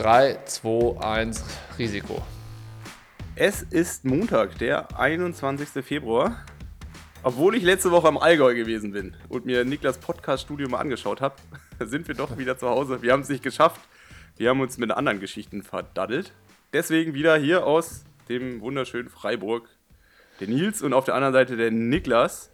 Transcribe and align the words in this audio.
3, 0.00 0.38
2, 0.46 0.98
1, 0.98 1.44
Risiko. 1.78 2.22
Es 3.36 3.60
ist 3.60 4.06
Montag, 4.06 4.56
der 4.56 4.98
21. 4.98 5.84
Februar. 5.84 6.42
Obwohl 7.22 7.54
ich 7.54 7.62
letzte 7.62 7.90
Woche 7.90 8.08
am 8.08 8.16
Allgäu 8.16 8.54
gewesen 8.54 8.92
bin 8.92 9.14
und 9.28 9.44
mir 9.44 9.62
Niklas 9.66 9.98
Podcast-Studio 9.98 10.70
mal 10.70 10.78
angeschaut 10.78 11.20
habe, 11.20 11.34
sind 11.80 12.08
wir 12.08 12.14
doch 12.14 12.38
wieder 12.38 12.56
zu 12.56 12.70
Hause. 12.70 13.02
Wir 13.02 13.12
haben 13.12 13.20
es 13.20 13.28
nicht 13.28 13.42
geschafft. 13.42 13.78
Wir 14.38 14.48
haben 14.48 14.62
uns 14.62 14.78
mit 14.78 14.90
anderen 14.90 15.20
Geschichten 15.20 15.62
verdaddelt. 15.62 16.32
Deswegen 16.72 17.12
wieder 17.12 17.36
hier 17.36 17.66
aus 17.66 18.06
dem 18.30 18.62
wunderschönen 18.62 19.10
Freiburg 19.10 19.68
der 20.40 20.48
Nils 20.48 20.80
und 20.80 20.94
auf 20.94 21.04
der 21.04 21.14
anderen 21.14 21.34
Seite 21.34 21.58
der 21.58 21.70
Niklas. 21.70 22.50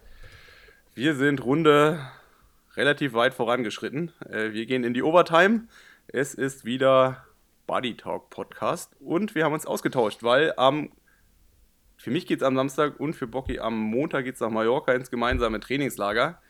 Wir 0.96 1.14
sind 1.14 1.44
Runde 1.44 2.00
relativ 2.74 3.12
weit 3.12 3.34
vorangeschritten. 3.34 4.10
Äh, 4.28 4.50
wir 4.50 4.66
gehen 4.66 4.82
in 4.82 4.94
die 4.94 5.04
Overtime. 5.04 5.68
Es 6.08 6.34
ist 6.34 6.64
wieder 6.64 7.25
Buddy 7.66 7.96
Talk 7.96 8.30
Podcast 8.30 8.94
und 9.00 9.34
wir 9.34 9.44
haben 9.44 9.52
uns 9.52 9.66
ausgetauscht, 9.66 10.22
weil 10.22 10.52
am 10.56 10.90
für 11.96 12.10
mich 12.10 12.26
geht 12.26 12.40
es 12.40 12.46
am 12.46 12.56
Samstag 12.56 13.00
und 13.00 13.14
für 13.14 13.26
Bocky 13.26 13.58
am 13.58 13.78
Montag 13.78 14.24
geht 14.24 14.34
es 14.34 14.40
nach 14.40 14.50
Mallorca 14.50 14.92
ins 14.92 15.10
gemeinsame 15.10 15.60
Trainingslager, 15.60 16.40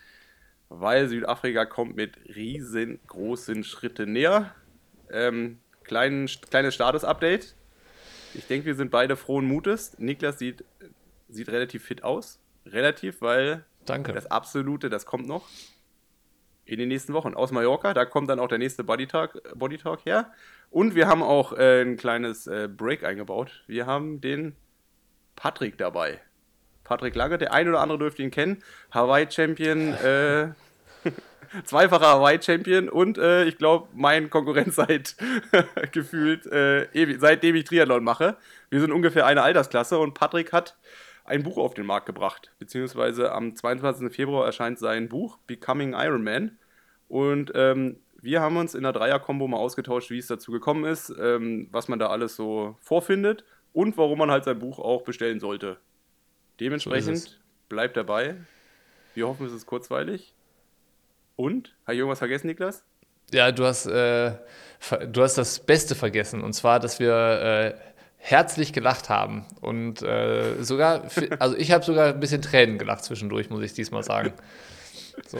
weil 0.69 1.07
Südafrika 1.07 1.65
kommt 1.65 1.95
mit 1.95 2.17
riesengroßen 2.35 3.63
Schritten 3.63 4.11
näher. 4.11 4.53
Ähm, 5.09 5.59
klein, 5.83 6.29
kleines 6.49 6.75
Status-Update. 6.75 7.55
Ich 8.33 8.45
denke, 8.47 8.65
wir 8.65 8.75
sind 8.75 8.91
beide 8.91 9.15
frohen 9.15 9.45
Mutes. 9.45 9.97
Niklas 9.99 10.37
sieht, 10.37 10.65
sieht 11.29 11.47
relativ 11.47 11.85
fit 11.85 12.03
aus. 12.03 12.39
Relativ, 12.65 13.21
weil 13.21 13.63
Danke. 13.85 14.11
das 14.11 14.29
Absolute, 14.29 14.89
das 14.89 15.05
kommt 15.05 15.27
noch 15.27 15.47
in 16.67 16.79
den 16.79 16.89
nächsten 16.89 17.13
Wochen 17.13 17.33
aus 17.33 17.51
Mallorca. 17.51 17.93
Da 17.93 18.05
kommt 18.05 18.29
dann 18.29 18.39
auch 18.39 18.47
der 18.47 18.57
nächste 18.57 18.83
Body 18.83 19.07
Talk, 19.07 19.41
Body 19.55 19.77
Talk 19.77 20.05
her. 20.05 20.31
Und 20.69 20.95
wir 20.95 21.07
haben 21.07 21.23
auch 21.23 21.53
äh, 21.53 21.81
ein 21.81 21.97
kleines 21.97 22.47
äh, 22.47 22.67
Break 22.67 23.03
eingebaut. 23.03 23.63
Wir 23.67 23.85
haben 23.85 24.21
den 24.21 24.55
Patrick 25.35 25.77
dabei. 25.77 26.19
Patrick 26.83 27.15
Lange, 27.15 27.37
der 27.37 27.53
ein 27.53 27.67
oder 27.67 27.79
andere 27.79 27.99
dürfte 27.99 28.23
ihn 28.23 28.31
kennen. 28.31 28.63
Hawaii-Champion, 28.91 29.93
äh, 30.03 30.49
zweifacher 31.63 32.07
Hawaii-Champion 32.07 32.89
und 32.89 33.17
äh, 33.17 33.45
ich 33.45 33.57
glaube, 33.57 33.87
mein 33.93 34.29
Konkurrent 34.29 34.73
seit 34.73 35.15
gefühlt, 35.91 36.45
äh, 36.47 36.87
seitdem 37.17 37.55
ich 37.55 37.65
Triathlon 37.65 38.03
mache. 38.03 38.37
Wir 38.69 38.81
sind 38.81 38.91
ungefähr 38.91 39.25
eine 39.25 39.43
Altersklasse 39.43 39.97
und 39.97 40.13
Patrick 40.13 40.51
hat 40.51 40.75
ein 41.27 41.43
Buch 41.43 41.57
auf 41.57 41.73
den 41.73 41.85
Markt 41.85 42.05
gebracht. 42.05 42.51
Beziehungsweise 42.57 43.31
am 43.31 43.55
22. 43.55 44.13
Februar 44.13 44.45
erscheint 44.45 44.79
sein 44.79 45.09
Buch 45.09 45.37
Becoming 45.45 45.93
Iron 45.93 46.23
Man. 46.23 46.57
Und 47.07 47.51
ähm, 47.53 47.97
wir 48.21 48.41
haben 48.41 48.57
uns 48.57 48.75
in 48.75 48.83
der 48.83 48.93
Dreier-Kombo 48.93 49.47
mal 49.47 49.57
ausgetauscht, 49.57 50.09
wie 50.09 50.17
es 50.17 50.27
dazu 50.27 50.51
gekommen 50.51 50.85
ist, 50.85 51.13
ähm, 51.19 51.67
was 51.71 51.87
man 51.87 51.99
da 51.99 52.07
alles 52.07 52.35
so 52.35 52.77
vorfindet 52.79 53.43
und 53.73 53.97
warum 53.97 54.19
man 54.19 54.31
halt 54.31 54.45
sein 54.45 54.57
Buch 54.57 54.79
auch 54.79 55.03
bestellen 55.03 55.39
sollte. 55.39 55.77
Dementsprechend 56.59 57.19
So 57.19 57.29
bleibt 57.69 57.97
dabei. 57.97 58.35
Wir 59.13 59.27
hoffen, 59.27 59.45
es 59.45 59.53
ist 59.53 59.65
kurzweilig. 59.65 60.33
Und? 61.35 61.75
Habe 61.83 61.93
ich 61.93 61.99
irgendwas 61.99 62.19
vergessen, 62.19 62.47
Niklas? 62.47 62.83
Ja, 63.31 63.51
du 63.51 63.65
hast, 63.65 63.85
äh, 63.85 64.31
du 65.11 65.21
hast 65.21 65.37
das 65.37 65.59
Beste 65.59 65.93
vergessen. 65.93 66.41
Und 66.41 66.53
zwar, 66.53 66.79
dass 66.79 66.99
wir 66.99 67.13
äh, 67.13 67.73
herzlich 68.17 68.73
gelacht 68.73 69.09
haben. 69.09 69.45
Und 69.61 70.01
äh, 70.01 70.63
sogar, 70.63 71.03
also 71.39 71.55
ich 71.55 71.71
habe 71.71 71.83
sogar 71.85 72.07
ein 72.07 72.19
bisschen 72.19 72.41
Tränen 72.41 72.77
gelacht 72.77 73.03
zwischendurch, 73.03 73.49
muss 73.49 73.63
ich 73.63 73.73
diesmal 73.73 74.03
sagen. 74.03 74.33
So. 75.27 75.39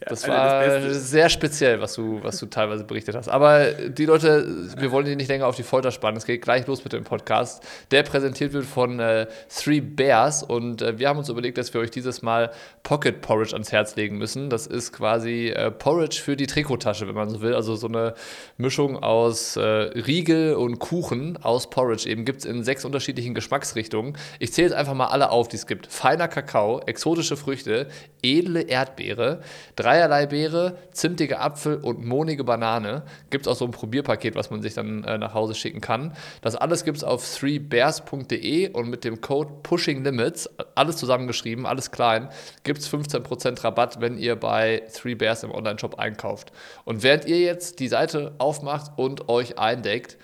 Das 0.00 0.24
Alter, 0.24 0.36
war 0.36 0.88
das 0.88 1.10
sehr 1.10 1.28
speziell, 1.28 1.80
was 1.80 1.94
du, 1.94 2.22
was 2.22 2.38
du 2.38 2.46
teilweise 2.46 2.84
berichtet 2.84 3.14
hast. 3.14 3.28
Aber 3.28 3.72
die 3.72 4.06
Leute, 4.06 4.46
wir 4.76 4.90
wollen 4.92 5.06
die 5.06 5.16
nicht 5.16 5.28
länger 5.28 5.46
auf 5.46 5.56
die 5.56 5.62
Folter 5.62 5.90
spannen. 5.90 6.16
Es 6.16 6.26
geht 6.26 6.42
gleich 6.42 6.66
los 6.66 6.84
mit 6.84 6.92
dem 6.92 7.04
Podcast, 7.04 7.62
der 7.90 8.02
präsentiert 8.02 8.52
wird 8.52 8.64
von 8.64 9.00
äh, 9.00 9.26
Three 9.48 9.80
Bears. 9.80 10.42
Und 10.42 10.82
äh, 10.82 10.98
wir 10.98 11.08
haben 11.08 11.18
uns 11.18 11.28
überlegt, 11.28 11.58
dass 11.58 11.72
wir 11.74 11.80
euch 11.80 11.90
dieses 11.90 12.22
Mal 12.22 12.50
Pocket 12.82 13.20
Porridge 13.20 13.52
ans 13.52 13.72
Herz 13.72 13.96
legen 13.96 14.18
müssen. 14.18 14.50
Das 14.50 14.66
ist 14.66 14.92
quasi 14.92 15.48
äh, 15.48 15.70
Porridge 15.70 16.20
für 16.22 16.36
die 16.36 16.46
Trikottasche, 16.46 17.06
wenn 17.06 17.14
man 17.14 17.28
so 17.28 17.40
will. 17.40 17.54
Also 17.54 17.76
so 17.76 17.86
eine 17.86 18.14
Mischung 18.56 19.02
aus 19.02 19.56
äh, 19.56 19.60
Riegel 19.60 20.54
und 20.54 20.78
Kuchen 20.78 21.38
aus 21.42 21.70
Porridge. 21.70 22.08
Eben 22.08 22.24
gibt 22.24 22.40
es 22.40 22.44
in 22.44 22.62
sechs 22.62 22.84
unterschiedlichen 22.84 23.34
Geschmacksrichtungen. 23.34 24.16
Ich 24.38 24.52
zähle 24.52 24.68
jetzt 24.68 24.76
einfach 24.76 24.94
mal 24.94 25.06
alle 25.06 25.30
auf, 25.30 25.48
die 25.48 25.56
es 25.56 25.66
gibt. 25.66 25.86
Feiner 25.86 26.28
Kakao, 26.28 26.80
exotische 26.86 27.36
Früchte, 27.36 27.88
edle 28.22 28.62
Erdbeere, 28.62 29.40
dreierlei 29.84 30.26
Beere, 30.26 30.78
zimtige 30.92 31.40
Apfel 31.40 31.76
und 31.76 32.04
mohnige 32.04 32.42
Banane. 32.42 33.02
Gibt 33.28 33.46
es 33.46 33.52
auch 33.52 33.56
so 33.56 33.66
ein 33.66 33.70
Probierpaket, 33.70 34.34
was 34.34 34.50
man 34.50 34.62
sich 34.62 34.72
dann 34.72 35.04
äh, 35.04 35.18
nach 35.18 35.34
Hause 35.34 35.54
schicken 35.54 35.80
kann. 35.80 36.16
Das 36.40 36.56
alles 36.56 36.84
gibt 36.84 36.96
es 36.96 37.04
auf 37.04 37.22
threebears.de 37.38 38.70
und 38.70 38.88
mit 38.88 39.04
dem 39.04 39.20
Code 39.20 39.52
Pushing 39.62 40.02
Limits, 40.02 40.48
alles 40.74 40.96
zusammengeschrieben, 40.96 41.66
alles 41.66 41.90
klein, 41.90 42.30
gibt 42.62 42.78
es 42.78 42.90
15% 42.90 43.62
Rabatt, 43.62 44.00
wenn 44.00 44.16
ihr 44.16 44.36
bei 44.36 44.82
Three 44.92 45.14
Bears 45.14 45.42
im 45.42 45.50
Onlineshop 45.50 45.98
einkauft. 45.98 46.52
Und 46.84 47.02
während 47.02 47.26
ihr 47.26 47.40
jetzt 47.40 47.78
die 47.78 47.88
Seite 47.88 48.34
aufmacht 48.38 48.92
und 48.96 49.28
euch 49.28 49.58
eindeckt, 49.58 50.16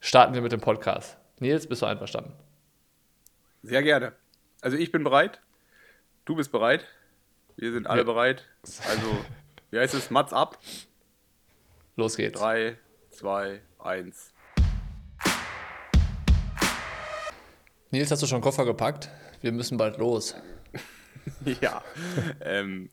starten 0.00 0.34
wir 0.34 0.40
mit 0.40 0.52
dem 0.52 0.60
Podcast. 0.60 1.18
Nils, 1.38 1.66
bist 1.66 1.82
du 1.82 1.86
einverstanden? 1.86 2.32
Sehr 3.62 3.82
gerne. 3.82 4.12
Also 4.62 4.78
ich 4.78 4.90
bin 4.90 5.04
bereit. 5.04 5.40
Du 6.24 6.36
bist 6.36 6.50
bereit. 6.50 6.86
Wir 7.56 7.72
sind 7.72 7.86
alle 7.86 8.00
Ja. 8.00 8.04
bereit. 8.04 8.48
Also, 8.88 9.24
wie 9.70 9.78
heißt 9.78 9.94
es? 9.94 10.10
Mats 10.10 10.32
ab. 10.32 10.58
Los 11.96 12.16
geht's. 12.16 12.38
3, 12.38 12.76
2, 13.10 13.60
1. 13.78 14.32
Nils, 17.90 18.10
hast 18.10 18.22
du 18.22 18.26
schon 18.26 18.40
Koffer 18.40 18.64
gepackt? 18.64 19.10
Wir 19.40 19.52
müssen 19.52 19.76
bald 19.76 19.98
los. 19.98 20.34
Ja. 21.60 21.82
ähm, 22.40 22.90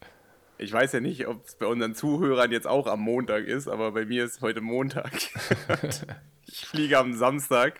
ich 0.59 0.71
weiß 0.71 0.91
ja 0.91 0.99
nicht, 0.99 1.25
ob 1.27 1.47
es 1.47 1.55
bei 1.55 1.65
unseren 1.65 1.95
Zuhörern 1.95 2.51
jetzt 2.51 2.67
auch 2.67 2.85
am 2.85 2.99
Montag 2.99 3.45
ist, 3.45 3.67
aber 3.67 3.91
bei 3.93 4.05
mir 4.05 4.23
ist 4.23 4.41
heute 4.41 4.61
Montag. 4.61 5.11
ich 6.45 6.65
fliege 6.67 6.99
am 6.99 7.13
Samstag. 7.13 7.79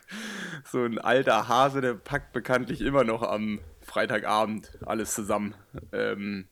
So 0.64 0.82
ein 0.84 0.98
alter 0.98 1.46
Hase, 1.46 1.80
der 1.80 1.94
packt 1.94 2.32
bekanntlich 2.32 2.80
immer 2.80 3.04
noch 3.04 3.22
am 3.22 3.60
Freitagabend 3.80 4.72
alles 4.84 5.14
zusammen. 5.14 5.54
Ähm, 5.92 6.48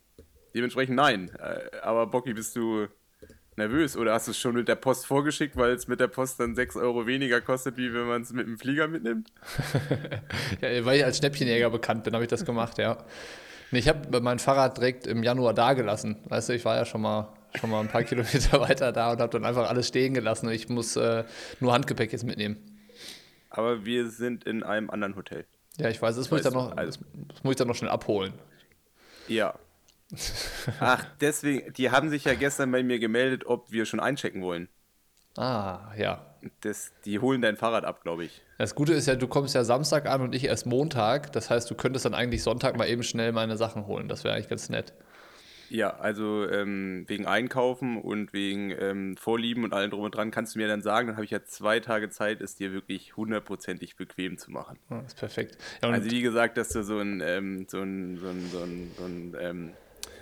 dementsprechend 0.55 0.95
nein. 0.95 1.31
Äh, 1.39 1.77
aber 1.81 2.07
Bocky, 2.07 2.33
bist 2.33 2.55
du 2.55 2.87
nervös 3.55 3.97
oder 3.97 4.13
hast 4.13 4.27
du 4.27 4.31
es 4.31 4.37
schon 4.39 4.55
mit 4.55 4.67
der 4.69 4.75
Post 4.75 5.05
vorgeschickt, 5.05 5.57
weil 5.57 5.71
es 5.71 5.87
mit 5.87 5.99
der 5.99 6.07
Post 6.07 6.39
dann 6.39 6.55
6 6.55 6.77
Euro 6.77 7.05
weniger 7.07 7.41
kostet, 7.41 7.75
wie 7.77 7.93
wenn 7.93 8.07
man 8.07 8.21
es 8.21 8.31
mit 8.31 8.47
dem 8.47 8.57
Flieger 8.57 8.87
mitnimmt? 8.87 9.31
Ja, 10.61 10.85
weil 10.85 10.97
ich 10.99 11.05
als 11.05 11.17
Schnäppchenjäger 11.17 11.69
bekannt 11.69 12.03
bin, 12.03 12.13
habe 12.13 12.23
ich 12.23 12.29
das 12.29 12.45
gemacht, 12.45 12.77
ja. 12.77 12.97
Ich 13.71 13.87
habe 13.87 14.19
mein 14.21 14.39
Fahrrad 14.39 14.77
direkt 14.77 15.05
im 15.07 15.21
Januar 15.23 15.53
da 15.53 15.73
gelassen. 15.73 16.17
Weißt 16.25 16.49
du, 16.49 16.53
ich 16.53 16.65
war 16.65 16.75
ja 16.75 16.85
schon 16.85 17.01
mal, 17.01 17.31
schon 17.59 17.69
mal 17.69 17.81
ein 17.81 17.87
paar 17.87 18.03
Kilometer 18.05 18.59
weiter 18.61 18.91
da 18.91 19.11
und 19.11 19.19
habe 19.19 19.31
dann 19.31 19.45
einfach 19.45 19.69
alles 19.69 19.87
stehen 19.87 20.13
gelassen. 20.15 20.47
Und 20.47 20.53
ich 20.53 20.69
muss 20.69 20.95
äh, 20.95 21.23
nur 21.59 21.71
Handgepäck 21.73 22.11
jetzt 22.11 22.23
mitnehmen. 22.23 22.57
Aber 23.51 23.85
wir 23.85 24.09
sind 24.09 24.43
in 24.45 24.63
einem 24.63 24.89
anderen 24.89 25.15
Hotel. 25.15 25.45
Ja, 25.77 25.89
ich 25.89 26.01
weiß, 26.01 26.15
das 26.15 26.31
muss 26.31 26.39
ich, 26.39 26.45
Weißt 26.45 26.55
dann 26.55 26.61
noch, 26.65 26.75
also- 26.77 26.99
das 27.27 27.43
muss 27.43 27.51
ich 27.51 27.57
dann 27.57 27.67
noch 27.67 27.75
schnell 27.75 27.91
abholen. 27.91 28.33
Ja. 29.27 29.53
Ach, 30.79 31.05
deswegen, 31.21 31.71
die 31.73 31.91
haben 31.91 32.09
sich 32.09 32.25
ja 32.25 32.33
gestern 32.33 32.71
bei 32.71 32.83
mir 32.83 32.99
gemeldet, 32.99 33.45
ob 33.45 33.71
wir 33.71 33.85
schon 33.85 33.99
einchecken 33.99 34.41
wollen. 34.41 34.67
Ah, 35.37 35.91
ja. 35.97 36.25
Das, 36.61 36.91
die 37.05 37.19
holen 37.19 37.41
dein 37.41 37.57
Fahrrad 37.57 37.85
ab, 37.85 38.01
glaube 38.01 38.25
ich. 38.25 38.41
Das 38.57 38.75
Gute 38.75 38.93
ist 38.93 39.07
ja, 39.07 39.15
du 39.15 39.27
kommst 39.27 39.55
ja 39.55 39.63
Samstag 39.63 40.07
an 40.07 40.21
und 40.21 40.33
ich 40.33 40.45
erst 40.45 40.65
Montag. 40.65 41.31
Das 41.33 41.49
heißt, 41.49 41.69
du 41.69 41.75
könntest 41.75 42.05
dann 42.05 42.13
eigentlich 42.13 42.43
Sonntag 42.43 42.77
mal 42.77 42.87
eben 42.87 43.03
schnell 43.03 43.31
meine 43.31 43.57
Sachen 43.57 43.87
holen. 43.87 44.07
Das 44.07 44.23
wäre 44.23 44.33
eigentlich 44.33 44.49
ganz 44.49 44.69
nett. 44.69 44.93
Ja, 45.69 45.91
also 45.97 46.49
ähm, 46.49 47.05
wegen 47.07 47.27
Einkaufen 47.27 48.01
und 48.01 48.33
wegen 48.33 48.71
ähm, 48.71 49.15
Vorlieben 49.17 49.63
und 49.63 49.71
allem 49.73 49.91
drum 49.91 50.01
und 50.01 50.15
dran 50.15 50.31
kannst 50.31 50.55
du 50.55 50.59
mir 50.59 50.67
dann 50.67 50.81
sagen, 50.81 51.07
dann 51.07 51.15
habe 51.15 51.25
ich 51.25 51.31
ja 51.31 51.43
zwei 51.45 51.79
Tage 51.79 52.09
Zeit, 52.09 52.41
es 52.41 52.55
dir 52.55 52.73
wirklich 52.73 53.15
hundertprozentig 53.15 53.95
bequem 53.95 54.39
zu 54.39 54.49
machen. 54.49 54.79
Das 54.89 55.05
ist 55.07 55.17
perfekt. 55.17 55.57
Ja, 55.83 55.89
Also 55.89 56.09
wie 56.09 56.21
gesagt, 56.21 56.57
dass 56.57 56.69
du 56.69 56.83
so 56.83 56.97
ein, 56.97 57.21
ähm, 57.23 57.67
so 57.69 57.81
ein, 57.81 58.17
so 58.17 58.27
ein, 58.29 58.49
so 58.49 58.59
ein, 58.63 58.91
so 58.97 59.05
ein, 59.05 59.35
ähm, 59.39 59.73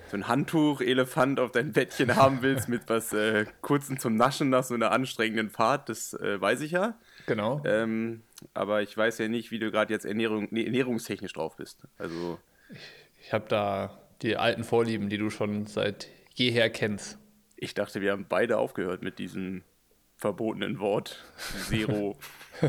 so 0.09 0.17
ein 0.17 0.27
Handtuch-Elefant 0.27 1.39
auf 1.39 1.51
dein 1.51 1.73
Bettchen 1.73 2.15
haben 2.15 2.41
willst 2.41 2.69
mit 2.69 2.83
was 2.87 3.13
äh, 3.13 3.45
kurzen 3.61 3.99
zum 3.99 4.15
Naschen 4.15 4.49
nach 4.49 4.63
so 4.63 4.73
einer 4.73 4.91
anstrengenden 4.91 5.49
Fahrt, 5.49 5.89
das 5.89 6.13
äh, 6.13 6.39
weiß 6.39 6.61
ich 6.61 6.71
ja. 6.71 6.97
genau. 7.25 7.61
Ähm, 7.65 8.23
aber 8.53 8.81
ich 8.81 8.95
weiß 8.95 9.17
ja 9.19 9.27
nicht, 9.27 9.51
wie 9.51 9.59
du 9.59 9.71
gerade 9.71 9.93
jetzt 9.93 10.05
Ernährung, 10.05 10.47
nee, 10.51 10.65
ernährungstechnisch 10.65 11.33
drauf 11.33 11.57
bist. 11.57 11.87
Also, 11.97 12.39
Ich 13.21 13.33
habe 13.33 13.45
da 13.47 13.97
die 14.21 14.37
alten 14.37 14.63
Vorlieben, 14.63 15.09
die 15.09 15.17
du 15.17 15.29
schon 15.29 15.67
seit 15.67 16.07
jeher 16.33 16.69
kennst. 16.69 17.17
ich 17.55 17.73
dachte, 17.73 18.01
wir 18.01 18.11
haben 18.11 18.25
beide 18.29 18.57
aufgehört 18.57 19.01
mit 19.01 19.19
diesem 19.19 19.63
verbotenen 20.15 20.79
Wort. 20.79 21.23
Zero. 21.67 22.17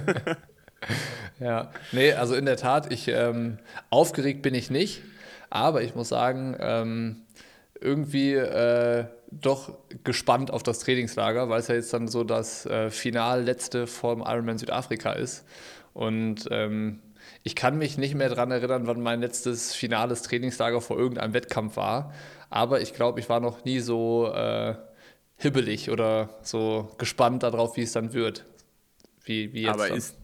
Ja, 1.40 1.70
nee, 1.92 2.12
also 2.12 2.34
in 2.34 2.46
der 2.46 2.56
Tat, 2.56 2.92
ich 2.92 3.08
ähm, 3.08 3.58
aufgeregt 3.90 4.42
bin 4.42 4.54
ich 4.54 4.70
nicht, 4.70 5.02
aber 5.50 5.82
ich 5.82 5.94
muss 5.94 6.08
sagen, 6.08 6.56
ähm, 6.58 7.22
irgendwie 7.80 8.34
äh, 8.34 9.06
doch 9.30 9.76
gespannt 10.04 10.50
auf 10.50 10.62
das 10.62 10.80
Trainingslager, 10.80 11.48
weil 11.48 11.60
es 11.60 11.68
ja 11.68 11.74
jetzt 11.74 11.92
dann 11.92 12.08
so 12.08 12.24
das 12.24 12.66
äh, 12.66 12.90
Final 12.90 13.42
letzte 13.44 13.86
vom 13.86 14.20
Ironman 14.20 14.58
Südafrika 14.58 15.12
ist. 15.12 15.44
Und 15.92 16.48
ähm, 16.50 17.00
ich 17.42 17.54
kann 17.54 17.78
mich 17.78 17.98
nicht 17.98 18.14
mehr 18.14 18.28
daran 18.28 18.50
erinnern, 18.50 18.86
wann 18.86 19.00
mein 19.00 19.20
letztes 19.20 19.74
finales 19.74 20.22
Trainingslager 20.22 20.80
vor 20.80 20.98
irgendeinem 20.98 21.34
Wettkampf 21.34 21.76
war. 21.76 22.12
Aber 22.50 22.80
ich 22.80 22.94
glaube, 22.94 23.20
ich 23.20 23.28
war 23.28 23.40
noch 23.40 23.64
nie 23.64 23.80
so 23.80 24.32
äh, 24.32 24.74
hibbelig 25.36 25.90
oder 25.90 26.30
so 26.42 26.90
gespannt 26.98 27.42
darauf, 27.42 27.76
wie 27.76 27.82
es 27.82 27.92
dann 27.92 28.12
wird. 28.12 28.44
Wie, 29.22 29.52
wie 29.52 29.62
jetzt. 29.62 29.74
Aber 29.74 29.88
dann. 29.88 29.98
ist, 29.98 30.16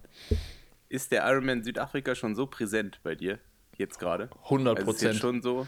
ist 0.88 1.12
der 1.12 1.28
Ironman 1.28 1.62
Südafrika 1.62 2.14
schon 2.14 2.34
so 2.34 2.46
präsent 2.46 3.00
bei 3.02 3.14
dir? 3.14 3.38
Jetzt 3.76 3.98
gerade? 3.98 4.28
100 4.44 4.78
Also 4.78 4.90
ist 4.90 5.02
jetzt 5.02 5.20
Prozent. 5.20 5.20
schon 5.20 5.42
so. 5.42 5.66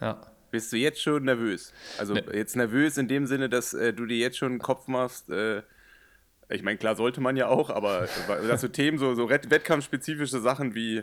ja. 0.00 0.20
Bist 0.50 0.72
du 0.72 0.76
jetzt 0.78 1.02
schon 1.02 1.24
nervös? 1.24 1.74
Also 1.98 2.14
Ne. 2.14 2.24
jetzt 2.32 2.56
nervös 2.56 2.96
in 2.96 3.06
dem 3.06 3.26
Sinne, 3.26 3.50
dass 3.50 3.74
äh, 3.74 3.92
du 3.92 4.06
dir 4.06 4.16
jetzt 4.16 4.38
schon 4.38 4.52
einen 4.52 4.60
Kopf 4.60 4.86
machst. 4.88 5.28
Äh, 5.28 5.62
ich 6.48 6.62
meine, 6.62 6.78
klar 6.78 6.96
sollte 6.96 7.20
man 7.20 7.36
ja 7.36 7.48
auch, 7.48 7.68
aber 7.68 8.08
dass 8.48 8.62
so 8.62 8.68
Themen, 8.68 8.96
so, 8.96 9.14
so 9.14 9.28
Wett- 9.28 9.50
wettkampfspezifische 9.50 10.40
Sachen 10.40 10.74
wie 10.74 11.02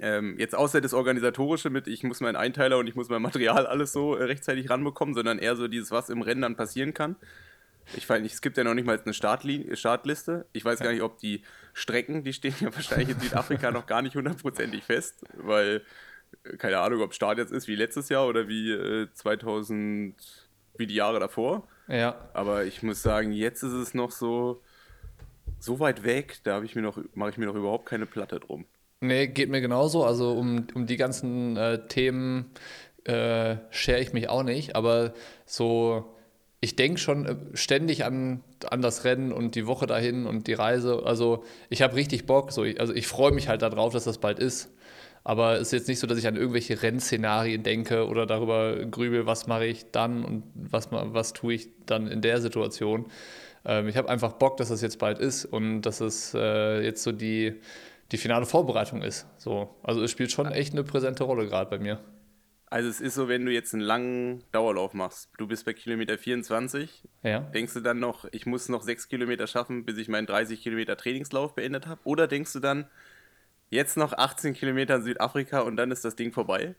ähm, 0.00 0.34
jetzt 0.38 0.56
außer 0.56 0.80
das 0.80 0.94
Organisatorische 0.94 1.70
mit, 1.70 1.86
ich 1.86 2.02
muss 2.02 2.20
meinen 2.20 2.34
Einteiler 2.34 2.78
und 2.78 2.88
ich 2.88 2.96
muss 2.96 3.08
mein 3.08 3.22
Material 3.22 3.66
alles 3.68 3.92
so 3.92 4.16
äh, 4.16 4.24
rechtzeitig 4.24 4.68
ranbekommen, 4.68 5.14
sondern 5.14 5.38
eher 5.38 5.54
so 5.54 5.68
dieses, 5.68 5.92
was 5.92 6.08
im 6.10 6.22
Rennen 6.22 6.42
dann 6.42 6.56
passieren 6.56 6.92
kann. 6.92 7.14
Ich 7.96 8.08
weiß 8.08 8.22
nicht, 8.22 8.34
es 8.34 8.40
gibt 8.40 8.56
ja 8.56 8.64
noch 8.64 8.74
nicht 8.74 8.86
mal 8.86 8.98
eine 8.98 9.14
Startlin 9.14 9.76
Startliste. 9.76 10.46
Ich 10.52 10.64
weiß 10.64 10.80
gar 10.80 10.92
nicht, 10.92 11.02
ob 11.02 11.18
die 11.18 11.42
Strecken, 11.72 12.24
die 12.24 12.32
stehen 12.32 12.54
ja 12.60 12.74
wahrscheinlich 12.74 13.10
in 13.10 13.20
Südafrika 13.20 13.70
noch 13.70 13.86
gar 13.86 14.02
nicht 14.02 14.16
hundertprozentig 14.16 14.84
fest, 14.84 15.24
weil 15.34 15.82
äh, 16.44 16.56
keine 16.56 16.78
Ahnung, 16.78 17.02
ob 17.02 17.14
Start 17.14 17.38
jetzt 17.38 17.52
ist 17.52 17.68
wie 17.68 17.76
letztes 17.76 18.08
Jahr 18.08 18.26
oder 18.26 18.48
wie 18.48 18.70
äh, 18.70 19.08
2000, 19.12 20.14
wie 20.76 20.86
die 20.86 20.94
Jahre 20.94 21.20
davor. 21.20 21.66
Ja. 21.88 22.28
Aber 22.34 22.64
ich 22.64 22.82
muss 22.82 23.02
sagen, 23.02 23.32
jetzt 23.32 23.62
ist 23.62 23.72
es 23.72 23.94
noch 23.94 24.10
so, 24.10 24.62
so 25.58 25.80
weit 25.80 26.04
weg, 26.04 26.38
da 26.44 26.54
habe 26.54 26.64
ich 26.64 26.76
mir 26.76 26.82
noch, 26.82 26.98
mache 27.14 27.30
ich 27.30 27.38
mir 27.38 27.46
noch 27.46 27.56
überhaupt 27.56 27.86
keine 27.86 28.06
Platte 28.06 28.40
drum. 28.40 28.66
Nee, 29.00 29.28
geht 29.28 29.48
mir 29.48 29.60
genauso. 29.60 30.04
Also 30.04 30.32
um, 30.32 30.66
um 30.74 30.86
die 30.86 30.98
ganzen 30.98 31.56
äh, 31.56 31.86
Themen 31.88 32.52
äh, 33.04 33.56
schere 33.70 34.00
ich 34.00 34.12
mich 34.12 34.28
auch 34.28 34.42
nicht. 34.42 34.76
Aber 34.76 35.14
so, 35.46 36.14
ich 36.60 36.76
denke 36.76 36.98
schon 36.98 37.26
äh, 37.26 37.36
ständig 37.54 38.04
an, 38.04 38.42
an 38.68 38.82
das 38.82 39.04
Rennen 39.04 39.32
und 39.32 39.54
die 39.54 39.66
Woche 39.66 39.86
dahin 39.86 40.26
und 40.26 40.46
die 40.46 40.52
Reise. 40.52 41.02
Also 41.04 41.44
ich 41.70 41.82
habe 41.82 41.96
richtig 41.96 42.26
Bock. 42.26 42.52
So, 42.52 42.64
ich, 42.64 42.80
also 42.80 42.94
ich 42.94 43.06
freue 43.06 43.32
mich 43.32 43.48
halt 43.48 43.62
darauf, 43.62 43.92
dass 43.92 44.04
das 44.04 44.18
bald 44.18 44.38
ist. 44.38 44.70
Aber 45.22 45.54
es 45.54 45.68
ist 45.68 45.72
jetzt 45.72 45.88
nicht 45.88 45.98
so, 45.98 46.06
dass 46.06 46.18
ich 46.18 46.26
an 46.26 46.36
irgendwelche 46.36 46.82
Rennszenarien 46.82 47.62
denke 47.62 48.08
oder 48.08 48.26
darüber 48.26 48.74
grübel, 48.86 49.26
was 49.26 49.46
mache 49.46 49.66
ich 49.66 49.90
dann 49.90 50.24
und 50.24 50.44
was, 50.54 50.88
was 50.90 51.34
tue 51.34 51.54
ich 51.54 51.68
dann 51.86 52.06
in 52.06 52.22
der 52.22 52.40
Situation. 52.40 53.06
Ähm, 53.64 53.88
ich 53.88 53.96
habe 53.96 54.08
einfach 54.08 54.32
Bock, 54.34 54.56
dass 54.56 54.68
das 54.70 54.80
jetzt 54.82 54.98
bald 54.98 55.18
ist 55.18 55.44
und 55.44 55.82
dass 55.82 56.00
es 56.00 56.34
äh, 56.34 56.82
jetzt 56.82 57.02
so 57.02 57.12
die, 57.12 57.60
die 58.12 58.16
finale 58.16 58.46
Vorbereitung 58.46 59.02
ist. 59.02 59.26
So. 59.38 59.68
Also 59.82 60.02
es 60.02 60.10
spielt 60.10 60.32
schon 60.32 60.50
echt 60.50 60.72
eine 60.72 60.84
präsente 60.84 61.24
Rolle 61.24 61.46
gerade 61.46 61.68
bei 61.70 61.78
mir. 61.78 62.00
Also 62.72 62.88
es 62.88 63.00
ist 63.00 63.16
so, 63.16 63.26
wenn 63.28 63.44
du 63.44 63.52
jetzt 63.52 63.74
einen 63.74 63.82
langen 63.82 64.44
Dauerlauf 64.52 64.94
machst, 64.94 65.28
du 65.38 65.48
bist 65.48 65.64
bei 65.64 65.72
Kilometer 65.72 66.16
24, 66.16 67.02
Ja. 67.24 67.40
denkst 67.40 67.74
du 67.74 67.80
dann 67.80 67.98
noch, 67.98 68.26
ich 68.30 68.46
muss 68.46 68.68
noch 68.68 68.82
sechs 68.82 69.08
Kilometer 69.08 69.48
schaffen, 69.48 69.84
bis 69.84 69.98
ich 69.98 70.08
meinen 70.08 70.26
30 70.28 70.62
Kilometer 70.62 70.96
Trainingslauf 70.96 71.56
beendet 71.56 71.88
habe? 71.88 72.00
Oder 72.04 72.28
denkst 72.28 72.52
du 72.52 72.60
dann, 72.60 72.86
jetzt 73.70 73.96
noch 73.96 74.12
18 74.12 74.54
Kilometer 74.54 74.94
in 74.96 75.02
Südafrika 75.02 75.60
und 75.60 75.76
dann 75.76 75.90
ist 75.90 76.04
das 76.04 76.14
Ding 76.14 76.32
vorbei? 76.32 76.76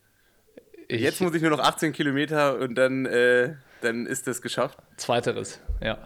Ich, 0.88 1.02
Jetzt 1.02 1.20
muss 1.20 1.34
ich 1.34 1.42
nur 1.42 1.50
noch 1.50 1.60
18 1.60 1.92
Kilometer 1.92 2.58
und 2.58 2.74
dann, 2.74 3.04
äh, 3.04 3.54
dann 3.82 4.06
ist 4.06 4.26
das 4.26 4.40
geschafft. 4.40 4.78
Zweiteres, 4.96 5.60
ja. 5.82 5.98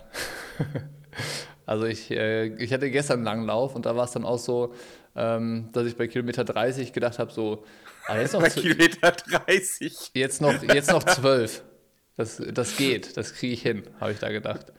also 1.67 1.87
ich, 1.87 2.11
äh, 2.11 2.47
ich 2.57 2.73
hatte 2.73 2.91
gestern 2.91 3.19
einen 3.19 3.25
langen 3.25 3.47
Lauf 3.47 3.75
und 3.77 3.87
da 3.87 3.95
war 3.97 4.05
es 4.05 4.11
dann 4.13 4.25
auch 4.25 4.39
so, 4.39 4.75
ähm, 5.15 5.69
dass 5.73 5.87
ich 5.87 5.97
bei 5.97 6.09
Kilometer 6.09 6.45
30 6.45 6.93
gedacht 6.93 7.19
habe, 7.21 7.33
so, 7.33 7.65
ah, 8.07 8.19
jetzt, 8.19 8.33
noch, 8.33 8.41
Bei 8.41 8.51
Kilometer 8.51 9.13
30. 9.13 10.11
jetzt, 10.15 10.41
noch, 10.41 10.63
jetzt 10.63 10.91
noch 10.91 11.03
12. 11.03 11.63
Das, 12.17 12.43
das 12.53 12.77
geht, 12.77 13.17
das 13.17 13.35
kriege 13.35 13.53
ich 13.53 13.63
hin, 13.63 13.83
habe 14.01 14.13
ich 14.13 14.19
da 14.19 14.31
gedacht. 14.31 14.73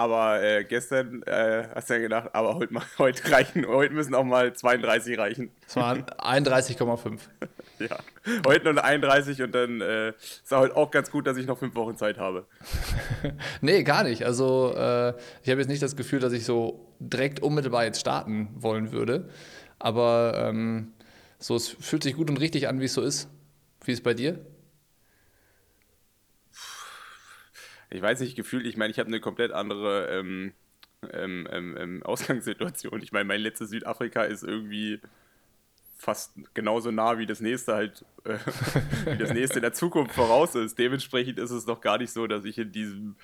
Aber 0.00 0.42
äh, 0.42 0.64
gestern 0.64 1.22
äh, 1.24 1.68
hast 1.74 1.90
du 1.90 1.94
ja 1.94 2.00
gedacht, 2.00 2.30
aber 2.32 2.54
heute, 2.54 2.72
mal, 2.72 2.82
heute 2.98 3.30
reichen, 3.30 3.66
heute 3.66 3.92
müssen 3.92 4.14
auch 4.14 4.24
mal 4.24 4.52
32 4.54 5.18
reichen. 5.18 5.50
Das 5.66 5.76
waren 5.76 6.04
31,5. 6.04 7.18
Ja, 7.80 7.98
heute 8.46 8.74
nur 8.74 8.84
eine 8.84 9.06
31 9.08 9.40
und 9.40 9.54
dann 9.54 9.80
äh, 9.80 10.10
ist 10.10 10.50
heute 10.50 10.76
auch 10.76 10.90
ganz 10.90 11.10
gut, 11.10 11.26
dass 11.26 11.38
ich 11.38 11.46
noch 11.46 11.58
fünf 11.58 11.74
Wochen 11.76 11.96
Zeit 11.96 12.18
habe. 12.18 12.44
Nee, 13.62 13.84
gar 13.84 14.04
nicht. 14.04 14.26
Also 14.26 14.74
äh, 14.76 15.14
ich 15.42 15.48
habe 15.48 15.60
jetzt 15.60 15.68
nicht 15.68 15.82
das 15.82 15.96
Gefühl, 15.96 16.20
dass 16.20 16.34
ich 16.34 16.44
so 16.44 16.92
direkt 16.98 17.40
unmittelbar 17.40 17.84
jetzt 17.84 17.98
starten 17.98 18.50
wollen 18.54 18.92
würde. 18.92 19.30
Aber 19.78 20.34
ähm, 20.36 20.92
so, 21.40 21.56
es 21.56 21.68
fühlt 21.68 22.02
sich 22.02 22.14
gut 22.14 22.30
und 22.30 22.38
richtig 22.38 22.68
an, 22.68 22.80
wie 22.80 22.84
es 22.84 22.94
so 22.94 23.02
ist. 23.02 23.28
Wie 23.84 23.92
ist 23.92 23.98
es 23.98 24.04
bei 24.04 24.14
dir? 24.14 24.44
Ich 27.88 28.02
weiß 28.02 28.20
nicht, 28.20 28.36
gefühlt, 28.36 28.66
ich 28.66 28.76
meine, 28.76 28.92
ich 28.92 28.98
habe 28.98 29.08
eine 29.08 29.20
komplett 29.20 29.50
andere 29.50 30.06
ähm, 30.10 30.52
ähm, 31.12 31.48
ähm, 31.50 31.76
ähm, 31.78 32.02
Ausgangssituation. 32.04 33.02
Ich 33.02 33.10
meine, 33.10 33.24
mein 33.24 33.40
letztes 33.40 33.70
Südafrika 33.70 34.22
ist 34.24 34.44
irgendwie 34.44 35.00
fast 35.96 36.32
genauso 36.54 36.90
nah 36.90 37.18
wie 37.18 37.26
das 37.26 37.40
nächste 37.40 37.74
halt, 37.74 38.04
äh, 38.24 38.38
wie 39.06 39.18
das 39.18 39.32
nächste 39.32 39.56
in 39.56 39.62
der 39.62 39.72
Zukunft 39.72 40.14
voraus 40.14 40.54
ist. 40.54 40.78
Dementsprechend 40.78 41.38
ist 41.38 41.50
es 41.50 41.64
doch 41.64 41.80
gar 41.80 41.98
nicht 41.98 42.12
so, 42.12 42.26
dass 42.26 42.44
ich 42.44 42.58
in 42.58 42.70
diesem 42.70 43.16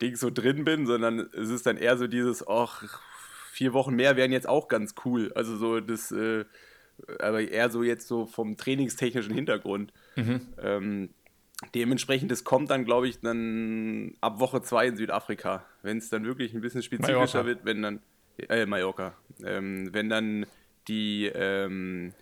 Ding 0.00 0.16
so 0.16 0.30
drin 0.30 0.64
bin, 0.64 0.86
sondern 0.86 1.30
es 1.32 1.48
ist 1.48 1.66
dann 1.66 1.76
eher 1.76 1.96
so 1.96 2.08
dieses, 2.08 2.46
ach, 2.46 3.00
vier 3.52 3.72
Wochen 3.72 3.94
mehr 3.94 4.16
wären 4.16 4.32
jetzt 4.32 4.48
auch 4.48 4.66
ganz 4.66 4.94
cool. 5.04 5.32
Also 5.34 5.56
so 5.56 5.80
das, 5.80 6.10
äh, 6.10 6.44
aber 7.18 7.40
eher 7.40 7.70
so 7.70 7.82
jetzt 7.82 8.08
so 8.08 8.26
vom 8.26 8.56
trainingstechnischen 8.56 9.34
Hintergrund. 9.34 9.92
Ähm, 10.62 11.10
dementsprechend, 11.74 12.30
das 12.30 12.44
kommt 12.44 12.70
dann, 12.70 12.84
glaube 12.84 13.08
ich, 13.08 13.20
dann 13.20 14.14
ab 14.20 14.40
Woche 14.40 14.62
zwei 14.62 14.86
in 14.86 14.96
Südafrika. 14.96 15.64
Wenn 15.82 15.98
es 15.98 16.10
dann 16.10 16.24
wirklich 16.24 16.54
ein 16.54 16.60
bisschen 16.60 16.82
spezifischer 16.82 17.14
Mallorca. 17.18 17.46
wird, 17.46 17.64
wenn 17.64 17.82
dann, 17.82 18.00
äh, 18.48 18.66
Mallorca, 18.66 19.14
ähm, 19.44 19.92
wenn 19.92 20.08
dann 20.08 20.46
die, 20.88 21.26
ähm, 21.26 22.12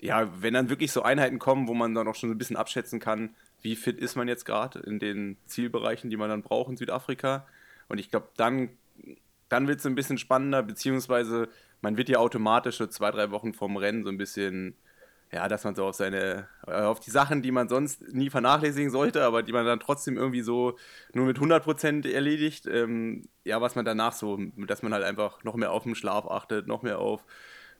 ja, 0.00 0.30
wenn 0.42 0.54
dann 0.54 0.68
wirklich 0.68 0.92
so 0.92 1.02
Einheiten 1.02 1.38
kommen, 1.38 1.68
wo 1.68 1.74
man 1.74 1.94
dann 1.94 2.08
auch 2.08 2.14
schon 2.14 2.28
so 2.28 2.34
ein 2.34 2.38
bisschen 2.38 2.56
abschätzen 2.56 3.00
kann, 3.00 3.34
wie 3.62 3.76
fit 3.76 3.98
ist 3.98 4.16
man 4.16 4.28
jetzt 4.28 4.44
gerade 4.44 4.80
in 4.80 4.98
den 4.98 5.36
Zielbereichen, 5.46 6.10
die 6.10 6.16
man 6.16 6.28
dann 6.28 6.42
braucht 6.42 6.70
in 6.70 6.76
Südafrika. 6.76 7.46
Und 7.88 7.98
ich 7.98 8.10
glaube, 8.10 8.28
dann, 8.36 8.70
dann 9.48 9.68
wird 9.68 9.78
es 9.78 9.86
ein 9.86 9.94
bisschen 9.94 10.18
spannender, 10.18 10.62
beziehungsweise 10.62 11.48
man 11.82 11.96
wird 11.96 12.08
ja 12.08 12.18
automatisch 12.18 12.78
so 12.78 12.86
zwei, 12.86 13.10
drei 13.10 13.30
Wochen 13.30 13.52
vorm 13.52 13.76
Rennen 13.76 14.04
so 14.04 14.08
ein 14.08 14.16
bisschen, 14.16 14.76
ja, 15.32 15.48
dass 15.48 15.64
man 15.64 15.74
so 15.74 15.84
auf 15.84 15.96
seine, 15.96 16.48
äh, 16.66 16.72
auf 16.72 17.00
die 17.00 17.10
Sachen, 17.10 17.42
die 17.42 17.50
man 17.50 17.68
sonst 17.68 18.02
nie 18.12 18.30
vernachlässigen 18.30 18.90
sollte, 18.90 19.24
aber 19.24 19.42
die 19.42 19.52
man 19.52 19.66
dann 19.66 19.80
trotzdem 19.80 20.16
irgendwie 20.16 20.42
so 20.42 20.78
nur 21.12 21.26
mit 21.26 21.38
100% 21.38 22.10
erledigt, 22.10 22.66
ähm, 22.66 23.28
ja, 23.44 23.60
was 23.60 23.74
man 23.74 23.84
danach 23.84 24.12
so, 24.12 24.38
dass 24.56 24.82
man 24.82 24.94
halt 24.94 25.04
einfach 25.04 25.42
noch 25.44 25.56
mehr 25.56 25.72
auf 25.72 25.82
den 25.82 25.96
Schlaf 25.96 26.26
achtet, 26.26 26.68
noch 26.68 26.82
mehr 26.82 26.98
auf, 27.00 27.24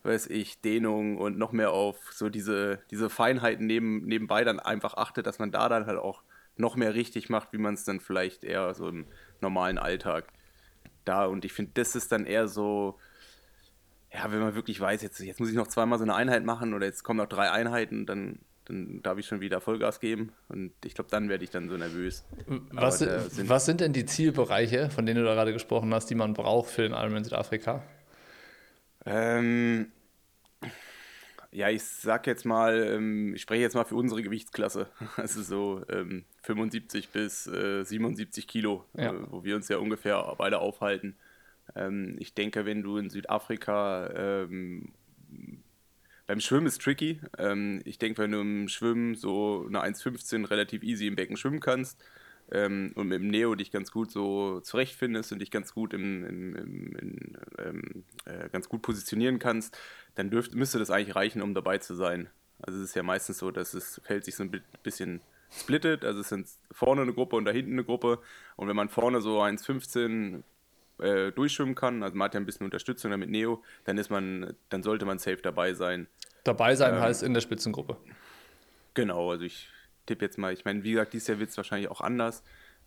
weiß 0.02 0.26
ich, 0.28 0.60
Dehnung 0.60 1.16
und 1.16 1.38
noch 1.38 1.52
mehr 1.52 1.70
auf 1.70 1.96
so 2.12 2.28
diese, 2.28 2.80
diese 2.90 3.08
Feinheiten 3.08 3.66
neben, 3.66 4.04
nebenbei 4.04 4.42
dann 4.42 4.58
einfach 4.58 4.94
achtet, 4.94 5.26
dass 5.26 5.38
man 5.38 5.52
da 5.52 5.68
dann 5.68 5.86
halt 5.86 5.98
auch 5.98 6.22
noch 6.56 6.74
mehr 6.74 6.94
richtig 6.94 7.30
macht, 7.30 7.52
wie 7.52 7.58
man 7.58 7.74
es 7.74 7.84
dann 7.84 8.00
vielleicht 8.00 8.42
eher 8.42 8.74
so 8.74 8.88
im 8.88 9.06
normalen 9.40 9.78
Alltag 9.78 10.26
da. 11.04 11.26
Und 11.26 11.44
ich 11.44 11.52
finde, 11.52 11.72
das 11.74 11.94
ist 11.94 12.10
dann 12.12 12.26
eher 12.26 12.48
so, 12.48 12.98
ja, 14.14 14.30
wenn 14.30 14.40
man 14.40 14.54
wirklich 14.54 14.78
weiß, 14.80 15.02
jetzt, 15.02 15.20
jetzt 15.20 15.40
muss 15.40 15.48
ich 15.48 15.54
noch 15.56 15.68
zweimal 15.68 15.98
so 15.98 16.04
eine 16.04 16.14
Einheit 16.14 16.44
machen 16.44 16.74
oder 16.74 16.86
jetzt 16.86 17.02
kommen 17.02 17.18
noch 17.18 17.28
drei 17.28 17.50
Einheiten, 17.50 18.04
dann, 18.06 18.38
dann 18.66 19.02
darf 19.02 19.18
ich 19.18 19.26
schon 19.26 19.40
wieder 19.40 19.60
Vollgas 19.60 20.00
geben. 20.00 20.32
Und 20.48 20.72
ich 20.84 20.94
glaube, 20.94 21.10
dann 21.10 21.28
werde 21.28 21.44
ich 21.44 21.50
dann 21.50 21.68
so 21.68 21.76
nervös. 21.76 22.24
Was, 22.70 23.02
Aber 23.02 23.20
sind, 23.20 23.32
sind- 23.32 23.48
was 23.48 23.64
sind 23.66 23.80
denn 23.80 23.92
die 23.92 24.04
Zielbereiche, 24.06 24.90
von 24.90 25.06
denen 25.06 25.20
du 25.20 25.24
da 25.26 25.34
gerade 25.34 25.52
gesprochen 25.52 25.92
hast, 25.94 26.10
die 26.10 26.14
man 26.14 26.34
braucht 26.34 26.70
für 26.70 26.82
den 26.82 26.92
Ironman 26.92 27.24
Südafrika? 27.24 27.82
Ähm, 29.04 29.90
ja, 31.50 31.68
ich 31.68 31.82
sag 31.82 32.26
jetzt 32.26 32.44
mal, 32.46 32.82
ähm, 32.82 33.34
ich 33.34 33.42
spreche 33.42 33.62
jetzt 33.62 33.74
mal 33.74 33.84
für 33.84 33.96
unsere 33.96 34.22
Gewichtsklasse. 34.22 34.86
Also 35.16 35.42
so 35.42 35.82
ähm, 35.88 36.24
75 36.42 37.08
bis 37.10 37.46
äh, 37.46 37.82
77 37.84 38.46
Kilo, 38.46 38.84
Ja. 38.96 39.12
äh, 39.12 39.30
wo 39.30 39.44
wir 39.44 39.56
uns 39.56 39.68
ja 39.68 39.78
ungefähr 39.78 40.34
beide 40.38 40.58
aufhalten. 40.60 41.16
Ähm, 41.74 42.16
ich 42.18 42.34
denke, 42.34 42.64
wenn 42.66 42.82
du 42.82 42.96
in 42.98 43.10
Südafrika 43.10 44.10
ähm, 44.14 44.92
beim 46.26 46.40
Schwimmen 46.40 46.66
ist 46.66 46.80
tricky. 46.82 47.20
Ähm, 47.38 47.80
ich 47.84 47.98
denke, 47.98 48.22
wenn 48.22 48.32
du 48.32 48.40
im 48.40 48.68
Schwimmen 48.68 49.14
so 49.14 49.66
eine 49.68 49.82
1,15 49.82 50.48
relativ 50.48 50.82
easy 50.82 51.06
im 51.06 51.16
Becken 51.16 51.36
schwimmen 51.36 51.60
kannst 51.60 52.02
ähm, 52.50 52.92
und 52.94 53.08
mit 53.08 53.20
dem 53.20 53.28
Neo 53.28 53.54
dich 53.54 53.70
ganz 53.70 53.90
gut 53.90 54.10
so 54.10 54.60
zurechtfindest 54.60 55.32
und 55.32 55.40
dich 55.40 55.50
ganz 55.50 55.74
gut, 55.74 55.94
im, 55.94 56.24
im, 56.24 56.56
im, 56.56 56.96
in, 56.96 57.38
ähm, 57.58 58.04
äh, 58.24 58.48
ganz 58.50 58.68
gut 58.68 58.82
positionieren 58.82 59.38
kannst, 59.38 59.76
dann 60.14 60.30
dürft, 60.30 60.54
müsste 60.54 60.78
das 60.78 60.90
eigentlich 60.90 61.16
reichen, 61.16 61.42
um 61.42 61.54
dabei 61.54 61.78
zu 61.78 61.94
sein. 61.94 62.28
Also 62.60 62.78
es 62.78 62.90
ist 62.90 62.94
ja 62.96 63.02
meistens 63.02 63.38
so, 63.38 63.50
dass 63.50 63.74
es 63.74 64.00
fällt 64.04 64.24
sich 64.24 64.36
so 64.36 64.44
ein 64.44 64.50
bi- 64.50 64.62
bisschen 64.82 65.20
splittet. 65.50 66.04
Also 66.04 66.20
es 66.20 66.28
sind 66.28 66.46
vorne 66.70 67.02
eine 67.02 67.12
Gruppe 67.12 67.36
und 67.36 67.44
da 67.44 67.50
hinten 67.50 67.72
eine 67.72 67.84
Gruppe. 67.84 68.20
Und 68.56 68.68
wenn 68.68 68.76
man 68.76 68.88
vorne 68.88 69.20
so 69.20 69.40
1,15 69.42 70.42
äh, 70.98 71.32
durchschwimmen 71.32 71.74
kann, 71.74 72.02
also 72.02 72.16
man 72.16 72.26
hat 72.26 72.34
ja 72.34 72.40
ein 72.40 72.46
bisschen 72.46 72.64
Unterstützung 72.64 73.10
damit 73.10 73.30
Neo, 73.30 73.62
dann 73.84 73.98
ist 73.98 74.10
man, 74.10 74.54
dann 74.68 74.82
sollte 74.82 75.04
man 75.04 75.18
safe 75.18 75.38
dabei 75.42 75.74
sein. 75.74 76.06
Dabei 76.44 76.74
sein 76.74 76.94
ähm, 76.94 77.00
heißt 77.00 77.22
in 77.22 77.34
der 77.34 77.40
Spitzengruppe. 77.40 77.96
Genau, 78.94 79.30
also 79.30 79.44
ich 79.44 79.68
tippe 80.06 80.24
jetzt 80.24 80.38
mal, 80.38 80.52
ich 80.52 80.64
meine, 80.64 80.82
wie 80.84 80.92
gesagt, 80.92 81.12
dieses 81.12 81.28
Jahr 81.28 81.38
wird 81.38 81.50
es 81.50 81.56
wahrscheinlich 81.56 81.90
auch 81.90 82.00
anders, 82.00 82.42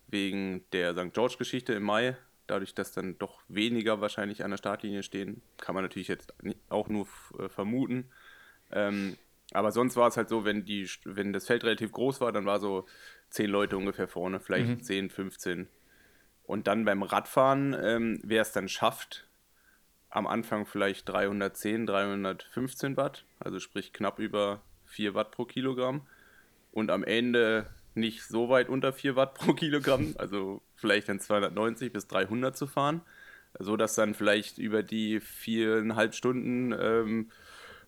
wegen 0.07 0.63
der 0.71 0.93
St. 0.93 1.13
George-Geschichte 1.13 1.73
im 1.73 1.83
Mai. 1.83 2.17
Dadurch, 2.47 2.75
dass 2.75 2.91
dann 2.91 3.17
doch 3.17 3.41
weniger 3.47 4.01
wahrscheinlich 4.01 4.43
an 4.43 4.51
der 4.51 4.57
Startlinie 4.57 5.01
stehen, 5.01 5.41
kann 5.57 5.73
man 5.73 5.83
natürlich 5.83 6.07
jetzt 6.07 6.31
auch 6.69 6.89
nur 6.89 7.07
äh, 7.39 7.49
vermuten. 7.49 8.11
Ähm, 8.71 9.17
aber 9.51 9.71
sonst 9.71 9.95
war 9.95 10.07
es 10.07 10.17
halt 10.17 10.29
so, 10.29 10.45
wenn, 10.45 10.65
die, 10.65 10.87
wenn 11.05 11.33
das 11.33 11.47
Feld 11.47 11.63
relativ 11.63 11.91
groß 11.91 12.21
war, 12.21 12.31
dann 12.31 12.45
war 12.45 12.59
so 12.59 12.85
zehn 13.29 13.49
Leute 13.49 13.77
ungefähr 13.77 14.07
vorne, 14.07 14.39
vielleicht 14.39 14.67
mhm. 14.67 14.81
10, 14.81 15.09
15. 15.09 15.67
Und 16.47 16.67
dann 16.67 16.85
beim 16.85 17.03
Radfahren, 17.03 17.75
ähm, 17.79 18.19
wer 18.23 18.41
es 18.41 18.51
dann 18.51 18.69
schafft, 18.69 19.27
am 20.09 20.27
Anfang 20.27 20.65
vielleicht 20.65 21.09
310, 21.09 21.85
315 21.87 22.97
Watt, 22.97 23.25
also 23.39 23.59
sprich 23.59 23.91
knapp 23.91 24.19
über 24.19 24.61
4 24.85 25.13
Watt 25.13 25.31
pro 25.31 25.45
Kilogramm. 25.45 26.07
Und 26.71 26.91
am 26.91 27.03
Ende 27.03 27.67
nicht 27.95 28.23
so 28.23 28.49
weit 28.49 28.69
unter 28.69 28.93
4 28.93 29.15
Watt 29.15 29.33
pro 29.33 29.53
Kilogramm, 29.53 30.13
also 30.17 30.61
vielleicht 30.75 31.09
dann 31.09 31.19
290 31.19 31.91
bis 31.91 32.07
300 32.07 32.55
zu 32.55 32.67
fahren, 32.67 33.01
so 33.59 33.75
dass 33.75 33.95
dann 33.95 34.13
vielleicht 34.13 34.57
über 34.57 34.83
die 34.83 35.19
viereinhalb 35.19 36.13
Stunden, 36.13 36.73
ähm, 36.73 37.31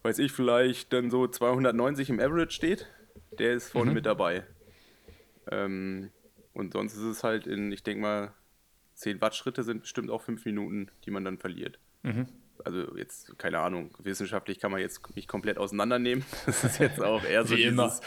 weiß 0.04 0.20
ich, 0.20 0.32
vielleicht 0.32 0.94
dann 0.94 1.12
so 1.12 1.28
290 1.28 2.10
im 2.10 2.20
Average 2.20 2.52
steht. 2.52 2.88
Der 3.40 3.54
ist 3.54 3.70
vorne 3.70 3.92
mhm. 3.92 3.96
mit 3.96 4.06
dabei. 4.06 4.46
Ähm, 5.52 6.12
und 6.54 6.74
sonst 6.74 6.96
ist 6.96 7.04
es 7.04 7.24
halt 7.24 7.46
in, 7.46 7.72
ich 7.72 7.84
denke 7.84 8.02
mal, 8.02 8.34
10 8.98 9.22
Watt 9.22 9.36
Schritte 9.36 9.63
sind 9.63 9.82
bestimmt 9.82 10.10
auch 10.10 10.22
5 10.22 10.46
Minuten, 10.46 10.89
die 11.06 11.12
man 11.12 11.24
dann 11.24 11.38
verliert. 11.38 11.80
Mhm 12.04 12.27
also 12.66 12.98
jetzt, 12.98 13.38
keine 13.38 13.60
Ahnung, 13.60 13.92
wissenschaftlich 14.00 14.60
kann 14.60 14.72
man 14.72 14.82
jetzt 14.82 15.16
nicht 15.16 15.27
komplett 15.27 15.58
auseinandernehmen. 15.58 16.25
Das 16.46 16.63
ist 16.63 16.80
jetzt 16.80 17.01
auch 17.01 17.24
eher 17.24 17.46
so 17.46 17.56
Wie 17.56 17.70
dieses. 17.70 18.01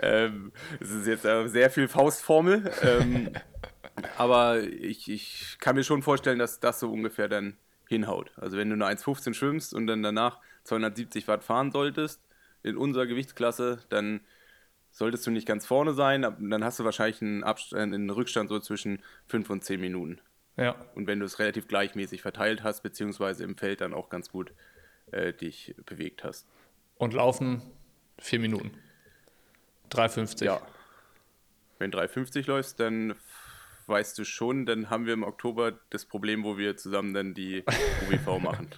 Ähm, 0.00 0.52
es 0.80 0.90
ist 0.90 1.06
jetzt 1.06 1.22
sehr 1.22 1.70
viel 1.70 1.88
Faustformel. 1.88 2.70
ähm, 2.82 3.30
aber 4.18 4.62
ich, 4.62 5.10
ich 5.10 5.56
kann 5.60 5.76
mir 5.76 5.84
schon 5.84 6.02
vorstellen, 6.02 6.38
dass 6.38 6.60
das 6.60 6.80
so 6.80 6.90
ungefähr 6.90 7.28
dann 7.28 7.56
hinhaut. 7.88 8.32
Also 8.36 8.56
wenn 8.56 8.68
du 8.68 8.74
eine 8.74 8.86
1,15 8.86 9.34
schwimmst 9.34 9.74
und 9.74 9.86
dann 9.86 10.02
danach 10.02 10.40
270 10.64 11.28
Watt 11.28 11.44
fahren 11.44 11.70
solltest, 11.70 12.20
in 12.62 12.76
unserer 12.76 13.06
Gewichtsklasse, 13.06 13.80
dann 13.90 14.20
solltest 14.94 15.26
du 15.26 15.32
nicht 15.32 15.46
ganz 15.46 15.66
vorne 15.66 15.92
sein, 15.92 16.22
dann 16.22 16.64
hast 16.64 16.78
du 16.78 16.84
wahrscheinlich 16.84 17.20
einen, 17.20 17.42
Abstand, 17.42 17.92
einen 17.92 18.10
Rückstand 18.10 18.48
so 18.48 18.60
zwischen 18.60 19.02
5 19.26 19.50
und 19.50 19.64
10 19.64 19.80
Minuten. 19.80 20.20
Ja. 20.56 20.76
Und 20.94 21.08
wenn 21.08 21.18
du 21.18 21.26
es 21.26 21.40
relativ 21.40 21.66
gleichmäßig 21.66 22.22
verteilt 22.22 22.62
hast, 22.62 22.82
beziehungsweise 22.82 23.42
im 23.42 23.58
Feld 23.58 23.80
dann 23.80 23.92
auch 23.92 24.08
ganz 24.08 24.30
gut 24.30 24.52
äh, 25.10 25.32
dich 25.32 25.74
bewegt 25.84 26.22
hast. 26.22 26.46
Und 26.96 27.12
laufen 27.12 27.60
vier 28.18 28.38
Minuten. 28.38 28.70
3,50. 29.90 30.44
Ja. 30.44 30.60
Wenn 31.80 31.90
3,50 31.90 32.46
läufst, 32.46 32.78
dann 32.78 33.16
weißt 33.88 34.18
du 34.18 34.24
schon, 34.24 34.66
dann 34.66 34.90
haben 34.90 35.06
wir 35.06 35.12
im 35.12 35.22
Oktober 35.22 35.72
das 35.90 36.04
Problem, 36.04 36.44
wo 36.44 36.58
wir 36.58 36.76
zusammen 36.76 37.14
dann 37.14 37.34
die 37.34 37.64
UWV 38.08 38.38
machen. 38.42 38.68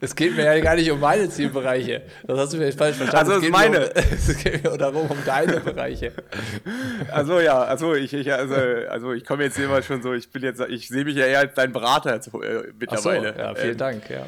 es 0.00 0.14
geht 0.16 0.36
mir 0.36 0.44
ja 0.44 0.60
gar 0.60 0.76
nicht 0.76 0.90
um 0.90 1.00
meine 1.00 1.28
Zielbereiche. 1.28 2.02
Das 2.26 2.38
hast 2.38 2.52
du 2.52 2.58
vielleicht 2.58 2.78
falsch 2.78 2.96
verstanden. 2.96 3.30
Also 3.30 3.40
es, 3.40 3.44
es 3.44 3.50
meine. 3.50 3.86
Um, 3.86 4.02
es 4.12 4.36
geht 4.36 4.64
mir 4.64 4.76
darum, 4.76 5.10
um 5.10 5.18
deine 5.24 5.60
Bereiche. 5.60 6.12
Also 7.10 7.40
ja, 7.40 7.62
also 7.62 7.94
ich, 7.94 8.12
ich 8.12 8.32
also, 8.32 8.54
also 8.54 9.12
ich 9.12 9.24
komme 9.24 9.44
jetzt 9.44 9.58
immer 9.58 9.82
schon 9.82 10.02
so, 10.02 10.12
ich 10.12 10.30
bin 10.30 10.42
jetzt, 10.42 10.60
ich 10.60 10.88
sehe 10.88 11.04
mich 11.04 11.16
ja 11.16 11.26
eher 11.26 11.40
als 11.40 11.54
dein 11.54 11.72
Berater 11.72 12.14
äh, 12.14 12.72
mittlerweile. 12.78 13.34
So, 13.34 13.38
ja, 13.40 13.54
vielen 13.54 13.70
ähm, 13.72 13.78
Dank, 13.78 14.10
ja. 14.10 14.26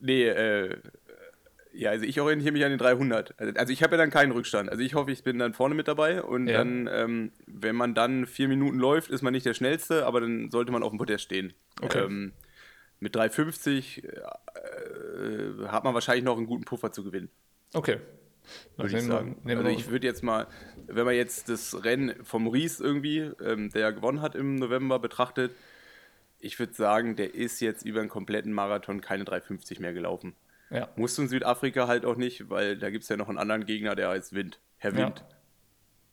Nee, 0.00 0.28
äh, 0.28 0.76
ja, 1.72 1.90
also 1.90 2.04
ich 2.04 2.20
orientiere 2.20 2.52
mich 2.52 2.64
an 2.64 2.70
den 2.70 2.78
300. 2.78 3.34
Also 3.56 3.72
ich 3.72 3.82
habe 3.82 3.96
ja 3.96 3.98
dann 3.98 4.10
keinen 4.10 4.32
Rückstand. 4.32 4.70
Also 4.70 4.82
ich 4.82 4.94
hoffe, 4.94 5.10
ich 5.10 5.22
bin 5.22 5.38
dann 5.38 5.54
vorne 5.54 5.74
mit 5.74 5.88
dabei 5.88 6.22
und 6.22 6.48
ja. 6.48 6.58
dann, 6.58 6.88
ähm, 6.90 7.32
wenn 7.46 7.76
man 7.76 7.94
dann 7.94 8.26
vier 8.26 8.48
Minuten 8.48 8.78
läuft, 8.78 9.10
ist 9.10 9.22
man 9.22 9.32
nicht 9.32 9.46
der 9.46 9.54
Schnellste, 9.54 10.06
aber 10.06 10.20
dann 10.20 10.50
sollte 10.50 10.72
man 10.72 10.82
auf 10.82 10.90
dem 10.90 10.98
Podest 10.98 11.24
stehen. 11.24 11.54
Okay. 11.80 12.04
Ähm, 12.04 12.32
mit 13.00 13.14
350 13.14 14.04
äh, 14.04 14.08
hat 15.68 15.84
man 15.84 15.94
wahrscheinlich 15.94 16.24
noch 16.24 16.36
einen 16.36 16.46
guten 16.46 16.64
Puffer 16.64 16.90
zu 16.90 17.04
gewinnen. 17.04 17.30
Okay. 17.74 17.98
Würde 18.76 18.96
ich 18.96 19.04
sagen. 19.04 19.36
Wir, 19.44 19.58
also 19.58 19.68
ich 19.68 19.90
würde 19.90 20.06
jetzt 20.06 20.22
mal, 20.22 20.46
wenn 20.86 21.04
man 21.04 21.14
jetzt 21.14 21.48
das 21.48 21.84
Rennen 21.84 22.24
vom 22.24 22.46
Ries 22.48 22.80
irgendwie, 22.80 23.30
ähm, 23.44 23.70
der 23.70 23.92
gewonnen 23.92 24.22
hat 24.22 24.34
im 24.34 24.56
November, 24.56 24.98
betrachtet, 24.98 25.54
ich 26.40 26.58
würde 26.58 26.72
sagen, 26.72 27.16
der 27.16 27.34
ist 27.34 27.60
jetzt 27.60 27.84
über 27.84 28.00
einen 28.00 28.08
kompletten 28.08 28.52
Marathon 28.52 29.00
keine 29.00 29.24
350 29.24 29.80
mehr 29.80 29.92
gelaufen. 29.92 30.34
Ja. 30.70 30.88
Musst 30.96 31.16
du 31.18 31.22
in 31.22 31.28
Südafrika 31.28 31.86
halt 31.88 32.04
auch 32.04 32.16
nicht, 32.16 32.50
weil 32.50 32.76
da 32.76 32.90
gibt 32.90 33.04
es 33.04 33.08
ja 33.08 33.16
noch 33.16 33.28
einen 33.28 33.38
anderen 33.38 33.64
Gegner, 33.64 33.94
der 33.94 34.10
heißt 34.10 34.34
Wind. 34.34 34.60
Herr 34.76 34.94
Wind. 34.94 35.20
Ja. 35.20 35.28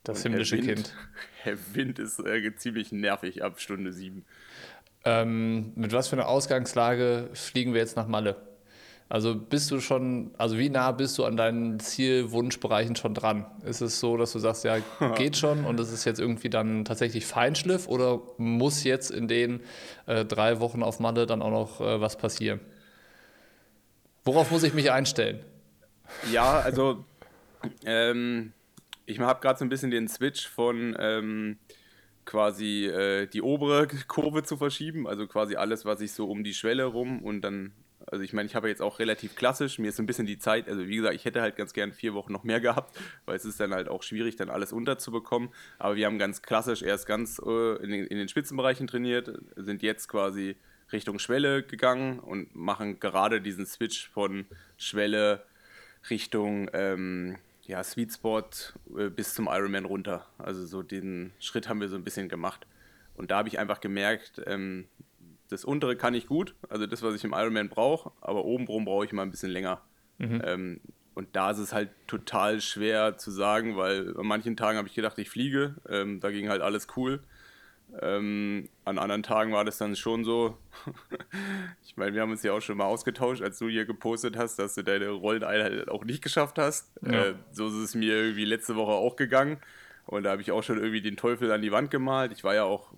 Das 0.03 0.23
himmlische 0.23 0.57
Wind, 0.57 0.65
Kind. 0.67 0.93
Herr 1.43 1.57
Wind 1.73 1.99
ist 1.99 2.19
äh, 2.19 2.55
ziemlich 2.55 2.91
nervig 2.91 3.43
ab 3.43 3.59
Stunde 3.59 3.91
sieben. 3.91 4.25
Ähm, 5.03 5.73
mit 5.75 5.93
was 5.93 6.07
für 6.07 6.15
einer 6.15 6.27
Ausgangslage 6.27 7.29
fliegen 7.33 7.73
wir 7.73 7.81
jetzt 7.81 7.95
nach 7.95 8.07
Malle? 8.07 8.35
Also 9.07 9.35
bist 9.35 9.69
du 9.69 9.79
schon, 9.79 10.31
also 10.39 10.57
wie 10.57 10.69
nah 10.69 10.91
bist 10.91 11.17
du 11.19 11.25
an 11.25 11.37
deinen 11.37 11.79
Zielwunschbereichen 11.79 12.95
schon 12.95 13.13
dran? 13.13 13.45
Ist 13.63 13.81
es 13.81 13.99
so, 13.99 14.17
dass 14.17 14.31
du 14.33 14.39
sagst, 14.39 14.63
ja, 14.63 14.77
geht 15.15 15.37
schon 15.37 15.63
und 15.63 15.79
es 15.79 15.91
ist 15.91 16.05
jetzt 16.05 16.19
irgendwie 16.19 16.49
dann 16.49 16.85
tatsächlich 16.85 17.25
Feinschliff 17.25 17.87
oder 17.87 18.21
muss 18.37 18.83
jetzt 18.83 19.11
in 19.11 19.27
den 19.27 19.61
äh, 20.07 20.25
drei 20.25 20.59
Wochen 20.59 20.81
auf 20.81 20.99
Malle 20.99 21.27
dann 21.27 21.43
auch 21.43 21.51
noch 21.51 21.81
äh, 21.81 22.01
was 22.01 22.17
passieren? 22.17 22.59
Worauf 24.25 24.49
muss 24.49 24.63
ich 24.63 24.73
mich 24.73 24.91
einstellen? 24.91 25.39
Ja, 26.31 26.59
also 26.59 27.05
ähm, 27.85 28.53
ich 29.05 29.19
habe 29.19 29.39
gerade 29.39 29.59
so 29.59 29.65
ein 29.65 29.69
bisschen 29.69 29.91
den 29.91 30.07
Switch 30.07 30.47
von 30.47 30.95
ähm, 30.99 31.59
quasi 32.25 32.87
äh, 32.87 33.27
die 33.27 33.43
obere 33.43 33.87
Kurve 34.07 34.41
zu 34.41 34.57
verschieben, 34.57 35.07
also 35.07 35.27
quasi 35.27 35.55
alles, 35.55 35.85
was 35.85 36.01
ich 36.01 36.11
so 36.11 36.27
um 36.27 36.43
die 36.43 36.55
Schwelle 36.55 36.85
rum 36.85 37.21
und 37.21 37.41
dann, 37.41 37.73
also 38.07 38.23
ich 38.23 38.33
meine, 38.33 38.47
ich 38.47 38.55
habe 38.55 38.67
jetzt 38.67 38.81
auch 38.81 38.97
relativ 38.97 39.35
klassisch, 39.35 39.77
mir 39.77 39.89
ist 39.89 39.97
so 39.97 40.03
ein 40.03 40.07
bisschen 40.07 40.25
die 40.25 40.39
Zeit, 40.39 40.67
also 40.67 40.87
wie 40.87 40.95
gesagt, 40.95 41.13
ich 41.13 41.25
hätte 41.25 41.41
halt 41.41 41.55
ganz 41.55 41.73
gern 41.73 41.93
vier 41.93 42.15
Wochen 42.15 42.33
noch 42.33 42.43
mehr 42.43 42.59
gehabt, 42.59 42.97
weil 43.25 43.35
es 43.35 43.45
ist 43.45 43.59
dann 43.59 43.75
halt 43.75 43.87
auch 43.87 44.01
schwierig, 44.01 44.37
dann 44.37 44.49
alles 44.49 44.73
unterzubekommen, 44.73 45.49
aber 45.77 45.97
wir 45.97 46.07
haben 46.07 46.17
ganz 46.17 46.41
klassisch 46.41 46.81
erst 46.81 47.05
ganz 47.05 47.39
äh, 47.45 47.75
in, 47.83 47.91
den, 47.91 48.07
in 48.07 48.17
den 48.17 48.27
Spitzenbereichen 48.27 48.87
trainiert, 48.87 49.31
sind 49.55 49.83
jetzt 49.83 50.07
quasi 50.07 50.55
Richtung 50.95 51.19
Schwelle 51.19 51.63
gegangen 51.63 52.19
und 52.19 52.55
machen 52.55 52.99
gerade 52.99 53.41
diesen 53.41 53.65
Switch 53.65 54.09
von 54.09 54.45
Schwelle 54.77 55.43
Richtung 56.09 56.69
ähm, 56.73 57.37
ja, 57.63 57.83
Sweet 57.83 58.13
Spot 58.13 58.49
äh, 58.97 59.09
bis 59.09 59.33
zum 59.33 59.47
Ironman 59.47 59.85
runter. 59.85 60.25
Also 60.37 60.65
so 60.65 60.83
den 60.83 61.31
Schritt 61.39 61.67
haben 61.67 61.81
wir 61.81 61.89
so 61.89 61.95
ein 61.95 62.03
bisschen 62.03 62.29
gemacht. 62.29 62.67
Und 63.15 63.31
da 63.31 63.37
habe 63.37 63.49
ich 63.49 63.59
einfach 63.59 63.81
gemerkt, 63.81 64.41
ähm, 64.45 64.85
das 65.49 65.63
untere 65.63 65.95
kann 65.95 66.13
ich 66.13 66.27
gut, 66.27 66.55
also 66.69 66.85
das, 66.85 67.01
was 67.03 67.15
ich 67.15 67.23
im 67.23 67.33
Ironman 67.33 67.69
brauche, 67.69 68.11
aber 68.21 68.45
obenrum 68.45 68.85
brauche 68.85 69.05
ich 69.05 69.13
mal 69.13 69.21
ein 69.21 69.31
bisschen 69.31 69.51
länger. 69.51 69.81
Mhm. 70.17 70.41
Ähm, 70.43 70.81
und 71.13 71.35
da 71.35 71.51
ist 71.51 71.59
es 71.59 71.71
halt 71.71 71.89
total 72.07 72.59
schwer 72.61 73.17
zu 73.17 73.31
sagen, 73.31 73.77
weil 73.77 74.17
an 74.17 74.25
manchen 74.25 74.57
Tagen 74.57 74.77
habe 74.77 74.87
ich 74.87 74.93
gedacht, 74.93 75.17
ich 75.17 75.29
fliege, 75.29 75.75
ähm, 75.87 76.19
da 76.19 76.29
ging 76.29 76.49
halt 76.49 76.61
alles 76.61 76.87
cool. 76.97 77.21
Ähm, 78.01 78.69
an 78.83 78.97
anderen 78.97 79.23
Tagen 79.23 79.53
war 79.53 79.63
das 79.63 79.77
dann 79.77 79.95
schon 79.95 80.23
so. 80.23 80.57
ich 81.85 81.95
meine, 81.97 82.13
wir 82.13 82.21
haben 82.21 82.31
uns 82.31 82.43
ja 82.43 82.53
auch 82.53 82.61
schon 82.61 82.77
mal 82.77 82.85
ausgetauscht, 82.85 83.41
als 83.41 83.57
du 83.59 83.69
hier 83.69 83.85
gepostet 83.85 84.37
hast, 84.37 84.57
dass 84.57 84.75
du 84.75 84.83
deine 84.83 85.09
Rolleneinheit 85.09 85.87
auch 85.89 86.03
nicht 86.03 86.21
geschafft 86.21 86.57
hast. 86.57 86.91
Ja. 87.01 87.27
Äh, 87.27 87.35
so 87.51 87.67
ist 87.67 87.75
es 87.75 87.95
mir 87.95 88.15
irgendwie 88.15 88.45
letzte 88.45 88.75
Woche 88.75 88.91
auch 88.91 89.15
gegangen. 89.15 89.57
Und 90.07 90.23
da 90.23 90.31
habe 90.31 90.41
ich 90.41 90.51
auch 90.51 90.61
schon 90.61 90.77
irgendwie 90.77 91.01
den 91.01 91.17
Teufel 91.17 91.51
an 91.51 91.61
die 91.61 91.71
Wand 91.71 91.89
gemalt. 91.89 92.31
Ich 92.31 92.43
war 92.43 92.53
ja 92.53 92.63
auch 92.63 92.91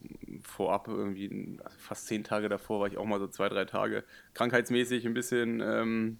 vorab 0.44 0.88
irgendwie, 0.88 1.58
fast 1.78 2.08
zehn 2.08 2.24
Tage 2.24 2.50
davor, 2.50 2.82
war 2.82 2.88
ich 2.88 2.98
auch 2.98 3.06
mal 3.06 3.20
so 3.20 3.28
zwei, 3.28 3.48
drei 3.48 3.66
Tage 3.66 4.04
krankheitsmäßig 4.34 5.06
ein 5.06 5.14
bisschen 5.14 5.62
ähm, 5.62 6.20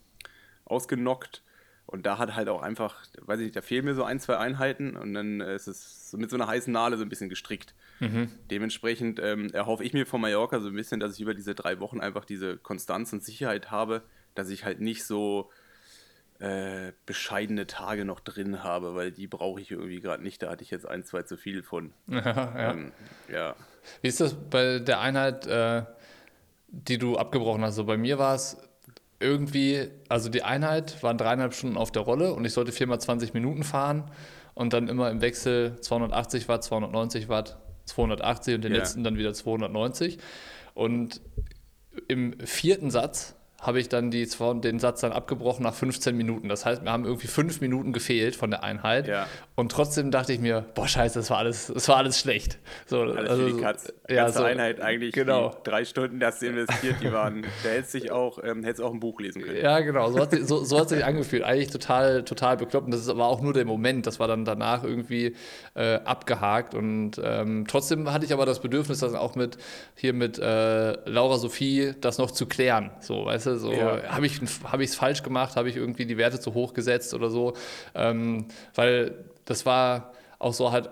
ausgenockt. 0.66 1.44
Und 1.88 2.06
da 2.06 2.18
hat 2.18 2.36
halt 2.36 2.50
auch 2.50 2.62
einfach, 2.62 3.04
weiß 3.22 3.40
ich 3.40 3.46
nicht, 3.46 3.56
da 3.56 3.62
fehlen 3.62 3.86
mir 3.86 3.96
so 3.96 4.04
ein, 4.04 4.20
zwei 4.20 4.38
Einheiten 4.38 4.98
und 4.98 5.14
dann 5.14 5.40
ist 5.40 5.68
es 5.68 6.14
mit 6.18 6.30
so 6.30 6.36
einer 6.36 6.48
heißen 6.48 6.72
Nadel 6.72 6.98
so 6.98 7.06
ein 7.06 7.10
bisschen 7.10 7.30
gestrickt. 7.30 7.74
Mhm. 8.00 8.30
Dementsprechend 8.52 9.20
ähm, 9.20 9.50
erhoffe 9.54 9.84
ich 9.84 9.94
mir 9.94 10.06
von 10.06 10.22
Mallorca 10.22 10.60
so 10.60 10.68
ein 10.68 10.76
bisschen, 10.76 11.00
dass 11.00 11.16
ich 11.16 11.22
über 11.22 11.34
diese 11.34 11.56
drei 11.56 11.80
Wochen 11.80 12.00
einfach 12.00 12.26
diese 12.26 12.58
Konstanz 12.58 13.14
und 13.14 13.24
Sicherheit 13.24 13.72
habe, 13.72 14.04
dass 14.36 14.50
ich 14.50 14.66
halt 14.66 14.80
nicht 14.80 15.04
so 15.04 15.50
äh, 16.40 16.92
bescheidene 17.06 17.66
Tage 17.66 18.06
noch 18.06 18.20
drin 18.20 18.64
habe, 18.64 18.96
weil 18.96 19.12
die 19.12 19.28
brauche 19.28 19.60
ich 19.60 19.72
irgendwie 19.72 20.00
gerade 20.00 20.22
nicht. 20.22 20.44
Da 20.44 20.50
hatte 20.52 20.64
ich 20.64 20.70
jetzt 20.70 20.88
ein, 20.88 21.04
zwei 21.04 21.24
zu 21.24 21.38
viel 21.38 21.64
von. 21.64 21.94
Ja, 22.08 22.20
ja. 22.26 22.72
Ähm, 22.72 22.92
ja. 23.32 23.56
Wie 24.02 24.08
ist 24.08 24.22
das 24.22 24.36
bei 24.36 24.80
der 24.80 25.00
Einheit, 25.00 25.48
äh, 25.48 25.84
die 26.68 26.98
du 26.98 27.18
abgebrochen 27.18 27.64
hast? 27.64 27.76
So 27.76 27.86
bei 27.86 27.98
mir 27.98 28.20
war 28.20 28.36
es 28.36 28.58
irgendwie, 29.20 29.90
also 30.10 30.30
die 30.30 30.44
Einheit 30.44 31.02
waren 31.02 31.18
dreieinhalb 31.18 31.56
Stunden 31.56 31.78
auf 31.78 31.92
der 31.92 32.04
Rolle 32.04 32.34
und 32.34 32.46
ich 32.46 32.54
sollte 32.54 32.72
viermal 32.72 33.02
20 33.02 33.34
Minuten 33.34 33.64
fahren. 33.64 34.12
und 34.54 34.74
dann 34.74 34.88
immer 34.88 35.12
im 35.12 35.22
Wechsel 35.22 35.80
280 35.82 36.48
Watt, 36.48 36.64
290 36.64 37.30
Watt, 37.30 37.58
280 37.88 38.56
und 38.56 38.64
den 38.64 38.74
Ja. 38.74 38.80
letzten 38.80 39.04
dann 39.04 39.18
wieder 39.18 39.34
290. 39.34 40.20
Und 40.74 41.22
im 42.08 42.40
vierten 42.40 42.92
Satz 42.92 43.36
habe 43.60 43.80
ich 43.80 43.90
dann 43.90 44.12
die, 44.12 44.28
den 44.64 44.80
Satz 44.80 45.02
dann 45.02 45.12
abgebrochen 45.12 45.64
nach 45.64 45.74
15 45.74 46.16
Minuten. 46.16 46.48
Das 46.48 46.66
heißt, 46.66 46.84
wir 46.84 46.92
haben 46.92 47.06
irgendwie 47.06 47.26
fünf 47.26 47.60
Minuten 47.60 47.92
gefehlt 47.92 48.36
von 48.36 48.52
der 48.52 48.64
Einheit. 48.64 49.08
Ja. 49.08 49.26
Und 49.56 49.72
trotzdem 49.72 50.12
dachte 50.12 50.32
ich 50.32 50.40
mir, 50.40 50.64
boah, 50.76 50.88
scheiße, 50.88 51.18
das 51.18 51.32
war 51.32 51.40
alles, 51.40 51.72
das 51.74 51.90
war 51.90 51.98
alles 51.98 52.20
schlecht. 52.20 52.60
So, 52.86 53.02
Alles 53.02 53.30
also 53.30 53.48
für 53.48 53.54
die 53.54 53.62
Katz. 53.62 53.92
Ja, 54.08 54.26
Ganze 54.26 54.40
so, 54.40 54.44
Einheit 54.44 54.80
eigentlich. 54.80 55.14
Genau. 55.14 55.56
Drei 55.64 55.86
Stunden, 55.86 56.20
das 56.20 56.40
du 56.40 56.46
investiert, 56.46 56.98
die 57.02 57.12
waren. 57.12 57.48
Da 57.64 57.70
hättest 57.70 57.96
dich 57.96 58.12
auch, 58.12 58.38
ähm, 58.44 58.64
hättest 58.64 58.84
auch 58.84 58.94
ein 58.94 59.00
Buch 59.00 59.20
lesen 59.20 59.42
können. 59.42 59.58
Ja, 59.58 59.80
genau, 59.80 60.12
so 60.12 60.20
hat, 60.20 60.32
sich, 60.32 60.46
so, 60.46 60.64
so 60.64 60.80
hat 60.80 60.90
sich 60.90 61.04
angefühlt. 61.04 61.42
Eigentlich 61.42 61.72
total, 61.72 62.24
total 62.24 62.58
bekloppt. 62.58 62.86
Und 62.86 62.92
das 62.92 63.10
aber 63.10 63.26
auch 63.26 63.42
nur 63.42 63.54
der 63.54 63.66
Moment. 63.66 64.06
Das 64.06 64.20
war 64.20 64.28
dann 64.28 64.46
danach 64.46 64.84
irgendwie 64.84 65.36
äh, 65.74 65.96
abgehakt. 65.96 66.76
Und 66.76 67.20
ähm, 67.24 67.66
trotzdem 67.68 68.14
hatte 68.14 68.26
ich 68.26 68.34
aber 68.34 68.46
das 68.46 68.60
Bedürfnis, 68.60 69.00
das 69.00 69.16
auch 69.16 69.34
mit 69.34 69.58
hier 69.96 70.14
mit 70.14 70.38
äh, 70.38 71.10
Laura 71.10 71.40
Sophie 71.40 71.96
das 72.00 72.20
noch 72.20 72.30
zu 72.30 72.46
klären. 72.46 72.92
So, 73.00 73.26
weißt 73.26 73.47
du, 73.48 73.58
so 73.58 73.72
Ja. 73.72 74.04
habe 74.10 74.26
ich 74.28 74.42
es 74.42 74.96
falsch 74.96 75.24
gemacht, 75.24 75.56
habe 75.56 75.70
ich 75.70 75.76
irgendwie 75.76 76.06
die 76.06 76.18
Werte 76.18 76.40
zu 76.40 76.54
hoch 76.54 76.74
gesetzt 76.74 77.14
oder 77.14 77.30
so. 77.30 77.54
Ähm, 77.96 78.46
weil 78.76 79.26
das 79.46 79.66
war 79.66 80.14
auch 80.40 80.54
so 80.54 80.72
halt 80.72 80.90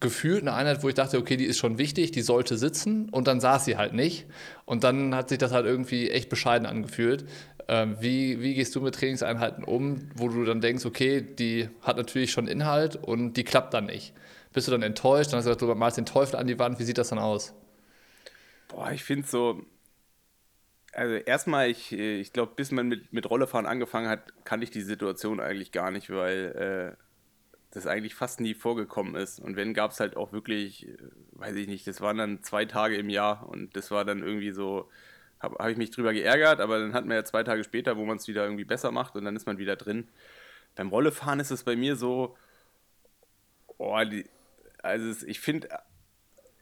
gefühlt 0.00 0.42
eine 0.42 0.54
Einheit, 0.54 0.82
wo 0.82 0.88
ich 0.88 0.94
dachte, 0.94 1.18
okay, 1.18 1.36
die 1.36 1.44
ist 1.44 1.58
schon 1.58 1.76
wichtig, 1.76 2.12
die 2.12 2.22
sollte 2.22 2.56
sitzen 2.56 3.08
und 3.10 3.26
dann 3.26 3.40
saß 3.40 3.64
sie 3.64 3.76
halt 3.76 3.92
nicht. 3.94 4.26
Und 4.64 4.84
dann 4.84 5.14
hat 5.14 5.28
sich 5.28 5.38
das 5.38 5.52
halt 5.52 5.66
irgendwie 5.66 6.10
echt 6.10 6.28
bescheiden 6.28 6.66
angefühlt. 6.66 7.24
Ähm, 7.68 7.96
wie, 8.00 8.40
wie 8.40 8.54
gehst 8.54 8.74
du 8.74 8.80
mit 8.80 8.94
Trainingseinheiten 8.94 9.64
um, 9.64 10.08
wo 10.14 10.28
du 10.28 10.44
dann 10.44 10.60
denkst, 10.60 10.84
okay, 10.86 11.20
die 11.20 11.68
hat 11.82 11.96
natürlich 11.96 12.30
schon 12.32 12.46
Inhalt 12.46 12.96
und 12.96 13.34
die 13.34 13.44
klappt 13.44 13.74
dann 13.74 13.86
nicht? 13.86 14.14
Bist 14.52 14.68
du 14.68 14.72
dann 14.72 14.82
enttäuscht? 14.82 15.32
Dann 15.32 15.38
hast 15.38 15.46
du 15.46 15.50
gesagt, 15.50 15.62
du 15.62 15.74
malst 15.74 15.96
den 15.96 16.06
Teufel 16.06 16.36
an 16.36 16.46
die 16.46 16.58
Wand. 16.58 16.78
Wie 16.78 16.84
sieht 16.84 16.98
das 16.98 17.08
dann 17.08 17.18
aus? 17.18 17.54
Boah, 18.68 18.90
ich 18.92 19.02
finde 19.04 19.26
so. 19.26 19.62
Also 20.92 21.14
erstmal, 21.14 21.70
ich, 21.70 21.92
äh, 21.92 22.20
ich 22.20 22.32
glaube, 22.32 22.52
bis 22.54 22.70
man 22.70 22.88
mit, 22.88 23.12
mit 23.12 23.28
Rollefahren 23.28 23.66
angefangen 23.66 24.08
hat, 24.08 24.32
kannte 24.44 24.64
ich 24.64 24.70
die 24.70 24.82
Situation 24.82 25.40
eigentlich 25.40 25.72
gar 25.72 25.90
nicht, 25.90 26.10
weil 26.10 26.96
äh, 26.96 27.02
das 27.70 27.86
eigentlich 27.86 28.14
fast 28.14 28.40
nie 28.40 28.54
vorgekommen 28.54 29.14
ist. 29.16 29.40
Und 29.40 29.56
wenn, 29.56 29.72
gab 29.74 29.92
es 29.92 30.00
halt 30.00 30.16
auch 30.16 30.32
wirklich, 30.32 30.86
äh, 30.88 30.96
weiß 31.32 31.56
ich 31.56 31.66
nicht, 31.66 31.86
das 31.86 32.00
waren 32.02 32.18
dann 32.18 32.42
zwei 32.42 32.66
Tage 32.66 32.96
im 32.96 33.08
Jahr 33.08 33.48
und 33.48 33.74
das 33.76 33.90
war 33.90 34.04
dann 34.04 34.22
irgendwie 34.22 34.52
so, 34.52 34.90
habe 35.40 35.56
hab 35.58 35.68
ich 35.70 35.78
mich 35.78 35.90
drüber 35.90 36.12
geärgert, 36.12 36.60
aber 36.60 36.78
dann 36.78 36.92
hat 36.94 37.06
man 37.06 37.16
ja 37.16 37.24
zwei 37.24 37.42
Tage 37.42 37.64
später, 37.64 37.96
wo 37.96 38.04
man 38.04 38.18
es 38.18 38.28
wieder 38.28 38.44
irgendwie 38.44 38.64
besser 38.64 38.90
macht 38.92 39.16
und 39.16 39.24
dann 39.24 39.36
ist 39.36 39.46
man 39.46 39.58
wieder 39.58 39.76
drin. 39.76 40.08
Beim 40.76 40.88
Rollefahren 40.90 41.40
ist 41.40 41.50
es 41.50 41.64
bei 41.64 41.76
mir 41.76 41.96
so, 41.96 42.36
oh, 43.78 43.98
die, 44.04 44.26
also 44.82 45.08
es, 45.08 45.22
ich 45.22 45.40
finde, 45.40 45.68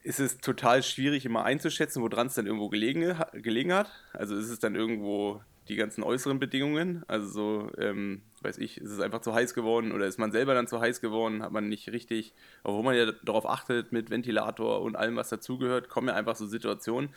ist 0.03 0.21
es 0.21 0.39
total 0.39 0.83
schwierig 0.83 1.27
immer 1.27 1.45
einzuschätzen, 1.45 2.03
woran 2.03 2.29
es 2.29 2.35
dann 2.35 2.47
irgendwo 2.47 2.69
gelegen, 2.69 3.15
gelegen 3.35 3.73
hat. 3.73 3.91
Also 4.13 4.37
ist 4.37 4.49
es 4.49 4.59
dann 4.59 4.75
irgendwo 4.75 5.43
die 5.69 5.77
ganzen 5.77 6.03
äußeren 6.03 6.41
Bedingungen, 6.41 7.05
also 7.07 7.29
so, 7.29 7.71
ähm, 7.79 8.23
weiß 8.41 8.59
ich, 8.59 8.81
ist 8.81 8.91
es 8.91 8.99
einfach 8.99 9.21
zu 9.21 9.35
heiß 9.35 9.55
geworden 9.55 9.93
oder 9.93 10.07
ist 10.07 10.19
man 10.19 10.33
selber 10.33 10.55
dann 10.55 10.67
zu 10.67 10.81
heiß 10.81 11.01
geworden, 11.01 11.43
hat 11.43 11.53
man 11.53 11.69
nicht 11.69 11.93
richtig, 11.93 12.35
obwohl 12.65 12.83
man 12.83 12.97
ja 12.97 13.13
darauf 13.23 13.47
achtet 13.49 13.93
mit 13.93 14.11
Ventilator 14.11 14.81
und 14.81 14.97
allem, 14.97 15.15
was 15.17 15.29
dazugehört, 15.29 15.89
kommen 15.89 16.09
ja 16.09 16.15
einfach 16.15 16.35
so 16.35 16.47
Situationen, 16.47 17.11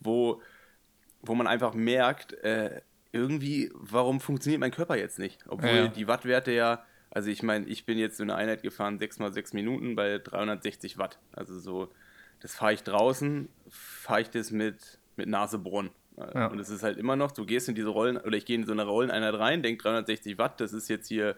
wo, 0.00 0.40
wo 1.20 1.34
man 1.34 1.46
einfach 1.46 1.74
merkt, 1.74 2.32
äh, 2.44 2.80
irgendwie, 3.12 3.70
warum 3.74 4.20
funktioniert 4.20 4.60
mein 4.60 4.70
Körper 4.70 4.96
jetzt 4.96 5.18
nicht? 5.18 5.44
Obwohl 5.48 5.68
Ja. 5.68 5.88
die 5.88 6.08
Wattwerte 6.08 6.52
ja, 6.52 6.84
also 7.10 7.28
ich 7.30 7.42
meine, 7.42 7.66
ich 7.66 7.84
bin 7.84 7.98
jetzt 7.98 8.16
so 8.16 8.22
eine 8.22 8.36
Einheit 8.36 8.62
gefahren, 8.62 8.98
6 8.98 9.18
mal 9.18 9.32
6 9.34 9.52
Minuten 9.52 9.96
bei 9.96 10.18
360 10.18 10.96
Watt. 10.98 11.18
Also 11.32 11.58
so, 11.58 11.88
das 12.40 12.54
fahre 12.54 12.74
ich 12.74 12.82
draußen, 12.82 13.48
fahre 13.68 14.22
ich 14.22 14.30
das 14.30 14.50
mit, 14.50 14.98
mit 15.16 15.28
Nasebohren. 15.28 15.90
Ja. 16.34 16.46
Und 16.46 16.58
es 16.58 16.68
ist 16.68 16.82
halt 16.82 16.98
immer 16.98 17.16
noch, 17.16 17.30
du 17.30 17.46
gehst 17.46 17.68
in 17.68 17.74
diese 17.74 17.88
Rollen, 17.88 18.16
oder 18.16 18.36
ich 18.36 18.44
gehe 18.44 18.56
in 18.56 18.66
so 18.66 18.72
eine 18.72 18.84
Rolleneinheit 18.84 19.34
rein, 19.34 19.62
denk 19.62 19.80
360 19.80 20.38
Watt, 20.38 20.60
das 20.60 20.72
ist 20.72 20.88
jetzt 20.88 21.06
hier, 21.08 21.36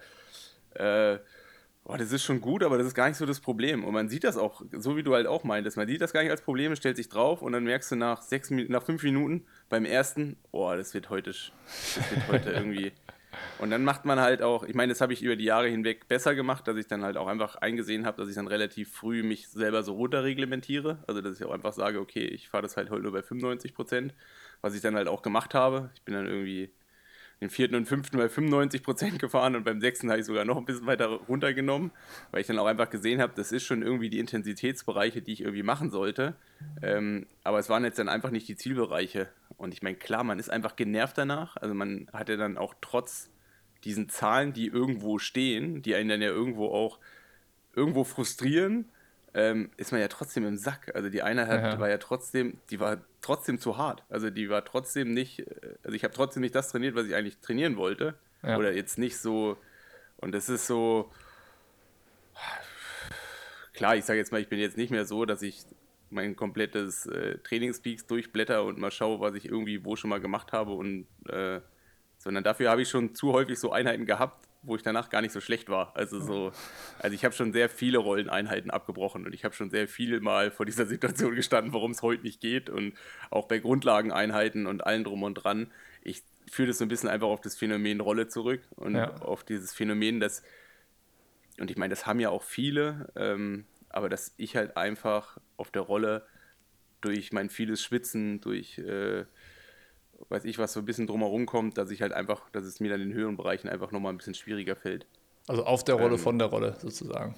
äh, 0.74 1.18
boah, 1.84 1.98
das 1.98 2.12
ist 2.12 2.24
schon 2.24 2.40
gut, 2.40 2.62
aber 2.62 2.78
das 2.78 2.86
ist 2.86 2.94
gar 2.94 3.08
nicht 3.08 3.18
so 3.18 3.26
das 3.26 3.40
Problem. 3.40 3.84
Und 3.84 3.92
man 3.92 4.08
sieht 4.08 4.24
das 4.24 4.36
auch, 4.36 4.62
so 4.72 4.96
wie 4.96 5.02
du 5.02 5.14
halt 5.14 5.26
auch 5.26 5.44
meintest, 5.44 5.76
man 5.76 5.86
sieht 5.86 6.00
das 6.00 6.12
gar 6.12 6.22
nicht 6.22 6.30
als 6.30 6.40
Problem, 6.40 6.74
stellt 6.76 6.96
sich 6.96 7.08
drauf 7.08 7.42
und 7.42 7.52
dann 7.52 7.64
merkst 7.64 7.92
du 7.92 7.96
nach, 7.96 8.22
sechs, 8.22 8.50
nach 8.50 8.82
fünf 8.82 9.02
Minuten 9.02 9.44
beim 9.68 9.84
ersten, 9.84 10.36
boah, 10.50 10.76
das 10.76 10.94
wird 10.94 11.10
heute, 11.10 11.30
das 11.30 11.50
wird 12.10 12.28
heute 12.28 12.50
irgendwie. 12.52 12.92
Und 13.58 13.70
dann 13.70 13.84
macht 13.84 14.04
man 14.04 14.20
halt 14.20 14.42
auch, 14.42 14.64
ich 14.64 14.74
meine, 14.74 14.92
das 14.92 15.00
habe 15.00 15.12
ich 15.12 15.22
über 15.22 15.36
die 15.36 15.44
Jahre 15.44 15.68
hinweg 15.68 16.08
besser 16.08 16.34
gemacht, 16.34 16.66
dass 16.66 16.76
ich 16.76 16.86
dann 16.86 17.04
halt 17.04 17.16
auch 17.16 17.26
einfach 17.26 17.56
eingesehen 17.56 18.06
habe, 18.06 18.16
dass 18.16 18.28
ich 18.28 18.34
dann 18.34 18.46
relativ 18.46 18.92
früh 18.92 19.22
mich 19.22 19.48
selber 19.48 19.82
so 19.82 19.94
runterreglementiere. 19.94 20.98
Also, 21.06 21.20
dass 21.20 21.38
ich 21.38 21.46
auch 21.46 21.52
einfach 21.52 21.72
sage, 21.72 22.00
okay, 22.00 22.24
ich 22.24 22.48
fahre 22.48 22.62
das 22.62 22.76
halt 22.76 22.90
heute 22.90 23.02
nur 23.02 23.12
bei 23.12 23.22
95 23.22 23.74
Prozent, 23.74 24.14
was 24.62 24.74
ich 24.74 24.80
dann 24.80 24.96
halt 24.96 25.08
auch 25.08 25.22
gemacht 25.22 25.54
habe. 25.54 25.90
Ich 25.94 26.02
bin 26.02 26.14
dann 26.14 26.26
irgendwie 26.26 26.70
den 27.40 27.50
vierten 27.50 27.74
und 27.74 27.86
fünften 27.86 28.18
bei 28.18 28.28
95 28.28 28.82
Prozent 28.82 29.18
gefahren 29.18 29.56
und 29.56 29.64
beim 29.64 29.80
sechsten 29.80 30.10
habe 30.10 30.20
ich 30.20 30.26
sogar 30.26 30.44
noch 30.44 30.58
ein 30.58 30.66
bisschen 30.66 30.86
weiter 30.86 31.06
runtergenommen, 31.06 31.90
weil 32.30 32.42
ich 32.42 32.46
dann 32.46 32.58
auch 32.58 32.66
einfach 32.66 32.90
gesehen 32.90 33.20
habe, 33.20 33.32
das 33.34 33.50
ist 33.50 33.64
schon 33.64 33.82
irgendwie 33.82 34.10
die 34.10 34.18
Intensitätsbereiche, 34.18 35.22
die 35.22 35.32
ich 35.32 35.40
irgendwie 35.40 35.62
machen 35.62 35.90
sollte. 35.90 36.34
Ähm, 36.82 37.26
aber 37.42 37.58
es 37.58 37.68
waren 37.70 37.84
jetzt 37.84 37.98
dann 37.98 38.08
einfach 38.08 38.30
nicht 38.30 38.46
die 38.48 38.56
Zielbereiche. 38.56 39.28
Und 39.60 39.74
ich 39.74 39.82
meine, 39.82 39.96
klar, 39.96 40.24
man 40.24 40.38
ist 40.38 40.48
einfach 40.48 40.74
genervt 40.74 41.18
danach. 41.18 41.56
Also 41.58 41.74
man 41.74 42.08
hat 42.14 42.30
ja 42.30 42.36
dann 42.36 42.56
auch 42.56 42.74
trotz 42.80 43.28
diesen 43.84 44.08
Zahlen, 44.08 44.52
die 44.54 44.66
irgendwo 44.66 45.18
stehen, 45.18 45.82
die 45.82 45.94
einen 45.94 46.08
dann 46.08 46.22
ja 46.22 46.30
irgendwo 46.30 46.68
auch 46.68 46.98
irgendwo 47.74 48.04
frustrieren, 48.04 48.86
ähm, 49.34 49.70
ist 49.76 49.92
man 49.92 50.00
ja 50.00 50.08
trotzdem 50.08 50.46
im 50.46 50.56
Sack. 50.56 50.92
Also 50.94 51.10
die 51.10 51.22
Einheit 51.22 51.48
hat, 51.48 51.62
Ja. 51.62 51.78
war 51.78 51.88
ja 51.90 51.98
trotzdem, 51.98 52.56
die 52.70 52.80
war 52.80 53.02
trotzdem 53.20 53.58
zu 53.60 53.76
hart. 53.76 54.02
Also 54.08 54.30
die 54.30 54.48
war 54.48 54.64
trotzdem 54.64 55.12
nicht, 55.12 55.40
äh, 55.40 55.74
also 55.84 55.94
ich 55.94 56.04
habe 56.04 56.14
trotzdem 56.14 56.40
nicht 56.40 56.54
das 56.54 56.68
trainiert, 56.70 56.94
was 56.94 57.06
ich 57.06 57.14
eigentlich 57.14 57.38
trainieren 57.38 57.76
wollte. 57.76 58.14
Ja. 58.42 58.56
Oder 58.56 58.72
jetzt 58.72 58.96
nicht 58.98 59.18
so, 59.18 59.58
und 60.16 60.32
das 60.32 60.48
ist 60.48 60.66
so, 60.66 61.12
klar, 63.74 63.96
ich 63.96 64.04
sage 64.04 64.18
jetzt 64.18 64.32
mal, 64.32 64.40
ich 64.40 64.48
bin 64.48 64.58
jetzt 64.58 64.76
nicht 64.76 64.90
mehr 64.90 65.04
so, 65.04 65.24
dass 65.26 65.42
ich 65.42 65.64
mein 66.10 66.36
komplettes 66.36 67.06
äh, 67.06 67.38
Trainingspeaks 67.38 68.06
durchblätter 68.06 68.64
und 68.64 68.78
mal 68.78 68.90
schaue, 68.90 69.20
was 69.20 69.34
ich 69.34 69.46
irgendwie 69.46 69.84
wo 69.84 69.96
schon 69.96 70.10
mal 70.10 70.20
gemacht 70.20 70.52
habe 70.52 70.72
und 70.72 71.06
äh, 71.28 71.60
sondern 72.18 72.44
dafür 72.44 72.70
habe 72.70 72.82
ich 72.82 72.88
schon 72.90 73.14
zu 73.14 73.32
häufig 73.32 73.58
so 73.58 73.72
Einheiten 73.72 74.04
gehabt, 74.04 74.46
wo 74.62 74.76
ich 74.76 74.82
danach 74.82 75.08
gar 75.08 75.22
nicht 75.22 75.32
so 75.32 75.40
schlecht 75.40 75.70
war. 75.70 75.96
Also 75.96 76.20
so, 76.20 76.52
also 76.98 77.14
ich 77.14 77.24
habe 77.24 77.34
schon 77.34 77.52
sehr 77.52 77.70
viele 77.70 77.98
Rolleneinheiten 77.98 78.70
abgebrochen 78.70 79.24
und 79.24 79.34
ich 79.34 79.44
habe 79.44 79.54
schon 79.54 79.70
sehr 79.70 79.88
viel 79.88 80.20
mal 80.20 80.50
vor 80.50 80.66
dieser 80.66 80.84
Situation 80.84 81.34
gestanden, 81.34 81.72
warum 81.72 81.92
es 81.92 82.02
heute 82.02 82.22
nicht 82.24 82.40
geht 82.40 82.68
und 82.68 82.92
auch 83.30 83.46
bei 83.48 83.58
Grundlageneinheiten 83.58 84.66
und 84.66 84.84
allen 84.84 85.04
drum 85.04 85.22
und 85.22 85.34
dran. 85.34 85.70
Ich 86.02 86.22
führe 86.50 86.68
das 86.68 86.78
so 86.78 86.84
ein 86.84 86.88
bisschen 86.88 87.08
einfach 87.08 87.28
auf 87.28 87.40
das 87.40 87.56
Phänomen 87.56 88.00
Rolle 88.00 88.28
zurück 88.28 88.60
und 88.76 88.96
Ja. 88.96 89.14
auf 89.22 89.44
dieses 89.44 89.72
Phänomen, 89.72 90.20
dass 90.20 90.42
und 91.58 91.70
ich 91.70 91.76
meine, 91.76 91.90
das 91.90 92.06
haben 92.06 92.20
ja 92.20 92.30
auch 92.30 92.42
viele, 92.42 93.10
ähm, 93.16 93.66
aber 93.90 94.08
dass 94.08 94.34
ich 94.36 94.56
halt 94.56 94.76
einfach 94.76 95.38
auf 95.56 95.70
der 95.70 95.82
Rolle 95.82 96.26
durch 97.00 97.32
mein 97.32 97.50
vieles 97.50 97.82
Schwitzen, 97.82 98.40
durch 98.40 98.78
äh, 98.78 99.24
weiß 100.28 100.44
ich 100.44 100.58
was 100.58 100.72
so 100.72 100.80
ein 100.80 100.86
bisschen 100.86 101.06
drumherum 101.06 101.46
kommt, 101.46 101.78
dass 101.78 101.90
ich 101.90 102.02
halt 102.02 102.12
einfach, 102.12 102.50
dass 102.50 102.64
es 102.64 102.80
mir 102.80 102.90
dann 102.90 103.00
in 103.00 103.08
den 103.10 103.16
höheren 103.16 103.36
Bereichen 103.36 103.68
einfach 103.68 103.90
nochmal 103.90 104.12
ein 104.12 104.18
bisschen 104.18 104.34
schwieriger 104.34 104.76
fällt. 104.76 105.06
Also 105.46 105.64
auf 105.64 105.82
der 105.84 105.94
Rolle 105.96 106.14
Ähm, 106.14 106.20
von 106.20 106.38
der 106.38 106.48
Rolle 106.48 106.76
sozusagen. 106.78 107.34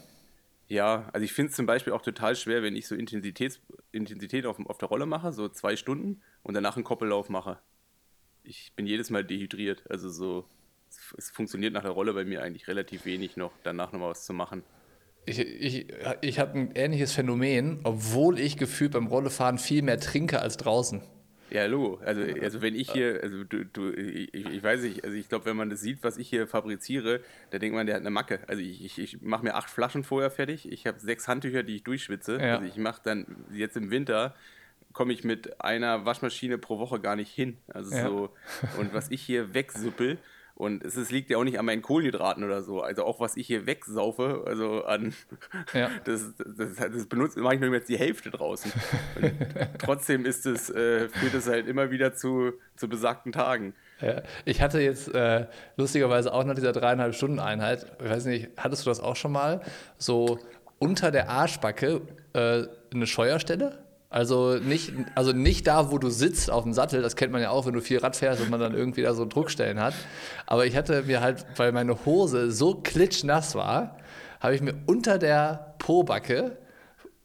Ja, 0.68 1.08
also 1.12 1.24
ich 1.24 1.32
finde 1.32 1.50
es 1.50 1.56
zum 1.56 1.66
Beispiel 1.66 1.92
auch 1.92 2.02
total 2.02 2.34
schwer, 2.34 2.62
wenn 2.62 2.76
ich 2.76 2.86
so 2.86 2.94
Intensitäts, 2.94 3.60
Intensität 3.92 4.46
auf, 4.46 4.58
auf 4.66 4.78
der 4.78 4.88
Rolle 4.88 5.06
mache, 5.06 5.32
so 5.32 5.48
zwei 5.48 5.76
Stunden 5.76 6.22
und 6.42 6.54
danach 6.54 6.76
einen 6.76 6.84
Koppellauf 6.84 7.28
mache. 7.28 7.58
Ich 8.42 8.72
bin 8.74 8.86
jedes 8.86 9.10
Mal 9.10 9.24
dehydriert. 9.24 9.84
Also 9.90 10.08
so, 10.08 10.48
es, 10.88 11.14
es 11.18 11.30
funktioniert 11.30 11.72
nach 11.74 11.82
der 11.82 11.92
Rolle 11.92 12.14
bei 12.14 12.24
mir 12.24 12.42
eigentlich 12.42 12.68
relativ 12.68 13.04
wenig 13.04 13.36
noch, 13.36 13.52
danach 13.62 13.92
nochmal 13.92 14.10
was 14.10 14.24
zu 14.24 14.32
machen. 14.32 14.64
Ich, 15.24 15.38
ich, 15.38 15.86
ich 16.20 16.38
habe 16.38 16.58
ein 16.58 16.72
ähnliches 16.74 17.12
Phänomen, 17.12 17.80
obwohl 17.84 18.38
ich 18.38 18.56
gefühlt 18.56 18.92
beim 18.92 19.06
Rollefahren 19.06 19.58
viel 19.58 19.82
mehr 19.82 20.00
trinke 20.00 20.40
als 20.40 20.56
draußen. 20.56 21.02
Ja, 21.50 21.66
Logo. 21.66 22.00
Also, 22.04 22.22
also 22.40 22.62
wenn 22.62 22.74
ich 22.74 22.90
hier, 22.90 23.20
also 23.22 23.44
du, 23.44 23.64
du 23.66 23.90
ich, 23.92 24.32
ich 24.32 24.62
weiß 24.62 24.82
nicht, 24.82 25.04
also 25.04 25.14
ich 25.14 25.28
glaube, 25.28 25.44
wenn 25.44 25.56
man 25.56 25.68
das 25.68 25.82
sieht, 25.82 26.02
was 26.02 26.16
ich 26.16 26.28
hier 26.28 26.46
fabriziere, 26.46 27.20
da 27.50 27.58
denkt 27.58 27.76
man, 27.76 27.86
der 27.86 27.96
hat 27.96 28.00
eine 28.00 28.10
Macke. 28.10 28.40
Also 28.46 28.62
ich, 28.62 28.82
ich, 28.82 28.98
ich 28.98 29.20
mache 29.20 29.44
mir 29.44 29.54
acht 29.54 29.68
Flaschen 29.68 30.02
vorher 30.02 30.30
fertig. 30.30 30.70
Ich 30.72 30.86
habe 30.86 30.98
sechs 30.98 31.28
Handtücher, 31.28 31.62
die 31.62 31.76
ich 31.76 31.84
durchschwitze. 31.84 32.38
Ja. 32.40 32.54
Also 32.56 32.66
ich 32.66 32.78
mache 32.78 33.02
dann 33.04 33.26
jetzt 33.52 33.76
im 33.76 33.90
Winter 33.90 34.34
komme 34.92 35.12
ich 35.12 35.24
mit 35.24 35.60
einer 35.60 36.04
Waschmaschine 36.04 36.58
pro 36.58 36.78
Woche 36.78 37.00
gar 37.00 37.16
nicht 37.16 37.32
hin. 37.32 37.56
Also 37.68 37.94
Ja. 37.94 38.08
so 38.08 38.30
und 38.78 38.94
was 38.94 39.10
ich 39.10 39.22
hier 39.22 39.54
wegsuppel 39.54 40.18
Und 40.54 40.84
es, 40.84 40.96
es, 40.96 41.10
liegt 41.10 41.30
ja 41.30 41.38
auch 41.38 41.44
nicht 41.44 41.58
an 41.58 41.64
meinen 41.64 41.82
Kohlenhydraten 41.82 42.44
oder 42.44 42.62
so. 42.62 42.82
Also 42.82 43.04
auch 43.04 43.20
was 43.20 43.36
ich 43.36 43.46
hier 43.46 43.66
wegsaufe, 43.66 44.44
also 44.46 44.84
an 44.84 45.14
ja. 45.72 45.90
das, 46.04 46.34
das, 46.36 46.76
das 46.76 47.06
benutzt, 47.06 47.36
mache 47.36 47.54
ich 47.54 47.60
nur 47.60 47.72
jetzt 47.72 47.88
die 47.88 47.98
Hälfte 47.98 48.30
draußen. 48.30 48.70
Und 49.20 49.32
trotzdem 49.78 50.24
ist 50.24 50.46
es, 50.46 50.70
äh, 50.70 51.08
führt 51.08 51.34
es 51.34 51.48
halt 51.48 51.66
immer 51.66 51.90
wieder 51.90 52.14
zu, 52.14 52.52
zu 52.76 52.88
besagten 52.88 53.32
Tagen. 53.32 53.74
Ja, 54.00 54.22
ich 54.44 54.60
hatte 54.60 54.80
jetzt 54.80 55.14
äh, 55.14 55.46
lustigerweise 55.76 56.32
auch 56.32 56.44
nach 56.44 56.54
dieser 56.54 56.72
dreieinhalb 56.72 57.14
Stunden 57.14 57.38
Einheit, 57.38 57.86
ich 58.02 58.10
weiß 58.10 58.26
nicht, 58.26 58.50
hattest 58.56 58.84
du 58.84 58.90
das 58.90 59.00
auch 59.00 59.16
schon 59.16 59.32
mal, 59.32 59.62
so 59.96 60.38
unter 60.78 61.12
der 61.12 61.30
Arschbacke 61.30 62.02
äh, 62.32 62.64
eine 62.92 63.06
Scheuerstelle? 63.06 63.81
Also 64.12 64.58
nicht, 64.58 64.92
also 65.14 65.32
nicht 65.32 65.66
da, 65.66 65.90
wo 65.90 65.96
du 65.96 66.10
sitzt 66.10 66.50
auf 66.50 66.64
dem 66.64 66.74
Sattel, 66.74 67.00
das 67.00 67.16
kennt 67.16 67.32
man 67.32 67.40
ja 67.40 67.48
auch, 67.48 67.64
wenn 67.64 67.72
du 67.72 67.80
viel 67.80 67.96
Rad 67.96 68.14
fährst 68.14 68.42
und 68.42 68.50
man 68.50 68.60
dann 68.60 68.74
irgendwie 68.74 69.00
da 69.00 69.14
so 69.14 69.24
Druckstellen 69.24 69.80
hat. 69.80 69.94
Aber 70.44 70.66
ich 70.66 70.76
hatte 70.76 71.04
mir 71.04 71.22
halt, 71.22 71.46
weil 71.56 71.72
meine 71.72 72.04
Hose 72.04 72.50
so 72.50 72.74
klitschnass 72.74 73.54
war, 73.54 73.96
habe 74.38 74.54
ich 74.54 74.60
mir 74.60 74.74
unter 74.84 75.16
der 75.16 75.76
Pobacke 75.78 76.58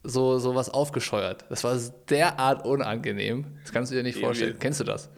so, 0.01 0.39
so 0.39 0.55
was 0.55 0.69
aufgescheuert. 0.69 1.43
Das 1.49 1.65
war 1.65 1.77
derart 2.09 2.65
unangenehm. 2.65 3.57
Das 3.63 3.73
kannst 3.73 3.91
du 3.91 3.95
dir 3.97 4.03
nicht 4.03 4.19
vorstellen. 4.19 4.55
Kennst 4.57 4.79
du 4.79 4.85
das? 4.85 5.09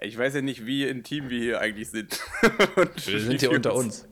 Ich 0.00 0.16
weiß 0.16 0.36
ja 0.36 0.40
nicht, 0.40 0.64
wie 0.64 0.88
intim 0.88 1.28
wir 1.28 1.38
hier 1.38 1.60
eigentlich 1.60 1.90
sind. 1.90 2.18
wir 3.04 3.20
sind 3.20 3.40
hier 3.40 3.50
unter 3.50 3.74
uns. 3.74 4.08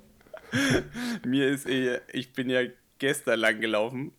Mir 1.25 1.49
ist 1.49 1.67
eh, 1.67 2.01
ich 2.13 2.35
bin 2.35 2.51
ja 2.51 2.61
gestern 2.99 3.41
lang 3.41 3.61
gelaufen 3.61 4.13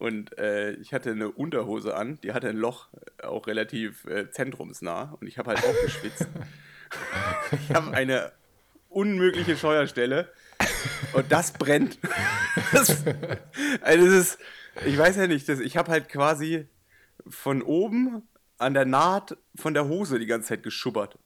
und 0.00 0.38
äh, 0.38 0.72
ich 0.72 0.94
hatte 0.94 1.10
eine 1.10 1.30
Unterhose 1.30 1.94
an, 1.94 2.18
die 2.22 2.32
hatte 2.32 2.48
ein 2.48 2.56
Loch, 2.56 2.88
äh, 3.18 3.26
auch 3.26 3.46
relativ 3.46 4.06
äh, 4.06 4.30
zentrumsnah. 4.30 5.14
Und 5.20 5.26
ich 5.26 5.36
habe 5.36 5.50
halt 5.50 5.62
auch 5.62 5.82
geschwitzt. 5.84 6.26
ich 7.52 7.74
habe 7.74 7.92
eine 7.92 8.32
unmögliche 8.88 9.58
Scheuerstelle. 9.58 10.32
Und 11.12 11.30
das 11.30 11.52
brennt. 11.52 11.98
das, 12.72 13.04
also 13.82 14.06
das 14.06 14.14
ist, 14.14 14.38
ich 14.86 14.96
weiß 14.96 15.16
ja 15.16 15.26
nicht, 15.26 15.46
das, 15.50 15.60
ich 15.60 15.76
habe 15.76 15.92
halt 15.92 16.08
quasi 16.08 16.66
von 17.28 17.60
oben 17.60 18.22
an 18.56 18.72
der 18.72 18.86
Naht 18.86 19.36
von 19.54 19.74
der 19.74 19.86
Hose 19.86 20.18
die 20.18 20.26
ganze 20.26 20.48
Zeit 20.48 20.62
geschubbert. 20.62 21.18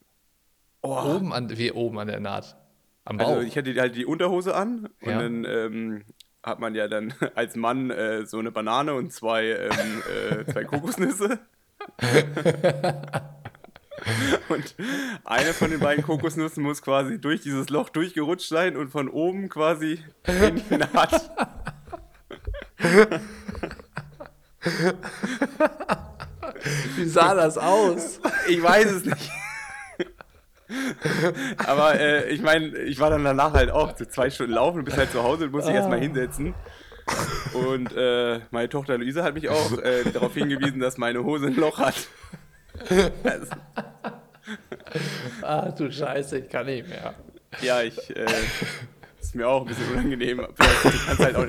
Oh. 0.82 1.14
Oben 1.14 1.32
an, 1.32 1.56
wie 1.56 1.70
oben 1.70 2.00
an 2.00 2.08
der 2.08 2.18
Naht? 2.18 2.56
Am 3.04 3.20
also 3.20 3.30
Bauch? 3.30 3.36
Also 3.36 3.46
ich 3.46 3.56
hatte 3.56 3.80
halt 3.80 3.94
die 3.94 4.04
Unterhose 4.04 4.56
an 4.56 4.88
und 5.00 5.10
ja. 5.10 5.20
dann 5.20 5.44
ähm, 5.44 6.04
hat 6.44 6.60
man 6.60 6.74
ja 6.74 6.86
dann 6.88 7.14
als 7.34 7.56
Mann 7.56 7.90
äh, 7.90 8.26
so 8.26 8.38
eine 8.38 8.52
Banane 8.52 8.94
und 8.94 9.12
zwei, 9.12 9.46
ähm, 9.46 10.02
äh, 10.40 10.44
zwei 10.52 10.64
Kokosnüsse. 10.64 11.40
und 14.48 14.74
eine 15.24 15.52
von 15.52 15.70
den 15.70 15.80
beiden 15.80 16.04
Kokosnüssen 16.04 16.62
muss 16.62 16.82
quasi 16.82 17.20
durch 17.20 17.40
dieses 17.40 17.68
Loch 17.70 17.88
durchgerutscht 17.88 18.48
sein 18.48 18.76
und 18.76 18.90
von 18.90 19.08
oben 19.08 19.48
quasi 19.48 19.98
in 20.26 20.62
die 20.70 20.76
Naht. 20.76 21.30
Wie 26.96 27.04
sah 27.06 27.34
das 27.34 27.58
aus? 27.58 28.20
Ich 28.48 28.62
weiß 28.62 28.86
es 28.92 29.04
nicht. 29.04 29.30
Aber 31.66 31.98
äh, 31.98 32.28
ich 32.30 32.42
meine, 32.42 32.76
ich 32.78 32.98
war 33.00 33.10
dann 33.10 33.24
danach 33.24 33.52
halt 33.52 33.70
auch 33.70 33.96
so 33.96 34.04
zwei 34.04 34.30
Stunden 34.30 34.52
laufen 34.54 34.78
und 34.78 34.84
bis 34.84 34.96
halt 34.96 35.10
zu 35.10 35.22
Hause 35.22 35.44
und 35.44 35.52
musste 35.52 35.70
ich 35.70 35.76
erstmal 35.76 35.98
ah. 35.98 36.02
hinsetzen. 36.02 36.54
Und 37.52 37.92
äh, 37.96 38.40
meine 38.50 38.68
Tochter 38.68 38.98
Luise 38.98 39.22
hat 39.22 39.34
mich 39.34 39.48
auch 39.48 39.78
äh, 39.78 40.04
darauf 40.12 40.34
hingewiesen, 40.34 40.80
dass 40.80 40.96
meine 40.96 41.22
Hose 41.22 41.48
ein 41.48 41.56
Loch 41.56 41.78
hat. 41.78 42.08
Also. 43.22 43.46
Ah, 45.42 45.70
du 45.70 45.90
Scheiße, 45.90 46.38
ich 46.38 46.48
kann 46.48 46.66
nicht 46.66 46.88
mehr. 46.88 47.14
Ja, 47.62 47.80
ich. 47.80 47.98
Äh, 48.14 48.26
ist 49.20 49.34
mir 49.34 49.48
auch 49.48 49.62
ein 49.62 49.66
bisschen 49.66 49.90
unangenehm. 49.92 50.38
Du 50.38 50.54
kannst 51.06 51.18
halt 51.18 51.36
auch, 51.36 51.46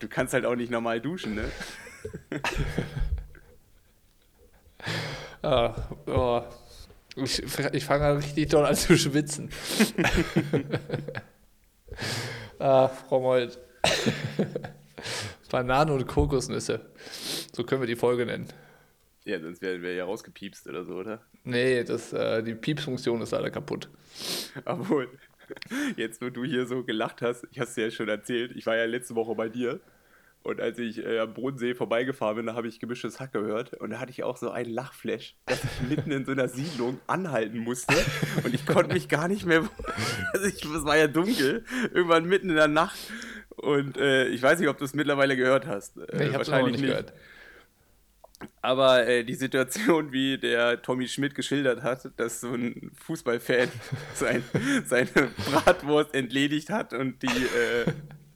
du 0.00 0.08
kannst 0.08 0.34
halt 0.34 0.46
auch 0.46 0.54
nicht 0.54 0.70
normal 0.70 1.00
duschen, 1.00 1.34
ne? 1.34 1.44
Ah, 5.42 5.74
oh. 6.06 6.42
Ich, 7.16 7.42
ich 7.72 7.84
fange 7.84 8.18
richtig 8.18 8.48
doll 8.48 8.66
an 8.66 8.74
zu 8.74 8.96
schwitzen. 8.96 9.50
ah, 12.58 12.88
Frau 12.88 13.20
Molt. 13.20 13.58
Bananen 15.54 15.92
und 15.92 16.08
Kokosnüsse. 16.08 16.80
So 17.52 17.62
können 17.62 17.80
wir 17.80 17.86
die 17.86 17.94
Folge 17.94 18.26
nennen. 18.26 18.48
Ja, 19.24 19.38
sonst 19.38 19.62
werden 19.62 19.82
wir 19.82 19.94
ja 19.94 20.04
rausgepiepst 20.04 20.66
oder 20.66 20.84
so, 20.84 20.94
oder? 20.94 21.22
Nee, 21.44 21.84
das, 21.84 22.12
äh, 22.12 22.42
die 22.42 22.54
Piepsfunktion 22.54 23.22
ist 23.22 23.30
leider 23.30 23.50
kaputt. 23.50 23.88
Obwohl, 24.64 25.08
jetzt 25.96 26.20
wo 26.20 26.28
du 26.28 26.42
hier 26.42 26.66
so 26.66 26.82
gelacht 26.82 27.22
hast, 27.22 27.46
ich 27.52 27.60
hast 27.60 27.76
dir 27.76 27.84
ja 27.84 27.90
schon 27.92 28.08
erzählt, 28.08 28.50
ich 28.56 28.66
war 28.66 28.76
ja 28.76 28.84
letzte 28.84 29.14
Woche 29.14 29.36
bei 29.36 29.48
dir 29.48 29.78
und 30.44 30.60
als 30.60 30.78
ich 30.78 31.02
äh, 31.02 31.20
am 31.20 31.32
Bodensee 31.32 31.74
vorbeigefahren 31.74 32.36
bin, 32.36 32.46
da 32.46 32.54
habe 32.54 32.68
ich 32.68 32.78
gemischtes 32.78 33.18
Hack 33.18 33.32
gehört. 33.32 33.72
Und 33.72 33.90
da 33.90 33.98
hatte 33.98 34.10
ich 34.10 34.24
auch 34.24 34.36
so 34.36 34.50
einen 34.50 34.70
Lachflash, 34.70 35.36
dass 35.46 35.64
ich 35.64 35.88
mitten 35.88 36.10
in 36.10 36.26
so 36.26 36.32
einer 36.32 36.48
Siedlung 36.48 37.00
anhalten 37.06 37.56
musste. 37.56 37.94
Und 38.44 38.54
ich 38.54 38.66
konnte 38.66 38.92
mich 38.92 39.08
gar 39.08 39.26
nicht 39.26 39.46
mehr. 39.46 39.66
Also 40.34 40.46
ich, 40.46 40.62
es 40.62 40.84
war 40.84 40.98
ja 40.98 41.06
dunkel, 41.06 41.64
irgendwann 41.94 42.26
mitten 42.26 42.50
in 42.50 42.56
der 42.56 42.68
Nacht. 42.68 42.98
Und 43.56 43.96
äh, 43.96 44.26
ich 44.28 44.42
weiß 44.42 44.58
nicht, 44.58 44.68
ob 44.68 44.76
du 44.76 44.84
es 44.84 44.92
mittlerweile 44.92 45.34
gehört 45.34 45.66
hast. 45.66 45.96
Äh, 45.96 46.00
nee, 46.12 46.24
ich 46.24 46.34
habe 46.34 46.46
wahrscheinlich 46.46 46.76
nicht, 46.78 46.90
gehört. 46.90 47.14
Aber 48.60 49.06
äh, 49.06 49.24
die 49.24 49.36
Situation, 49.36 50.12
wie 50.12 50.36
der 50.36 50.82
Tommy 50.82 51.08
Schmidt 51.08 51.34
geschildert 51.34 51.82
hat, 51.82 52.10
dass 52.18 52.42
so 52.42 52.52
ein 52.52 52.90
Fußballfan 53.02 53.68
sein, 54.14 54.44
seine 54.84 55.30
Bratwurst 55.50 56.14
entledigt 56.14 56.68
hat 56.68 56.92
und 56.92 57.22
die 57.22 57.28
äh, 57.28 57.86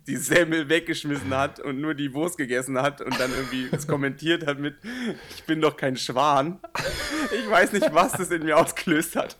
die 0.08 0.16
Semmel 0.16 0.68
weggeschmissen 0.68 1.36
hat 1.36 1.60
und 1.60 1.80
nur 1.80 1.94
die 1.94 2.14
Wurst 2.14 2.38
gegessen 2.38 2.80
hat 2.80 3.00
und 3.02 3.20
dann 3.20 3.30
irgendwie 3.30 3.68
es 3.70 3.86
kommentiert 3.86 4.46
hat 4.46 4.58
mit, 4.58 4.76
ich 5.30 5.44
bin 5.44 5.60
doch 5.60 5.76
kein 5.76 5.96
Schwan. 5.96 6.58
Ich 7.38 7.48
weiß 7.48 7.72
nicht, 7.72 7.92
was 7.92 8.12
das 8.12 8.30
in 8.30 8.44
mir 8.44 8.56
ausgelöst 8.56 9.16
hat. 9.16 9.36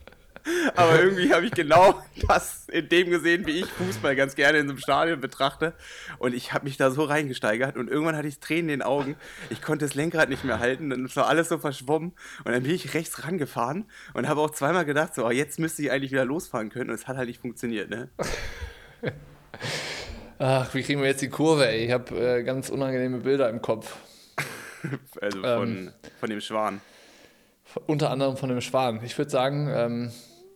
Aber 0.76 1.00
irgendwie 1.00 1.32
habe 1.32 1.46
ich 1.46 1.52
genau 1.52 2.02
das 2.26 2.68
in 2.68 2.88
dem 2.88 3.10
gesehen, 3.10 3.46
wie 3.46 3.60
ich 3.60 3.66
Fußball 3.66 4.16
ganz 4.16 4.34
gerne 4.34 4.58
in 4.58 4.66
so 4.66 4.72
einem 4.72 4.78
Stadion 4.78 5.20
betrachte. 5.20 5.74
Und 6.18 6.34
ich 6.34 6.52
habe 6.52 6.64
mich 6.64 6.76
da 6.76 6.90
so 6.90 7.04
reingesteigert 7.04 7.76
und 7.76 7.88
irgendwann 7.88 8.16
hatte 8.16 8.28
ich 8.28 8.40
Tränen 8.40 8.70
in 8.70 8.80
den 8.80 8.82
Augen. 8.82 9.16
Ich 9.50 9.62
konnte 9.62 9.84
das 9.84 9.94
Lenkrad 9.94 10.28
nicht 10.28 10.44
mehr 10.44 10.58
halten 10.58 10.92
und 10.92 11.04
es 11.04 11.16
war 11.16 11.28
alles 11.28 11.48
so 11.48 11.58
verschwommen. 11.58 12.12
Und 12.44 12.52
dann 12.52 12.62
bin 12.62 12.72
ich 12.72 12.94
rechts 12.94 13.24
rangefahren 13.24 13.86
und 14.14 14.28
habe 14.28 14.40
auch 14.40 14.50
zweimal 14.50 14.84
gedacht, 14.84 15.14
so, 15.14 15.26
oh, 15.26 15.30
jetzt 15.30 15.58
müsste 15.58 15.82
ich 15.82 15.90
eigentlich 15.90 16.12
wieder 16.12 16.24
losfahren 16.24 16.70
können. 16.70 16.90
Und 16.90 16.96
es 16.96 17.08
hat 17.08 17.16
halt 17.16 17.28
nicht 17.28 17.40
funktioniert, 17.40 17.90
ne? 17.90 18.08
Ach, 20.40 20.72
wie 20.72 20.82
kriegen 20.82 21.00
wir 21.00 21.08
jetzt 21.08 21.20
die 21.20 21.28
Kurve, 21.28 21.66
ey? 21.66 21.86
Ich 21.86 21.90
habe 21.92 22.14
äh, 22.14 22.42
ganz 22.44 22.68
unangenehme 22.68 23.18
Bilder 23.18 23.50
im 23.50 23.60
Kopf. 23.60 23.96
also 25.20 25.42
von, 25.42 25.68
ähm, 25.68 25.92
von 26.20 26.30
dem 26.30 26.40
Schwan. 26.40 26.80
Unter 27.86 28.10
anderem 28.10 28.36
von 28.36 28.48
dem 28.48 28.60
Schwan. 28.60 29.00
Ich 29.04 29.18
würde 29.18 29.32
sagen, 29.32 29.68
ähm, 29.74 30.12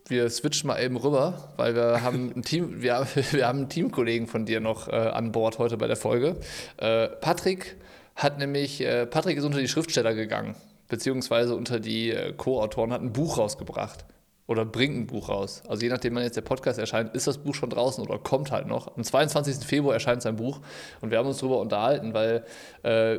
wir 0.06 0.30
switchen 0.30 0.68
mal 0.68 0.80
eben 0.80 0.96
rüber, 0.96 1.52
weil 1.56 1.74
wir 1.74 2.02
haben 2.02 2.32
ein 2.36 2.42
Team, 2.42 2.80
wir, 2.80 3.06
wir 3.32 3.46
haben 3.48 3.58
einen 3.58 3.68
Teamkollegen 3.68 4.28
von 4.28 4.46
dir 4.46 4.60
noch 4.60 4.86
äh, 4.86 4.92
an 4.92 5.32
Bord 5.32 5.58
heute 5.58 5.76
bei 5.76 5.88
der 5.88 5.96
Folge. 5.96 6.36
Äh, 6.76 7.08
Patrick 7.08 7.76
hat 8.14 8.38
nämlich, 8.38 8.80
äh, 8.82 9.06
Patrick 9.06 9.36
ist 9.36 9.44
unter 9.44 9.58
die 9.58 9.68
Schriftsteller 9.68 10.14
gegangen, 10.14 10.54
beziehungsweise 10.88 11.56
unter 11.56 11.80
die 11.80 12.12
äh, 12.12 12.32
Co-Autoren, 12.32 12.92
hat 12.92 13.02
ein 13.02 13.12
Buch 13.12 13.36
rausgebracht 13.36 14.04
oder 14.52 14.64
bringt 14.64 14.96
ein 14.96 15.06
Buch 15.06 15.28
raus. 15.28 15.62
Also 15.66 15.82
je 15.82 15.88
nachdem, 15.88 16.14
wann 16.14 16.22
jetzt 16.22 16.36
der 16.36 16.42
Podcast 16.42 16.78
erscheint, 16.78 17.14
ist 17.14 17.26
das 17.26 17.38
Buch 17.38 17.54
schon 17.54 17.70
draußen 17.70 18.04
oder 18.04 18.18
kommt 18.18 18.52
halt 18.52 18.66
noch. 18.66 18.96
Am 18.96 19.02
22. 19.02 19.66
Februar 19.66 19.94
erscheint 19.94 20.22
sein 20.22 20.36
Buch 20.36 20.60
und 21.00 21.10
wir 21.10 21.18
haben 21.18 21.26
uns 21.26 21.38
darüber 21.38 21.58
unterhalten, 21.58 22.14
weil 22.14 22.44
äh, 22.82 23.18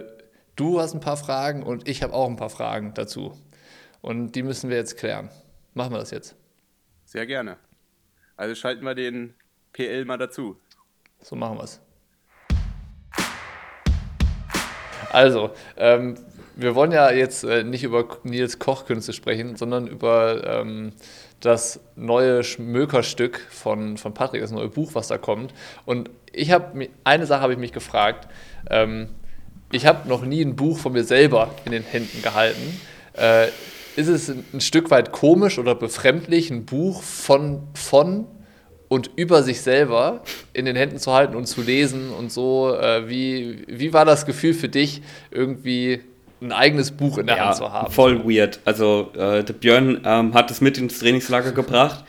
du 0.56 0.80
hast 0.80 0.94
ein 0.94 1.00
paar 1.00 1.18
Fragen 1.18 1.64
und 1.64 1.90
ich 1.90 2.04
habe 2.04 2.14
auch 2.14 2.30
ein 2.30 2.38
paar 2.38 2.50
Fragen 2.50 2.94
dazu. 2.94 3.34
Und 4.02 4.34
die 4.34 4.44
müssen 4.44 4.70
wir 4.70 4.78
jetzt 4.78 4.98
klären. 4.98 5.30
Machen 5.74 5.94
wir 5.94 6.00
das 6.00 6.12
jetzt. 6.12 6.36
Sehr 7.06 7.26
gerne. 7.26 7.58
Also 8.38 8.56
schalten 8.56 8.86
wir 8.86 8.96
den 8.96 9.34
PL 9.74 10.06
mal 10.06 10.18
dazu. 10.18 10.58
So 11.20 11.36
machen 11.36 11.58
wir 11.58 11.64
es. 11.64 11.82
Also, 15.12 15.52
ähm, 15.78 16.16
wir 16.56 16.76
wollen 16.76 16.92
ja 16.92 17.12
jetzt 17.12 17.44
äh, 17.44 17.64
nicht 17.64 17.84
über 17.84 18.08
Nils 18.24 18.60
Kochkünste 18.60 19.14
sprechen, 19.14 19.56
sondern 19.56 19.88
über 19.88 20.44
ähm, 20.46 20.94
das 21.44 21.82
neue 21.96 22.44
Schmökerstück 22.44 23.40
von, 23.50 23.98
von 23.98 24.14
Patrick, 24.14 24.42
das 24.42 24.52
neue 24.52 24.70
Buch, 24.70 24.92
was 24.94 25.10
da 25.10 25.18
kommt. 25.18 25.54
Und 25.86 26.10
ich 26.32 26.52
habe 26.52 26.88
eine 27.04 27.26
Sache 27.26 27.42
habe 27.42 27.54
ich 27.54 27.60
mich 27.60 27.74
gefragt. 27.74 28.30
Ähm, 28.70 29.10
ich 29.72 29.86
habe 29.86 30.08
noch 30.08 30.24
nie 30.24 30.42
ein 30.42 30.56
Buch 30.56 30.78
von 30.78 30.94
mir 30.94 31.04
selber 31.04 31.54
in 31.66 31.74
den 31.74 31.84
Händen 31.84 32.22
gehalten. 32.22 32.80
Äh, 33.14 33.48
ist 33.96 34.08
es 34.08 34.30
ein 34.30 34.62
Stück 34.62 34.90
weit 34.90 35.12
komisch 35.12 35.60
oder 35.60 35.76
befremdlich, 35.76 36.50
ein 36.50 36.66
Buch 36.66 37.04
von, 37.04 37.64
von 37.74 38.26
und 38.88 39.12
über 39.16 39.44
sich 39.44 39.62
selber 39.62 40.22
in 40.54 40.66
den 40.66 40.76
Händen 40.76 40.98
zu 40.98 41.12
halten 41.12 41.36
und 41.36 41.46
zu 41.46 41.62
lesen 41.62 42.10
und 42.10 42.32
so? 42.32 42.74
Äh, 42.74 43.10
wie, 43.10 43.66
wie 43.68 43.92
war 43.92 44.06
das 44.06 44.26
Gefühl 44.26 44.54
für 44.54 44.70
dich, 44.70 45.02
irgendwie 45.30 46.02
ein 46.44 46.52
eigenes 46.52 46.92
Buch 46.92 47.18
in 47.18 47.28
der 47.28 47.38
ja, 47.38 47.46
Hand 47.46 47.56
zu 47.56 47.72
haben. 47.72 47.92
Voll 47.92 48.24
weird. 48.26 48.60
Also 48.66 49.12
äh, 49.16 49.44
der 49.44 49.54
Björn 49.54 50.02
ähm, 50.06 50.34
hat 50.34 50.52
es 50.52 50.62
mit 50.62 50.78
ins 50.78 51.00
Trainingslager 51.00 51.52
gebracht 51.52 52.04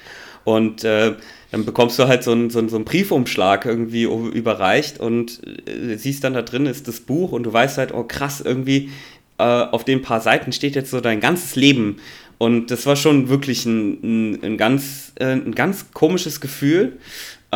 Und 0.44 0.84
äh, 0.84 1.14
dann 1.50 1.64
bekommst 1.64 1.98
du 1.98 2.08
halt 2.08 2.24
so 2.24 2.32
einen, 2.32 2.50
so, 2.50 2.58
einen, 2.58 2.68
so 2.68 2.76
einen 2.76 2.84
Briefumschlag 2.84 3.64
irgendwie 3.64 4.02
überreicht 4.02 4.98
und 4.98 5.40
äh, 5.68 5.96
siehst 5.96 6.24
dann 6.24 6.34
da 6.34 6.42
drin 6.42 6.66
ist 6.66 6.88
das 6.88 7.00
Buch 7.00 7.32
und 7.32 7.44
du 7.44 7.52
weißt 7.52 7.78
halt, 7.78 7.94
oh 7.94 8.02
krass, 8.02 8.40
irgendwie 8.40 8.90
äh, 9.38 9.44
auf 9.44 9.84
den 9.84 10.02
paar 10.02 10.20
Seiten 10.20 10.52
steht 10.52 10.74
jetzt 10.74 10.90
so 10.90 11.00
dein 11.00 11.20
ganzes 11.20 11.56
Leben. 11.56 11.98
Und 12.38 12.70
das 12.70 12.86
war 12.86 12.96
schon 12.96 13.28
wirklich 13.28 13.64
ein, 13.64 14.34
ein, 14.34 14.42
ein 14.42 14.56
ganz, 14.56 15.12
äh, 15.16 15.26
ein 15.26 15.54
ganz 15.54 15.92
komisches 15.92 16.40
Gefühl. 16.40 16.98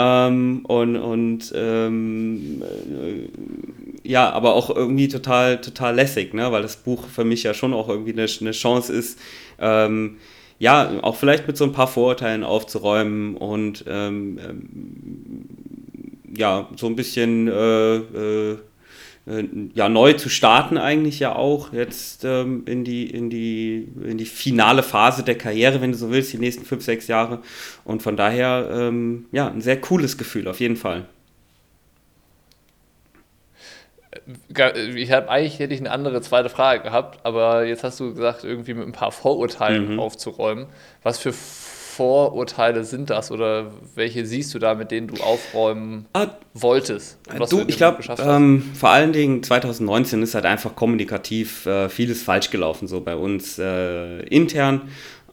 Ähm, 0.01 0.61
und 0.65 0.95
und 0.97 1.53
ähm, 1.57 2.63
äh, 2.63 4.09
ja, 4.09 4.31
aber 4.31 4.55
auch 4.55 4.71
irgendwie 4.71 5.09
total, 5.09 5.61
total 5.61 5.97
lässig, 5.97 6.35
ne? 6.35 6.53
weil 6.53 6.63
das 6.63 6.77
Buch 6.77 7.09
für 7.09 7.25
mich 7.25 7.43
ja 7.43 7.53
schon 7.53 7.75
auch 7.75 7.89
irgendwie 7.89 8.13
eine, 8.13 8.27
eine 8.41 8.53
Chance 8.53 8.93
ist, 8.93 9.19
ähm, 9.59 10.19
ja, 10.61 11.01
auch 11.03 11.17
vielleicht 11.17 11.49
mit 11.49 11.57
so 11.57 11.65
ein 11.65 11.73
paar 11.73 11.89
Vorurteilen 11.89 12.45
aufzuräumen 12.45 13.37
und 13.37 13.85
ähm, 13.89 14.39
ähm, 14.39 15.49
ja, 16.37 16.69
so 16.77 16.87
ein 16.87 16.95
bisschen 16.95 17.49
äh, 17.49 17.97
äh, 17.97 18.59
ja, 19.75 19.89
neu 19.89 20.15
zu 20.15 20.31
starten 20.31 20.79
eigentlich 20.79 21.21
ja 21.21 21.37
auch 21.37 21.73
jetzt 21.73 22.25
ähm, 22.25 22.63
in, 22.67 22.85
die, 22.85 23.11
in, 23.11 23.29
die, 23.29 23.87
in 24.03 24.17
die 24.17 24.25
finale 24.25 24.83
Phase 24.83 25.23
der 25.23 25.37
Karriere, 25.37 25.81
wenn 25.83 25.93
du 25.93 25.99
so 25.99 26.11
willst, 26.11 26.33
die 26.33 26.39
nächsten 26.39 26.65
fünf, 26.65 26.83
sechs 26.83 27.09
Jahre. 27.09 27.43
Und 27.85 28.03
von 28.03 28.17
daher, 28.17 28.69
ähm, 28.73 29.27
ja, 29.31 29.49
ein 29.49 29.61
sehr 29.61 29.81
cooles 29.81 30.17
Gefühl 30.17 30.49
auf 30.49 30.61
jeden 30.61 30.77
Fall. 30.77 31.07
Ich 34.95 35.13
habe 35.13 35.29
eigentlich 35.29 35.59
hätte 35.59 35.75
ich 35.75 35.81
eine 35.81 35.91
andere 35.91 36.23
zweite 36.23 36.49
Frage 36.49 36.83
gehabt, 36.83 37.21
aber 37.25 37.65
jetzt 37.65 37.85
hast 37.85 38.01
du 38.01 38.15
gesagt, 38.15 38.45
irgendwie 38.45 38.75
mit 38.75 38.87
ein 38.87 38.93
paar 38.93 39.13
Vorurteilen 39.13 39.95
mhm. 39.95 40.01
aufzuräumen. 40.01 40.67
Was 41.03 41.19
für 41.19 41.33
Vorurteile 41.99 42.85
sind 42.85 43.11
das 43.11 43.33
oder 43.33 43.73
welche 43.97 44.25
siehst 44.25 44.55
du 44.55 44.61
da, 44.61 44.77
mit 44.77 44.93
denen 44.93 45.09
du 45.09 45.21
aufräumen 45.21 46.07
ah, 46.13 46.29
wolltest? 46.55 47.19
du, 47.51 47.65
ich 47.67 47.77
glaube, 47.77 48.05
ähm, 48.21 48.71
vor 48.73 48.91
allen 48.91 49.13
Dingen 49.13 49.43
2019 49.43 50.23
ist 50.23 50.37
halt 50.37 50.47
einfach 50.47 50.77
kommunikativ 50.77 51.67
äh, 51.67 51.89
vieles 51.89 52.23
falsch 52.23 52.51
gelaufen, 52.51 52.87
so 52.87 53.01
bei 53.01 53.17
uns 53.17 53.59
äh, 53.59 54.21
intern, 54.29 54.83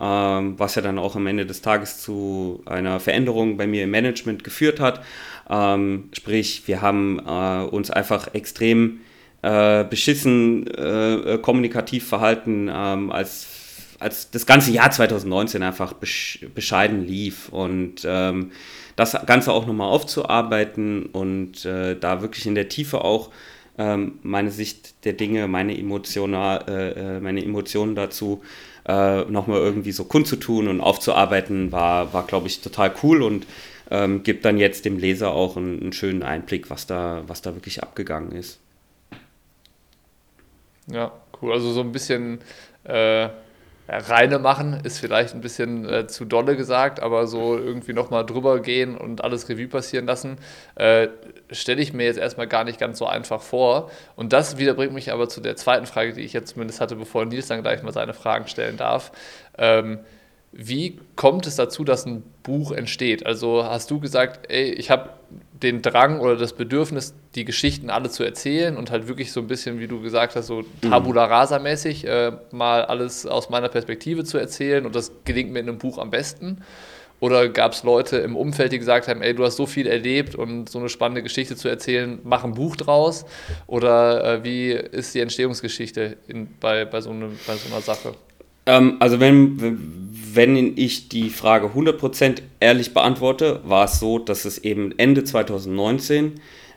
ähm, 0.02 0.58
was 0.58 0.74
ja 0.74 0.82
dann 0.82 0.98
auch 0.98 1.16
am 1.16 1.28
Ende 1.28 1.46
des 1.46 1.62
Tages 1.62 2.00
zu 2.02 2.64
einer 2.66 3.00
Veränderung 3.00 3.58
bei 3.58 3.68
mir 3.68 3.84
im 3.84 3.92
Management 3.92 4.44
geführt 4.44 4.80
hat. 4.80 5.02
Ähm, 5.48 6.10
sprich, 6.14 6.64
wir 6.66 6.82
haben 6.82 7.20
äh, 7.20 7.64
uns 7.64 7.92
einfach 7.92 8.34
extrem 8.34 9.02
äh, 9.44 9.84
beschissen 9.84 10.66
äh, 10.66 11.38
kommunikativ 11.40 12.08
verhalten, 12.08 12.72
ähm, 12.74 13.12
als 13.12 13.55
als 14.00 14.32
das 14.32 14.46
ganze 14.46 14.72
Jahr 14.72 14.92
2019 14.92 15.64
einfach 15.64 15.94
bescheiden 15.94 17.06
lief 17.06 17.50
und 17.50 18.06
ähm, 18.06 18.52
das 18.96 19.18
Ganze 19.26 19.52
auch 19.52 19.66
nochmal 19.66 19.90
aufzuarbeiten 19.90 21.08
und 21.08 21.66
äh, 21.66 21.98
da 21.98 22.22
wirklich 22.22 22.46
in 22.46 22.56
der 22.56 22.70
Tiefe 22.70 23.02
auch 23.02 23.32
ähm, 23.78 24.20
meine 24.24 24.52
Sicht 24.52 25.06
der 25.06 25.14
Dinge, 25.14 25.48
meine, 25.48 25.78
emotional, 25.78 26.64
äh, 26.68 27.18
äh 27.18 27.20
meine 27.20 27.44
Emotionen 27.44 27.96
dazu 27.96 28.42
äh, 28.88 29.24
nochmal 29.26 29.60
irgendwie 29.60 29.92
so 29.92 30.06
kundzutun 30.06 30.68
und 30.68 30.82
aufzuarbeiten, 30.82 31.72
war, 31.72 32.14
war 32.14 32.26
glaube 32.26 32.48
ich, 32.48 32.62
total 32.62 32.94
cool 33.04 33.22
und 33.22 33.46
ähm, 33.92 34.24
gibt 34.24 34.46
dann 34.46 34.58
jetzt 34.58 34.86
dem 34.86 34.98
Leser 34.98 35.32
auch 35.32 35.58
einen, 35.58 35.82
einen, 35.82 35.94
schönen 35.94 36.24
Einblick, 36.24 36.70
was 36.70 36.88
da, 36.88 37.24
was 37.28 37.42
da 37.42 37.56
wirklich 37.56 37.84
abgegangen 37.84 38.32
ist. 38.32 38.60
Ja, 40.88 41.12
cool. 41.42 41.52
Also 41.52 41.72
so 41.72 41.82
ein 41.82 41.92
bisschen 41.92 42.40
äh, 42.84 43.30
reine 43.88 44.40
machen 44.40 44.80
ist 44.84 45.00
vielleicht 45.00 45.36
ein 45.36 45.42
bisschen 45.42 45.88
äh, 45.88 46.08
zu 46.08 46.26
dolle 46.26 46.56
gesagt, 46.56 47.00
aber 47.00 47.28
so 47.28 47.58
irgendwie 47.58 47.94
nochmal 47.94 48.26
drüber 48.26 48.60
gehen 48.60 48.98
und 48.98 49.24
alles 49.24 49.48
Revue 49.48 49.68
passieren 49.68 50.06
lassen, 50.06 50.38
äh, 50.76 51.08
stelle 51.52 51.82
ich 51.82 51.94
mir 51.94 52.06
jetzt 52.06 52.18
erstmal 52.18 52.48
gar 52.48 52.64
nicht 52.64 52.80
ganz 52.80 52.98
so 52.98 53.06
einfach 53.06 53.42
vor. 53.42 53.92
Und 54.16 54.34
das 54.34 54.58
wieder 54.58 54.74
bringt 54.74 54.94
mich 54.94 55.12
aber 55.12 55.30
zu 55.30 55.40
der 55.40 55.56
zweiten 55.56 55.86
Frage, 55.86 56.14
die 56.14 56.22
ich 56.22 56.34
jetzt 56.34 56.54
zumindest 56.54 56.82
hatte, 56.82 56.96
bevor 56.96 57.26
Nils 57.26 57.48
dann 57.48 57.62
gleich 57.62 57.84
mal 57.84 57.94
seine 57.94 58.14
Fragen 58.14 58.48
stellen 58.48 58.78
darf. 58.78 59.12
Ähm, 59.58 60.00
wie 60.52 61.00
kommt 61.16 61.46
es 61.48 61.56
dazu, 61.56 61.84
dass 61.84 62.06
ein 62.06 62.24
Buch 62.42 62.72
entsteht? 62.72 63.26
Also 63.26 63.66
hast 63.66 63.92
du 63.92 64.00
gesagt, 64.00 64.50
ey, 64.50 64.72
ich 64.72 64.90
habe 64.90 65.10
den 65.66 65.82
Drang 65.82 66.20
oder 66.20 66.36
das 66.36 66.54
Bedürfnis, 66.54 67.14
die 67.34 67.44
Geschichten 67.44 67.90
alle 67.90 68.10
zu 68.10 68.24
erzählen 68.24 68.78
und 68.78 68.92
halt 68.92 69.08
wirklich 69.08 69.32
so 69.32 69.42
ein 69.42 69.48
bisschen, 69.48 69.80
wie 69.80 69.88
du 69.88 70.00
gesagt 70.02 70.36
hast, 70.36 70.48
so 70.48 70.62
mhm. 70.62 70.90
tabula 70.90 71.26
rasa 71.26 71.60
mäßig 71.60 72.06
äh, 72.06 72.32
mal 72.52 72.86
alles 72.86 73.26
aus 73.26 73.50
meiner 73.50 73.68
Perspektive 73.68 74.24
zu 74.24 74.38
erzählen 74.38 74.86
und 74.86 74.96
das 74.96 75.12
gelingt 75.26 75.52
mir 75.52 75.60
in 75.60 75.70
einem 75.70 75.78
Buch 75.80 75.98
am 75.98 76.12
besten? 76.12 76.62
Oder 77.22 77.48
gab 77.50 77.72
es 77.72 77.84
Leute 77.84 78.18
im 78.18 78.36
Umfeld, 78.36 78.74
die 78.74 78.78
gesagt 78.78 79.08
haben, 79.08 79.22
ey, 79.22 79.34
du 79.34 79.44
hast 79.46 79.56
so 79.56 79.66
viel 79.66 79.88
erlebt 79.88 80.36
und 80.36 80.70
so 80.70 80.80
eine 80.80 80.90
spannende 80.90 81.24
Geschichte 81.24 81.56
zu 81.56 81.68
erzählen, 81.70 82.20
mach 82.24 82.44
ein 82.44 82.54
Buch 82.54 82.76
draus? 82.76 83.26
Oder 83.68 84.36
äh, 84.36 84.44
wie 84.44 84.72
ist 84.72 85.16
die 85.16 85.22
Entstehungsgeschichte 85.22 86.18
in, 86.28 86.50
bei, 86.60 86.86
bei, 86.86 87.02
so 87.02 87.12
eine, 87.12 87.30
bei 87.48 87.56
so 87.56 87.74
einer 87.74 87.82
Sache? 87.82 88.14
Ähm, 88.66 88.98
also 89.00 89.20
wenn, 89.20 89.62
wenn 89.62 90.15
ich 90.76 91.10
die 91.10 91.30
Frage 91.30 91.68
100% 91.68 92.42
ehrlich 92.60 92.94
beantworte, 92.94 93.62
war 93.64 93.86
es 93.86 94.00
so, 94.00 94.20
dass 94.20 94.46
es 94.46 94.58
eben 94.58 94.98
Ende 94.98 95.24
2019 95.24 96.34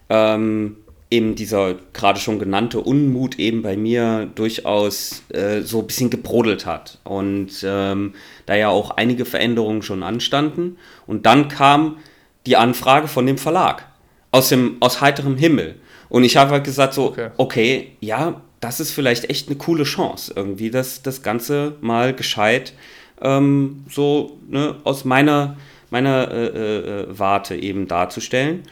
ähm, 0.08 0.76
eben 1.10 1.34
dieser 1.34 1.76
gerade 1.92 2.20
schon 2.20 2.38
genannte 2.38 2.80
Unmut 2.80 3.38
eben 3.38 3.62
bei 3.62 3.76
mir 3.76 4.28
durchaus 4.34 5.22
äh, 5.30 5.62
so 5.62 5.80
ein 5.80 5.86
bisschen 5.86 6.10
gebrodelt 6.10 6.66
hat. 6.66 6.98
Und 7.04 7.50
ähm, 7.64 8.14
da 8.46 8.54
ja 8.54 8.68
auch 8.68 8.90
einige 8.90 9.24
Veränderungen 9.24 9.82
schon 9.82 10.02
anstanden. 10.02 10.76
Und 11.06 11.26
dann 11.26 11.48
kam 11.48 11.98
die 12.46 12.56
Anfrage 12.56 13.08
von 13.08 13.26
dem 13.26 13.38
Verlag 13.38 13.86
aus, 14.30 14.50
dem, 14.50 14.76
aus 14.80 15.00
heiterem 15.00 15.36
Himmel. 15.36 15.76
Und 16.08 16.24
ich 16.24 16.36
habe 16.36 16.50
halt 16.52 16.64
gesagt 16.64 16.94
so, 16.94 17.06
okay. 17.06 17.30
okay, 17.36 17.92
ja, 18.00 18.40
das 18.60 18.80
ist 18.80 18.90
vielleicht 18.90 19.30
echt 19.30 19.48
eine 19.48 19.56
coole 19.56 19.84
Chance, 19.84 20.32
irgendwie 20.34 20.70
das, 20.70 21.02
das 21.02 21.22
Ganze 21.22 21.76
mal 21.80 22.12
gescheit 22.14 22.72
ähm, 23.22 23.84
so 23.88 24.38
ne, 24.48 24.76
aus 24.84 25.04
meiner, 25.04 25.56
meiner 25.90 26.30
äh, 26.30 26.46
äh, 26.46 27.06
Warte 27.10 27.56
eben 27.56 27.88
darzustellen. 27.88 28.62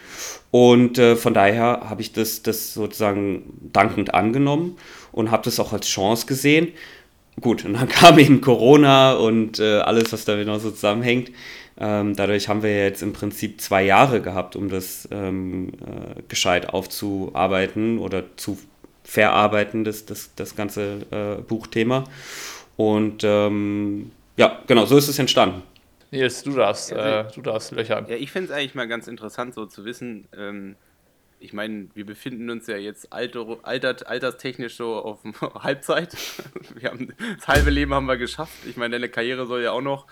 Und 0.51 0.97
äh, 0.97 1.15
von 1.15 1.33
daher 1.33 1.81
habe 1.89 2.01
ich 2.01 2.13
das, 2.13 2.41
das 2.41 2.73
sozusagen 2.73 3.43
dankend 3.73 4.13
angenommen 4.13 4.77
und 5.11 5.31
habe 5.31 5.43
das 5.43 5.59
auch 5.59 5.73
als 5.73 5.87
Chance 5.87 6.25
gesehen. 6.25 6.69
Gut, 7.41 7.65
und 7.65 7.73
dann 7.73 7.87
kam 7.89 8.17
eben 8.19 8.41
Corona 8.41 9.13
und 9.13 9.59
äh, 9.59 9.79
alles, 9.79 10.11
was 10.13 10.25
damit 10.25 10.47
noch 10.47 10.59
so 10.59 10.71
zusammenhängt. 10.71 11.31
Ähm, 11.79 12.15
dadurch 12.15 12.49
haben 12.49 12.63
wir 12.63 12.75
jetzt 12.75 13.03
im 13.03 13.13
Prinzip 13.13 13.61
zwei 13.61 13.83
Jahre 13.83 14.21
gehabt, 14.21 14.55
um 14.55 14.69
das 14.69 15.07
ähm, 15.11 15.69
äh, 15.69 16.23
gescheit 16.27 16.69
aufzuarbeiten 16.69 17.99
oder 17.99 18.23
zu 18.35 18.57
verarbeiten, 19.03 19.83
das, 19.83 20.05
das, 20.05 20.31
das 20.35 20.55
ganze 20.55 21.05
äh, 21.11 21.41
Buchthema. 21.41 22.05
Und 22.77 23.23
ähm, 23.23 24.11
ja, 24.37 24.61
genau, 24.67 24.85
so 24.85 24.97
ist 24.97 25.07
es 25.07 25.19
entstanden. 25.19 25.63
Nils, 26.11 26.43
du 26.43 26.51
darfst, 26.51 26.91
äh, 26.91 27.25
du 27.35 27.41
darfst 27.41 27.71
löchern. 27.71 28.05
Ja, 28.07 28.15
ich 28.15 28.31
finde 28.31 28.51
es 28.51 28.57
eigentlich 28.57 28.75
mal 28.75 28.87
ganz 28.87 29.07
interessant, 29.07 29.53
so 29.53 29.65
zu 29.65 29.83
wissen. 29.83 30.27
Ähm, 30.35 30.75
ich 31.39 31.53
meine, 31.53 31.89
wir 31.93 32.05
befinden 32.05 32.49
uns 32.49 32.67
ja 32.67 32.77
jetzt 32.77 33.11
alter, 33.11 33.59
altert, 33.63 34.07
alterstechnisch 34.07 34.77
so 34.77 34.95
auf 34.95 35.19
Halbzeit. 35.41 36.15
Wir 36.75 36.89
haben, 36.89 37.13
das 37.35 37.47
halbe 37.47 37.69
Leben 37.69 37.93
haben 37.93 38.05
wir 38.05 38.17
geschafft. 38.17 38.57
Ich 38.65 38.77
meine, 38.77 38.93
deine 38.93 39.09
Karriere 39.09 39.45
soll 39.45 39.63
ja 39.63 39.71
auch 39.71 39.81
noch. 39.81 40.07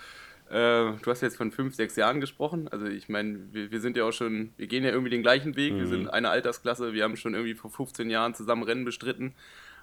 Äh, 0.48 0.92
du 1.02 1.06
hast 1.06 1.22
jetzt 1.22 1.36
von 1.36 1.50
fünf, 1.50 1.74
sechs 1.74 1.96
Jahren 1.96 2.20
gesprochen. 2.20 2.68
Also 2.68 2.86
ich 2.86 3.08
meine, 3.08 3.38
wir, 3.52 3.70
wir, 3.70 3.80
sind 3.80 3.96
ja 3.96 4.04
auch 4.04 4.12
schon, 4.12 4.52
wir 4.56 4.66
gehen 4.66 4.84
ja 4.84 4.90
irgendwie 4.90 5.10
den 5.10 5.22
gleichen 5.22 5.56
Weg. 5.56 5.72
Mhm. 5.72 5.78
Wir 5.78 5.86
sind 5.86 6.08
eine 6.08 6.30
Altersklasse. 6.30 6.92
Wir 6.92 7.04
haben 7.04 7.16
schon 7.16 7.34
irgendwie 7.34 7.54
vor 7.54 7.70
15 7.70 8.10
Jahren 8.10 8.34
zusammen 8.34 8.62
Rennen 8.62 8.84
bestritten. 8.84 9.34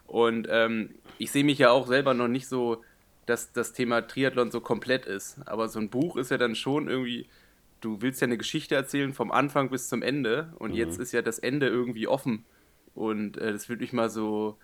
Und 0.05 0.47
ähm, 0.49 0.95
ich 1.17 1.31
sehe 1.31 1.43
mich 1.43 1.57
ja 1.57 1.71
auch 1.71 1.87
selber 1.87 2.13
noch 2.13 2.27
nicht 2.27 2.47
so 2.47 2.83
dass 3.25 3.53
das 3.53 3.73
Thema 3.73 4.01
Triathlon 4.01 4.51
so 4.51 4.61
komplett 4.61 5.05
ist. 5.05 5.37
Aber 5.45 5.69
so 5.69 5.79
ein 5.79 5.89
Buch 5.89 6.17
ist 6.17 6.31
ja 6.31 6.37
dann 6.37 6.55
schon 6.55 6.87
irgendwie, 6.87 7.27
du 7.81 8.01
willst 8.01 8.21
ja 8.21 8.25
eine 8.25 8.37
Geschichte 8.37 8.75
erzählen 8.75 9.13
vom 9.13 9.31
Anfang 9.31 9.69
bis 9.69 9.89
zum 9.89 10.01
Ende 10.01 10.53
und 10.59 10.71
mhm. 10.71 10.77
jetzt 10.77 10.99
ist 10.99 11.11
ja 11.11 11.21
das 11.21 11.39
Ende 11.39 11.67
irgendwie 11.67 12.07
offen. 12.07 12.45
Und 12.95 13.37
äh, 13.37 13.51
das 13.51 13.69
würde 13.69 13.81
mich 13.81 13.93
mal 13.93 14.09
so, 14.09 14.57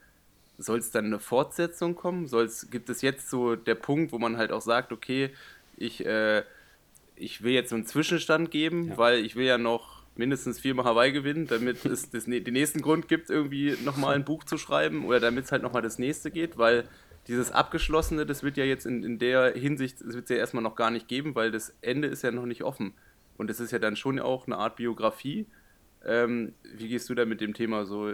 soll 0.57 0.79
es 0.79 0.91
dann 0.91 1.05
eine 1.05 1.19
Fortsetzung 1.19 1.95
kommen? 1.95 2.27
Soll's, 2.27 2.69
gibt 2.69 2.89
es 2.89 3.01
jetzt 3.01 3.29
so 3.29 3.55
der 3.55 3.75
Punkt, 3.75 4.11
wo 4.11 4.19
man 4.19 4.37
halt 4.37 4.51
auch 4.51 4.61
sagt, 4.61 4.91
okay, 4.91 5.31
ich, 5.77 6.05
äh, 6.05 6.43
ich 7.15 7.41
will 7.41 7.53
jetzt 7.53 7.69
so 7.69 7.75
einen 7.75 7.85
Zwischenstand 7.85 8.51
geben, 8.51 8.89
ja. 8.89 8.97
weil 8.97 9.25
ich 9.25 9.35
will 9.35 9.45
ja 9.45 9.57
noch 9.57 10.03
mindestens 10.15 10.59
viermal 10.59 10.85
Hawaii 10.85 11.11
gewinnen, 11.11 11.47
damit 11.47 11.85
es 11.85 12.09
das, 12.11 12.25
den 12.25 12.43
nächsten 12.53 12.81
Grund 12.81 13.07
gibt, 13.07 13.29
irgendwie 13.29 13.75
nochmal 13.83 14.15
ein 14.15 14.25
Buch 14.25 14.43
zu 14.43 14.57
schreiben 14.57 15.05
oder 15.05 15.19
damit 15.19 15.45
es 15.45 15.51
halt 15.51 15.63
nochmal 15.63 15.81
das 15.81 15.97
nächste 15.97 16.29
geht, 16.29 16.57
weil 16.57 16.87
dieses 17.29 17.51
Abgeschlossene, 17.51 18.25
das 18.25 18.43
wird 18.43 18.57
ja 18.57 18.65
jetzt 18.65 18.85
in, 18.85 19.03
in 19.03 19.19
der 19.19 19.53
Hinsicht, 19.53 20.01
das 20.01 20.15
wird 20.15 20.23
es 20.23 20.29
ja 20.29 20.37
erstmal 20.37 20.63
noch 20.63 20.75
gar 20.75 20.89
nicht 20.89 21.07
geben, 21.07 21.35
weil 21.35 21.51
das 21.51 21.75
Ende 21.81 22.07
ist 22.07 22.23
ja 22.23 22.31
noch 22.31 22.47
nicht 22.47 22.63
offen. 22.63 22.93
Und 23.37 23.49
es 23.49 23.59
ist 23.59 23.71
ja 23.71 23.79
dann 23.79 23.95
schon 23.95 24.19
auch 24.19 24.47
eine 24.47 24.57
Art 24.57 24.75
Biografie. 24.75 25.45
Ähm, 26.05 26.53
wie 26.75 26.89
gehst 26.89 27.09
du 27.09 27.15
da 27.15 27.25
mit 27.25 27.39
dem 27.39 27.53
Thema 27.53 27.85
so, 27.85 28.11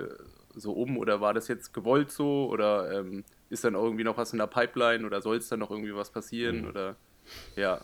so 0.53 0.73
um? 0.73 0.97
Oder 0.97 1.21
war 1.21 1.33
das 1.33 1.47
jetzt 1.47 1.73
gewollt 1.73 2.11
so? 2.11 2.49
Oder 2.51 2.99
ähm, 2.99 3.23
ist 3.49 3.63
dann 3.63 3.73
irgendwie 3.73 4.03
noch 4.03 4.17
was 4.17 4.33
in 4.33 4.39
der 4.39 4.47
Pipeline? 4.47 5.05
Oder 5.05 5.21
soll 5.21 5.37
es 5.37 5.47
dann 5.47 5.59
noch 5.59 5.71
irgendwie 5.71 5.95
was 5.95 6.11
passieren? 6.11 6.61
Mhm. 6.61 6.67
Oder 6.67 6.95
ja. 7.55 7.79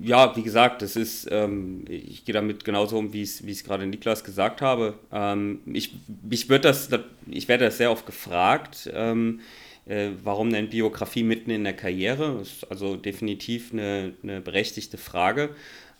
ja, 0.00 0.34
wie 0.36 0.42
gesagt, 0.42 0.80
das 0.80 0.96
ist, 0.96 1.28
ähm, 1.30 1.84
ich 1.88 2.24
gehe 2.24 2.32
damit 2.32 2.64
genauso 2.64 2.98
um, 2.98 3.12
wie 3.12 3.22
es, 3.22 3.44
wie 3.44 3.52
es 3.52 3.64
gerade 3.64 3.86
Niklas 3.86 4.22
gesagt 4.22 4.62
habe. 4.62 4.94
Ähm, 5.10 5.60
ich, 5.66 5.94
ich, 6.30 6.46
das, 6.46 6.88
ich 7.26 7.48
werde 7.48 7.64
das 7.64 7.78
sehr 7.78 7.90
oft 7.90 8.06
gefragt, 8.06 8.88
ähm, 8.94 9.40
äh, 9.86 10.10
warum 10.22 10.52
denn 10.52 10.68
Biografie 10.68 11.22
mitten 11.22 11.50
in 11.50 11.64
der 11.64 11.74
Karriere? 11.74 12.40
Ist 12.42 12.70
also 12.70 12.96
definitiv 12.96 13.72
eine, 13.72 14.14
eine 14.22 14.40
berechtigte 14.40 14.98
Frage. 14.98 15.50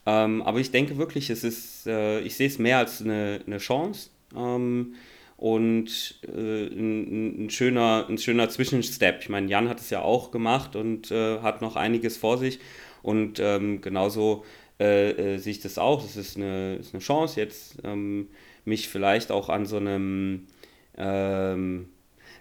Ähm, 0.07 0.42
aber 0.42 0.61
ich 0.61 0.71
denke 0.71 0.99
wirklich, 0.99 1.31
es 1.31 1.45
ist, 1.45 1.87
äh, 1.87 2.21
ich 2.21 2.37
sehe 2.37 2.49
es 2.49 2.59
mehr 2.59 2.79
als 2.79 3.01
eine, 3.01 3.40
eine 3.47 3.59
Chance 3.59 4.11
ähm, 4.37 4.95
und 5.37 6.21
äh, 6.27 6.66
ein, 6.66 7.45
ein, 7.45 7.51
schöner, 7.51 8.07
ein 8.09 8.18
schöner 8.18 8.49
Zwischenstep. 8.49 9.21
Ich 9.23 9.29
meine, 9.29 9.49
Jan 9.49 9.68
hat 9.68 9.81
es 9.81 9.90
ja 9.90 10.03
auch 10.03 10.31
gemacht 10.31 10.77
und 10.77 11.11
äh, 11.11 11.40
hat 11.40 11.62
noch 11.62 11.77
einiges 11.77 12.16
vor 12.16 12.38
sich. 12.38 12.59
Und 13.03 13.40
ähm, 13.40 13.81
genauso 13.81 14.45
äh, 14.81 15.11
äh, 15.35 15.38
sehe 15.38 15.53
ich 15.53 15.61
das 15.61 15.79
auch. 15.79 16.03
Das 16.03 16.16
ist 16.16 16.37
eine, 16.37 16.77
ist 16.77 16.95
eine 16.95 17.03
Chance, 17.03 17.40
jetzt 17.40 17.79
ähm, 17.85 18.29
mich 18.64 18.88
vielleicht 18.88 19.31
auch 19.31 19.49
an 19.49 19.66
so 19.66 19.77
einem 19.77 20.47
ähm, 20.97 21.88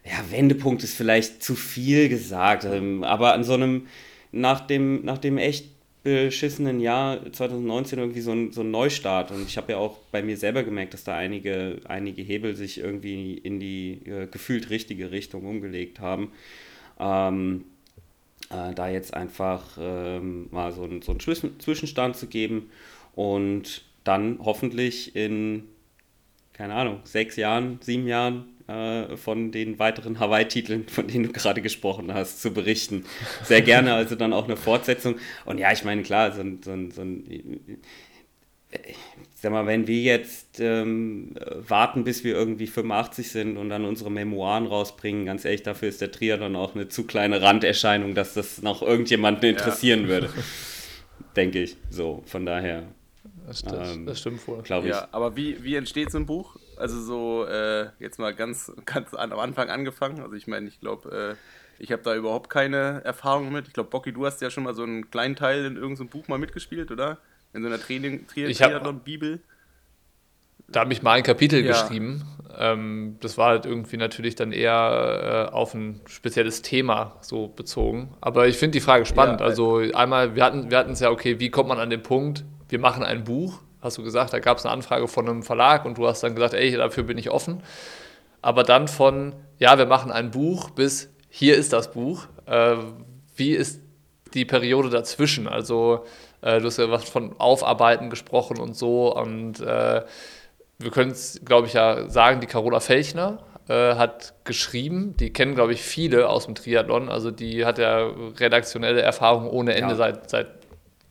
ja, 0.04 0.32
Wendepunkt 0.32 0.84
ist 0.84 0.96
vielleicht 0.96 1.44
zu 1.44 1.56
viel 1.56 2.10
gesagt, 2.10 2.66
ähm, 2.66 3.04
aber 3.04 3.34
an 3.34 3.44
so 3.44 3.54
einem, 3.54 3.88
nach 4.32 4.62
dem, 4.62 5.06
nach 5.06 5.18
dem 5.18 5.38
echt 5.38 5.66
beschissenen 6.04 6.80
Jahr 6.80 7.32
2019 7.32 8.00
irgendwie 8.00 8.22
so 8.22 8.32
ein, 8.32 8.52
so 8.52 8.62
ein 8.62 8.72
Neustart. 8.72 9.32
Und 9.32 9.48
ich 9.48 9.58
habe 9.58 9.74
ja 9.74 9.78
auch 9.78 9.98
bei 10.12 10.24
mir 10.24 10.36
selber 10.36 10.64
gemerkt, 10.64 10.94
dass 10.96 11.04
da 11.04 11.16
einige, 11.16 11.80
einige 11.88 12.24
Hebel 12.24 12.56
sich 12.56 12.80
irgendwie 12.80 13.36
in 13.36 13.60
die 13.60 14.02
äh, 14.06 14.26
gefühlt 14.26 14.72
richtige 14.72 15.12
Richtung 15.12 15.46
umgelegt 15.46 16.00
haben. 16.00 16.32
Ähm, 17.00 17.66
äh, 18.50 18.74
da 18.74 18.90
jetzt 18.90 19.14
einfach 19.14 19.78
ähm, 19.80 20.48
mal 20.52 20.72
so, 20.72 20.84
ein, 20.86 21.04
so 21.04 21.12
einen 21.12 21.20
Zwischenstand 21.20 22.16
zu 22.16 22.28
geben 22.28 22.72
und 23.14 23.84
dann 24.04 24.40
hoffentlich 24.44 25.16
in, 25.16 25.66
keine 26.54 26.74
Ahnung, 26.74 27.02
sechs 27.04 27.36
Jahren, 27.36 27.78
sieben 27.82 28.08
Jahren 28.08 28.46
äh, 28.68 29.16
von 29.18 29.52
den 29.52 29.80
weiteren 29.80 30.20
Hawaii-Titeln, 30.20 30.88
von 30.88 31.08
denen 31.08 31.26
du 31.26 31.32
gerade 31.32 31.62
gesprochen 31.62 32.14
hast, 32.14 32.42
zu 32.42 32.54
berichten. 32.54 33.06
Sehr 33.44 33.62
gerne 33.62 33.94
also 33.94 34.16
dann 34.16 34.34
auch 34.34 34.46
eine 34.46 34.58
Fortsetzung. 34.58 35.16
Und 35.46 35.58
ja, 35.58 35.72
ich 35.72 35.84
meine, 35.84 36.04
klar, 36.04 36.32
so, 36.32 36.44
so, 36.64 36.90
so 36.92 37.02
ein 37.02 37.82
sag 39.34 39.52
mal, 39.52 39.66
wenn 39.66 39.88
wir 39.88 40.02
jetzt 40.02 40.60
ähm, 40.60 41.36
warten, 41.68 42.04
bis 42.04 42.24
wir 42.24 42.34
irgendwie 42.34 42.68
85 42.68 43.30
sind 43.30 43.58
und 43.58 43.70
dann 43.70 43.86
unsere 43.86 44.12
Memoiren 44.12 44.68
rausbringen, 44.68 45.26
ganz 45.26 45.46
ehrlich, 45.46 45.64
dafür 45.64 45.90
ist 45.90 46.02
der 46.02 46.12
Triathlon 46.12 46.56
auch 46.56 46.76
eine 46.76 46.88
zu 46.88 47.06
kleine 47.06 47.42
Randerscheinung, 47.42 48.16
dass 48.16 48.34
das 48.34 48.62
noch 48.62 48.82
irgendjemanden 48.82 49.50
interessieren 49.50 50.04
ja. 50.04 50.08
würde. 50.08 50.30
Denke 51.36 51.64
ich. 51.64 51.78
So, 51.90 52.24
von 52.26 52.46
daher. 52.46 52.84
Das, 53.48 53.64
das, 53.64 53.96
ähm, 53.96 54.06
das 54.06 54.20
stimmt 54.20 54.48
wohl. 54.48 54.62
Glaube 54.62 54.88
ich. 54.88 54.94
Ja, 54.94 55.08
aber 55.12 55.36
wie, 55.36 55.64
wie 55.64 55.76
entsteht 55.76 56.12
so 56.12 56.18
ein 56.18 56.26
Buch? 56.26 56.58
Also 56.78 57.02
so, 57.02 57.46
äh, 57.46 57.90
jetzt 58.00 58.20
mal 58.20 58.34
ganz, 58.34 58.72
ganz 58.86 59.14
an, 59.14 59.32
am 59.32 59.40
Anfang 59.40 59.70
angefangen. 59.70 60.22
Also 60.22 60.36
ich 60.36 60.48
meine, 60.48 60.68
ich 60.68 60.80
glaube, 60.80 61.38
äh, 61.38 61.82
ich 61.82 61.92
habe 61.92 62.04
da 62.04 62.16
überhaupt 62.16 62.50
keine 62.50 63.02
Erfahrung 63.04 63.52
mit. 63.52 63.68
Ich 63.68 63.74
glaube, 63.74 63.90
Bocky, 63.90 64.14
du 64.14 64.26
hast 64.26 64.42
ja 64.42 64.50
schon 64.50 64.64
mal 64.64 64.74
so 64.74 64.84
einen 64.84 65.10
kleinen 65.10 65.36
Teil 65.36 65.66
in 65.66 65.78
irgendeinem 65.78 66.10
Buch 66.10 66.28
mal 66.28 66.38
mitgespielt, 66.38 66.92
oder? 66.92 67.18
In 67.54 67.64
so 67.64 67.68
einer 67.68 67.80
Training, 67.80 68.28
Triathlon-Bibel? 68.28 69.42
Da 70.68 70.82
habe 70.82 70.94
ich 70.94 71.02
mal 71.02 71.14
ein 71.14 71.24
Kapitel 71.24 71.66
ja. 71.66 71.72
geschrieben. 71.72 72.24
Ähm, 72.58 73.18
das 73.20 73.38
war 73.38 73.50
halt 73.50 73.66
irgendwie 73.66 73.98
natürlich 73.98 74.36
dann 74.36 74.52
eher 74.52 75.50
äh, 75.50 75.54
auf 75.54 75.74
ein 75.74 76.02
spezielles 76.06 76.62
Thema 76.62 77.18
so 77.22 77.48
bezogen. 77.48 78.14
Aber 78.22 78.48
ich 78.48 78.58
finde 78.58 78.74
die 78.74 78.82
Frage 78.82 79.06
spannend. 79.06 79.40
Ja, 79.40 79.46
also 79.46 79.78
einmal, 79.78 80.36
wir 80.36 80.44
hatten 80.44 80.70
wir 80.70 80.86
es 80.88 81.00
ja, 81.00 81.10
okay, 81.10 81.40
wie 81.40 81.50
kommt 81.50 81.70
man 81.70 81.80
an 81.80 81.90
den 81.90 82.04
Punkt, 82.04 82.46
wir 82.70 82.80
machen 82.80 83.04
ein 83.04 83.24
Buch, 83.24 83.60
hast 83.82 83.98
du 83.98 84.04
gesagt, 84.04 84.34
da 84.34 84.40
gab 84.40 84.58
es 84.58 84.66
eine 84.66 84.74
Anfrage 84.74 85.08
von 85.08 85.28
einem 85.28 85.44
Verlag 85.44 85.86
und 85.86 85.98
du 85.98 86.08
hast 86.08 86.24
dann 86.24 86.36
gesagt, 86.36 86.54
ey, 86.54 86.72
dafür 86.76 87.04
bin 87.04 87.18
ich 87.18 87.30
offen. 87.32 87.64
Aber 88.42 88.64
dann 88.64 88.88
von, 88.88 89.34
ja, 89.60 89.78
wir 89.78 89.86
machen 89.86 90.12
ein 90.12 90.32
Buch 90.32 90.72
bis, 90.72 91.10
hier 91.30 91.56
ist 91.56 91.74
das 91.74 91.92
Buch. 91.92 92.28
Äh, 92.46 92.76
wie 93.36 93.52
ist 93.52 93.82
die 94.34 94.46
Periode 94.46 94.90
dazwischen? 94.90 95.48
Also 95.48 96.06
äh, 96.42 96.60
du 96.60 96.68
hast 96.68 96.78
ja 96.78 96.90
was 96.90 97.08
von 97.08 97.40
Aufarbeiten 97.40 98.10
gesprochen 98.10 98.60
und 98.60 98.76
so. 98.76 99.16
Und 99.16 99.60
äh, 99.60 100.04
wir 100.80 100.92
können 100.92 101.12
es, 101.12 101.42
glaube 101.46 101.68
ich, 101.68 101.74
ja 101.74 102.10
sagen, 102.10 102.42
die 102.42 102.48
Carola 102.48 102.80
Felchner 102.80 103.40
äh, 103.68 103.96
hat 103.96 104.34
geschrieben. 104.44 105.16
Die 105.18 105.32
kennen, 105.32 105.56
glaube 105.56 105.74
ich, 105.74 105.82
viele 105.82 106.30
aus 106.30 106.46
dem 106.46 106.56
Triathlon. 106.56 107.10
Also 107.10 107.32
die 107.32 107.66
hat 107.66 107.78
ja 107.78 108.12
redaktionelle 108.40 109.02
Erfahrung 109.02 109.50
ohne 109.50 109.76
Ende 109.76 109.92
ja. 109.92 109.96
seit, 109.96 110.30
seit 110.30 110.48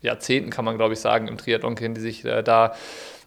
Jahrzehnten, 0.03 0.51
kann 0.51 0.65
man, 0.65 0.77
glaube 0.77 0.95
ich, 0.95 1.01
sagen. 1.01 1.29
Im 1.29 1.39
Triathlon 1.39 1.75
kennen 1.75 1.95
die 1.95 2.01
sich 2.01 2.25
äh, 2.25 2.43
da 2.43 2.75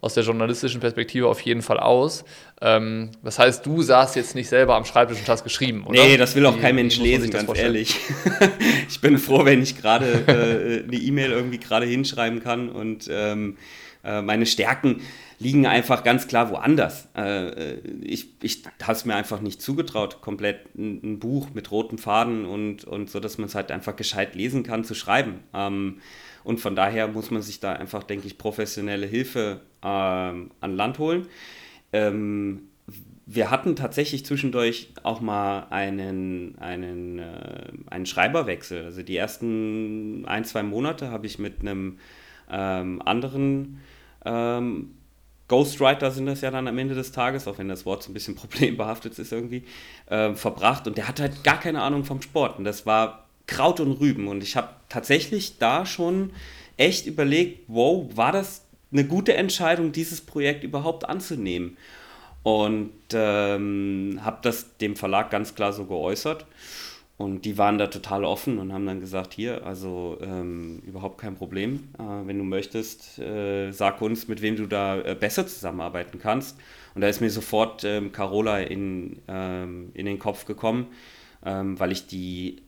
aus 0.03 0.15
der 0.15 0.23
journalistischen 0.23 0.81
Perspektive 0.81 1.29
auf 1.29 1.39
jeden 1.39 1.61
Fall 1.61 1.79
aus. 1.79 2.25
Ähm, 2.61 3.11
das 3.23 3.39
heißt, 3.39 3.65
du 3.65 3.81
saßt 3.81 4.17
jetzt 4.17 4.35
nicht 4.35 4.49
selber 4.49 4.75
am 4.75 4.83
Schreibtisch 4.83 5.19
und 5.19 5.29
hast 5.29 5.45
geschrieben, 5.45 5.85
oder? 5.85 6.03
Nee, 6.03 6.17
das 6.17 6.35
will 6.35 6.45
auch 6.45 6.59
kein 6.59 6.75
Mensch 6.75 6.97
lesen, 6.97 7.29
ganz 7.29 7.49
ehrlich. 7.57 7.97
ich 8.89 8.99
bin 8.99 9.17
froh, 9.17 9.45
wenn 9.45 9.61
ich 9.61 9.77
gerade 9.77 10.05
äh, 10.27 10.83
eine 10.83 10.97
E-Mail 10.97 11.31
irgendwie 11.31 11.57
gerade 11.57 11.85
hinschreiben 11.85 12.43
kann 12.43 12.67
und 12.67 13.09
ähm, 13.09 13.57
äh, 14.03 14.21
meine 14.21 14.45
Stärken 14.45 15.01
liegen 15.39 15.65
einfach 15.65 16.03
ganz 16.03 16.27
klar 16.27 16.49
woanders. 16.49 17.07
Äh, 17.15 17.75
ich 18.01 18.27
ich 18.41 18.63
habe 18.81 18.93
es 18.93 19.05
mir 19.05 19.15
einfach 19.15 19.39
nicht 19.39 19.61
zugetraut, 19.61 20.21
komplett 20.21 20.75
ein, 20.75 20.99
ein, 21.03 21.19
Buch 21.19 21.47
mit 21.53 21.71
rotem 21.71 21.97
Faden 21.97 22.45
und, 22.45 22.83
und 22.83 23.09
so, 23.09 23.21
dass 23.21 23.37
man 23.37 23.47
es 23.47 23.55
halt 23.55 23.71
einfach 23.71 23.95
gescheit 23.95 24.35
lesen 24.35 24.63
kann, 24.63 24.83
zu 24.83 24.95
schreiben. 24.95 25.39
Ähm, 25.53 26.01
und 26.43 26.59
von 26.59 26.75
daher 26.75 27.07
muss 27.07 27.31
man 27.31 27.41
sich 27.41 27.59
da 27.59 27.73
einfach, 27.73 28.03
denke 28.03 28.27
ich, 28.27 28.37
professionelle 28.37 29.05
Hilfe 29.05 29.61
ähm, 29.83 30.51
an 30.59 30.75
Land 30.75 30.99
holen. 30.99 31.27
Ähm, 31.91 32.63
wir 33.25 33.49
hatten 33.49 33.75
tatsächlich 33.75 34.25
zwischendurch 34.25 34.89
auch 35.03 35.21
mal 35.21 35.67
einen, 35.69 36.57
einen, 36.59 37.19
äh, 37.19 37.71
einen 37.89 38.05
Schreiberwechsel. 38.05 38.83
Also 38.83 39.01
die 39.01 39.15
ersten 39.15 40.25
ein, 40.25 40.43
zwei 40.43 40.63
Monate 40.63 41.09
habe 41.09 41.25
ich 41.25 41.39
mit 41.39 41.61
einem 41.61 41.99
ähm, 42.51 43.01
anderen 43.03 43.79
ähm, 44.25 44.95
Ghostwriter 45.47 46.09
sind 46.11 46.25
das 46.25 46.41
ja 46.41 46.51
dann 46.51 46.67
am 46.67 46.77
Ende 46.77 46.95
des 46.95 47.11
Tages, 47.11 47.47
auch 47.47 47.57
wenn 47.57 47.67
das 47.67 47.85
Wort 47.85 48.03
so 48.03 48.09
ein 48.09 48.13
bisschen 48.13 48.35
problembehaftet 48.43 49.17
ist 49.19 49.31
irgendwie, 49.31 49.63
äh, 50.07 50.33
verbracht. 50.33 50.87
Und 50.87 50.97
der 50.97 51.07
hat 51.07 51.19
halt 51.19 51.43
gar 51.43 51.59
keine 51.59 51.81
Ahnung 51.81 52.05
vom 52.05 52.21
Sport. 52.21 52.57
Und 52.57 52.63
das 52.63 52.85
war 52.85 53.22
Kraut 53.53 53.79
und 53.79 53.93
Rüben. 53.93 54.27
Und 54.27 54.41
ich 54.41 54.55
habe 54.55 54.69
tatsächlich 54.89 55.59
da 55.59 55.85
schon 55.85 56.31
echt 56.77 57.05
überlegt, 57.05 57.65
wow, 57.67 58.05
war 58.15 58.31
das 58.31 58.65
eine 58.91 59.05
gute 59.05 59.35
Entscheidung, 59.35 59.91
dieses 59.91 60.21
Projekt 60.21 60.63
überhaupt 60.63 61.07
anzunehmen? 61.07 61.77
Und 62.41 62.91
ähm, 63.13 64.19
habe 64.21 64.39
das 64.41 64.77
dem 64.77 64.95
Verlag 64.95 65.29
ganz 65.29 65.55
klar 65.55 65.71
so 65.71 65.85
geäußert. 65.85 66.45
Und 67.15 67.45
die 67.45 67.59
waren 67.59 67.77
da 67.77 67.87
total 67.87 68.25
offen 68.25 68.57
und 68.57 68.73
haben 68.73 68.87
dann 68.87 68.99
gesagt, 68.99 69.33
hier, 69.33 69.65
also 69.65 70.17
ähm, 70.21 70.81
überhaupt 70.85 71.19
kein 71.19 71.35
Problem. 71.35 71.89
Äh, 71.99 72.27
wenn 72.27 72.39
du 72.39 72.43
möchtest, 72.43 73.19
äh, 73.19 73.71
sag 73.71 74.01
uns, 74.01 74.27
mit 74.27 74.41
wem 74.41 74.55
du 74.55 74.65
da 74.65 74.99
äh, 74.99 75.15
besser 75.17 75.45
zusammenarbeiten 75.45 76.19
kannst. 76.19 76.57
Und 76.95 77.01
da 77.01 77.07
ist 77.07 77.21
mir 77.21 77.29
sofort 77.29 77.83
ähm, 77.83 78.11
Carola 78.11 78.59
in, 78.59 79.21
ähm, 79.27 79.91
in 79.93 80.07
den 80.07 80.17
Kopf 80.17 80.45
gekommen, 80.45 80.87
ähm, 81.45 81.79
weil 81.79 81.91
ich 81.91 82.07
die 82.07 82.63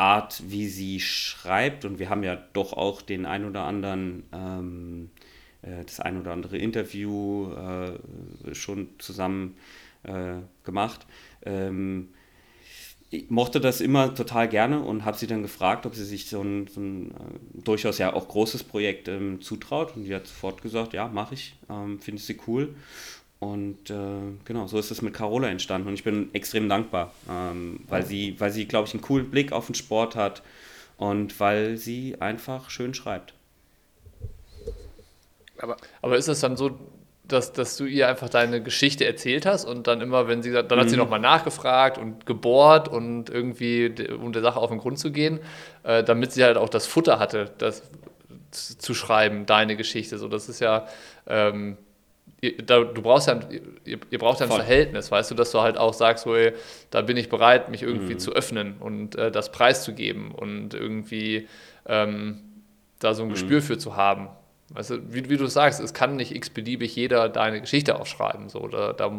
Art, 0.00 0.42
wie 0.48 0.66
sie 0.66 0.98
schreibt, 0.98 1.84
und 1.84 1.98
wir 1.98 2.08
haben 2.08 2.22
ja 2.22 2.36
doch 2.54 2.72
auch 2.72 3.02
den 3.02 3.26
ein 3.26 3.44
oder 3.44 3.64
anderen, 3.64 4.22
ähm, 4.32 5.10
äh, 5.60 5.84
das 5.84 6.00
ein 6.00 6.18
oder 6.18 6.32
andere 6.32 6.56
Interview 6.56 7.52
äh, 7.52 8.54
schon 8.54 8.88
zusammen 8.98 9.56
äh, 10.04 10.36
gemacht. 10.64 11.06
Ähm, 11.44 12.08
ich 13.10 13.28
mochte 13.28 13.60
das 13.60 13.80
immer 13.80 14.14
total 14.14 14.48
gerne 14.48 14.80
und 14.80 15.04
habe 15.04 15.18
sie 15.18 15.26
dann 15.26 15.42
gefragt, 15.42 15.84
ob 15.84 15.94
sie 15.94 16.04
sich 16.04 16.30
so 16.30 16.40
ein, 16.40 16.68
so 16.68 16.80
ein 16.80 17.10
äh, 17.10 17.14
durchaus 17.64 17.98
ja 17.98 18.14
auch 18.14 18.26
großes 18.26 18.62
Projekt 18.64 19.08
ähm, 19.08 19.42
zutraut. 19.42 19.96
Und 19.96 20.04
die 20.04 20.14
hat 20.14 20.26
sofort 20.26 20.62
gesagt, 20.62 20.94
ja, 20.94 21.08
mache 21.08 21.34
ich, 21.34 21.56
ähm, 21.68 22.00
finde 22.00 22.22
sie 22.22 22.38
cool. 22.46 22.74
Und 23.40 23.88
äh, 23.88 23.94
genau, 24.44 24.66
so 24.66 24.78
ist 24.78 24.90
es 24.90 25.00
mit 25.00 25.14
Carola 25.14 25.48
entstanden. 25.48 25.88
Und 25.88 25.94
ich 25.94 26.04
bin 26.04 26.28
extrem 26.34 26.68
dankbar, 26.68 27.12
ähm, 27.28 27.80
weil, 27.88 28.04
sie, 28.04 28.38
weil 28.38 28.50
sie, 28.50 28.66
glaube 28.66 28.86
ich, 28.86 28.94
einen 28.94 29.02
coolen 29.02 29.30
Blick 29.30 29.50
auf 29.52 29.66
den 29.66 29.74
Sport 29.74 30.14
hat 30.14 30.42
und 30.98 31.40
weil 31.40 31.78
sie 31.78 32.16
einfach 32.20 32.68
schön 32.68 32.92
schreibt. 32.92 33.32
Aber, 35.58 35.78
aber 36.02 36.16
ist 36.18 36.28
es 36.28 36.40
dann 36.40 36.56
so, 36.56 36.78
dass, 37.26 37.54
dass 37.54 37.78
du 37.78 37.86
ihr 37.86 38.08
einfach 38.08 38.28
deine 38.28 38.62
Geschichte 38.62 39.06
erzählt 39.06 39.46
hast 39.46 39.64
und 39.64 39.86
dann 39.86 40.02
immer, 40.02 40.28
wenn 40.28 40.42
sie, 40.42 40.52
dann 40.52 40.78
hat 40.78 40.90
sie 40.90 40.96
mhm. 40.96 41.02
nochmal 41.02 41.20
nachgefragt 41.20 41.96
und 41.96 42.26
gebohrt 42.26 42.88
und 42.88 43.30
irgendwie, 43.30 43.90
um 44.20 44.32
der 44.32 44.42
Sache 44.42 44.60
auf 44.60 44.68
den 44.68 44.78
Grund 44.78 44.98
zu 44.98 45.12
gehen, 45.12 45.40
äh, 45.82 46.04
damit 46.04 46.32
sie 46.32 46.44
halt 46.44 46.58
auch 46.58 46.68
das 46.68 46.86
Futter 46.86 47.18
hatte, 47.18 47.50
das 47.56 47.84
zu 48.50 48.94
schreiben, 48.94 49.46
deine 49.46 49.76
Geschichte. 49.76 50.18
So, 50.18 50.28
das 50.28 50.48
ist 50.50 50.60
ja, 50.60 50.86
ähm, 51.26 51.78
da, 52.64 52.80
du 52.84 53.02
brauchst 53.02 53.28
ja, 53.28 53.40
ihr, 53.84 53.98
ihr 54.10 54.18
braucht 54.18 54.40
ja 54.40 54.46
ein 54.46 54.50
Voll. 54.50 54.60
Verhältnis, 54.60 55.10
weißt 55.10 55.30
du, 55.30 55.34
dass 55.34 55.50
du 55.50 55.60
halt 55.60 55.76
auch 55.76 55.92
sagst, 55.92 56.24
so, 56.24 56.34
ey, 56.34 56.52
da 56.90 57.02
bin 57.02 57.16
ich 57.16 57.28
bereit, 57.28 57.68
mich 57.68 57.82
irgendwie 57.82 58.14
mhm. 58.14 58.18
zu 58.18 58.32
öffnen 58.32 58.76
und 58.80 59.16
äh, 59.16 59.30
das 59.30 59.52
preiszugeben 59.52 60.32
und 60.32 60.74
irgendwie, 60.74 61.48
ähm, 61.86 62.40
da 62.98 63.14
so 63.14 63.22
ein 63.22 63.28
mhm. 63.28 63.32
Gespür 63.32 63.62
für 63.62 63.78
zu 63.78 63.96
haben. 63.96 64.28
Weißt 64.72 64.90
du, 64.90 65.12
wie, 65.12 65.28
wie, 65.28 65.36
du 65.36 65.46
sagst, 65.46 65.80
es 65.80 65.94
kann 65.94 66.14
nicht 66.14 66.32
x-beliebig 66.34 66.94
jeder 66.94 67.28
deine 67.28 67.60
Geschichte 67.60 67.98
aufschreiben. 67.98 68.48
So. 68.48 68.68
Da, 68.68 68.92
da, 68.92 69.10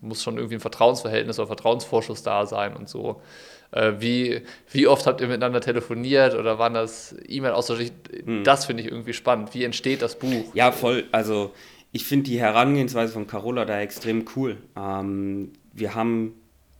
muss 0.00 0.22
schon 0.22 0.36
irgendwie 0.36 0.56
ein 0.56 0.60
Vertrauensverhältnis 0.60 1.38
oder 1.38 1.46
Vertrauensvorschuss 1.46 2.22
da 2.22 2.44
sein 2.44 2.76
und 2.76 2.90
so. 2.90 3.22
Äh, 3.70 3.94
wie, 3.98 4.42
wie 4.70 4.86
oft 4.86 5.06
habt 5.06 5.22
ihr 5.22 5.28
miteinander 5.28 5.62
telefoniert 5.62 6.34
oder 6.34 6.58
waren 6.58 6.74
das 6.74 7.16
E-Mail-Austausch? 7.26 7.86
Hm. 8.24 8.44
Das 8.44 8.66
finde 8.66 8.82
ich 8.82 8.90
irgendwie 8.90 9.14
spannend. 9.14 9.54
Wie 9.54 9.64
entsteht 9.64 10.02
das 10.02 10.18
Buch? 10.18 10.44
Ja, 10.54 10.72
voll. 10.72 11.04
Also 11.10 11.52
ich 11.92 12.04
finde 12.04 12.30
die 12.30 12.38
Herangehensweise 12.38 13.12
von 13.12 13.26
Carola 13.26 13.64
da 13.64 13.80
extrem 13.80 14.24
cool. 14.36 14.58
Ähm, 14.76 15.52
wir 15.72 15.94
haben 15.94 16.34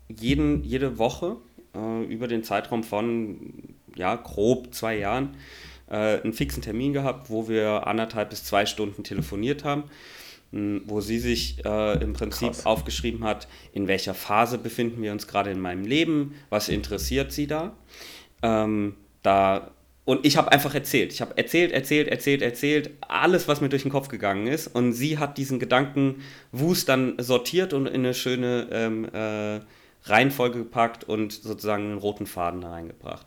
jeden, 0.09 0.65
jede 0.65 0.99
Woche 0.99 1.37
äh, 1.75 2.05
über 2.05 2.29
den 2.29 2.45
Zeitraum 2.45 2.83
von 2.83 3.53
ja, 3.97 4.15
grob 4.17 4.75
zwei 4.75 4.99
Jahren 4.99 5.37
äh, 5.89 6.21
einen 6.21 6.33
fixen 6.33 6.63
Termin 6.63 6.93
gehabt, 6.93 7.31
wo 7.31 7.49
wir 7.49 7.87
anderthalb 7.87 8.31
bis 8.31 8.45
zwei 8.45 8.67
Stunden 8.67 9.03
telefoniert 9.03 9.65
haben, 9.65 9.85
mh, 10.53 10.83
wo 10.87 11.01
sie 11.01 11.19
sich 11.19 11.65
äh, 11.65 12.03
im 12.03 12.13
Prinzip 12.13 12.49
Krass. 12.49 12.67
aufgeschrieben 12.67 13.25
hat, 13.25 13.49
in 13.73 13.89
welcher 13.89 14.15
Phase 14.15 14.59
befinden 14.59 15.03
wir 15.03 15.13
uns 15.13 15.27
gerade 15.27 15.51
in 15.51 15.61
meinem 15.61 15.85
Leben, 15.85 16.35
was 16.51 16.69
interessiert 16.69 17.33
sie 17.33 17.47
da. 17.47 17.75
Ähm, 18.43 18.95
da 19.23 19.71
und 20.09 20.25
ich 20.25 20.39
habe 20.39 20.51
einfach 20.53 20.75
erzählt. 20.75 21.13
Ich 21.13 21.21
habe 21.21 21.37
erzählt, 21.37 21.71
erzählt, 21.71 22.09
erzählt, 22.09 22.41
erzählt, 22.41 22.91
alles, 23.03 23.47
was 23.47 23.61
mir 23.61 23.69
durch 23.69 23.83
den 23.83 23.93
Kopf 23.93 24.09
gegangen 24.09 24.47
ist. 24.47 24.67
Und 24.69 24.95
sie 24.95 25.19
hat 25.19 25.37
diesen 25.37 25.59
Gedankenwust 25.59 26.89
dann 26.89 27.17
sortiert 27.19 27.75
und 27.75 27.87
in 27.87 27.97
eine 27.97 28.15
schöne 28.15 28.69
ähm, 28.73 29.05
äh, 29.13 29.61
Reihenfolge 30.09 30.61
gepackt 30.61 31.05
und 31.05 31.35
sozusagen 31.35 31.83
einen 31.85 31.99
roten 31.99 32.25
Faden 32.25 32.63
da 32.63 32.71
reingebracht. 32.71 33.27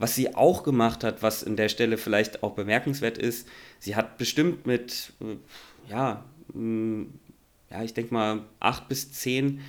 Was 0.00 0.16
sie 0.16 0.34
auch 0.34 0.64
gemacht 0.64 1.04
hat, 1.04 1.22
was 1.22 1.44
an 1.44 1.54
der 1.54 1.68
Stelle 1.68 1.96
vielleicht 1.96 2.42
auch 2.42 2.56
bemerkenswert 2.56 3.16
ist, 3.16 3.46
sie 3.78 3.94
hat 3.94 4.18
bestimmt 4.18 4.66
mit, 4.66 5.12
äh, 5.20 5.36
ja, 5.88 6.24
mm, 6.52 7.04
ja, 7.70 7.84
ich 7.84 7.94
denke 7.94 8.12
mal, 8.12 8.40
acht 8.58 8.88
bis 8.88 9.12
zehn 9.12 9.60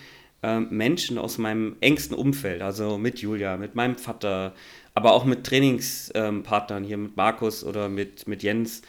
äh, 0.41 0.59
Menschen 0.59 1.19
aus 1.19 1.37
meinem 1.37 1.75
engsten 1.79 2.17
Umfeld, 2.17 2.63
also 2.63 2.97
mit 2.97 3.19
Julia, 3.19 3.57
mit 3.57 3.75
meinem 3.75 3.97
Vater, 3.97 4.55
aber 4.93 5.13
auch 5.13 5.25
mit 5.25 5.45
Trainingspartnern, 5.45 6.83
hier 6.83 6.97
mit 6.97 7.15
Markus 7.17 7.63
oder 7.63 7.89
mit, 7.89 8.27
mit 8.27 8.43
Jens, 8.43 8.81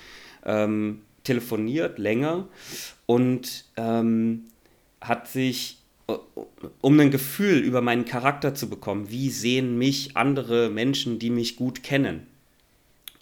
ähm, 0.44 1.02
telefoniert 1.24 1.98
länger 1.98 2.48
und 3.06 3.64
ähm, 3.76 4.44
hat 5.00 5.28
sich 5.28 5.78
um 6.80 6.98
ein 6.98 7.10
Gefühl 7.10 7.58
über 7.58 7.80
meinen 7.80 8.04
Charakter 8.04 8.54
zu 8.54 8.68
bekommen. 8.68 9.10
Wie 9.10 9.30
sehen 9.30 9.78
mich 9.78 10.16
andere 10.16 10.70
Menschen, 10.70 11.18
die 11.18 11.30
mich 11.30 11.56
gut 11.56 11.82
kennen? 11.82 12.26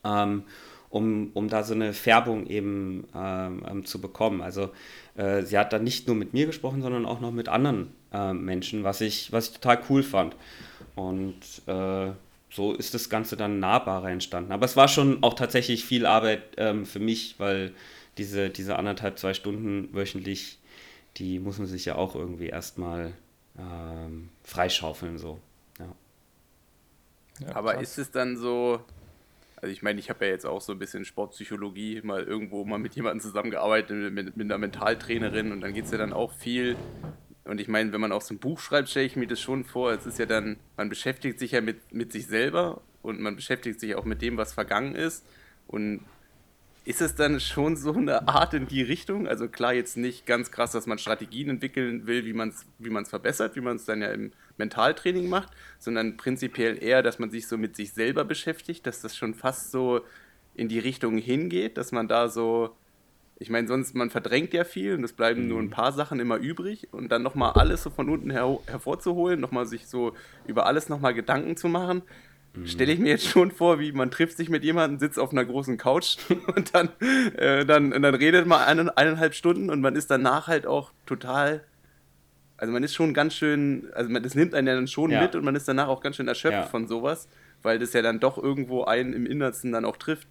Ähm, 0.04 0.44
um, 0.90 1.30
um 1.34 1.48
da 1.48 1.64
so 1.64 1.74
eine 1.74 1.92
Färbung 1.92 2.46
eben 2.46 3.06
ähm, 3.14 3.62
ähm, 3.68 3.84
zu 3.84 4.00
bekommen. 4.00 4.40
Also 4.40 4.70
äh, 5.16 5.42
sie 5.42 5.58
hat 5.58 5.72
dann 5.72 5.84
nicht 5.84 6.06
nur 6.06 6.16
mit 6.16 6.32
mir 6.32 6.46
gesprochen, 6.46 6.80
sondern 6.80 7.04
auch 7.04 7.20
noch 7.20 7.30
mit 7.30 7.48
anderen 7.48 7.92
äh, 8.12 8.32
Menschen, 8.32 8.84
was 8.84 9.00
ich, 9.02 9.30
was 9.30 9.48
ich 9.48 9.54
total 9.54 9.80
cool 9.90 10.02
fand. 10.02 10.34
Und 10.94 11.42
äh, 11.66 12.12
so 12.51 12.72
ist 12.72 12.94
das 12.94 13.11
Ganze 13.11 13.36
dann 13.36 13.61
nahbarer 13.61 14.11
entstanden. 14.11 14.53
Aber 14.53 14.64
es 14.64 14.76
war 14.76 14.88
schon 14.88 15.22
auch 15.22 15.34
tatsächlich 15.34 15.84
viel 15.84 16.07
Arbeit 16.07 16.42
ähm, 16.57 16.86
für 16.86 17.01
mich, 17.01 17.34
weil 17.38 17.72
diese, 18.16 18.51
diese 18.51 18.76
anderthalb, 18.76 19.18
zwei 19.18 19.34
Stunden 19.34 19.94
wöchentlich 19.94 20.59
die 21.18 21.38
muss 21.40 21.59
man 21.59 21.66
sich 21.66 21.84
ja 21.84 21.96
auch 21.96 22.14
irgendwie 22.14 22.49
erstmal 22.49 23.12
ähm, 23.59 24.28
freischaufeln. 24.44 25.18
So. 25.18 25.40
Ja. 25.78 25.94
Ja, 27.40 27.57
Aber 27.57 27.74
krass. 27.74 27.82
ist 27.82 27.99
es 27.99 28.11
dann 28.11 28.36
so, 28.36 28.80
also 29.57 29.72
ich 29.72 29.82
meine, 29.82 29.99
ich 30.01 30.11
habe 30.11 30.24
ja 30.24 30.32
jetzt 30.32 30.46
auch 30.46 30.61
so 30.61 30.72
ein 30.72 30.78
bisschen 30.78 31.05
Sportpsychologie 31.05 32.01
mal 32.03 32.22
irgendwo 32.22 32.64
mal 32.64 32.78
mit 32.78 32.94
jemandem 32.94 33.20
zusammengearbeitet, 33.20 34.12
mit, 34.12 34.36
mit 34.36 34.44
einer 34.46 34.59
Mentaltrainerin 34.59 35.53
und 35.53 35.61
dann 35.61 35.74
geht 35.74 35.86
es 35.86 35.90
ja 35.90 35.99
dann 35.99 36.12
auch 36.12 36.32
viel. 36.32 36.76
Und 37.49 37.61
ich 37.61 37.68
meine, 37.68 37.92
wenn 37.92 38.01
man 38.01 38.12
auch 38.12 38.20
so 38.20 38.34
ein 38.34 38.38
Buch 38.38 38.61
schreibt, 38.61 38.90
stelle 38.90 39.07
ich 39.07 39.16
mir 39.16 39.26
das 39.26 39.40
schon 39.40 39.64
vor. 39.64 39.90
Es 39.90 40.05
ist 40.05 40.18
ja 40.18 40.26
dann, 40.26 40.59
man 40.76 40.90
beschäftigt 40.90 41.38
sich 41.38 41.53
ja 41.53 41.62
mit, 41.62 41.94
mit 41.94 42.12
sich 42.12 42.26
selber 42.26 42.82
und 43.01 43.20
man 43.20 43.36
beschäftigt 43.36 43.80
sich 43.80 43.94
auch 43.94 44.05
mit 44.05 44.20
dem, 44.20 44.36
was 44.36 44.53
vergangen 44.53 44.94
ist. 44.94 45.24
Und 45.66 46.05
ist 46.84 47.01
es 47.01 47.14
dann 47.14 47.40
schon 47.40 47.76
so 47.76 47.94
eine 47.94 48.28
Art 48.28 48.53
in 48.53 48.66
die 48.66 48.82
Richtung? 48.82 49.26
Also 49.26 49.49
klar, 49.49 49.72
jetzt 49.72 49.96
nicht 49.96 50.26
ganz 50.26 50.51
krass, 50.51 50.72
dass 50.72 50.86
man 50.86 50.99
Strategien 50.99 51.49
entwickeln 51.49 52.07
will, 52.07 52.26
wie 52.26 52.34
man 52.34 52.51
es 52.51 52.66
wie 52.78 53.05
verbessert, 53.07 53.57
wie 53.57 53.62
man 53.62 53.76
es 53.76 53.86
dann 53.86 54.03
ja 54.03 54.09
im 54.09 54.32
Mentaltraining 54.59 55.28
macht, 55.28 55.49
sondern 55.78 56.18
prinzipiell 56.18 56.82
eher, 56.82 57.03
dass 57.03 57.18
man 57.18 57.30
sich 57.30 57.46
so 57.46 57.57
mit 57.57 57.76
sich 57.76 57.92
selber 57.92 58.26
beschäftigt, 58.26 58.86
dass 58.86 59.01
das 59.01 59.16
schon 59.16 59.32
fast 59.32 59.70
so 59.70 60.03
in 60.55 60.68
die 60.68 60.80
Richtung 60.80 61.16
hingeht, 61.16 61.78
dass 61.78 61.92
man 61.92 62.09
da 62.09 62.28
so, 62.28 62.76
ich 63.41 63.51
meine, 63.51 63.68
sonst, 63.68 63.95
man 63.95 64.11
verdrängt 64.11 64.53
ja 64.53 64.64
viel 64.64 64.95
und 64.95 65.05
es 65.05 65.12
bleiben 65.12 65.43
mhm. 65.43 65.49
nur 65.49 65.59
ein 65.61 65.66
mhm. 65.66 65.70
paar 65.70 65.93
Sachen 65.93 66.18
immer 66.18 66.36
übrig 66.36 66.89
und 66.93 67.11
dann 67.11 67.22
nochmal 67.22 67.53
alles 67.53 67.82
so 67.82 67.91
von 67.91 68.09
unten 68.09 68.30
her 68.30 68.59
hervorzuholen, 68.66 69.41
nochmal 69.41 69.66
sich 69.66 69.86
so 69.86 70.12
über 70.47 70.66
alles 70.66 70.89
nochmal 70.89 71.14
Gedanken 71.14 71.57
zu 71.57 71.68
machen, 71.68 72.03
stelle 72.64 72.93
ich 72.93 72.99
mir 72.99 73.11
jetzt 73.11 73.28
schon 73.28 73.53
vor, 73.53 73.78
wie 73.78 73.93
man 73.93 74.11
trifft 74.11 74.36
sich 74.36 74.49
mit 74.49 74.64
jemandem, 74.64 74.99
sitzt 74.99 75.18
auf 75.18 75.30
einer 75.30 75.45
großen 75.45 75.76
Couch 75.76 76.16
und 76.57 76.74
dann, 76.74 76.91
äh, 77.36 77.64
dann, 77.64 77.93
und 77.93 78.03
dann 78.03 78.14
redet 78.14 78.47
man 78.47 78.61
eine, 78.61 78.97
eineinhalb 78.97 79.34
Stunden 79.34 79.70
und 79.70 79.80
man 79.80 79.95
ist 79.95 80.11
danach 80.11 80.49
halt 80.49 80.66
auch 80.66 80.91
total. 81.07 81.62
Also 82.57 82.72
man 82.72 82.82
ist 82.82 82.95
schon 82.95 83.14
ganz 83.14 83.34
schön, 83.34 83.89
also 83.95 84.11
man, 84.11 84.24
das 84.24 84.34
nimmt 84.34 84.55
einen 84.55 84.66
ja 84.66 84.74
dann 84.74 84.89
schon 84.89 85.12
ja. 85.12 85.22
mit 85.22 85.36
und 85.36 85.45
man 85.45 85.55
ist 85.55 85.68
danach 85.68 85.86
auch 85.86 86.01
ganz 86.01 86.16
schön 86.16 86.26
erschöpft 86.26 86.59
ja. 86.59 86.62
von 86.64 86.89
sowas, 86.89 87.28
weil 87.62 87.78
das 87.78 87.93
ja 87.93 88.03
dann 88.03 88.18
doch 88.18 88.36
irgendwo 88.36 88.82
einen 88.82 89.12
im 89.12 89.26
Innersten 89.26 89.70
dann 89.70 89.84
auch 89.84 89.97
trifft. 89.97 90.26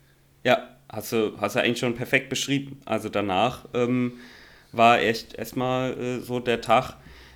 Ja, 0.47 0.65
hast 0.87 1.11
du, 1.11 1.33
hast 1.41 1.57
du 1.57 1.59
eigentlich 1.59 1.79
schon 1.79 1.95
perfekt 1.95 2.29
beschrieben. 2.29 2.79
Also 2.85 3.09
danach 3.09 3.65
ähm, 3.73 4.13
war 4.71 5.01
echt 5.01 5.33
erstmal 5.33 5.91
äh, 5.99 6.19
so 6.21 6.39
der 6.39 6.61
Tag, 6.61 6.93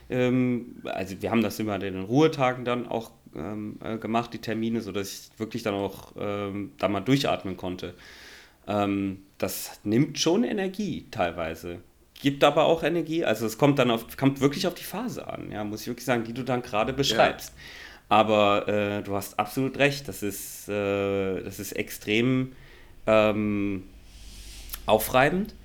ähm, 0.10 0.78
also 0.86 1.22
wir 1.22 1.30
haben 1.30 1.44
das 1.44 1.60
immer 1.60 1.76
in 1.76 1.82
den 1.82 2.04
Ruhetagen 2.04 2.64
dann 2.64 2.88
auch 2.88 3.12
ähm, 3.36 3.78
äh, 3.84 3.98
gemacht, 3.98 4.34
die 4.34 4.38
Termine, 4.38 4.80
sodass 4.80 5.12
ich 5.12 5.40
wirklich 5.40 5.62
dann 5.62 5.74
auch 5.74 6.14
ähm, 6.18 6.72
da 6.78 6.88
mal 6.88 7.02
durchatmen 7.02 7.58
konnte. 7.58 7.96
Ähm, 8.66 9.24
das 9.40 9.82
nimmt 9.84 10.18
schon 10.18 10.46
Energie 10.46 11.08
teilweise. 11.12 11.80
Gibt 12.14 12.46
aber 12.46 12.64
auch 12.64 12.82
Energie, 12.82 13.26
also 13.26 13.46
es 13.46 13.58
kommt 13.58 13.78
dann 13.78 13.92
auf, 13.92 14.16
kommt 14.16 14.40
wirklich 14.40 14.68
auf 14.68 14.76
die 14.76 14.86
Phase 14.86 15.28
an, 15.28 15.52
ja, 15.52 15.66
muss 15.66 15.82
ich 15.82 15.88
wirklich 15.88 16.06
sagen, 16.06 16.24
die 16.24 16.34
du 16.34 16.44
dann 16.44 16.62
gerade 16.62 16.94
beschreibst. 16.94 17.50
Ja. 17.50 17.62
Aber 18.08 18.70
äh, 18.70 19.04
du 19.04 19.16
hast 19.16 19.38
absolut 19.38 19.78
recht, 19.80 20.08
das 20.08 20.24
ist, 20.24 20.70
äh, 20.70 21.44
das 21.44 21.60
ist 21.60 21.74
extrem 21.74 22.54
ähm, 23.08 23.84
aufreibend. 24.86 25.56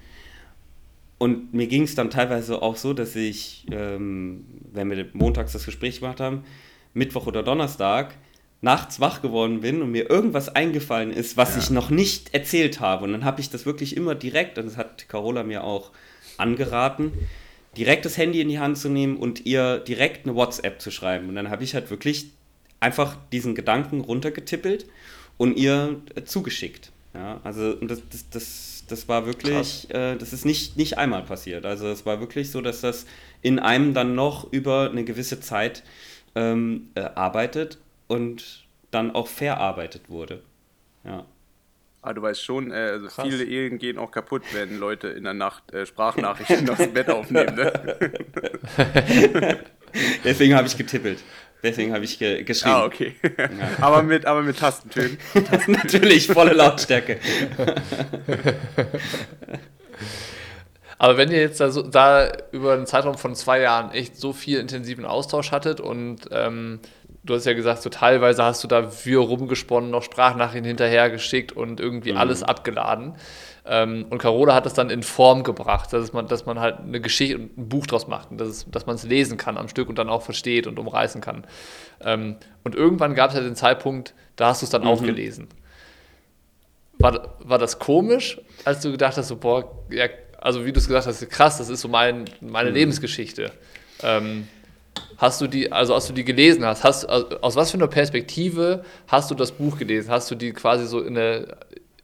Und 1.18 1.54
mir 1.54 1.66
ging 1.66 1.82
es 1.82 1.94
dann 1.94 2.10
teilweise 2.10 2.60
auch 2.60 2.76
so, 2.76 2.92
dass 2.92 3.16
ich, 3.16 3.66
ähm, 3.70 4.44
wenn 4.72 4.90
wir 4.90 5.06
montags 5.14 5.52
das 5.52 5.64
Gespräch 5.64 6.00
gemacht 6.00 6.20
haben, 6.20 6.44
Mittwoch 6.92 7.26
oder 7.26 7.42
Donnerstag 7.42 8.14
nachts 8.60 9.00
wach 9.00 9.22
geworden 9.22 9.60
bin 9.60 9.82
und 9.82 9.90
mir 9.90 10.10
irgendwas 10.10 10.48
eingefallen 10.48 11.12
ist, 11.12 11.36
was 11.36 11.54
ja. 11.54 11.62
ich 11.62 11.70
noch 11.70 11.90
nicht 11.90 12.34
erzählt 12.34 12.80
habe. 12.80 13.04
Und 13.04 13.12
dann 13.12 13.24
habe 13.24 13.40
ich 13.40 13.50
das 13.50 13.66
wirklich 13.66 13.96
immer 13.96 14.14
direkt, 14.14 14.58
und 14.58 14.66
das 14.66 14.76
hat 14.76 15.08
Carola 15.08 15.42
mir 15.42 15.64
auch 15.64 15.92
angeraten, 16.36 17.12
direkt 17.76 18.04
das 18.04 18.16
Handy 18.16 18.40
in 18.40 18.48
die 18.48 18.58
Hand 18.58 18.78
zu 18.78 18.88
nehmen 18.88 19.16
und 19.16 19.44
ihr 19.46 19.78
direkt 19.78 20.26
eine 20.26 20.34
WhatsApp 20.34 20.80
zu 20.80 20.90
schreiben. 20.90 21.28
Und 21.28 21.34
dann 21.34 21.50
habe 21.50 21.64
ich 21.64 21.74
halt 21.74 21.90
wirklich 21.90 22.30
einfach 22.80 23.16
diesen 23.32 23.54
Gedanken 23.54 24.00
runtergetippelt 24.00 24.86
und 25.36 25.56
ihr 25.56 26.00
äh, 26.14 26.24
zugeschickt. 26.24 26.92
Ja, 27.16 27.40
also 27.44 27.72
das, 27.74 28.02
das, 28.10 28.30
das, 28.30 28.84
das 28.88 29.08
war 29.08 29.24
wirklich, 29.24 29.88
äh, 29.90 30.16
das 30.16 30.34
ist 30.34 30.44
nicht, 30.44 30.76
nicht 30.76 30.98
einmal 30.98 31.22
passiert. 31.22 31.64
Also 31.64 31.88
es 31.88 32.04
war 32.04 32.20
wirklich 32.20 32.50
so, 32.50 32.60
dass 32.60 32.82
das 32.82 33.06
in 33.40 33.58
einem 33.58 33.94
dann 33.94 34.14
noch 34.14 34.52
über 34.52 34.90
eine 34.90 35.02
gewisse 35.02 35.40
Zeit 35.40 35.82
ähm, 36.34 36.90
äh, 36.94 37.00
arbeitet 37.00 37.78
und 38.06 38.66
dann 38.90 39.12
auch 39.12 39.28
verarbeitet 39.28 40.10
wurde. 40.10 40.42
Ja. 41.04 41.24
Aber 42.02 42.10
ah, 42.10 42.14
du 42.14 42.22
weißt 42.22 42.44
schon, 42.44 42.70
äh, 42.70 42.74
also 42.74 43.08
viele 43.22 43.42
Ehen 43.42 43.78
gehen 43.78 43.98
auch 43.98 44.12
kaputt, 44.12 44.42
wenn 44.52 44.78
Leute 44.78 45.08
in 45.08 45.24
der 45.24 45.34
Nacht 45.34 45.72
äh, 45.72 45.86
Sprachnachrichten 45.86 46.68
aus 46.70 46.78
dem 46.78 46.92
Bett 46.92 47.10
aufnehmen. 47.10 47.56
Ne? 47.56 47.72
Deswegen 50.22 50.54
habe 50.54 50.68
ich 50.68 50.76
getippelt. 50.76 51.24
Deswegen 51.62 51.92
habe 51.92 52.04
ich 52.04 52.18
ge 52.18 52.42
geschrieben. 52.44 52.74
Ah, 52.74 52.84
okay. 52.84 53.14
Ja. 53.22 53.48
aber, 53.80 54.02
mit, 54.02 54.26
aber 54.26 54.42
mit 54.42 54.58
Tastentönen. 54.58 55.18
Natürlich, 55.66 56.26
volle 56.26 56.52
Lautstärke. 56.52 57.18
Aber 60.98 61.18
wenn 61.18 61.30
ihr 61.30 61.40
jetzt 61.40 61.60
da, 61.60 61.70
so, 61.70 61.82
da, 61.82 62.32
über 62.52 62.72
einen 62.72 62.86
Zeitraum 62.86 63.18
von 63.18 63.34
zwei 63.34 63.60
Jahren 63.60 63.90
echt 63.90 64.16
so 64.16 64.32
viel 64.32 64.58
intensiven 64.58 65.04
Austausch 65.04 65.52
hattet 65.52 65.78
und 65.80 66.20
ähm, 66.30 66.80
du 67.22 67.34
hast 67.34 67.44
ja 67.44 67.52
gesagt, 67.52 67.82
so 67.82 67.90
teilweise 67.90 68.42
hast 68.44 68.64
du 68.64 68.68
da 68.68 68.88
für 68.88 69.20
rumgesponnen, 69.20 69.90
noch 69.90 70.02
Sprachnachrichten 70.02 70.64
hinterher 70.64 71.10
geschickt 71.10 71.52
und 71.52 71.80
irgendwie 71.80 72.12
mhm. 72.12 72.18
alles 72.18 72.42
abgeladen. 72.42 73.14
Ähm, 73.68 74.06
und 74.10 74.18
Carola 74.18 74.54
hat 74.54 74.64
das 74.64 74.74
dann 74.74 74.90
in 74.90 75.02
Form 75.02 75.42
gebracht, 75.42 75.92
dass 75.92 76.12
man, 76.12 76.28
dass 76.28 76.46
man 76.46 76.60
halt 76.60 76.78
eine 76.80 77.00
Geschichte 77.00 77.36
und 77.36 77.58
ein 77.58 77.68
Buch 77.68 77.86
draus 77.86 78.06
macht 78.06 78.30
und 78.30 78.38
dass, 78.38 78.70
dass 78.70 78.86
man 78.86 78.94
es 78.94 79.02
lesen 79.02 79.36
kann 79.36 79.56
am 79.56 79.68
Stück 79.68 79.88
und 79.88 79.98
dann 79.98 80.08
auch 80.08 80.22
versteht 80.22 80.66
und 80.66 80.78
umreißen 80.78 81.20
kann. 81.20 81.44
Ähm, 82.00 82.36
und 82.64 82.74
irgendwann 82.74 83.14
gab 83.14 83.30
es 83.30 83.36
ja 83.36 83.42
den 83.42 83.56
Zeitpunkt, 83.56 84.14
da 84.36 84.48
hast 84.48 84.62
du 84.62 84.66
es 84.66 84.70
dann 84.70 84.82
mhm. 84.82 84.88
auch 84.88 85.02
gelesen. 85.02 85.48
war, 86.98 87.36
war 87.40 87.58
das 87.58 87.78
komisch, 87.78 88.40
als 88.64 88.80
du 88.80 88.92
gedacht 88.92 89.16
hast, 89.16 89.28
so, 89.28 89.36
boah, 89.36 89.84
ja, 89.90 90.06
also 90.38 90.64
wie 90.64 90.72
du 90.72 90.78
es 90.78 90.86
gesagt 90.86 91.06
hast, 91.06 91.28
krass, 91.30 91.58
das 91.58 91.68
ist 91.68 91.80
so 91.80 91.88
mein, 91.88 92.26
meine 92.40 92.70
mhm. 92.70 92.76
Lebensgeschichte. 92.76 93.50
Ähm, 94.02 94.46
hast 95.16 95.40
du 95.40 95.46
die, 95.46 95.72
also 95.72 95.94
als 95.94 96.06
du 96.06 96.12
die 96.12 96.24
gelesen 96.24 96.64
hast, 96.64 96.84
hast 96.84 97.04
also 97.04 97.40
aus 97.40 97.56
was 97.56 97.70
für 97.70 97.78
einer 97.78 97.88
Perspektive 97.88 98.84
hast 99.08 99.30
du 99.30 99.34
das 99.34 99.52
Buch 99.52 99.78
gelesen? 99.78 100.10
Hast 100.10 100.30
du 100.30 100.34
die 100.34 100.52
quasi 100.52 100.86
so 100.86 101.00
in 101.00 101.16
eine, 101.16 101.56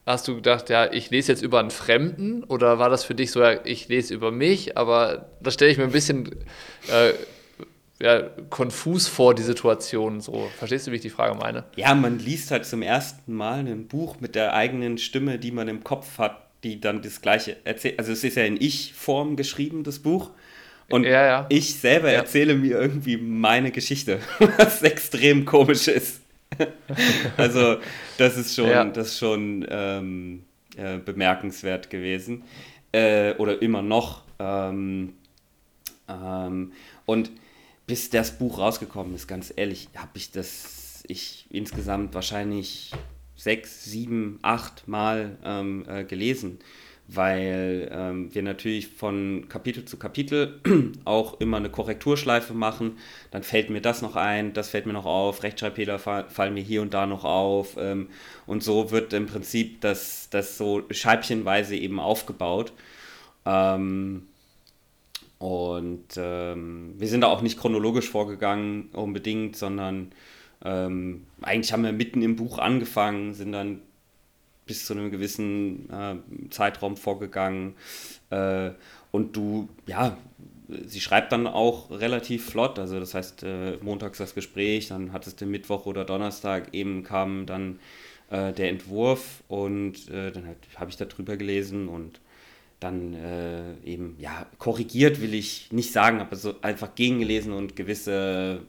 hast 0.06 0.26
du 0.26 0.36
gedacht, 0.36 0.68
ja, 0.70 0.92
ich 0.92 1.10
lese 1.10 1.32
jetzt 1.32 1.42
über 1.42 1.60
einen 1.60 1.70
Fremden 1.70 2.42
oder 2.44 2.78
war 2.78 2.90
das 2.90 3.04
für 3.04 3.14
dich 3.14 3.30
so, 3.30 3.40
ja, 3.40 3.64
ich 3.64 3.88
lese 3.88 4.14
über 4.14 4.32
mich, 4.32 4.76
aber 4.76 5.30
das 5.40 5.54
stelle 5.54 5.70
ich 5.70 5.78
mir 5.78 5.84
ein 5.84 5.92
bisschen 5.92 6.30
äh, 6.88 7.12
ja, 8.02 8.22
konfus 8.50 9.06
vor, 9.06 9.34
die 9.34 9.42
Situation. 9.42 10.20
So, 10.20 10.50
verstehst 10.58 10.86
du, 10.86 10.90
wie 10.90 10.96
ich 10.96 11.02
die 11.02 11.10
Frage 11.10 11.36
meine? 11.36 11.64
Ja, 11.76 11.94
man 11.94 12.18
liest 12.18 12.50
halt 12.50 12.66
zum 12.66 12.82
ersten 12.82 13.32
Mal 13.32 13.60
ein 13.60 13.86
Buch 13.86 14.16
mit 14.18 14.34
der 14.34 14.54
eigenen 14.54 14.98
Stimme, 14.98 15.38
die 15.38 15.52
man 15.52 15.68
im 15.68 15.84
Kopf 15.84 16.18
hat, 16.18 16.48
die 16.64 16.80
dann 16.80 17.00
das 17.02 17.20
Gleiche 17.20 17.56
erzählt. 17.62 18.00
Also 18.00 18.10
es 18.12 18.24
ist 18.24 18.36
ja 18.36 18.42
in 18.42 18.60
Ich-Form 18.60 19.36
geschrieben, 19.36 19.84
das 19.84 20.00
Buch. 20.00 20.30
Und 20.90 21.04
ja, 21.04 21.24
ja. 21.24 21.46
ich 21.48 21.76
selber 21.76 22.10
erzähle 22.10 22.54
mir 22.54 22.78
irgendwie 22.78 23.16
meine 23.16 23.70
Geschichte, 23.70 24.18
was 24.58 24.82
extrem 24.82 25.44
komisch 25.44 25.86
ist. 25.86 26.21
also 27.36 27.76
das 28.18 28.36
ist 28.36 28.54
schon, 28.54 28.92
das 28.92 29.08
ist 29.08 29.18
schon 29.18 29.66
ähm, 29.68 30.44
äh, 30.76 30.98
bemerkenswert 30.98 31.90
gewesen. 31.90 32.44
Äh, 32.92 33.34
oder 33.36 33.60
immer 33.62 33.82
noch. 33.82 34.22
Ähm, 34.38 35.14
ähm, 36.08 36.72
und 37.06 37.30
bis 37.86 38.10
das 38.10 38.38
Buch 38.38 38.58
rausgekommen 38.58 39.14
ist, 39.14 39.26
ganz 39.26 39.52
ehrlich, 39.54 39.88
habe 39.96 40.10
ich 40.14 40.30
das, 40.30 41.04
ich 41.08 41.46
insgesamt 41.50 42.14
wahrscheinlich 42.14 42.92
sechs, 43.36 43.84
sieben, 43.84 44.38
acht 44.42 44.86
Mal 44.88 45.36
ähm, 45.44 45.84
äh, 45.88 46.04
gelesen, 46.04 46.58
weil 47.08 47.90
ähm, 47.92 48.34
wir 48.34 48.42
natürlich 48.42 48.88
von 48.88 49.46
Kapitel 49.48 49.84
zu 49.84 49.98
Kapitel 49.98 50.60
auch 51.04 51.40
immer 51.40 51.58
eine 51.58 51.70
Korrekturschleife 51.70 52.54
machen. 52.54 52.98
Dann 53.30 53.42
fällt 53.42 53.70
mir 53.70 53.80
das 53.80 54.02
noch 54.02 54.16
ein, 54.16 54.52
das 54.52 54.70
fällt 54.70 54.86
mir 54.86 54.92
noch 54.92 55.06
auf, 55.06 55.42
Rechtschreibfehler 55.42 55.98
fallen 55.98 56.54
mir 56.54 56.62
hier 56.62 56.82
und 56.82 56.94
da 56.94 57.06
noch 57.06 57.24
auf. 57.24 57.76
Ähm, 57.78 58.08
und 58.46 58.62
so 58.62 58.90
wird 58.90 59.12
im 59.12 59.26
Prinzip 59.26 59.80
das, 59.80 60.28
das 60.30 60.56
so 60.56 60.82
scheibchenweise 60.90 61.76
eben 61.76 62.00
aufgebaut. 62.00 62.72
Ähm, 63.44 64.28
und 65.38 66.06
ähm, 66.16 66.94
wir 66.98 67.08
sind 67.08 67.22
da 67.22 67.26
auch 67.26 67.42
nicht 67.42 67.58
chronologisch 67.58 68.08
vorgegangen 68.08 68.90
unbedingt, 68.92 69.56
sondern 69.56 70.12
ähm, 70.64 71.26
eigentlich 71.42 71.72
haben 71.72 71.82
wir 71.82 71.92
mitten 71.92 72.22
im 72.22 72.36
Buch 72.36 72.58
angefangen, 72.58 73.34
sind 73.34 73.50
dann 73.50 73.80
bis 74.66 74.86
zu 74.86 74.94
einem 74.94 75.10
gewissen 75.10 75.88
äh, 75.90 76.16
Zeitraum 76.50 76.96
vorgegangen. 76.96 77.74
Äh, 78.30 78.70
und 79.10 79.36
du, 79.36 79.68
ja, 79.86 80.16
sie 80.86 81.00
schreibt 81.00 81.32
dann 81.32 81.46
auch 81.46 81.90
relativ 81.90 82.46
flott. 82.46 82.78
Also 82.78 82.98
das 83.00 83.14
heißt, 83.14 83.42
äh, 83.42 83.76
montags 83.82 84.18
das 84.18 84.34
Gespräch, 84.34 84.88
dann 84.88 85.12
hattest 85.12 85.40
du 85.40 85.46
Mittwoch 85.46 85.86
oder 85.86 86.04
Donnerstag 86.04 86.74
eben 86.74 87.02
kam 87.02 87.46
dann 87.46 87.78
äh, 88.30 88.52
der 88.52 88.70
Entwurf 88.70 89.42
und 89.48 90.08
äh, 90.08 90.32
dann 90.32 90.46
habe 90.76 90.90
ich 90.90 90.96
da 90.96 91.04
drüber 91.04 91.36
gelesen 91.36 91.88
und 91.88 92.20
dann 92.80 93.14
äh, 93.14 93.74
eben, 93.84 94.16
ja, 94.18 94.46
korrigiert 94.58 95.20
will 95.20 95.34
ich 95.34 95.70
nicht 95.70 95.92
sagen, 95.92 96.20
aber 96.20 96.34
so 96.34 96.54
einfach 96.62 96.94
gegengelesen 96.94 97.52
und 97.52 97.76
gewisse, 97.76 98.62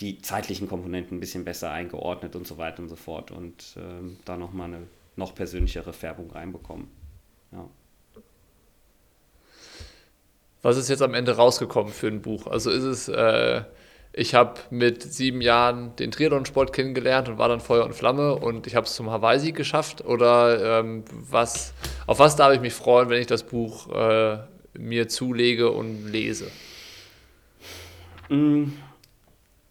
die 0.00 0.20
zeitlichen 0.22 0.68
Komponenten 0.68 1.16
ein 1.16 1.20
bisschen 1.20 1.44
besser 1.44 1.70
eingeordnet 1.70 2.36
und 2.36 2.46
so 2.46 2.58
weiter 2.58 2.82
und 2.82 2.88
so 2.88 2.96
fort 2.96 3.30
und 3.30 3.76
äh, 3.76 4.16
da 4.24 4.36
nochmal 4.36 4.68
eine 4.68 4.86
noch 5.16 5.34
persönlichere 5.34 5.92
Färbung 5.92 6.30
reinbekommen. 6.30 6.88
Ja. 7.52 7.68
Was 10.62 10.76
ist 10.76 10.88
jetzt 10.88 11.02
am 11.02 11.14
Ende 11.14 11.36
rausgekommen 11.36 11.92
für 11.92 12.08
ein 12.08 12.22
Buch? 12.22 12.46
Also 12.46 12.70
ist 12.70 12.84
es 12.84 13.08
äh, 13.08 13.62
ich 14.12 14.34
habe 14.34 14.60
mit 14.70 15.02
sieben 15.02 15.40
Jahren 15.40 15.94
den 15.96 16.10
Triathlon-Sport 16.10 16.72
kennengelernt 16.72 17.28
und 17.28 17.38
war 17.38 17.48
dann 17.48 17.60
Feuer 17.60 17.84
und 17.84 17.94
Flamme 17.94 18.34
und 18.34 18.66
ich 18.66 18.74
habe 18.74 18.86
es 18.86 18.94
zum 18.94 19.08
Hawaii 19.08 19.52
geschafft. 19.52 20.04
Oder 20.04 20.80
ähm, 20.80 21.04
was, 21.12 21.72
auf 22.08 22.18
was 22.18 22.34
darf 22.34 22.52
ich 22.52 22.60
mich 22.60 22.74
freuen, 22.74 23.08
wenn 23.08 23.20
ich 23.20 23.28
das 23.28 23.44
Buch 23.44 23.88
äh, 23.94 24.38
mir 24.76 25.06
zulege 25.08 25.70
und 25.70 26.08
lese? 26.08 26.50
Mm, 28.28 28.70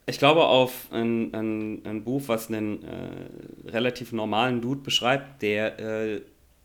ich 0.10 0.20
glaube 0.20 0.46
auf 0.46 0.88
ein, 0.92 1.34
ein, 1.34 1.86
ein 1.86 2.04
Buch, 2.04 2.24
was 2.28 2.50
einen 2.50 2.84
äh, 2.84 3.70
relativ 3.70 4.12
normalen 4.12 4.62
Dude 4.62 4.82
beschreibt, 4.82 5.42
der 5.42 5.80
äh, 5.80 6.22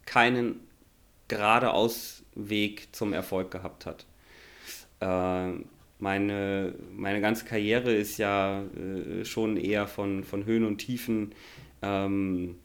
keinen 0.06 0.60
geradeaus 1.28 2.22
Weg 2.34 2.88
zum 2.92 3.12
Erfolg 3.12 3.50
gehabt 3.50 3.86
hat. 3.86 4.06
Äh, 5.00 5.58
meine, 5.98 6.74
meine 6.92 7.20
ganze 7.20 7.44
Karriere 7.44 7.94
ist 7.94 8.18
ja 8.18 8.62
äh, 8.62 9.24
schon 9.24 9.56
eher 9.56 9.86
von, 9.86 10.24
von 10.24 10.44
Höhen 10.44 10.64
und 10.64 10.78
Tiefen 10.78 11.32
ähm, 11.82 12.56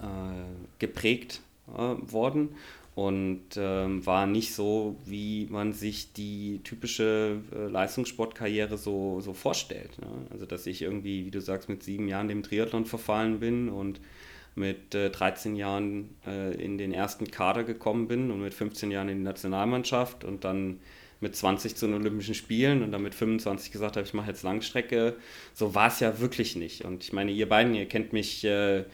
äh, 0.00 0.78
geprägt 0.78 1.40
äh, 1.74 2.12
worden 2.12 2.50
und 2.94 3.42
ähm, 3.56 4.04
war 4.04 4.26
nicht 4.26 4.54
so, 4.54 4.96
wie 5.04 5.46
man 5.50 5.72
sich 5.72 6.12
die 6.12 6.60
typische 6.64 7.40
äh, 7.54 7.68
Leistungssportkarriere 7.68 8.76
so, 8.76 9.20
so 9.20 9.32
vorstellt. 9.32 9.98
Ne? 10.00 10.08
Also, 10.30 10.44
dass 10.44 10.66
ich 10.66 10.82
irgendwie, 10.82 11.24
wie 11.24 11.30
du 11.30 11.40
sagst, 11.40 11.68
mit 11.68 11.82
sieben 11.82 12.08
Jahren 12.08 12.28
dem 12.28 12.42
Triathlon 12.42 12.86
verfallen 12.86 13.40
bin 13.40 13.68
und 13.68 14.00
mit 14.56 14.94
äh, 14.94 15.10
13 15.10 15.56
Jahren 15.56 16.10
äh, 16.26 16.54
in 16.62 16.78
den 16.78 16.92
ersten 16.92 17.30
Kader 17.30 17.64
gekommen 17.64 18.08
bin 18.08 18.30
und 18.30 18.42
mit 18.42 18.54
15 18.54 18.90
Jahren 18.90 19.08
in 19.08 19.18
die 19.18 19.24
Nationalmannschaft 19.24 20.24
und 20.24 20.44
dann 20.44 20.80
mit 21.20 21.36
20 21.36 21.76
zu 21.76 21.86
den 21.86 21.94
Olympischen 21.94 22.34
Spielen 22.34 22.82
und 22.82 22.92
dann 22.92 23.02
mit 23.02 23.14
25 23.14 23.72
gesagt 23.72 23.96
habe, 23.96 24.06
ich 24.06 24.14
mache 24.14 24.28
jetzt 24.28 24.42
Langstrecke. 24.42 25.16
So 25.54 25.74
war 25.74 25.88
es 25.88 26.00
ja 26.00 26.18
wirklich 26.18 26.56
nicht. 26.56 26.84
Und 26.84 27.04
ich 27.04 27.12
meine, 27.12 27.30
ihr 27.30 27.48
beiden, 27.48 27.74
ihr 27.74 27.86
kennt 27.86 28.12
mich 28.12 28.42
äh, 28.44 28.84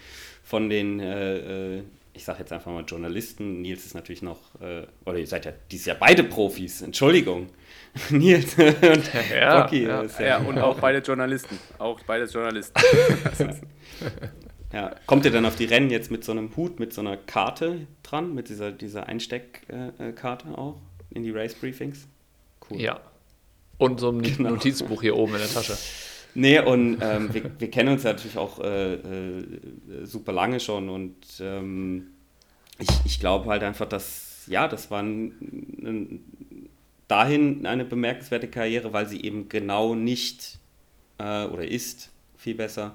von 0.43 0.69
den, 0.69 1.01
äh, 1.01 1.79
äh 1.79 1.83
ich 2.17 2.25
sage 2.25 2.41
jetzt 2.41 2.53
einfach 2.53 2.73
mal 2.73 2.85
Journalisten. 2.85 3.61
Nils 3.61 3.85
ist 3.85 3.95
natürlich 3.95 4.23
noch, 4.23 4.61
äh, 4.61 4.87
oder 5.05 5.19
ihr 5.19 5.27
seid 5.27 5.45
ja 5.45 5.53
dieses 5.71 5.87
Jahr 5.87 5.97
beide 5.99 6.25
Profis, 6.25 6.83
Entschuldigung. 6.83 7.49
Nils 8.11 8.55
und 8.55 8.83
ja, 9.31 9.62
Rocky. 9.62 9.85
Ja, 9.85 10.03
ja, 10.03 10.25
ja, 10.25 10.39
und 10.39 10.59
auch 10.59 10.81
beide 10.81 10.99
Journalisten. 10.99 11.59
Auch 11.79 12.01
beide 12.07 12.25
Journalisten. 12.25 12.81
ja. 14.73 14.95
Kommt 15.07 15.25
ihr 15.27 15.31
dann 15.31 15.45
auf 15.45 15.57
die 15.57 15.67
Rennen 15.67 15.91
jetzt 15.91 16.11
mit 16.11 16.25
so 16.25 16.33
einem 16.33 16.57
Hut, 16.57 16.81
mit 16.81 16.93
so 16.93 17.03
einer 17.03 17.17
Karte 17.17 17.87
dran, 18.03 18.35
mit 18.35 18.49
dieser, 18.49 18.73
dieser 18.73 19.07
Einsteckkarte 19.07 20.57
auch 20.57 20.81
in 21.11 21.23
die 21.23 21.31
Race 21.31 21.55
Briefings? 21.55 22.09
Cool. 22.69 22.81
Ja. 22.81 23.01
Und 23.79 24.01
so 24.01 24.11
ein 24.11 24.23
genau. 24.23 24.51
Notizbuch 24.51 25.03
hier 25.03 25.17
oben 25.17 25.35
in 25.35 25.41
der 25.41 25.51
Tasche. 25.51 25.77
Nee, 26.39 26.61
und 26.61 26.99
ähm, 27.01 27.32
wir, 27.32 27.51
wir, 27.59 27.70
kennen 27.70 27.89
uns 27.95 28.03
ja 28.03 28.12
natürlich 28.12 28.37
auch 28.37 28.61
äh, 28.61 28.95
äh, 28.95 29.45
super 30.05 30.32
lange 30.32 30.61
schon 30.61 30.91
und 30.91 31.16
ähm, 31.41 32.09
ich, 32.78 32.89
ich 33.07 33.20
glaube 33.20 33.49
halt 33.49 33.62
einfach, 33.62 33.89
dass, 33.89 34.45
ja, 34.47 34.68
das 34.68 34.91
war 34.91 35.03
ein, 35.03 35.32
ein, 35.82 36.68
dahin 37.09 37.64
eine 37.64 37.87
bemerkenswerte 37.87 38.49
Karriere, 38.49 38.93
weil 38.93 39.09
sie 39.09 39.22
eben 39.22 39.49
genau 39.49 39.95
nicht 39.95 40.59
äh, 41.16 41.47
oder 41.47 41.66
ist 41.66 42.11
viel 42.37 42.55
besser, 42.55 42.93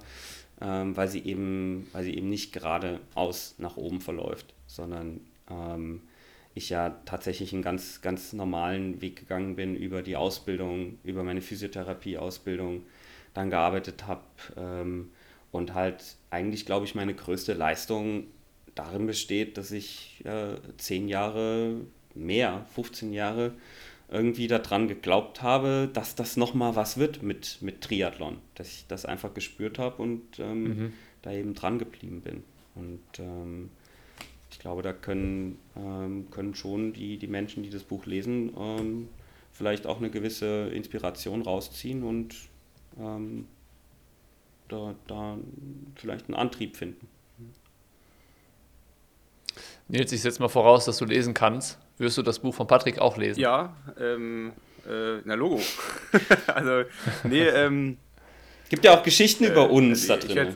ähm, 0.61 0.95
weil 0.95 1.07
sie 1.07 1.23
eben, 1.23 1.87
weil 1.93 2.03
sie 2.03 2.15
eben 2.15 2.29
nicht 2.29 2.53
geradeaus 2.53 3.55
nach 3.57 3.75
oben 3.75 4.01
verläuft, 4.01 4.53
sondern 4.67 5.19
ähm, 5.49 6.01
ich 6.53 6.69
ja 6.69 6.91
tatsächlich 7.05 7.53
einen 7.53 7.63
ganz, 7.63 8.03
ganz 8.03 8.33
normalen 8.33 9.01
Weg 9.01 9.15
gegangen 9.15 9.55
bin 9.55 9.75
über 9.75 10.03
die 10.03 10.15
Ausbildung, 10.15 10.99
über 11.03 11.23
meine 11.23 11.41
Physiotherapie-Ausbildung, 11.41 12.83
dann 13.33 13.49
gearbeitet 13.49 14.07
habe 14.07 14.21
ähm, 14.57 15.11
und 15.51 15.73
halt 15.73 16.15
eigentlich, 16.29 16.65
glaube 16.65 16.85
ich, 16.85 16.95
meine 16.95 17.13
größte 17.13 17.53
Leistung 17.53 18.25
darin 18.75 19.05
besteht, 19.05 19.57
dass 19.57 19.71
ich 19.71 20.23
äh, 20.25 20.55
zehn 20.77 21.07
Jahre 21.07 21.81
mehr, 22.13 22.65
15 22.73 23.13
Jahre 23.13 23.53
irgendwie 24.09 24.47
daran 24.47 24.87
geglaubt 24.87 25.41
habe, 25.41 25.89
dass 25.91 26.15
das 26.15 26.35
nochmal 26.35 26.75
was 26.75 26.97
wird 26.97 27.23
mit, 27.23 27.59
mit 27.61 27.81
Triathlon. 27.81 28.37
Dass 28.55 28.67
ich 28.67 28.85
das 28.87 29.05
einfach 29.05 29.33
gespürt 29.33 29.79
habe 29.79 30.01
und 30.01 30.39
ähm, 30.39 30.63
mhm. 30.63 30.93
da 31.21 31.31
eben 31.31 31.53
dran 31.53 31.79
geblieben 31.79 32.21
bin. 32.21 32.43
Und 32.75 33.19
ähm, 33.19 33.69
ich 34.51 34.59
glaube, 34.59 34.81
da 34.81 34.91
können, 34.91 35.57
ähm, 35.77 36.27
können 36.29 36.55
schon 36.55 36.91
die, 36.91 37.17
die 37.17 37.27
Menschen, 37.27 37.63
die 37.63 37.69
das 37.69 37.83
Buch 37.83 38.05
lesen, 38.05 38.51
ähm, 38.57 39.07
vielleicht 39.53 39.87
auch 39.87 39.97
eine 39.97 40.09
gewisse 40.09 40.67
Inspiration 40.73 41.41
rausziehen 41.41 42.03
und 42.03 42.35
ähm, 42.99 43.47
da, 44.67 44.95
da 45.07 45.37
vielleicht 45.95 46.27
einen 46.27 46.35
Antrieb 46.35 46.77
finden. 46.77 47.07
Nils, 49.87 50.11
ich 50.11 50.21
setze 50.21 50.41
mal 50.41 50.47
voraus, 50.47 50.85
dass 50.85 50.97
du 50.97 51.05
lesen 51.05 51.33
kannst. 51.33 51.77
Wirst 51.97 52.17
du 52.17 52.21
das 52.21 52.39
Buch 52.39 52.55
von 52.55 52.67
Patrick 52.67 52.99
auch 52.99 53.17
lesen? 53.17 53.39
Ja, 53.39 53.75
ähm, 53.99 54.53
äh, 54.87 55.17
na 55.25 55.35
Logo. 55.35 55.59
also, 56.47 56.83
nee, 57.25 57.43
ähm, 57.43 57.97
Gibt 58.69 58.85
ja 58.85 58.97
auch 58.97 59.03
Geschichten 59.03 59.43
äh, 59.43 59.51
über 59.51 59.69
uns 59.69 60.07
da 60.07 60.15
drin. 60.15 60.53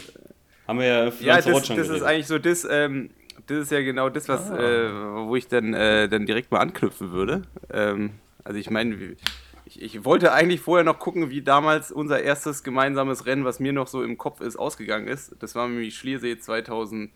Haben 0.68 0.80
wir 0.80 0.86
ja 0.86 1.12
Ja, 1.20 1.42
das, 1.42 1.68
das 1.68 1.90
ist 1.90 2.02
eigentlich 2.02 2.28
so 2.28 2.40
das, 2.40 2.66
ähm, 2.70 3.10
das 3.48 3.64
ist 3.64 3.72
ja 3.72 3.82
genau 3.82 4.10
das, 4.10 4.30
was, 4.30 4.50
ah. 4.50 4.58
äh, 4.58 5.28
wo 5.28 5.36
ich 5.36 5.48
dann, 5.48 5.74
äh, 5.74 6.08
dann 6.08 6.26
direkt 6.26 6.52
mal 6.52 6.60
anknüpfen 6.60 7.12
würde. 7.12 7.44
Ähm, 7.72 8.12
also 8.44 8.58
ich 8.58 8.70
meine, 8.70 9.18
ich, 9.66 9.82
ich, 9.82 10.06
wollte 10.06 10.32
eigentlich 10.32 10.62
vorher 10.62 10.84
noch 10.84 11.00
gucken, 11.00 11.30
wie 11.30 11.42
damals 11.42 11.92
unser 11.92 12.22
erstes 12.22 12.64
gemeinsames 12.64 13.26
Rennen, 13.26 13.46
was 13.46 13.60
mir 13.60 13.74
noch 13.74 13.88
so 13.88 14.04
im 14.04 14.18
Kopf 14.18 14.42
ist, 14.42 14.56
ausgegangen 14.56 15.08
ist. 15.08 15.36
Das 15.40 15.56
war 15.56 15.68
nämlich 15.68 15.98
Schliersee 15.98 16.38
2006. 16.38 17.12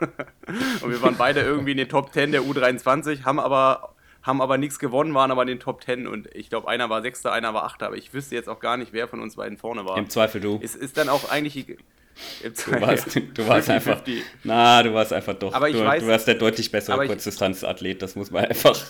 und 0.82 0.90
wir 0.90 1.02
waren 1.02 1.16
beide 1.16 1.40
irgendwie 1.40 1.72
in 1.72 1.78
den 1.78 1.88
Top 1.88 2.12
10 2.12 2.32
der 2.32 2.42
U23, 2.42 3.24
haben 3.24 3.40
aber 3.40 3.94
haben 4.24 4.40
aber 4.40 4.56
nichts 4.56 4.78
gewonnen, 4.78 5.12
waren 5.14 5.30
aber 5.30 5.42
in 5.42 5.48
den 5.48 5.60
Top 5.60 5.84
10 5.84 6.06
und 6.06 6.34
ich 6.34 6.48
glaube, 6.48 6.66
einer 6.66 6.88
war 6.88 7.02
Sechster, 7.02 7.30
einer 7.30 7.52
war 7.52 7.64
Achter, 7.64 7.88
aber 7.88 7.96
ich 7.96 8.14
wüsste 8.14 8.34
jetzt 8.34 8.48
auch 8.48 8.58
gar 8.58 8.78
nicht, 8.78 8.94
wer 8.94 9.06
von 9.06 9.20
uns 9.20 9.36
beiden 9.36 9.58
vorne 9.58 9.84
war. 9.84 9.98
Im 9.98 10.08
Zweifel 10.08 10.40
du. 10.40 10.58
Es 10.62 10.74
ist 10.74 10.96
dann 10.96 11.10
auch 11.10 11.30
eigentlich. 11.30 11.66
Du 11.66 12.80
warst, 12.80 13.16
du 13.16 13.46
warst 13.46 13.68
einfach. 13.70 14.00
Na, 14.42 14.82
du 14.82 14.94
warst 14.94 15.12
einfach 15.12 15.34
doch. 15.34 15.52
Aber 15.52 15.68
ich 15.68 15.76
du, 15.76 15.84
weiß, 15.84 16.02
du 16.02 16.08
warst 16.08 16.26
der 16.26 16.36
deutlich 16.36 16.70
bessere 16.70 17.06
Kurzdistanzathlet, 17.06 18.00
das 18.00 18.16
muss 18.16 18.30
man 18.30 18.44
einfach. 18.46 18.80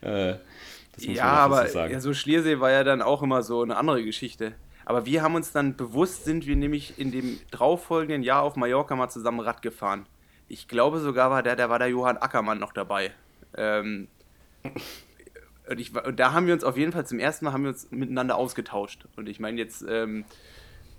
Äh, 0.00 0.36
ja, 0.98 1.24
aber 1.24 1.68
so 1.68 1.78
ja, 1.78 2.00
so 2.00 2.14
Schliersee 2.14 2.60
war 2.60 2.70
ja 2.70 2.84
dann 2.84 3.02
auch 3.02 3.22
immer 3.22 3.42
so 3.42 3.62
eine 3.62 3.76
andere 3.76 4.04
Geschichte. 4.04 4.54
Aber 4.84 5.06
wir 5.06 5.22
haben 5.22 5.34
uns 5.34 5.52
dann 5.52 5.76
bewusst, 5.76 6.24
sind 6.24 6.46
wir 6.46 6.56
nämlich 6.56 6.98
in 6.98 7.12
dem 7.12 7.38
darauffolgenden 7.50 8.22
Jahr 8.22 8.42
auf 8.42 8.56
Mallorca 8.56 8.96
mal 8.96 9.08
zusammen 9.08 9.40
Rad 9.40 9.62
gefahren. 9.62 10.06
Ich 10.48 10.66
glaube 10.66 10.98
sogar 10.98 11.30
war 11.30 11.42
der, 11.42 11.54
der 11.54 11.70
war 11.70 11.78
der 11.78 11.88
Johann 11.88 12.16
Ackermann 12.16 12.58
noch 12.58 12.72
dabei. 12.72 13.12
Ähm, 13.56 14.08
und, 15.68 15.78
ich, 15.78 15.94
und 15.94 16.18
da 16.18 16.32
haben 16.32 16.46
wir 16.46 16.54
uns 16.54 16.64
auf 16.64 16.76
jeden 16.76 16.90
Fall 16.90 17.06
zum 17.06 17.20
ersten 17.20 17.44
Mal 17.44 17.52
haben 17.52 17.62
wir 17.62 17.70
uns 17.70 17.90
miteinander 17.92 18.36
ausgetauscht. 18.36 19.06
Und 19.16 19.28
ich 19.28 19.38
meine, 19.38 19.58
jetzt 19.58 19.84
ähm, 19.88 20.24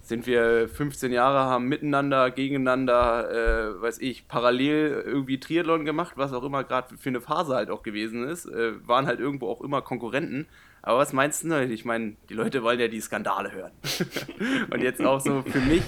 sind 0.02 0.26
wir 0.26 0.68
15 0.68 1.12
Jahre, 1.12 1.40
haben 1.40 1.68
miteinander, 1.68 2.32
gegeneinander, 2.32 3.30
äh, 3.78 3.82
weiß 3.82 4.00
ich, 4.00 4.28
parallel 4.28 5.04
irgendwie 5.06 5.40
Triathlon 5.40 5.86
gemacht, 5.86 6.14
was 6.16 6.34
auch 6.34 6.44
immer 6.44 6.64
gerade 6.64 6.98
für 6.98 7.10
eine 7.10 7.22
Phase 7.22 7.56
halt 7.56 7.70
auch 7.70 7.84
gewesen 7.84 8.28
ist. 8.28 8.46
Äh, 8.46 8.88
waren 8.88 9.06
halt 9.06 9.20
irgendwo 9.20 9.50
auch 9.50 9.62
immer 9.62 9.82
Konkurrenten. 9.82 10.48
Aber 10.82 10.98
was 10.98 11.14
meinst 11.14 11.44
du? 11.44 11.64
Ich 11.66 11.86
meine, 11.86 12.16
die 12.30 12.34
Leute 12.34 12.64
wollen 12.64 12.80
ja 12.80 12.88
die 12.88 13.02
Skandale 13.02 13.52
hören. 13.52 13.72
und 14.72 14.82
jetzt 14.82 15.02
auch 15.02 15.20
so 15.20 15.44
für 15.44 15.60
mich, 15.60 15.84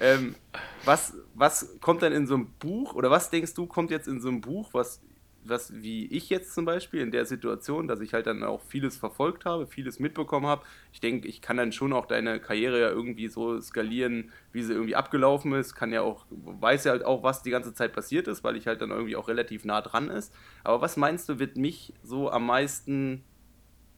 ähm, 0.00 0.36
was, 0.84 1.14
was 1.34 1.78
kommt 1.80 2.02
dann 2.02 2.12
in 2.12 2.26
so 2.26 2.34
einem 2.34 2.52
Buch 2.60 2.94
oder 2.94 3.10
was 3.10 3.30
denkst 3.30 3.54
du, 3.54 3.66
kommt 3.66 3.90
jetzt 3.90 4.06
in 4.06 4.20
so 4.20 4.28
einem 4.28 4.40
Buch, 4.40 4.68
was 4.72 5.00
was 5.48 5.82
wie 5.82 6.06
ich 6.06 6.30
jetzt 6.30 6.54
zum 6.54 6.64
Beispiel 6.64 7.00
in 7.00 7.10
der 7.10 7.24
Situation, 7.24 7.88
dass 7.88 8.00
ich 8.00 8.14
halt 8.14 8.26
dann 8.26 8.42
auch 8.42 8.62
vieles 8.62 8.96
verfolgt 8.96 9.44
habe, 9.44 9.66
vieles 9.66 9.98
mitbekommen 9.98 10.46
habe. 10.46 10.64
Ich 10.92 11.00
denke, 11.00 11.28
ich 11.28 11.40
kann 11.40 11.56
dann 11.56 11.72
schon 11.72 11.92
auch 11.92 12.06
deine 12.06 12.40
Karriere 12.40 12.80
ja 12.80 12.88
irgendwie 12.88 13.28
so 13.28 13.60
skalieren, 13.60 14.32
wie 14.52 14.62
sie 14.62 14.72
irgendwie 14.72 14.96
abgelaufen 14.96 15.52
ist. 15.52 15.74
Kann 15.74 15.92
ja 15.92 16.02
auch, 16.02 16.26
weiß 16.30 16.84
ja 16.84 16.92
halt 16.92 17.04
auch, 17.04 17.22
was 17.22 17.42
die 17.42 17.50
ganze 17.50 17.74
Zeit 17.74 17.92
passiert 17.92 18.28
ist, 18.28 18.44
weil 18.44 18.56
ich 18.56 18.66
halt 18.66 18.80
dann 18.80 18.90
irgendwie 18.90 19.16
auch 19.16 19.28
relativ 19.28 19.64
nah 19.64 19.80
dran 19.80 20.10
ist. 20.10 20.34
Aber 20.64 20.80
was 20.80 20.96
meinst 20.96 21.28
du, 21.28 21.38
wird 21.38 21.56
mich 21.56 21.94
so 22.02 22.30
am 22.30 22.46
meisten 22.46 23.24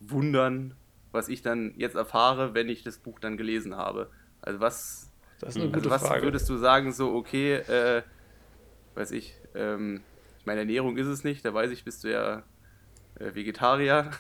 wundern, 0.01 0.75
was 1.13 1.29
ich 1.29 1.43
dann 1.43 1.75
jetzt 1.77 1.97
erfahre, 1.97 2.55
wenn 2.55 2.69
ich 2.69 2.83
das 2.83 2.99
Buch 2.99 3.19
dann 3.19 3.37
gelesen 3.37 3.77
habe? 3.77 4.11
Also 4.43 4.61
was, 4.61 5.13
also 5.43 5.91
was 5.91 6.03
Frage. 6.03 6.23
würdest 6.23 6.49
du 6.49 6.57
sagen, 6.57 6.93
so 6.93 7.15
okay, 7.15 7.55
äh, 7.55 8.03
weiß 8.95 9.13
ich, 9.13 9.35
ähm, 9.55 10.01
meine 10.49 10.61
Ernährung 10.61 10.97
ist 10.97 11.07
es 11.07 11.25
nicht, 11.25 11.45
da 11.45 11.53
weiß 11.53 11.71
ich, 11.71 11.85
bist 11.85 12.05
du 12.05 12.11
ja 12.11 12.43
äh, 13.19 13.35
Vegetarier. 13.35 14.11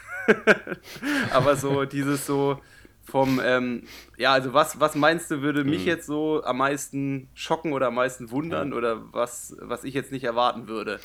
Aber 1.32 1.56
so 1.56 1.86
dieses 1.86 2.26
so 2.26 2.60
vom, 3.02 3.40
ähm, 3.42 3.84
ja, 4.18 4.34
also 4.34 4.52
was, 4.52 4.78
was 4.78 4.94
meinst 4.94 5.30
du, 5.30 5.40
würde 5.40 5.64
mich 5.64 5.82
mhm. 5.82 5.88
jetzt 5.88 6.06
so 6.06 6.42
am 6.44 6.58
meisten 6.58 7.28
schocken 7.32 7.72
oder 7.72 7.86
am 7.86 7.94
meisten 7.94 8.30
wundern 8.30 8.74
oder 8.74 9.10
was, 9.12 9.56
was 9.60 9.84
ich 9.84 9.94
jetzt 9.94 10.12
nicht 10.12 10.24
erwarten 10.24 10.68
würde? 10.68 11.00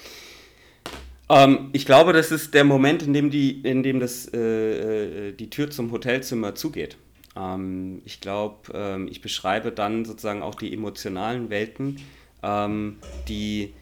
Ähm, 1.29 1.69
ich 1.71 1.85
glaube, 1.85 2.11
das 2.11 2.29
ist 2.29 2.53
der 2.53 2.65
Moment, 2.65 3.01
in 3.03 3.13
dem, 3.13 3.29
die, 3.29 3.61
in 3.61 3.81
dem 3.81 4.01
das, 4.01 4.29
äh, 4.33 5.29
äh 5.29 5.31
die 5.31 5.49
Tür 5.49 5.71
zum 5.71 5.89
Hotelzimmer 5.93 6.53
zugeht. 6.53 6.97
Ähm, 7.37 8.01
ich 8.03 8.19
glaube, 8.19 8.73
ähm, 8.73 9.07
ich 9.07 9.21
beschreibe 9.21 9.71
dann 9.71 10.03
sozusagen 10.03 10.43
auch 10.43 10.55
die 10.55 10.73
emotionalen 10.73 11.49
Welten, 11.49 12.01
ähm, 12.43 12.97
die 13.29 13.73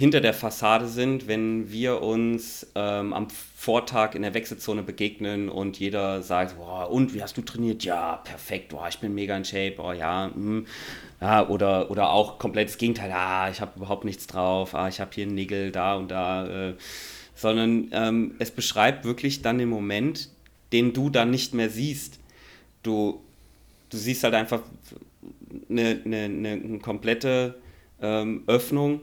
hinter 0.00 0.22
der 0.22 0.32
Fassade 0.32 0.88
sind, 0.88 1.28
wenn 1.28 1.70
wir 1.70 2.00
uns 2.00 2.66
ähm, 2.74 3.12
am 3.12 3.28
Vortag 3.28 4.14
in 4.14 4.22
der 4.22 4.32
Wechselzone 4.32 4.82
begegnen 4.82 5.50
und 5.50 5.78
jeder 5.78 6.22
sagt, 6.22 6.56
boah, 6.56 6.90
und 6.90 7.12
wie 7.12 7.22
hast 7.22 7.36
du 7.36 7.42
trainiert? 7.42 7.84
Ja, 7.84 8.16
perfekt, 8.16 8.70
boah, 8.70 8.88
ich 8.88 8.98
bin 8.98 9.14
mega 9.14 9.36
in 9.36 9.44
Shape, 9.44 9.74
oh 9.76 9.92
ja. 9.92 10.30
Hm. 10.32 10.66
ja 11.20 11.46
oder, 11.46 11.90
oder 11.90 12.12
auch 12.12 12.38
komplettes 12.38 12.78
Gegenteil, 12.78 13.12
ah, 13.12 13.50
ich 13.50 13.60
habe 13.60 13.72
überhaupt 13.76 14.06
nichts 14.06 14.26
drauf, 14.26 14.74
ah, 14.74 14.88
ich 14.88 15.00
habe 15.00 15.10
hier 15.14 15.26
einen 15.26 15.34
Nägel 15.34 15.70
da 15.70 15.96
und 15.96 16.10
da, 16.10 16.70
äh, 16.70 16.74
sondern 17.34 17.88
ähm, 17.92 18.36
es 18.38 18.50
beschreibt 18.50 19.04
wirklich 19.04 19.42
dann 19.42 19.58
den 19.58 19.68
Moment, 19.68 20.30
den 20.72 20.94
du 20.94 21.10
dann 21.10 21.30
nicht 21.30 21.52
mehr 21.52 21.68
siehst. 21.68 22.18
Du, 22.82 23.20
du 23.90 23.98
siehst 23.98 24.24
halt 24.24 24.32
einfach 24.32 24.62
eine, 25.68 26.00
eine, 26.06 26.24
eine 26.24 26.78
komplette 26.78 27.56
ähm, 28.00 28.44
Öffnung 28.46 29.02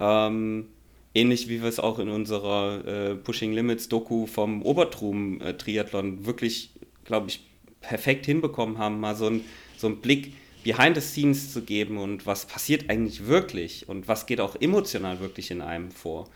ähm, 0.00 0.66
ähnlich 1.14 1.48
wie 1.48 1.62
wir 1.62 1.68
es 1.68 1.78
auch 1.78 1.98
in 1.98 2.08
unserer 2.08 2.84
äh, 2.86 3.14
Pushing 3.14 3.52
Limits 3.52 3.88
Doku 3.88 4.26
vom 4.26 4.62
Obertrum 4.62 5.40
äh, 5.40 5.54
Triathlon 5.54 6.26
wirklich, 6.26 6.70
glaube 7.04 7.28
ich, 7.28 7.40
perfekt 7.80 8.26
hinbekommen 8.26 8.78
haben, 8.78 9.00
mal 9.00 9.14
so, 9.14 9.26
ein, 9.26 9.44
so 9.76 9.86
einen 9.86 10.00
Blick 10.00 10.34
behind 10.64 10.96
the 10.96 11.00
scenes 11.00 11.52
zu 11.52 11.62
geben 11.62 11.96
und 11.98 12.26
was 12.26 12.46
passiert 12.46 12.90
eigentlich 12.90 13.26
wirklich 13.26 13.88
und 13.88 14.08
was 14.08 14.26
geht 14.26 14.40
auch 14.40 14.56
emotional 14.60 15.20
wirklich 15.20 15.50
in 15.50 15.62
einem 15.62 15.90
vor. 15.90 16.28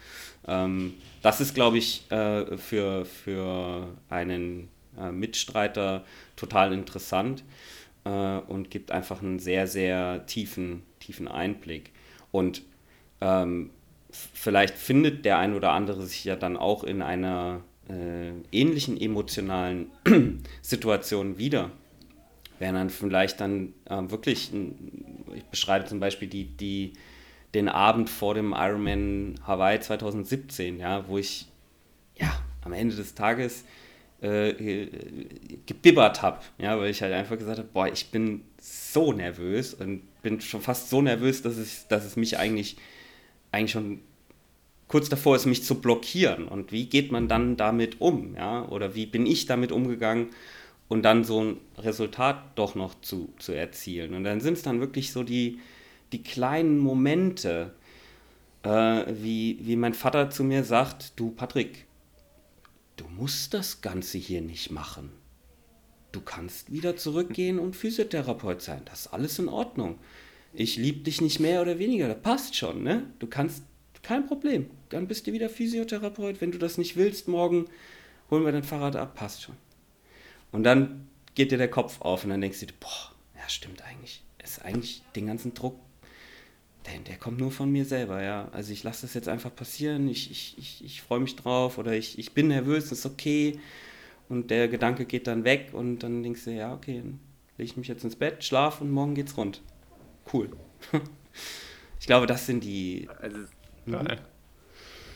Ähm, 0.47 0.95
das 1.23 1.41
ist, 1.41 1.55
glaube 1.55 1.79
ich, 1.79 2.11
äh, 2.11 2.57
für, 2.57 3.05
für 3.05 3.89
einen 4.09 4.69
äh, 4.99 5.11
Mitstreiter 5.11 6.05
total 6.37 6.73
interessant 6.73 7.45
äh, 8.05 8.39
und 8.39 8.71
gibt 8.71 8.91
einfach 8.91 9.23
einen 9.23 9.39
sehr, 9.39 9.67
sehr 9.67 10.27
tiefen, 10.27 10.83
tiefen 11.01 11.29
Einblick. 11.29 11.91
Und 12.31 12.62
ähm, 13.21 13.71
vielleicht 14.11 14.77
findet 14.77 15.25
der 15.25 15.39
ein 15.39 15.55
oder 15.55 15.73
andere 15.73 16.07
sich 16.07 16.25
ja 16.25 16.37
dann 16.37 16.57
auch 16.57 16.85
in 16.85 17.03
einer 17.03 17.62
äh, 17.89 18.31
ähnlichen 18.53 19.01
emotionalen 19.01 19.91
Situation 20.62 21.39
wieder. 21.39 21.71
Wären 22.59 22.77
dann 22.77 22.91
vielleicht 22.91 23.41
dann 23.41 23.75
äh, 23.87 24.03
wirklich, 24.09 24.53
ich 25.35 25.45
beschreibe 25.45 25.87
zum 25.87 26.01
Beispiel 26.01 26.29
die, 26.29 26.45
die, 26.45 26.93
den 27.53 27.69
Abend 27.69 28.09
vor 28.09 28.35
dem 28.35 28.53
Ironman 28.53 29.41
Hawaii 29.47 29.81
2017, 29.81 30.79
ja, 30.79 31.07
wo 31.09 31.19
ich 31.19 31.49
ja, 32.17 32.33
am 32.62 32.73
Ende 32.73 32.95
des 32.95 33.15
Tages 33.15 33.65
äh, 34.21 34.87
gebibbert 35.67 36.23
habe, 36.23 36.41
ja, 36.59 36.79
weil 36.79 36.91
ich 36.91 37.03
halt 37.03 37.12
einfach 37.12 37.37
gesagt 37.37 37.59
habe, 37.59 37.69
boah, 37.73 37.89
ich 37.89 38.11
bin 38.11 38.43
so 38.59 39.12
nervös 39.12 39.75
und 39.75 40.03
bin 40.23 40.41
schon 40.41 40.62
fast 40.62 40.89
so 40.89 41.03
nervös, 41.03 41.43
dass 41.43 41.57
es, 41.57 41.87
dass 41.89 42.05
es 42.05 42.17
mich 42.17 42.39
eigentlich 42.39 42.77
eigentlich 43.55 43.73
schon 43.73 44.01
kurz 44.89 45.09
davor 45.09 45.37
ist, 45.37 45.47
mich 45.47 45.65
zu 45.65 45.81
blockieren. 45.81 46.47
Und 46.47 46.73
wie 46.73 46.87
geht 46.87 47.13
man 47.13 47.29
dann 47.29 47.57
damit 47.57 48.01
um? 48.01 48.35
Ja? 48.37 48.69
Oder 48.69 48.95
wie 48.95 49.07
bin 49.07 49.27
ich 49.27 49.47
damit 49.47 49.73
umgegangen 49.73 50.29
und 50.89 51.03
dann 51.03 51.25
so 51.25 51.43
ein 51.43 51.57
Resultat 51.79 52.57
doch 52.57 52.75
noch 52.75 53.01
zu, 53.01 53.33
zu 53.39 53.53
erzielen? 53.53 54.15
Und 54.15 54.25
dann 54.25 54.41
sind 54.41 54.55
es 54.55 54.63
dann 54.63 54.81
wirklich 54.81 55.13
so 55.13 55.23
die, 55.23 55.59
die 56.13 56.23
kleinen 56.23 56.79
Momente, 56.79 57.73
äh, 58.63 58.69
wie, 59.09 59.59
wie 59.63 59.77
mein 59.77 59.95
Vater 59.95 60.31
zu 60.31 60.45
mir 60.45 60.65
sagt, 60.65 61.19
du 61.19 61.31
Patrick, 61.31 61.87
du 62.97 63.05
musst 63.17 63.55
das 63.55 63.81
Ganze 63.81 64.19
hier 64.19 64.43
nicht 64.43 64.71
machen. 64.71 65.11
Du 66.13 66.21
kannst 66.21 66.71
wieder 66.71 66.97
zurückgehen 66.97 67.59
und 67.59 67.75
Physiotherapeut 67.75 68.63
sein. 68.63 68.83
Das 68.85 69.07
ist 69.07 69.07
alles 69.09 69.39
in 69.41 69.49
Ordnung 69.49 69.99
ich 70.55 70.77
liebe 70.77 71.01
dich 71.01 71.21
nicht 71.21 71.41
mehr 71.41 71.63
oder 71.63 71.79
weniger, 71.79 72.09
das 72.09 72.23
passt 72.23 72.57
schon, 72.57 72.83
ne? 72.83 73.11
Du 73.19 73.27
kannst, 73.27 73.65
kein 74.03 74.27
Problem, 74.27 74.71
dann 74.91 75.09
bist 75.09 75.27
du 75.27 75.33
wieder 75.33 75.49
Physiotherapeut, 75.49 76.41
wenn 76.41 76.53
du 76.53 76.59
das 76.59 76.79
nicht 76.79 76.97
willst, 76.97 77.27
morgen 77.27 77.67
holen 78.31 78.45
wir 78.45 78.53
dein 78.53 78.63
Fahrrad 78.63 78.97
ab, 78.97 79.15
passt 79.15 79.43
schon. 79.43 79.57
Und 80.53 80.63
dann 80.63 81.09
geht 81.35 81.51
dir 81.51 81.59
der 81.59 81.71
Kopf 81.71 82.01
auf 82.01 82.25
und 82.25 82.31
dann 82.31 82.41
denkst 82.41 82.61
du, 82.61 82.67
boah, 82.79 83.13
ja 83.35 83.49
stimmt 83.49 83.83
eigentlich, 83.83 84.23
ist 84.43 84.65
eigentlich 84.65 85.03
den 85.17 85.27
ganzen 85.27 85.55
Druck, 85.55 85.79
der, 86.87 86.99
der 87.01 87.17
kommt 87.17 87.41
nur 87.41 87.51
von 87.51 87.73
mir 87.73 87.85
selber, 87.85 88.23
ja. 88.23 88.49
Also 88.53 88.73
ich 88.73 88.85
lasse 88.85 89.03
das 89.03 89.15
jetzt 89.15 89.29
einfach 89.29 89.55
passieren, 89.55 90.09
ich, 90.09 90.31
ich, 90.31 90.55
ich, 90.59 90.85
ich 90.85 91.03
freue 91.03 91.21
mich 91.21 91.35
drauf 91.35 91.79
oder 91.79 91.95
ich, 91.95 92.19
ich 92.19 92.33
bin 92.33 92.49
nervös, 92.49 92.93
ist 92.93 93.07
okay. 93.07 93.59
Und 94.29 94.51
der 94.51 94.69
Gedanke 94.69 95.05
geht 95.05 95.27
dann 95.27 95.45
weg 95.45 95.71
und 95.73 95.99
dann 95.99 96.23
denkst 96.23 96.45
du, 96.45 96.51
ja, 96.51 96.73
okay, 96.73 97.01
dann 97.03 97.21
lege 97.59 97.71
ich 97.71 97.77
mich 97.77 97.89
jetzt 97.89 98.05
ins 98.05 98.17
Bett, 98.17 98.45
schlaf 98.45 98.81
und 98.81 98.91
morgen 98.91 99.15
geht's 99.15 99.37
rund 99.37 99.61
cool. 100.33 100.51
ich 102.01 102.07
glaube, 102.07 102.27
das 102.27 102.47
sind 102.47 102.64
die. 102.64 103.09
Also, 103.20 103.39
mhm. 103.87 104.07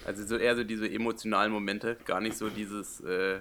also 0.05 0.27
so 0.27 0.37
eher 0.37 0.57
so 0.57 0.65
diese 0.65 0.91
emotionalen 0.91 1.53
Momente, 1.53 1.97
gar 2.05 2.21
nicht 2.21 2.37
so 2.37 2.49
dieses 2.49 3.01
äh, 3.01 3.41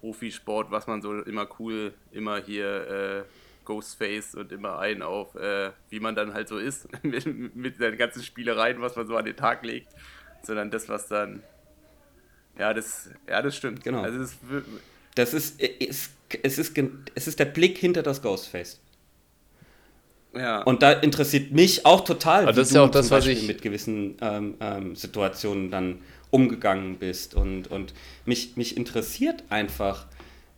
Profisport, 0.00 0.70
was 0.70 0.86
man 0.86 1.00
so 1.02 1.22
immer 1.22 1.48
cool, 1.58 1.94
immer 2.10 2.38
hier 2.42 2.88
äh, 2.88 3.22
Ghostface 3.64 4.34
und 4.34 4.52
immer 4.52 4.78
ein 4.78 5.02
auf, 5.02 5.34
äh, 5.34 5.70
wie 5.90 6.00
man 6.00 6.14
dann 6.14 6.34
halt 6.34 6.48
so 6.48 6.58
ist, 6.58 6.88
mit, 7.04 7.56
mit 7.56 7.76
seinen 7.76 7.96
ganzen 7.96 8.22
Spielereien, 8.22 8.80
was 8.80 8.96
man 8.96 9.06
so 9.06 9.16
an 9.16 9.24
den 9.24 9.36
Tag 9.36 9.64
legt, 9.64 9.88
sondern 10.42 10.70
das, 10.70 10.88
was 10.88 11.08
dann. 11.08 11.42
Ja, 12.58 12.74
das, 12.74 13.10
ja, 13.28 13.40
das 13.40 13.56
stimmt. 13.56 13.82
Genau. 13.82 14.02
Also 14.02 14.18
das, 14.18 14.36
das 15.14 15.34
ist, 15.34 15.60
ist, 15.60 16.12
es, 16.42 16.58
ist, 16.58 16.78
es 17.14 17.26
ist 17.28 17.38
der 17.38 17.44
Blick 17.46 17.78
hinter 17.78 18.02
das 18.02 18.20
Ghostface. 18.20 18.80
Ja. 20.34 20.62
Und 20.62 20.82
da 20.82 20.92
interessiert 20.92 21.52
mich 21.52 21.84
auch 21.84 22.02
total, 22.02 22.44
Aber 22.44 22.52
das 22.52 22.68
ist 22.68 22.74
ja 22.74 22.82
auch 22.82 22.90
das, 22.90 23.10
was 23.10 23.26
ich 23.26 23.46
mit 23.46 23.62
gewissen 23.62 24.16
ähm, 24.20 24.54
ähm, 24.60 24.96
Situationen 24.96 25.70
dann 25.70 25.98
umgegangen 26.30 26.96
bist. 26.96 27.34
Und, 27.34 27.70
und 27.70 27.92
mich, 28.24 28.56
mich 28.56 28.76
interessiert 28.76 29.44
einfach, 29.50 30.06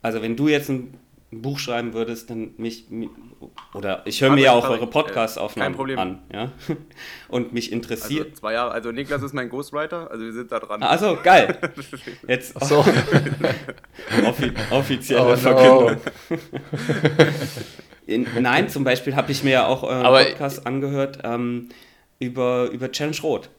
also 0.02 0.22
wenn 0.22 0.36
du 0.36 0.48
jetzt 0.48 0.70
ein 0.70 0.94
Buch 1.42 1.58
schreiben 1.58 1.94
würdest, 1.94 2.30
dann 2.30 2.54
mich, 2.56 2.86
oder 3.74 4.02
ich 4.04 4.22
höre 4.22 4.30
mir 4.30 4.42
ja 4.42 4.52
auch 4.52 4.68
eure 4.68 4.86
Podcast-Aufnahmen 4.86 5.90
äh, 5.90 5.96
an, 5.96 6.22
ja, 6.32 6.52
und 7.28 7.52
mich 7.52 7.72
interessiert. 7.72 8.26
Also 8.26 8.40
zwei 8.40 8.52
Jahre, 8.52 8.70
also 8.70 8.92
Niklas 8.92 9.22
ist 9.22 9.34
mein 9.34 9.48
Ghostwriter, 9.48 10.10
also 10.10 10.24
wir 10.24 10.32
sind 10.32 10.52
da 10.52 10.60
dran. 10.60 10.82
Also 10.82 11.18
geil. 11.22 11.58
Jetzt 12.28 12.64
so. 12.64 12.78
Offi 14.26 14.52
offizielle 14.70 15.32
oh, 15.32 15.36
Verkündung. 15.36 15.96
In, 18.06 18.26
nein, 18.40 18.68
zum 18.68 18.84
Beispiel 18.84 19.16
habe 19.16 19.32
ich 19.32 19.44
mir 19.44 19.50
ja 19.50 19.66
auch 19.66 19.82
euren 19.82 20.04
Aber 20.04 20.24
Podcast 20.24 20.66
angehört 20.66 21.20
ähm, 21.24 21.70
über, 22.18 22.70
über 22.70 22.92
Challenge 22.92 23.16
Rot. 23.22 23.50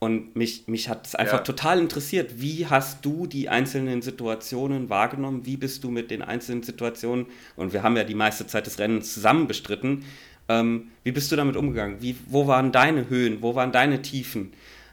Und 0.00 0.36
mich, 0.36 0.68
mich 0.68 0.88
hat 0.88 1.06
es 1.08 1.16
einfach 1.16 1.38
ja. 1.38 1.44
total 1.44 1.80
interessiert. 1.80 2.40
Wie 2.40 2.66
hast 2.66 3.04
du 3.04 3.26
die 3.26 3.48
einzelnen 3.48 4.00
Situationen 4.00 4.88
wahrgenommen? 4.90 5.44
Wie 5.44 5.56
bist 5.56 5.82
du 5.82 5.90
mit 5.90 6.12
den 6.12 6.22
einzelnen 6.22 6.62
Situationen, 6.62 7.26
und 7.56 7.72
wir 7.72 7.82
haben 7.82 7.96
ja 7.96 8.04
die 8.04 8.14
meiste 8.14 8.46
Zeit 8.46 8.66
des 8.66 8.78
Rennens 8.78 9.12
zusammen 9.12 9.48
bestritten, 9.48 10.04
ähm, 10.48 10.92
wie 11.02 11.10
bist 11.10 11.32
du 11.32 11.36
damit 11.36 11.56
umgegangen? 11.56 11.96
Wie, 12.00 12.16
wo 12.26 12.46
waren 12.46 12.70
deine 12.70 13.08
Höhen? 13.08 13.42
Wo 13.42 13.56
waren 13.56 13.72
deine 13.72 14.00
Tiefen? 14.00 14.52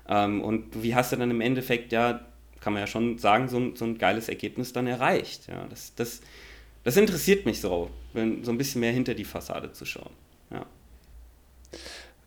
Ähm, 0.09 0.41
und 0.41 0.81
wie 0.81 0.95
hast 0.95 1.11
du 1.11 1.17
dann 1.17 1.29
im 1.29 1.41
Endeffekt, 1.41 1.91
ja, 1.91 2.21
kann 2.59 2.73
man 2.73 2.81
ja 2.81 2.87
schon 2.87 3.19
sagen, 3.19 3.47
so, 3.47 3.75
so 3.75 3.85
ein 3.85 3.99
geiles 3.99 4.27
Ergebnis 4.27 4.73
dann 4.73 4.87
erreicht? 4.87 5.47
Ja, 5.47 5.67
das, 5.69 5.93
das, 5.95 6.21
das 6.83 6.97
interessiert 6.97 7.45
mich 7.45 7.61
so, 7.61 7.91
so 8.43 8.51
ein 8.51 8.57
bisschen 8.57 8.81
mehr 8.81 8.91
hinter 8.91 9.13
die 9.13 9.25
Fassade 9.25 9.71
zu 9.71 9.85
schauen. 9.85 10.11
Ja. 10.51 10.65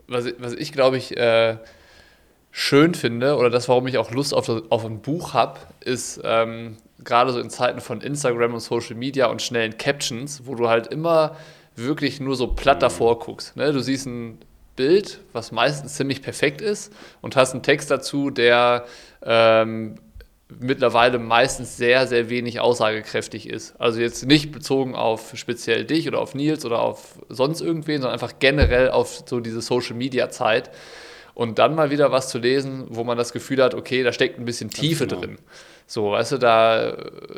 Was, 0.06 0.26
was 0.38 0.52
ich 0.54 0.72
glaube 0.72 0.96
ich. 0.96 1.16
Äh 1.16 1.56
schön 2.50 2.94
finde 2.94 3.36
oder 3.36 3.50
das, 3.50 3.68
warum 3.68 3.86
ich 3.86 3.98
auch 3.98 4.10
Lust 4.10 4.34
auf, 4.34 4.46
das, 4.46 4.62
auf 4.70 4.84
ein 4.84 5.00
Buch 5.00 5.34
habe, 5.34 5.60
ist 5.84 6.20
ähm, 6.24 6.76
gerade 7.04 7.32
so 7.32 7.40
in 7.40 7.50
Zeiten 7.50 7.80
von 7.80 8.00
Instagram 8.00 8.54
und 8.54 8.60
Social 8.60 8.96
Media 8.96 9.26
und 9.26 9.42
schnellen 9.42 9.78
Captions, 9.78 10.42
wo 10.44 10.54
du 10.54 10.68
halt 10.68 10.88
immer 10.88 11.36
wirklich 11.76 12.20
nur 12.20 12.34
so 12.34 12.48
platt 12.48 12.82
davor 12.82 13.20
guckst. 13.20 13.56
Ne? 13.56 13.72
Du 13.72 13.80
siehst 13.80 14.06
ein 14.06 14.38
Bild, 14.74 15.20
was 15.32 15.52
meistens 15.52 15.94
ziemlich 15.94 16.22
perfekt 16.22 16.60
ist 16.60 16.92
und 17.20 17.36
hast 17.36 17.52
einen 17.52 17.62
Text 17.62 17.90
dazu, 17.90 18.30
der 18.30 18.84
ähm, 19.22 19.96
mittlerweile 20.48 21.18
meistens 21.18 21.76
sehr, 21.76 22.06
sehr 22.06 22.30
wenig 22.30 22.60
aussagekräftig 22.60 23.48
ist. 23.48 23.78
Also 23.78 24.00
jetzt 24.00 24.24
nicht 24.24 24.50
bezogen 24.50 24.94
auf 24.94 25.32
speziell 25.34 25.84
dich 25.84 26.08
oder 26.08 26.20
auf 26.20 26.34
Nils 26.34 26.64
oder 26.64 26.80
auf 26.80 27.18
sonst 27.28 27.60
irgendwen, 27.60 28.00
sondern 28.00 28.14
einfach 28.14 28.38
generell 28.38 28.90
auf 28.90 29.24
so 29.26 29.40
diese 29.40 29.60
Social-Media-Zeit 29.60 30.70
und 31.34 31.58
dann 31.58 31.74
mal 31.74 31.90
wieder 31.90 32.10
was 32.10 32.28
zu 32.30 32.38
lesen, 32.38 32.86
wo 32.88 33.04
man 33.04 33.16
das 33.16 33.32
Gefühl 33.32 33.62
hat, 33.62 33.74
okay, 33.74 34.02
da 34.02 34.12
steckt 34.12 34.38
ein 34.40 34.44
bisschen 34.44 34.70
Tiefe 34.70 35.06
genau. 35.06 35.20
drin. 35.20 35.38
So, 35.86 36.10
weißt 36.10 36.32
du, 36.32 36.38
da, 36.38 36.96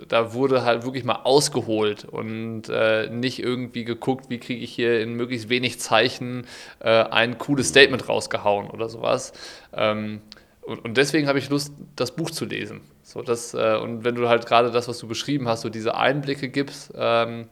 da 0.09 0.33
wurde 0.33 0.65
halt 0.65 0.85
wirklich 0.85 1.05
mal 1.05 1.21
ausgeholt 1.23 2.05
und 2.05 2.69
äh, 2.69 3.09
nicht 3.11 3.41
irgendwie 3.41 3.85
geguckt, 3.85 4.31
wie 4.31 4.39
kriege 4.39 4.65
ich 4.65 4.73
hier 4.73 5.01
in 5.01 5.15
möglichst 5.15 5.51
wenig 5.51 5.81
Zeichen 5.81 6.47
äh, 6.81 6.89
ein 6.89 7.39
cooles 7.39 7.69
Statement 7.69 8.09
rausgehauen 8.09 8.71
oder 8.71 8.89
sowas. 8.89 9.33
Ähm, 9.73 10.21
und, 10.63 10.85
und, 10.85 10.97
deswegen 10.97 11.27
habe 11.27 11.39
ich 11.39 11.49
Lust, 11.49 11.73
das 11.97 12.15
Buch 12.15 12.31
zu 12.31 12.45
lesen. 12.45 12.83
So, 13.03 13.23
das, 13.23 13.55
äh, 13.55 13.77
und 13.77 14.05
wenn 14.05 14.15
du 14.15 14.29
halt 14.29 14.47
gerade 14.47 14.71
das, 14.71 14.89
was 14.89 14.99
du 14.99 15.09
beschrieben 15.09 15.49
hast, 15.49 15.63
so 15.63 15.69
diese 15.69 15.97
Einblicke 15.97 16.49
gibst, 16.49 16.93
ähm, 16.97 17.49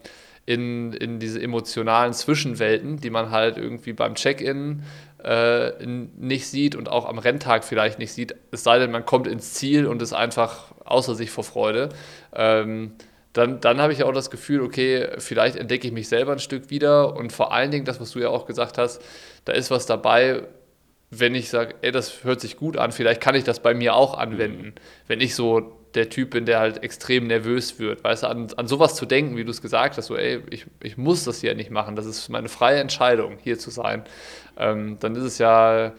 in, 0.47 0.95
in 0.95 1.19
diese 1.19 1.43
emotionalen 1.43 2.15
Zwischenwelten, 2.15 2.99
die 2.99 3.11
man 3.11 3.31
halt 3.31 3.59
irgendwie 3.59 3.93
beim 3.93 4.15
Check-in 4.15 4.83
äh, 5.23 5.73
nicht 5.85 6.47
sieht 6.47 6.75
und 6.75 6.89
auch 6.89 7.07
am 7.07 7.19
Renntag 7.19 7.65
vielleicht 7.65 7.99
nicht 7.99 8.13
sieht, 8.13 8.35
es 8.51 8.65
sei 8.65 8.79
denn, 8.79 8.91
man 8.91 9.05
kommt 9.05 9.27
ins 9.27 9.55
Ziel 9.55 9.87
und 9.87 10.01
ist 10.01 10.15
einfach 10.15 10.73
außer 10.85 11.15
sich 11.15 11.31
vor 11.31 11.45
Freude. 11.45 11.91
Ähm, 12.35 12.93
dann, 13.35 13.61
dann 13.61 13.81
habe 13.81 13.93
ich 13.93 14.05
auch 14.05 14.13
das 14.13 14.31
Gefühl, 14.31 14.63
okay, 14.63 15.07
vielleicht 15.19 15.57
entdecke 15.57 15.87
ich 15.87 15.93
mich 15.93 16.09
selber 16.09 16.33
ein 16.33 16.39
Stück 16.39 16.71
wieder 16.71 17.15
und 17.15 17.33
vor 17.33 17.53
allen 17.53 17.71
Dingen 17.71 17.85
das, 17.85 18.01
was 18.01 18.13
du 18.13 18.21
ja 18.21 18.31
auch 18.31 18.47
gesagt 18.47 18.79
hast, 18.79 19.03
da 19.45 19.53
ist 19.53 19.71
was 19.71 19.87
dabei, 19.87 20.45
wenn 21.11 21.35
ich 21.35 21.49
sage, 21.49 21.75
ey, 21.83 21.91
das 21.91 22.25
hört 22.25 22.41
sich 22.41 22.57
gut 22.57 22.77
an, 22.77 22.93
vielleicht 22.93 23.21
kann 23.21 23.35
ich 23.35 23.45
das 23.45 23.61
bei 23.61 23.75
mir 23.75 23.95
auch 23.95 24.17
anwenden. 24.17 24.75
Wenn 25.07 25.21
ich 25.21 25.35
so 25.35 25.79
der 25.95 26.11
Typ 26.11 26.31
bin, 26.31 26.45
der 26.45 26.61
halt 26.61 26.83
extrem 26.83 27.27
nervös 27.27 27.79
wird. 27.79 28.05
Weißt 28.05 28.23
du, 28.23 28.27
an, 28.29 28.49
an 28.57 28.69
sowas 28.69 28.95
zu 28.95 29.07
denken, 29.07 29.37
wie 29.37 29.45
du 29.45 29.51
es 29.51 29.63
gesagt 29.63 29.97
hast, 29.97 30.07
so, 30.07 30.17
ey, 30.17 30.43
ich, 30.51 30.67
ich 30.83 30.97
muss 30.97 31.25
das 31.25 31.41
hier 31.41 31.55
nicht 31.55 31.71
machen, 31.71 31.97
das 31.97 32.07
ist 32.07 32.29
meine 32.29 32.49
freie 32.49 32.81
Entscheidung, 32.81 33.39
hier 33.43 33.59
zu 33.59 33.71
sein, 33.71 34.05
ähm, 34.57 34.99
dann 35.01 35.17
ist 35.17 35.23
es 35.23 35.39
ja 35.39 35.93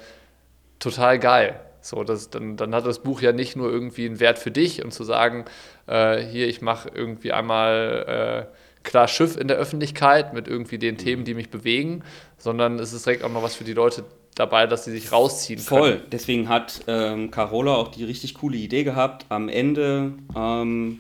total 0.80 1.20
geil. 1.20 1.60
So, 1.82 2.03
das, 2.03 2.30
dann, 2.30 2.57
dann 2.57 2.76
hat 2.76 2.86
das 2.86 2.99
Buch 2.99 3.22
ja 3.22 3.32
nicht 3.32 3.55
nur 3.55 3.72
irgendwie 3.72 4.05
einen 4.05 4.20
Wert 4.20 4.38
für 4.38 4.51
dich 4.51 4.84
und 4.84 4.93
zu 4.93 5.03
sagen, 5.03 5.45
äh, 5.88 6.18
hier, 6.18 6.47
ich 6.47 6.62
mache 6.62 6.89
irgendwie 6.93 7.32
einmal 7.32 8.47
äh, 8.47 8.84
klar 8.84 9.07
Schiff 9.07 9.38
in 9.38 9.47
der 9.47 9.57
Öffentlichkeit 9.57 10.34
mit 10.34 10.47
irgendwie 10.47 10.78
den 10.78 10.97
Themen, 10.97 11.24
die 11.24 11.34
mich 11.34 11.49
bewegen, 11.49 12.03
sondern 12.38 12.80
es 12.80 12.93
ist 12.93 13.05
direkt 13.05 13.24
auch 13.24 13.32
noch 13.32 13.43
was 13.43 13.55
für 13.55 13.64
die 13.64 13.74
Leute 13.74 14.03
dabei, 14.39 14.67
dass 14.67 14.85
sie 14.85 14.91
sich 14.91 15.11
rausziehen 15.11 15.59
Voll. 15.59 15.91
können. 15.91 16.03
Deswegen 16.11 16.49
hat 16.49 16.81
ähm, 16.87 17.29
Carola 17.29 17.75
auch 17.75 17.89
die 17.89 18.03
richtig 18.03 18.35
coole 18.35 18.57
Idee 18.57 18.83
gehabt, 18.83 19.25
am 19.29 19.49
Ende 19.49 20.13
ähm, 20.35 20.99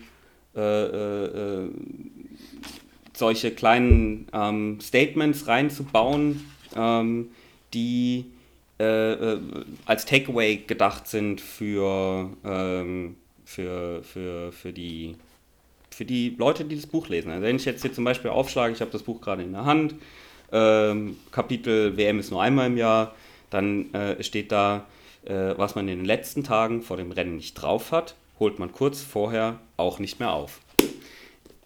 äh, 0.55 0.61
äh, 0.61 1.25
äh 1.25 1.69
solche 3.15 3.51
kleinen 3.51 4.27
ähm, 4.31 4.79
Statements 4.81 5.45
reinzubauen, 5.47 6.49
ähm, 6.73 7.31
die 7.73 8.25
äh, 8.79 9.11
äh, 9.11 9.39
als 9.85 10.05
Takeaway 10.05 10.63
gedacht 10.65 11.05
sind 11.05 11.41
für, 11.41 12.29
ähm, 12.45 13.17
für, 13.43 14.01
für, 14.03 14.53
für, 14.53 14.71
die, 14.71 15.17
für 15.89 16.05
die 16.05 16.33
Leute, 16.37 16.63
die 16.63 16.77
das 16.77 16.87
Buch 16.87 17.09
lesen. 17.09 17.29
Also 17.29 17.43
wenn 17.43 17.57
ich 17.57 17.65
jetzt 17.65 17.81
hier 17.81 17.91
zum 17.91 18.05
Beispiel 18.05 18.31
aufschlage, 18.31 18.73
ich 18.73 18.79
habe 18.79 18.91
das 18.91 19.03
Buch 19.03 19.19
gerade 19.19 19.43
in 19.43 19.51
der 19.51 19.65
Hand, 19.65 19.95
ähm, 20.53 21.17
Kapitel 21.31 21.97
WM 21.97 22.19
ist 22.19 22.31
nur 22.31 22.41
einmal 22.41 22.67
im 22.67 22.77
Jahr, 22.77 23.13
dann 23.49 23.93
äh, 23.93 24.23
steht 24.23 24.51
da, 24.51 24.85
äh, 25.25 25.53
was 25.57 25.75
man 25.75 25.87
in 25.87 25.99
den 25.99 26.05
letzten 26.05 26.43
Tagen 26.43 26.81
vor 26.81 26.97
dem 26.97 27.11
Rennen 27.11 27.37
nicht 27.37 27.55
drauf 27.55 27.91
hat, 27.91 28.15
holt 28.39 28.59
man 28.59 28.71
kurz 28.71 29.01
vorher 29.01 29.59
auch 29.77 29.99
nicht 29.99 30.19
mehr 30.19 30.31
auf. 30.31 30.59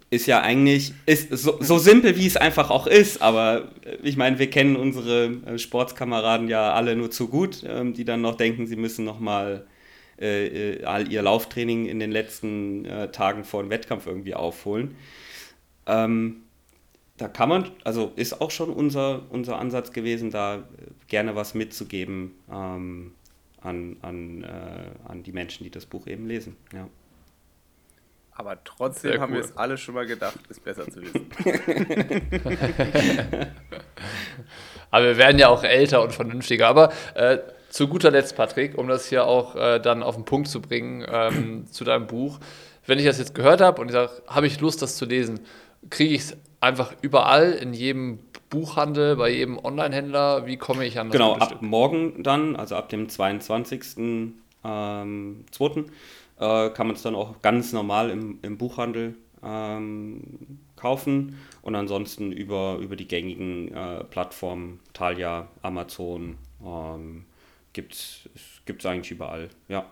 Ist 0.10 0.28
ja 0.28 0.42
eigentlich, 0.42 0.94
ist 1.08 1.32
so, 1.32 1.58
so 1.60 1.80
simpel 1.80 2.18
wie 2.18 2.28
es 2.28 2.38
einfach 2.38 2.70
auch 2.70 2.86
ist, 2.86 3.22
aber 3.22 3.72
äh, 3.86 3.98
ich 4.04 4.18
meine, 4.18 4.40
wir 4.40 4.50
kennen 4.50 4.76
unsere 4.76 5.26
äh, 5.46 5.58
Sportskameraden 5.58 6.48
ja 6.50 6.74
alle 6.74 6.96
nur 6.96 7.12
zu 7.12 7.28
gut, 7.28 7.64
ähm, 7.68 7.94
die 7.94 8.06
dann 8.06 8.22
noch 8.22 8.36
denken, 8.36 8.68
sie 8.68 8.76
müssen 8.76 9.06
nochmal 9.06 9.66
äh, 10.22 10.76
äh, 10.76 10.84
all 10.84 11.12
ihr 11.12 11.24
Lauftraining 11.24 11.88
in 11.88 12.00
den 12.00 12.12
letzten 12.12 12.86
äh, 12.86 13.12
Tagen 13.12 13.44
vor 13.44 13.64
dem 13.64 13.72
Wettkampf 13.72 14.06
irgendwie 14.06 14.36
aufholen. 14.36 14.96
Ähm, 15.88 16.43
da 17.18 17.28
kann 17.28 17.50
man, 17.50 17.72
also 17.84 18.12
ist 18.16 18.42
auch 18.42 18.52
schon 18.52 18.70
unser, 18.70 19.22
unser 19.30 19.60
Ansatz 19.60 19.94
gewesen, 19.94 20.32
da 20.32 20.64
gerne 21.08 21.36
was 21.36 21.54
mitzugeben 21.54 22.34
ähm, 22.52 23.14
an, 23.62 23.98
an, 24.02 24.44
äh, 24.44 25.08
an 25.08 25.24
die 25.24 25.32
Menschen, 25.32 25.64
die 25.64 25.70
das 25.70 25.86
Buch 25.86 26.08
eben 26.08 26.28
lesen. 26.28 26.56
Ja. 26.74 26.88
Aber 28.36 28.64
trotzdem 28.64 29.12
Sehr 29.12 29.22
haben 29.22 29.34
cool. 29.34 29.40
wir 29.40 29.46
es 29.46 29.56
alle 29.56 29.78
schon 29.78 29.94
mal 29.94 30.08
gedacht, 30.08 30.40
ist 30.50 30.64
besser 30.64 30.90
zu 30.90 31.02
wissen. 31.02 31.30
Aber 34.90 35.06
wir 35.06 35.18
werden 35.18 35.38
ja 35.38 35.50
auch 35.50 35.64
älter 35.64 36.02
und 36.02 36.14
vernünftiger. 36.14 36.68
Aber 36.68 36.92
äh, 37.14 37.38
zu 37.70 37.88
guter 37.88 38.10
Letzt, 38.10 38.36
Patrick, 38.36 38.76
um 38.78 38.88
das 38.88 39.08
hier 39.08 39.26
auch 39.26 39.56
äh, 39.56 39.80
dann 39.80 40.02
auf 40.02 40.16
den 40.16 40.26
Punkt 40.26 40.48
zu 40.48 40.62
bringen 40.62 41.06
ähm, 41.08 41.68
zu 41.70 41.84
deinem 41.84 42.08
Buch. 42.08 42.40
Wenn 42.88 42.98
ich 42.98 43.06
das 43.06 43.20
jetzt 43.20 43.36
gehört 43.36 43.62
habe 43.62 43.80
und 43.82 43.88
ich 43.88 43.94
sage, 43.94 44.12
habe 44.28 44.48
ich 44.48 44.60
Lust, 44.60 44.82
das 44.82 44.98
zu 44.98 45.06
lesen, 45.06 45.40
kriege 45.90 46.16
ich 46.16 46.22
es 46.22 46.38
einfach 46.64 46.94
überall, 47.02 47.52
in 47.52 47.74
jedem 47.74 48.20
Buchhandel, 48.50 49.16
bei 49.16 49.30
jedem 49.30 49.58
Online-Händler? 49.58 50.46
Wie 50.46 50.58
komme 50.58 50.86
ich 50.86 51.00
an 51.00 51.08
das 51.08 51.14
Genau, 51.14 51.34
ab 51.34 51.62
morgen 51.62 52.24
dann, 52.24 52.56
also 52.56 52.76
ab 52.76 52.90
dem 52.90 53.08
22.02. 53.08 54.34
Ähm, 54.66 55.46
äh, 56.40 56.70
kann 56.70 56.88
man 56.88 56.96
es 56.96 57.02
dann 57.02 57.16
auch 57.16 57.42
ganz 57.42 57.74
normal 57.74 58.10
im, 58.10 58.40
im 58.42 58.58
Buchhandel 58.58 59.16
ähm, 59.44 60.60
kaufen 60.76 61.38
und 61.62 61.76
ansonsten 61.76 62.32
über, 62.32 62.78
über 62.82 62.96
die 62.96 63.08
gängigen 63.08 63.74
äh, 63.74 64.04
Plattformen, 64.06 64.80
Thalia, 64.94 65.48
Amazon, 65.62 66.38
ähm, 66.66 67.26
gibt 67.74 67.94
es 67.94 68.86
eigentlich 68.86 69.12
überall, 69.12 69.50
ja. 69.68 69.86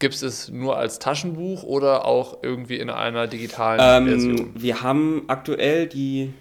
Gibt 0.00 0.14
es 0.14 0.22
es 0.22 0.48
nur 0.48 0.76
als 0.76 0.98
Taschenbuch 0.98 1.62
oder 1.62 2.04
auch 2.06 2.38
irgendwie 2.42 2.76
in 2.78 2.90
einer 2.90 3.26
digitalen 3.28 3.80
Ähm, 3.80 4.08
Version? 4.08 4.50
wir 4.56 4.82
haben 4.82 5.24
aktuell 5.28 5.86
die 5.86 6.32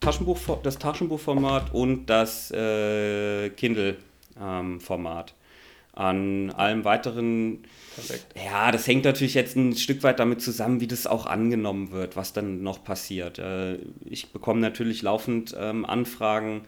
Taschenbuch, 0.00 0.38
das 0.62 0.78
Taschenbuchformat 0.78 1.72
und 1.74 2.06
das 2.06 2.50
äh, 2.52 3.50
Kindle-Format. 3.50 5.34
An 5.94 6.50
allem 6.52 6.84
weiteren, 6.86 7.64
Perfekt. 7.94 8.24
ja, 8.42 8.72
das 8.72 8.86
hängt 8.86 9.04
natürlich 9.04 9.34
jetzt 9.34 9.56
ein 9.56 9.76
Stück 9.76 10.02
weit 10.02 10.20
damit 10.20 10.40
zusammen, 10.40 10.80
wie 10.80 10.86
das 10.86 11.06
auch 11.06 11.26
angenommen 11.26 11.90
wird, 11.92 12.16
was 12.16 12.32
dann 12.32 12.62
noch 12.62 12.82
passiert. 12.82 13.38
Äh, 13.38 13.76
ich 14.06 14.32
bekomme 14.32 14.60
natürlich 14.60 15.02
laufend 15.02 15.54
ähm, 15.58 15.84
Anfragen, 15.84 16.62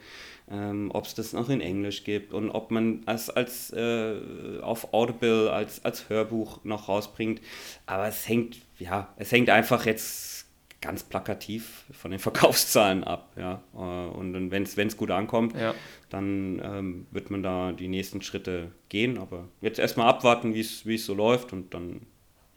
ähm, 0.50 0.90
ob 0.92 1.06
es 1.06 1.14
das 1.14 1.32
noch 1.32 1.48
in 1.48 1.60
Englisch 1.60 2.04
gibt 2.04 2.32
und 2.34 2.50
ob 2.50 2.70
man 2.70 3.02
es 3.06 3.30
als 3.30 3.72
äh, 3.72 4.16
auf 4.60 4.92
Audible 4.92 5.50
als, 5.52 5.84
als 5.84 6.08
Hörbuch 6.08 6.62
noch 6.64 6.88
rausbringt. 6.88 7.40
Aber 7.86 8.06
es 8.08 8.28
hängt, 8.28 8.58
ja, 8.78 9.12
es 9.16 9.32
hängt 9.32 9.48
einfach 9.50 9.86
jetzt 9.86 10.46
ganz 10.82 11.02
plakativ 11.02 11.84
von 11.92 12.10
den 12.10 12.20
Verkaufszahlen 12.20 13.04
ab. 13.04 13.32
Ja. 13.36 13.62
Äh, 13.74 13.78
Und 13.78 14.50
wenn 14.50 14.62
es 14.64 14.96
gut 14.98 15.10
ankommt, 15.10 15.56
Ja. 15.58 15.74
dann 16.10 16.60
ähm, 16.62 17.06
wird 17.10 17.30
man 17.30 17.42
da 17.42 17.72
die 17.72 17.88
nächsten 17.88 18.20
Schritte 18.20 18.70
gehen. 18.90 19.16
Aber 19.16 19.48
jetzt 19.62 19.78
erstmal 19.78 20.08
abwarten, 20.08 20.52
wie 20.54 20.60
es 20.60 21.06
so 21.06 21.14
läuft 21.14 21.54
und 21.54 21.72
dann 21.72 22.02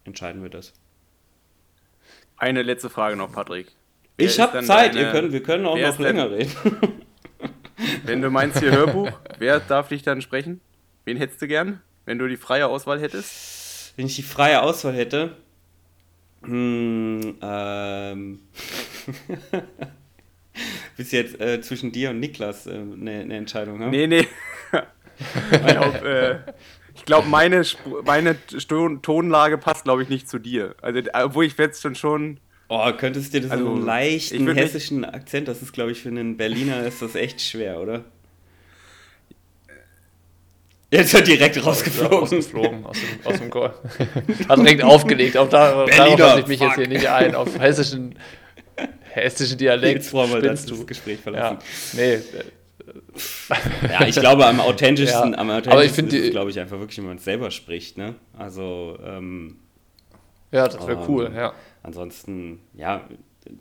entscheiden 0.03 0.41
wir 0.43 0.49
das. 0.49 0.73
Eine 2.35 2.63
letzte 2.63 2.89
Frage 2.89 3.15
noch, 3.15 3.31
Patrick. 3.31 3.67
Wer 4.17 4.25
Ich 4.27 4.39
habe 4.39 4.61
Zeit, 4.63 4.93
deine- 4.93 5.05
ihr 5.05 5.11
könnt, 5.11 5.31
wir 5.31 5.41
können 5.43 5.65
auch 5.65 5.77
noch 5.77 5.88
ist 5.89 5.97
denn- 5.97 6.03
länger 6.03 6.29
reden. 6.31 6.51
Wenn 8.08 8.22
du 8.22 8.30
meinst 8.30 8.60
hier 8.60 8.72
Hörbuch, 8.72 9.12
wer 9.38 9.60
darf 9.60 9.89
dich 9.89 10.01
dann 10.01 10.22
sprechen? 10.22 10.62
Wen 11.05 11.18
hättest 11.18 11.41
du 11.41 11.47
gern, 11.47 11.82
wenn 12.05 12.18
du 12.18 12.28
die 12.28 12.38
freie 12.38 12.68
Auswahl 12.68 12.99
hättest? 13.01 13.93
Wenn 13.97 14.05
ich 14.08 14.16
die 14.16 14.24
freie 14.24 14.62
Auswahl 14.62 14.93
hätte. 14.93 15.36
Hm, 16.43 17.38
ähm. 17.41 18.39
Bis 20.95 21.12
jetzt 21.12 21.39
äh, 21.39 21.62
zwischen 21.62 21.91
dir 21.91 22.10
und 22.12 22.20
Niklas 22.20 22.66
äh, 22.66 22.72
eine 22.72 23.20
eine 23.22 23.36
Entscheidung 23.36 23.80
haben. 23.82 23.91
Nee, 23.91 24.08
nee. 24.08 24.28
ich 25.51 25.66
glaube, 25.66 26.43
äh, 26.47 26.51
ich 26.95 27.05
glaub, 27.05 27.28
meine, 27.28 27.60
Sp- 27.62 28.01
meine 28.05 28.38
Tonlage 29.01 29.58
passt, 29.58 29.84
glaube 29.84 30.01
ich, 30.03 30.10
nicht 30.10 30.28
zu 30.30 30.39
dir. 30.39 30.76
Also, 30.82 31.01
obwohl 31.14 31.45
ich 31.45 31.58
jetzt 31.58 31.82
schon 31.82 31.95
schon. 31.95 32.39
Oh, 32.70 32.91
könntest 32.97 33.34
du 33.34 33.41
das 33.41 33.51
Also, 33.51 33.63
so 33.65 33.72
einen 33.72 33.80
ich 33.82 33.86
leichten 33.86 34.53
hessischen 34.53 35.05
Akzent, 35.05 35.47
das 35.47 35.61
ist, 35.61 35.72
glaube 35.72 35.91
ich, 35.91 36.01
für 36.01 36.09
einen 36.09 36.36
Berliner 36.38 36.86
ist 36.86 37.01
das 37.01 37.15
echt 37.15 37.41
schwer, 37.41 37.80
oder? 37.80 38.03
Jetzt 40.89 41.13
wird 41.13 41.28
direkt 41.28 41.65
rausgeflogen. 41.65 42.18
Rausgeflogen 42.20 42.86
aus 42.86 42.97
dem, 42.97 43.26
aus 43.26 43.39
dem. 43.39 43.51
Hat 44.49 44.59
direkt 44.59 44.84
aufgelegt. 44.84 45.38
Auch 45.38 45.49
da, 45.49 45.86
darauf 45.86 46.20
lasse 46.20 46.39
ich 46.41 46.47
mich 46.47 46.59
jetzt 46.61 46.74
fuck. 46.74 46.78
hier 46.78 46.88
nicht 46.88 47.07
ein. 47.09 47.36
Auf 47.36 47.59
hessischen, 47.59 48.15
hessischen 49.11 49.57
Dialekt. 49.57 49.95
Jetzt 49.95 50.13
wollen 50.13 50.32
wir 50.32 50.41
das, 50.41 50.65
du. 50.65 50.86
Gespräch 50.86 51.18
Ja, 51.18 51.24
verlassen. 51.24 51.57
nee, 51.93 52.13
äh, 52.13 52.22
Ja, 53.91 54.07
ich 54.07 54.15
glaube, 54.15 54.45
am 54.45 54.61
authentischsten, 54.61 55.34
Ja, 55.34 55.38
am 55.39 55.49
aber 55.49 55.84
ich 55.84 55.91
authentischsten 55.91 56.09
ist 56.09 56.32
glaube 56.32 56.51
ich, 56.51 56.59
einfach 56.59 56.80
wirklich, 56.80 56.97
wenn 56.99 57.07
man 57.07 57.18
es 57.18 57.26
selber 57.26 57.51
spricht, 57.51 57.97
ne? 57.97 58.15
Also, 58.38 58.97
ähm, 59.05 59.57
ja, 60.51 60.68
das 60.70 60.88
wäre 60.88 60.99
Ähm, 61.01 61.05
cool, 61.09 61.32
ja. 61.36 61.53
Ansonsten, 61.88 62.59
ja, 62.73 63.07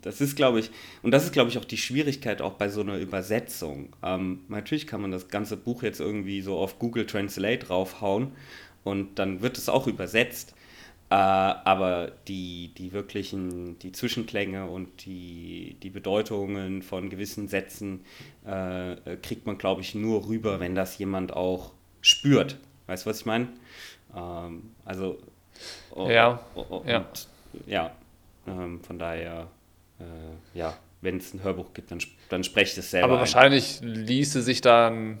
das 0.01 0.19
ist, 0.19 0.35
glaube 0.35 0.59
ich, 0.59 0.69
und 1.01 1.11
das 1.11 1.23
ist, 1.23 1.31
glaube 1.31 1.49
ich, 1.49 1.57
auch 1.57 1.63
die 1.63 1.77
Schwierigkeit 1.77 2.41
auch 2.41 2.55
bei 2.55 2.67
so 2.67 2.81
einer 2.81 2.97
Übersetzung. 2.97 3.95
Ähm, 4.03 4.41
natürlich 4.49 4.85
kann 4.85 5.01
man 5.01 5.11
das 5.11 5.29
ganze 5.29 5.55
Buch 5.55 5.81
jetzt 5.81 6.01
irgendwie 6.01 6.41
so 6.41 6.57
auf 6.57 6.77
Google 6.77 7.05
Translate 7.05 7.65
draufhauen 7.65 8.33
und 8.83 9.17
dann 9.17 9.41
wird 9.41 9.57
es 9.57 9.69
auch 9.69 9.87
übersetzt. 9.87 10.55
Äh, 11.09 11.13
aber 11.13 12.11
die, 12.27 12.73
die 12.77 12.91
wirklichen, 12.91 13.79
die 13.79 13.93
Zwischenklänge 13.93 14.65
und 14.65 15.05
die, 15.05 15.77
die 15.81 15.89
Bedeutungen 15.89 16.81
von 16.81 17.09
gewissen 17.09 17.47
Sätzen 17.47 18.01
äh, 18.45 19.15
kriegt 19.21 19.45
man, 19.45 19.57
glaube 19.57 19.79
ich, 19.79 19.95
nur 19.95 20.27
rüber, 20.27 20.59
wenn 20.59 20.75
das 20.75 20.97
jemand 20.97 21.31
auch 21.31 21.71
spürt. 22.01 22.57
Weißt 22.87 23.05
du, 23.05 23.09
was 23.09 23.21
ich 23.21 23.25
meine? 23.25 23.47
Ähm, 24.13 24.71
also, 24.83 25.17
oh, 25.95 26.09
Ja, 26.09 26.41
oh, 26.55 26.65
oh, 26.69 26.83
ja. 26.85 26.97
Und, 26.97 27.27
ja, 27.67 27.95
ähm, 28.47 28.81
von 28.81 28.97
daher, 28.99 29.47
äh, 29.99 30.57
ja, 30.57 30.77
wenn 31.01 31.17
es 31.17 31.33
ein 31.33 31.43
Hörbuch 31.43 31.73
gibt, 31.73 31.91
dann, 31.91 31.99
dann 32.29 32.43
spreche 32.43 32.71
ich 32.73 32.77
es 32.77 32.91
selber. 32.91 33.05
Aber 33.05 33.15
ein. 33.15 33.19
wahrscheinlich 33.19 33.79
ließe 33.81 34.41
sich 34.41 34.61
dann, 34.61 35.19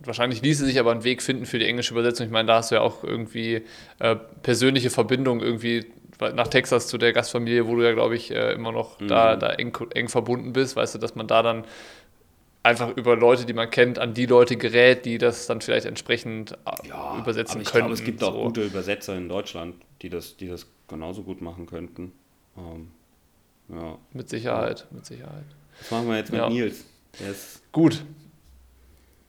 wahrscheinlich 0.00 0.42
ließe 0.42 0.64
sich 0.64 0.78
aber 0.80 0.92
ein 0.92 1.04
Weg 1.04 1.22
finden 1.22 1.46
für 1.46 1.58
die 1.58 1.66
englische 1.66 1.92
Übersetzung. 1.94 2.26
Ich 2.26 2.32
meine, 2.32 2.46
da 2.48 2.56
hast 2.56 2.70
du 2.70 2.76
ja 2.76 2.80
auch 2.80 3.04
irgendwie 3.04 3.62
äh, 4.00 4.16
persönliche 4.42 4.90
Verbindung 4.90 5.40
irgendwie 5.40 5.86
nach 6.34 6.48
Texas 6.48 6.86
zu 6.88 6.96
der 6.96 7.12
Gastfamilie, 7.12 7.66
wo 7.66 7.74
du 7.76 7.82
ja, 7.82 7.92
glaube 7.92 8.14
ich, 8.16 8.30
äh, 8.30 8.52
immer 8.52 8.72
noch 8.72 9.00
Mhm. 9.00 9.08
da, 9.08 9.36
da 9.36 9.50
eng, 9.54 9.76
eng 9.94 10.08
verbunden 10.08 10.52
bist, 10.52 10.76
weißt 10.76 10.94
du, 10.94 10.98
dass 10.98 11.14
man 11.16 11.26
da 11.26 11.42
dann 11.42 11.64
einfach 12.62 12.96
über 12.96 13.16
Leute, 13.16 13.44
die 13.44 13.52
man 13.52 13.70
kennt, 13.70 13.98
an 13.98 14.14
die 14.14 14.26
Leute 14.26 14.56
gerät, 14.56 15.04
die 15.04 15.18
das 15.18 15.46
dann 15.46 15.60
vielleicht 15.60 15.86
entsprechend 15.86 16.52
äh, 16.52 16.88
ja, 16.88 17.18
übersetzen 17.18 17.56
aber 17.56 17.62
ich 17.62 17.68
können. 17.70 17.82
glaube, 17.82 17.94
es 17.94 18.04
gibt 18.04 18.22
auch 18.22 18.32
so. 18.32 18.42
gute 18.44 18.62
Übersetzer 18.64 19.16
in 19.16 19.28
Deutschland, 19.28 19.74
die 20.02 20.08
das, 20.08 20.36
die 20.36 20.48
das 20.48 20.66
genauso 20.88 21.22
gut 21.24 21.40
machen 21.42 21.66
könnten. 21.66 22.12
Ähm, 22.56 22.90
ja. 23.68 23.98
Mit 24.12 24.28
Sicherheit, 24.28 24.86
mit 24.90 25.06
Sicherheit. 25.06 25.44
Was 25.80 25.90
machen 25.90 26.08
wir 26.08 26.16
jetzt 26.18 26.30
mit 26.30 26.40
Ja. 26.40 26.48
Nils? 26.48 26.84
Der 27.20 27.30
ist, 27.30 27.72
Gut. 27.72 28.04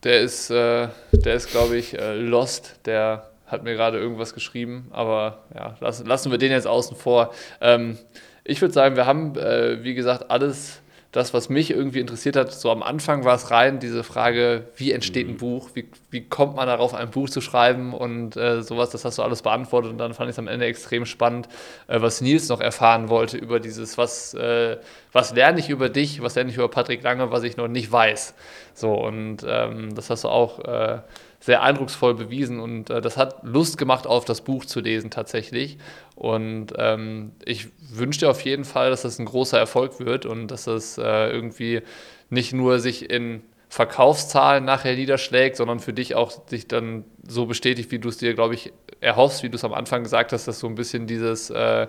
Der 0.04 0.22
ist, 0.22 0.50
äh, 0.52 0.88
der 1.14 1.34
ist, 1.36 1.50
glaube 1.50 1.78
ich, 1.78 1.98
äh, 1.98 2.14
lost. 2.16 2.80
Der 2.86 3.32
hat 3.48 3.64
mir 3.64 3.74
gerade 3.74 3.98
irgendwas 3.98 4.34
geschrieben, 4.34 4.88
aber 4.92 5.46
ja, 5.56 5.76
lassen, 5.80 6.06
lassen 6.06 6.32
wir 6.32 6.38
den 6.38 6.52
jetzt 6.52 6.68
außen 6.68 6.96
vor. 6.96 7.34
Ähm, 7.62 7.98
ich 8.44 8.62
würde 8.62 8.74
sagen, 8.74 8.96
wir 8.96 9.08
haben, 9.08 9.36
äh, 9.36 9.84
wie 9.84 9.96
gesagt, 9.96 10.30
alles 10.30 10.82
das, 11.16 11.34
was 11.34 11.48
mich 11.48 11.72
irgendwie 11.72 12.02
interessiert 12.02 12.36
hat. 12.36 12.52
So 12.52 12.70
am 12.70 12.84
Anfang 12.84 13.24
war 13.24 13.36
es 13.36 13.50
rein 13.50 13.80
diese 13.80 14.04
Frage, 14.04 14.66
wie 14.76 14.92
entsteht 14.92 15.30
ein 15.30 15.38
Buch? 15.38 15.70
Wie, 15.74 15.88
wie 16.12 16.28
kommt 16.28 16.58
man 16.58 16.68
darauf, 16.68 16.94
ein 16.94 17.10
Buch 17.10 17.30
zu 17.30 17.40
schreiben 17.40 17.94
und 17.94 18.36
äh, 18.36 18.62
sowas? 18.62 18.90
Das 18.90 19.06
hast 19.06 19.18
du 19.18 19.24
alles 19.24 19.42
beantwortet 19.42 19.92
und 19.92 19.98
dann 19.98 20.14
fand 20.14 20.30
ich 20.30 20.34
es 20.34 20.40
am 20.40 20.50
Ende 20.50 20.66
extrem 20.66 21.06
spannend, 21.06 21.48
äh, 21.88 22.02
was 22.02 22.20
Nils 22.20 22.50
noch 22.50 22.60
erfahren 22.60 23.08
wollte 23.08 23.38
über 23.38 23.62
dieses, 23.62 23.98
was, 23.98 24.34
äh, 24.34 24.76
was 25.14 25.34
lerne 25.34 25.60
ich 25.62 25.70
über 25.70 25.88
dich, 25.88 26.22
was 26.22 26.36
lerne 26.36 26.50
ich 26.50 26.58
über 26.58 26.68
Patrick 26.68 27.02
Lange, 27.02 27.32
was 27.32 27.44
ich 27.44 27.56
noch 27.56 27.70
nicht 27.70 27.90
weiß. 27.90 28.34
So, 28.74 28.94
und 28.94 29.38
ähm, 29.48 29.96
das 29.96 30.10
hast 30.10 30.26
du 30.26 30.28
auch 30.28 30.60
äh, 30.66 31.00
sehr 31.40 31.62
eindrucksvoll 31.62 32.16
bewiesen 32.16 32.60
und 32.60 32.90
äh, 32.90 33.00
das 33.02 33.16
hat 33.16 33.38
Lust 33.44 33.78
gemacht, 33.78 34.08
auf 34.08 34.26
das 34.26 34.42
Buch 34.42 34.66
zu 34.66 34.82
lesen 34.82 35.12
tatsächlich. 35.12 35.78
Und 36.16 36.74
ähm, 36.78 37.34
ich 37.44 37.68
wünsche 37.92 38.22
dir 38.22 38.30
auf 38.30 38.42
jeden 38.42 38.64
Fall, 38.64 38.90
dass 38.90 39.02
das 39.02 39.20
ein 39.20 39.26
großer 39.26 39.60
Erfolg 39.60 40.00
wird 40.00 40.26
und 40.26 40.48
dass 40.48 40.66
das 40.66 40.98
äh, 40.98 41.30
irgendwie 41.30 41.82
nicht 42.30 42.54
nur 42.54 42.80
sich 42.80 43.10
in 43.10 43.44
Verkaufszahlen 43.70 44.64
nachher 44.64 44.96
niederschlägt, 44.96 45.58
sondern 45.58 45.80
für 45.80 45.92
dich 45.92 46.16
auch 46.16 46.48
sich 46.48 46.68
dann 46.68 47.04
so 47.28 47.46
bestätigt, 47.46 47.92
wie 47.92 48.00
du 48.00 48.08
es 48.08 48.18
dir, 48.18 48.34
glaube 48.34 48.54
ich, 48.54 48.72
erhoffst, 49.02 49.44
wie 49.44 49.50
du 49.50 49.56
es 49.56 49.66
am 49.66 49.74
Anfang 49.74 50.04
gesagt 50.04 50.32
hast, 50.32 50.48
dass 50.48 50.60
so 50.60 50.68
ein 50.68 50.76
bisschen 50.76 51.08
dieses 51.08 51.50
äh, 51.50 51.88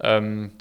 ähm, 0.00 0.52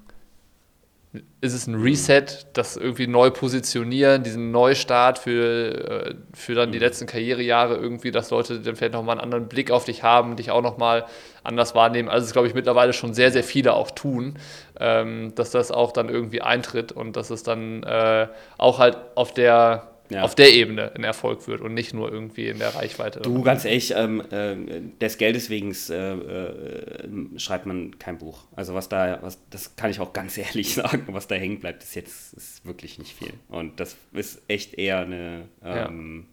ist 1.42 1.54
es 1.54 1.68
ein 1.68 1.76
Reset, 1.76 2.26
das 2.54 2.78
irgendwie 2.78 3.06
neu 3.06 3.32
positionieren, 3.32 4.24
diesen 4.24 4.52
Neustart 4.52 5.20
für, 5.20 6.08
äh, 6.08 6.16
für 6.34 6.56
dann 6.56 6.72
die 6.72 6.80
letzten 6.80 7.06
Karrierejahre 7.06 7.76
irgendwie, 7.76 8.12
dass 8.12 8.30
Leute 8.30 8.62
dann 8.62 8.78
vielleicht 8.78 8.94
nochmal 8.94 9.18
einen 9.18 9.24
anderen 9.26 9.50
Blick 9.50 9.72
auf 9.72 9.84
dich 9.84 10.04
haben, 10.04 10.38
dich 10.38 10.52
auch 10.52 10.62
nochmal 10.62 11.06
anders 11.44 11.76
wahrnehmen. 11.76 12.08
Also 12.08 12.26
das 12.26 12.34
glaube 12.34 12.48
ich 12.48 12.54
mittlerweile 12.54 12.94
schon 12.94 13.14
sehr, 13.14 13.32
sehr 13.32 13.44
viele 13.44 13.74
auch 13.74 13.92
tun, 13.92 14.38
ähm, 14.80 15.36
dass 15.36 15.52
das 15.52 15.72
auch 15.72 15.92
dann 15.92 16.08
irgendwie 16.08 16.42
eintritt 16.42 16.94
und 16.94 17.18
dass 17.18 17.30
es 17.30 17.44
dann 17.44 17.84
äh, 17.84 18.28
auch 18.58 18.80
halt 18.80 18.98
auf 19.16 19.34
der, 19.34 19.91
Ja. 20.12 20.24
auf 20.24 20.36
der 20.36 20.54
Ebene 20.54 20.94
ein 20.94 21.04
Erfolg 21.04 21.48
wird 21.48 21.62
und 21.62 21.74
nicht 21.74 21.94
nur 21.94 22.12
irgendwie 22.12 22.48
in 22.48 22.60
der 22.60 22.76
Reichweite. 22.76 23.22
Du, 23.22 23.42
ganz 23.44 23.64
ehrlich, 23.64 23.94
ähm, 23.96 24.22
äh, 24.30 24.82
des 25.00 25.18
Geldes 25.18 25.50
wegen 25.50 25.74
äh, 25.90 26.14
äh, 26.14 27.40
schreibt 27.40 27.66
man 27.66 27.98
kein 27.98 28.18
Buch. 28.18 28.44
Also 28.54 28.74
was 28.74 28.90
da, 28.90 29.20
was, 29.22 29.40
das 29.50 29.76
kann 29.78 29.90
ich 29.90 30.00
auch 30.00 30.12
ganz 30.12 30.38
ehrlich 30.40 30.74
sagen, 30.74 31.06
was 31.08 31.28
da 31.28 31.36
hängen 31.36 31.60
bleibt, 31.60 31.84
ist 31.84 31.96
jetzt 31.96 32.34
ist 32.34 32.66
wirklich 32.66 33.00
nicht 33.00 33.14
viel. 33.14 33.34
Und 33.48 33.80
das 33.80 33.96
ist 34.12 34.42
echt 34.48 34.74
eher 34.74 35.00
eine, 35.00 35.48
ähm, 35.64 36.28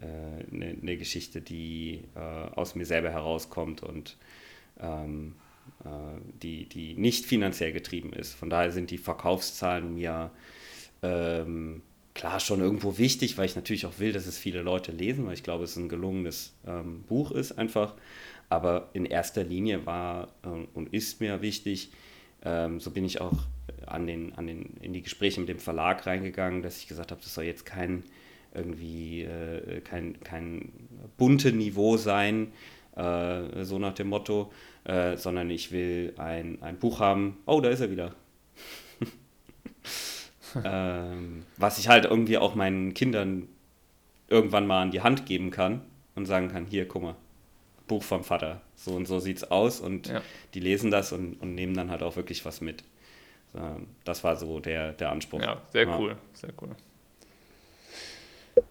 äh, 0.00 0.04
eine, 0.54 0.76
eine 0.80 0.96
Geschichte, 0.96 1.40
die 1.40 2.04
äh, 2.14 2.20
aus 2.54 2.74
mir 2.74 2.84
selber 2.84 3.10
herauskommt 3.10 3.82
und 3.82 4.18
ähm, 4.80 5.36
äh, 5.84 5.88
die, 6.42 6.68
die 6.68 6.94
nicht 6.94 7.24
finanziell 7.24 7.72
getrieben 7.72 8.12
ist. 8.12 8.34
Von 8.34 8.50
daher 8.50 8.70
sind 8.70 8.90
die 8.90 8.98
Verkaufszahlen 8.98 9.94
mir 9.94 10.30
ähm, 11.02 11.82
klar 12.14 12.40
schon 12.40 12.60
irgendwo 12.60 12.98
wichtig, 12.98 13.38
weil 13.38 13.46
ich 13.46 13.56
natürlich 13.56 13.86
auch 13.86 13.98
will, 13.98 14.12
dass 14.12 14.26
es 14.26 14.38
viele 14.38 14.62
Leute 14.62 14.92
lesen, 14.92 15.26
weil 15.26 15.34
ich 15.34 15.42
glaube, 15.42 15.64
es 15.64 15.76
ein 15.76 15.88
gelungenes 15.88 16.54
ähm, 16.66 17.02
Buch 17.02 17.30
ist 17.30 17.52
einfach. 17.52 17.94
Aber 18.48 18.90
in 18.92 19.06
erster 19.06 19.44
Linie 19.44 19.86
war 19.86 20.28
äh, 20.44 20.48
und 20.74 20.92
ist 20.92 21.20
mir 21.20 21.40
wichtig, 21.40 21.90
ähm, 22.44 22.80
so 22.80 22.90
bin 22.90 23.04
ich 23.04 23.20
auch 23.20 23.38
an 23.86 24.06
den, 24.06 24.34
an 24.34 24.46
den, 24.46 24.76
in 24.80 24.92
die 24.92 25.02
Gespräche 25.02 25.40
mit 25.40 25.48
dem 25.48 25.58
Verlag 25.58 26.06
reingegangen, 26.06 26.62
dass 26.62 26.78
ich 26.78 26.86
gesagt 26.86 27.10
habe, 27.10 27.20
das 27.22 27.32
soll 27.34 27.44
jetzt 27.44 27.64
kein 27.64 28.04
irgendwie 28.54 29.22
äh, 29.22 29.80
kein, 29.80 30.20
kein 30.20 30.70
bunte 31.16 31.52
Niveau 31.52 31.96
sein, 31.96 32.52
äh, 32.96 33.64
so 33.64 33.78
nach 33.78 33.94
dem 33.94 34.08
Motto, 34.08 34.52
äh, 34.84 35.16
sondern 35.16 35.50
ich 35.50 35.72
will 35.72 36.12
ein, 36.18 36.60
ein 36.62 36.78
Buch 36.78 37.00
haben. 37.00 37.38
Oh, 37.46 37.60
da 37.60 37.70
ist 37.70 37.80
er 37.80 37.90
wieder. 37.90 38.14
Ähm, 40.64 41.44
was 41.56 41.78
ich 41.78 41.88
halt 41.88 42.04
irgendwie 42.04 42.38
auch 42.38 42.54
meinen 42.54 42.94
Kindern 42.94 43.48
irgendwann 44.28 44.66
mal 44.66 44.82
an 44.82 44.90
die 44.90 45.02
Hand 45.02 45.26
geben 45.26 45.50
kann 45.50 45.82
und 46.14 46.26
sagen 46.26 46.48
kann, 46.48 46.66
hier, 46.66 46.86
guck 46.88 47.02
mal, 47.02 47.16
Buch 47.86 48.02
vom 48.02 48.24
Vater. 48.24 48.60
So 48.76 48.92
und 48.92 49.06
so 49.06 49.18
sieht's 49.18 49.44
aus 49.44 49.80
und 49.80 50.08
ja. 50.08 50.22
die 50.54 50.60
lesen 50.60 50.90
das 50.90 51.12
und, 51.12 51.34
und 51.40 51.54
nehmen 51.54 51.74
dann 51.74 51.90
halt 51.90 52.02
auch 52.02 52.16
wirklich 52.16 52.44
was 52.44 52.60
mit. 52.60 52.84
Das 54.04 54.24
war 54.24 54.36
so 54.36 54.60
der, 54.60 54.92
der 54.92 55.10
Anspruch. 55.10 55.42
Ja, 55.42 55.60
sehr 55.72 55.86
ja. 55.86 55.98
cool, 55.98 56.16
sehr 56.32 56.50
cool. 56.62 56.70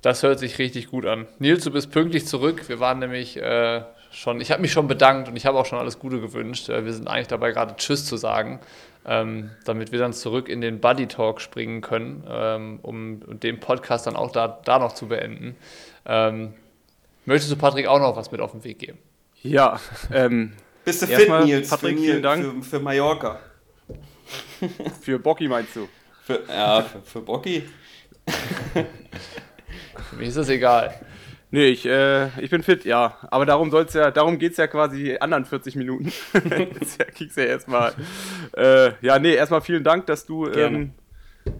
Das 0.01 0.23
hört 0.23 0.39
sich 0.39 0.57
richtig 0.59 0.87
gut 0.87 1.05
an. 1.05 1.27
Nils, 1.39 1.63
du 1.63 1.71
bist 1.71 1.91
pünktlich 1.91 2.25
zurück. 2.25 2.67
Wir 2.67 2.79
waren 2.79 2.99
nämlich 2.99 3.37
äh, 3.37 3.83
schon, 4.11 4.41
ich 4.41 4.51
habe 4.51 4.61
mich 4.61 4.71
schon 4.71 4.87
bedankt 4.87 5.27
und 5.27 5.35
ich 5.35 5.45
habe 5.45 5.57
auch 5.57 5.65
schon 5.65 5.79
alles 5.79 5.99
Gute 5.99 6.19
gewünscht. 6.19 6.69
Äh, 6.69 6.85
wir 6.85 6.93
sind 6.93 7.07
eigentlich 7.07 7.27
dabei, 7.27 7.51
gerade 7.51 7.75
Tschüss 7.77 8.05
zu 8.05 8.17
sagen, 8.17 8.59
ähm, 9.05 9.51
damit 9.65 9.91
wir 9.91 9.99
dann 9.99 10.13
zurück 10.13 10.49
in 10.49 10.61
den 10.61 10.79
Buddy 10.79 11.07
Talk 11.07 11.41
springen 11.41 11.81
können, 11.81 12.23
ähm, 12.29 12.79
um 12.81 13.39
den 13.39 13.59
Podcast 13.59 14.07
dann 14.07 14.15
auch 14.15 14.31
da, 14.31 14.59
da 14.63 14.79
noch 14.79 14.93
zu 14.93 15.07
beenden. 15.07 15.55
Ähm, 16.05 16.53
möchtest 17.25 17.51
du 17.51 17.55
Patrick 17.55 17.87
auch 17.87 17.99
noch 17.99 18.15
was 18.15 18.31
mit 18.31 18.41
auf 18.41 18.51
den 18.51 18.63
Weg 18.63 18.79
geben? 18.79 18.99
Ja, 19.41 19.79
ähm, 20.13 20.53
bist 20.85 21.01
du 21.01 21.07
fit, 21.07 21.29
Nils? 21.29 21.69
Patrick, 21.69 21.97
für, 21.97 22.03
vielen 22.03 22.23
Dank. 22.23 22.43
Für, 22.43 22.61
für 22.63 22.79
Mallorca. 22.79 23.39
für 25.01 25.19
Bocky 25.19 25.47
meinst 25.47 25.75
du? 25.75 25.87
Für, 26.23 26.41
ja, 26.47 26.83
für, 26.83 27.01
für 27.01 27.21
Bocky. 27.21 27.67
für 30.09 30.15
mich 30.15 30.29
ist 30.29 30.37
das 30.37 30.49
egal. 30.49 30.93
Nee, 31.53 31.67
ich, 31.67 31.85
äh, 31.85 32.27
ich 32.41 32.49
bin 32.49 32.63
fit, 32.63 32.85
ja. 32.85 33.17
Aber 33.29 33.45
darum 33.45 33.71
soll's 33.71 33.93
ja, 33.93 34.09
darum 34.09 34.39
geht 34.39 34.53
es 34.53 34.57
ja 34.57 34.67
quasi 34.67 35.03
die 35.03 35.21
anderen 35.21 35.43
40 35.43 35.75
Minuten. 35.75 36.05
Jetzt 36.33 36.99
ja, 36.99 37.05
kriegst 37.05 37.37
ja 37.37 37.43
erstmal. 37.43 37.93
Äh, 38.55 38.93
ja, 39.01 39.19
nee, 39.19 39.33
erstmal 39.33 39.61
vielen 39.61 39.83
Dank, 39.83 40.05
dass 40.05 40.25
du 40.25 40.47
ähm, 40.47 40.91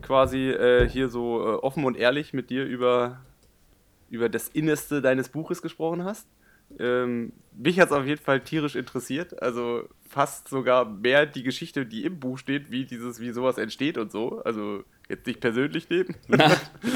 quasi 0.02 0.50
äh, 0.50 0.88
hier 0.88 1.10
so 1.10 1.42
äh, 1.42 1.56
offen 1.56 1.84
und 1.84 1.98
ehrlich 1.98 2.32
mit 2.32 2.50
dir 2.50 2.64
über, 2.64 3.20
über 4.10 4.30
das 4.30 4.48
Innerste 4.48 5.02
deines 5.02 5.28
Buches 5.28 5.62
gesprochen 5.62 6.06
hast. 6.06 6.26
Ähm, 6.80 7.34
mich 7.54 7.78
hat 7.78 7.89
es 7.89 7.94
auf 7.94 8.06
jeden 8.06 8.22
Fall 8.22 8.39
tierisch 8.39 8.76
interessiert. 8.76 9.42
Also 9.42 9.89
fast 10.08 10.48
sogar 10.48 10.86
mehr 10.86 11.26
die 11.26 11.44
Geschichte, 11.44 11.86
die 11.86 12.06
im 12.06 12.18
Buch 12.18 12.38
steht, 12.38 12.72
wie 12.72 12.86
dieses, 12.86 13.20
wie 13.20 13.32
sowas 13.32 13.58
entsteht 13.58 13.98
und 13.98 14.10
so. 14.10 14.42
Also 14.44 14.86
jetzt 15.10 15.28
nicht 15.28 15.42
persönlich 15.42 15.89
nehmen. 15.89 16.16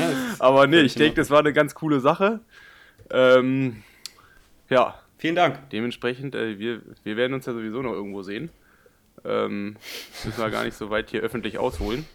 Aber 0.40 0.66
nee, 0.68 0.80
ich 0.80 0.96
denke, 0.96 1.16
das 1.16 1.30
war 1.30 1.40
eine 1.40 1.52
ganz 1.52 1.76
coole 1.76 2.00
Sache. 2.00 2.40
Ähm, 3.10 3.84
ja. 4.70 5.00
Vielen 5.18 5.36
Dank. 5.36 5.70
Dementsprechend, 5.70 6.36
äh, 6.36 6.60
wir, 6.60 6.82
wir 7.04 7.18
werden 7.18 7.34
uns 7.34 7.46
ja 7.46 7.54
sowieso 7.54 7.82
noch 7.82 7.94
irgendwo 7.94 8.22
sehen. 8.22 8.50
Ähm, 9.24 9.78
müssen 10.24 10.38
wir 10.38 10.50
gar 10.50 10.64
nicht 10.64 10.76
so 10.76 10.90
weit 10.90 11.10
hier 11.10 11.22
öffentlich 11.22 11.58
ausholen. 11.58 12.06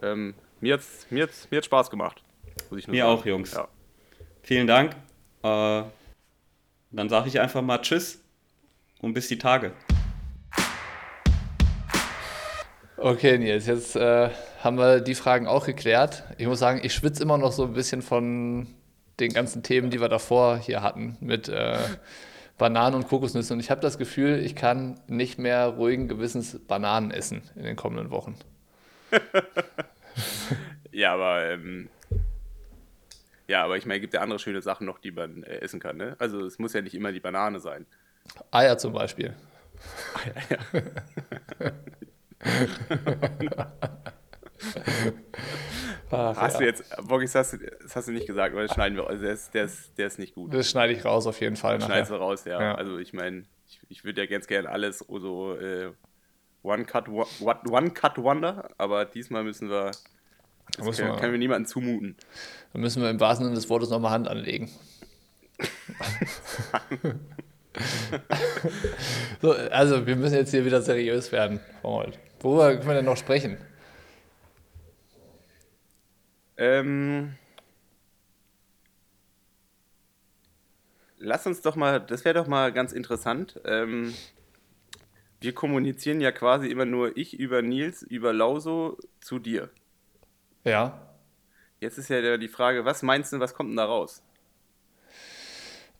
Ähm, 0.00 0.34
mir 0.60 0.74
hat 0.74 0.80
es 0.80 1.06
mir 1.10 1.24
hat's, 1.24 1.48
mir 1.50 1.58
hat's 1.58 1.66
Spaß 1.66 1.90
gemacht. 1.90 2.22
mir 2.70 2.80
sagen. 2.80 3.02
auch, 3.02 3.26
Jungs. 3.26 3.52
Ja. 3.52 3.68
Vielen 4.42 4.66
Dank. 4.66 4.92
Äh, 5.42 5.82
dann 6.92 7.08
sage 7.08 7.28
ich 7.28 7.40
einfach 7.40 7.62
mal 7.62 7.78
Tschüss 7.78 8.22
und 9.00 9.12
bis 9.12 9.28
die 9.28 9.38
Tage. 9.38 9.72
Okay, 12.96 13.38
Nils, 13.38 13.66
jetzt 13.66 13.96
äh, 13.96 14.30
haben 14.62 14.76
wir 14.76 15.00
die 15.00 15.14
Fragen 15.14 15.46
auch 15.46 15.66
geklärt. 15.66 16.24
Ich 16.38 16.46
muss 16.46 16.58
sagen, 16.58 16.80
ich 16.82 16.92
schwitze 16.94 17.22
immer 17.22 17.38
noch 17.38 17.52
so 17.52 17.64
ein 17.64 17.72
bisschen 17.72 18.02
von 18.02 18.66
den 19.20 19.32
ganzen 19.32 19.62
Themen, 19.62 19.90
die 19.90 20.00
wir 20.00 20.08
davor 20.08 20.58
hier 20.58 20.82
hatten, 20.82 21.16
mit 21.20 21.48
äh, 21.48 21.78
Bananen 22.58 22.96
und 22.96 23.08
Kokosnüssen. 23.08 23.54
Und 23.54 23.60
ich 23.60 23.70
habe 23.70 23.80
das 23.80 23.98
Gefühl, 23.98 24.40
ich 24.44 24.54
kann 24.54 25.00
nicht 25.06 25.38
mehr 25.38 25.66
ruhigen 25.66 26.08
Gewissens 26.08 26.58
Bananen 26.66 27.10
essen 27.10 27.42
in 27.54 27.62
den 27.62 27.76
kommenden 27.76 28.10
Wochen. 28.10 28.34
ja, 30.92 31.14
aber 31.14 31.50
ähm, 31.50 31.88
ja, 33.46 33.64
aber 33.64 33.76
ich 33.76 33.86
meine, 33.86 33.96
es 33.98 34.02
gibt 34.02 34.14
ja 34.14 34.20
andere 34.20 34.38
schöne 34.38 34.62
Sachen 34.62 34.86
noch, 34.86 34.98
die 34.98 35.10
man 35.10 35.42
äh, 35.42 35.58
essen 35.60 35.80
kann. 35.80 35.96
Ne? 35.96 36.16
Also 36.18 36.44
es 36.44 36.58
muss 36.58 36.72
ja 36.72 36.82
nicht 36.82 36.94
immer 36.94 37.12
die 37.12 37.20
Banane 37.20 37.60
sein. 37.60 37.86
Eier 38.50 38.78
zum 38.78 38.92
Beispiel. 38.92 39.34
Eier, 40.14 40.46
ja. 41.60 41.72
Ach, 46.10 46.36
hast 46.36 46.54
ja. 46.54 46.60
du 46.60 46.66
jetzt, 46.66 47.06
Boggis, 47.06 47.32
das, 47.32 47.56
das 47.82 47.96
hast 47.96 48.08
du 48.08 48.12
nicht 48.12 48.26
gesagt, 48.26 48.52
aber 48.52 48.62
das 48.62 48.74
schneiden 48.74 48.96
wir, 48.96 49.06
also 49.06 49.22
der 49.22 49.32
ist, 49.32 49.54
der 49.54 49.64
ist, 49.64 49.96
der 49.96 50.06
ist 50.08 50.18
nicht 50.18 50.34
gut. 50.34 50.52
Das 50.52 50.68
schneide 50.68 50.92
ich 50.92 51.04
raus 51.04 51.26
auf 51.26 51.40
jeden 51.40 51.56
Fall. 51.56 51.78
Das 51.78 51.86
schneidest 51.86 52.10
du 52.10 52.16
raus, 52.16 52.44
ja. 52.44 52.60
ja. 52.60 52.74
Also 52.74 52.98
ich 52.98 53.12
meine, 53.12 53.44
ich, 53.68 53.80
ich 53.88 54.04
würde 54.04 54.22
ja 54.22 54.26
ganz 54.26 54.46
gerne 54.46 54.68
alles 54.68 54.98
so 54.98 55.54
äh, 55.56 55.92
One 56.62 56.84
Cut 56.84 57.08
One 57.08 57.90
Cut 57.90 58.18
Wonder, 58.18 58.68
aber 58.76 59.04
diesmal 59.04 59.44
müssen 59.44 59.70
wir, 59.70 59.92
das 59.92 60.04
können, 60.76 60.96
wir, 60.96 61.16
können 61.16 61.32
wir 61.32 61.38
niemandem 61.38 61.66
zumuten. 61.66 62.16
Dann 62.72 62.82
müssen 62.82 63.02
wir 63.02 63.10
im 63.10 63.20
wahrsten 63.20 63.44
Sinne 63.46 63.54
des 63.54 63.70
Wortes 63.70 63.90
nochmal 63.90 64.10
Hand 64.10 64.26
anlegen. 64.28 64.70
so, 69.42 69.52
also 69.52 70.06
wir 70.06 70.16
müssen 70.16 70.34
jetzt 70.34 70.50
hier 70.50 70.64
wieder 70.64 70.82
seriös 70.82 71.30
werden. 71.32 71.60
Worüber 72.40 72.74
können 72.74 72.88
wir 72.88 72.94
denn 72.94 73.04
noch 73.04 73.16
sprechen? 73.16 73.58
Ähm, 76.60 77.36
lass 81.16 81.46
uns 81.46 81.62
doch 81.62 81.74
mal, 81.74 82.00
das 82.00 82.26
wäre 82.26 82.34
doch 82.34 82.46
mal 82.46 82.70
ganz 82.70 82.92
interessant. 82.92 83.58
Ähm, 83.64 84.12
wir 85.40 85.54
kommunizieren 85.54 86.20
ja 86.20 86.32
quasi 86.32 86.68
immer 86.68 86.84
nur 86.84 87.16
ich 87.16 87.32
über 87.40 87.62
Nils, 87.62 88.02
über 88.02 88.34
Lauso 88.34 88.98
zu 89.22 89.38
dir. 89.38 89.70
Ja. 90.64 91.16
Jetzt 91.80 91.96
ist 91.96 92.10
ja 92.10 92.36
die 92.36 92.48
Frage, 92.48 92.84
was 92.84 93.02
meinst 93.02 93.32
du, 93.32 93.40
was 93.40 93.54
kommt 93.54 93.70
denn 93.70 93.78
da 93.78 93.86
raus? 93.86 94.22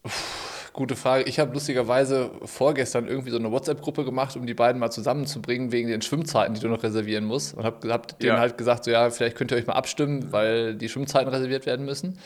Uff 0.03 0.40
Gute 0.73 0.95
Frage. 0.95 1.25
Ich 1.25 1.41
habe 1.41 1.53
lustigerweise 1.53 2.31
vorgestern 2.45 3.09
irgendwie 3.09 3.31
so 3.31 3.39
eine 3.39 3.51
WhatsApp-Gruppe 3.51 4.05
gemacht, 4.05 4.37
um 4.37 4.47
die 4.47 4.55
beiden 4.55 4.81
mal 4.81 4.91
zusammenzubringen 4.91 5.73
wegen 5.73 5.89
den 5.89 6.01
Schwimmzeiten, 6.01 6.55
die 6.55 6.61
du 6.61 6.69
noch 6.69 6.83
reservieren 6.83 7.25
musst. 7.25 7.55
Und 7.55 7.65
habe 7.65 7.93
hab 7.93 8.19
denen 8.21 8.39
halt 8.39 8.57
gesagt, 8.57 8.85
so 8.85 8.91
ja, 8.91 9.11
vielleicht 9.11 9.37
könnt 9.37 9.51
ihr 9.51 9.57
euch 9.57 9.67
mal 9.67 9.75
abstimmen, 9.75 10.33
weil 10.33 10.77
die 10.77 10.89
Schwimmzeiten 10.89 11.29
reserviert 11.29 11.67
werden 11.67 11.85
müssen. 11.85 12.19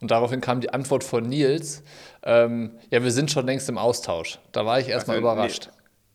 Und 0.00 0.10
daraufhin 0.10 0.40
kam 0.40 0.60
die 0.60 0.70
Antwort 0.70 1.04
von 1.04 1.28
Nils, 1.28 1.84
ähm, 2.24 2.72
ja, 2.90 3.04
wir 3.04 3.12
sind 3.12 3.30
schon 3.30 3.46
längst 3.46 3.68
im 3.68 3.78
Austausch. 3.78 4.40
Da 4.50 4.66
war 4.66 4.80
ich 4.80 4.88
erstmal 4.88 5.18
also, 5.18 5.28
überrascht. 5.28 5.70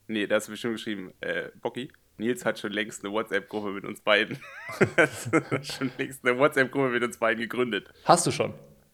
Nee, 0.07 0.19
nee, 0.19 0.27
da 0.27 0.35
hast 0.35 0.47
du 0.47 0.51
bestimmt 0.51 0.75
geschrieben, 0.75 1.13
äh, 1.21 1.49
Bocky, 1.61 1.89
Nils 2.17 2.43
hat 2.43 2.59
schon 2.59 2.73
längst 2.73 3.05
eine 3.05 3.13
WhatsApp-Gruppe 3.13 3.71
mit 3.71 3.85
uns 3.85 4.01
beiden. 4.01 4.37
schon 5.61 5.91
längst 5.97 6.25
eine 6.25 6.37
WhatsApp-Gruppe 6.37 6.89
mit 6.89 7.03
uns 7.03 7.17
beiden 7.17 7.39
gegründet. 7.39 7.89
Hast 8.03 8.27
du 8.27 8.31
schon? 8.31 8.53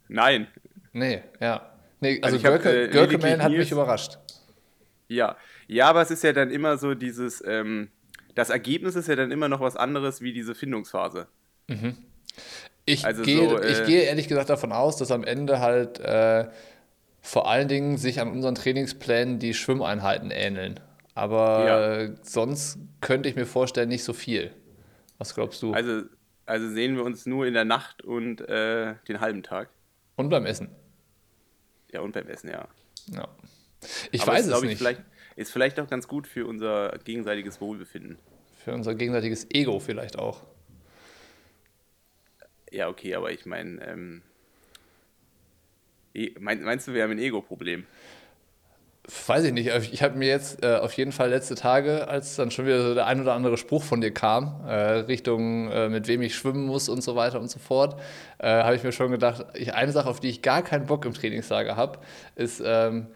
Nein. 0.10 0.48
Nee, 0.92 1.24
ja. 1.40 1.73
Nee, 2.04 2.20
also, 2.22 2.36
also 2.36 2.50
Görke, 2.50 2.84
äh, 2.84 2.88
Görkeman 2.90 3.42
hat 3.42 3.52
mich 3.52 3.72
überrascht. 3.72 4.20
Ja. 5.08 5.38
ja, 5.68 5.88
aber 5.88 6.02
es 6.02 6.12
ist 6.12 6.24
ja 6.24 6.34
dann 6.34 6.52
immer 6.52 6.78
so 6.78 6.96
dieses, 6.96 7.42
ähm, 7.46 7.90
das 8.36 8.50
Ergebnis 8.50 8.96
ist 8.96 9.08
ja 9.08 9.16
dann 9.16 9.32
immer 9.32 9.48
noch 9.48 9.62
was 9.62 9.78
anderes 9.78 10.22
wie 10.22 10.34
diese 10.34 10.54
Findungsphase. 10.54 11.28
Mhm. 11.68 11.98
Ich, 12.86 13.06
also 13.06 13.24
gehe, 13.24 13.50
so, 13.50 13.58
äh, 13.58 13.72
ich 13.72 13.86
gehe 13.86 14.02
ehrlich 14.02 14.28
gesagt 14.28 14.50
davon 14.50 14.74
aus, 14.74 14.98
dass 14.98 15.12
am 15.12 15.24
Ende 15.24 15.60
halt 15.62 16.00
äh, 16.00 16.50
vor 17.22 17.50
allen 17.50 17.70
Dingen 17.70 17.98
sich 17.98 18.20
an 18.20 18.30
unseren 18.32 18.56
Trainingsplänen 18.56 19.40
die 19.40 19.54
Schwimmeinheiten 19.54 20.30
ähneln. 20.30 20.82
Aber 21.16 21.66
ja. 21.66 22.16
sonst 22.22 22.80
könnte 23.00 23.30
ich 23.30 23.38
mir 23.38 23.46
vorstellen, 23.46 23.88
nicht 23.88 24.04
so 24.04 24.12
viel. 24.12 24.52
Was 25.20 25.34
glaubst 25.34 25.62
du? 25.62 25.74
Also, 25.74 26.02
also 26.46 26.68
sehen 26.70 26.98
wir 26.98 27.06
uns 27.06 27.26
nur 27.26 27.46
in 27.46 27.54
der 27.54 27.64
Nacht 27.64 28.04
und 28.04 28.42
äh, 28.42 28.96
den 29.08 29.22
halben 29.22 29.42
Tag. 29.42 29.70
Und 30.18 30.28
beim 30.30 30.46
Essen. 30.46 30.70
Ja, 31.94 32.02
und 32.02 32.14
beim 32.14 32.28
Essen, 32.28 32.50
ja. 32.50 32.68
ja. 33.12 33.28
Ich 34.12 34.22
Aber 34.24 34.34
weiß 34.34 34.48
es, 34.48 34.54
es 34.54 34.62
nicht. 34.64 34.78
Vielleicht, 34.78 35.02
ist 35.36 35.52
vielleicht 35.52 35.80
auch 35.80 35.88
ganz 35.88 36.08
gut 36.08 36.28
für 36.28 36.46
unser 36.46 36.98
gegenseitiges 37.04 37.62
Wohlbefinden. 37.62 38.18
Für 38.64 38.74
unser 38.74 38.96
gegenseitiges 38.96 39.48
Ego 39.52 39.80
vielleicht 39.80 40.18
auch. 40.18 40.42
Ja, 42.72 42.90
okay, 42.90 43.14
aber 43.14 43.32
ich 43.32 43.46
meine, 43.46 43.86
ähm, 43.86 44.22
meinst 46.40 46.88
du, 46.88 46.94
wir 46.94 47.04
haben 47.04 47.12
ein 47.12 47.20
Ego-Problem? 47.20 47.86
Weiß 49.28 49.44
ich 49.44 49.54
nicht, 49.54 49.68
ich 49.92 50.02
habe 50.02 50.18
mir 50.18 50.30
jetzt 50.30 50.64
äh, 50.64 50.78
auf 50.78 50.94
jeden 50.94 51.12
Fall 51.12 51.30
letzte 51.30 51.56
Tage, 51.56 52.08
als 52.08 52.38
dann 52.38 52.52
schon 52.52 52.66
wieder 52.66 52.82
so 52.82 52.94
der 52.94 53.06
ein 53.06 53.20
oder 53.20 53.34
andere 53.34 53.58
Spruch 53.58 53.84
von 53.84 54.00
dir 54.00 54.12
kam, 54.12 54.62
äh, 54.66 54.74
Richtung 54.74 55.70
äh, 55.70 55.90
mit 55.90 56.08
wem 56.08 56.22
ich 56.22 56.36
schwimmen 56.36 56.66
muss 56.66 56.88
und 56.88 57.04
so 57.04 57.16
weiter 57.16 57.42
und 57.42 57.50
so 57.50 57.60
fort, 57.60 58.00
äh, 58.38 58.48
habe 58.48 58.76
ich 58.76 58.84
mir 58.84 58.94
schon 58.94 59.12
gedacht, 59.12 59.46
ich, 59.56 59.74
eine 59.74 59.92
Sache, 59.92 60.10
auf 60.10 60.22
die 60.22 60.30
ich 60.30 60.42
gar 60.42 60.62
keinen 60.62 60.86
Bock 60.86 61.06
im 61.06 61.14
Trainingslager 61.14 61.76
habe, 61.76 62.00
ist 62.36 62.62
ähm, 62.66 63.08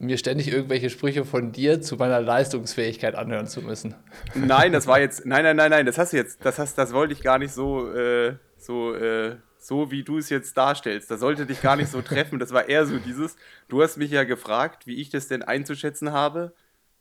mir 0.00 0.18
ständig 0.18 0.50
irgendwelche 0.50 0.90
Sprüche 0.90 1.24
von 1.24 1.52
dir 1.52 1.80
zu 1.82 1.96
meiner 1.96 2.20
Leistungsfähigkeit 2.20 3.14
anhören 3.14 3.46
zu 3.46 3.62
müssen. 3.62 3.94
Nein, 4.34 4.72
das 4.72 4.88
war 4.88 5.00
jetzt, 5.00 5.24
nein, 5.24 5.44
nein, 5.44 5.56
nein, 5.56 5.70
nein, 5.70 5.86
das 5.86 5.98
hast 5.98 6.12
du 6.12 6.16
jetzt, 6.16 6.44
das 6.44 6.58
hast, 6.58 6.76
das 6.78 6.92
wollte 6.92 7.12
ich 7.12 7.22
gar 7.22 7.38
nicht 7.38 7.52
so, 7.52 7.92
äh, 7.92 8.34
so 8.56 8.92
äh, 8.94 9.36
so 9.58 9.90
wie 9.90 10.02
du 10.02 10.18
es 10.18 10.30
jetzt 10.30 10.56
darstellst. 10.56 11.10
Das 11.10 11.20
sollte 11.20 11.46
dich 11.46 11.60
gar 11.60 11.76
nicht 11.76 11.90
so 11.90 12.00
treffen. 12.02 12.38
Das 12.38 12.52
war 12.52 12.68
eher 12.68 12.86
so 12.86 12.98
dieses, 12.98 13.36
du 13.68 13.82
hast 13.82 13.96
mich 13.96 14.10
ja 14.10 14.24
gefragt, 14.24 14.86
wie 14.86 14.96
ich 15.00 15.10
das 15.10 15.28
denn 15.28 15.42
einzuschätzen 15.42 16.12
habe, 16.12 16.54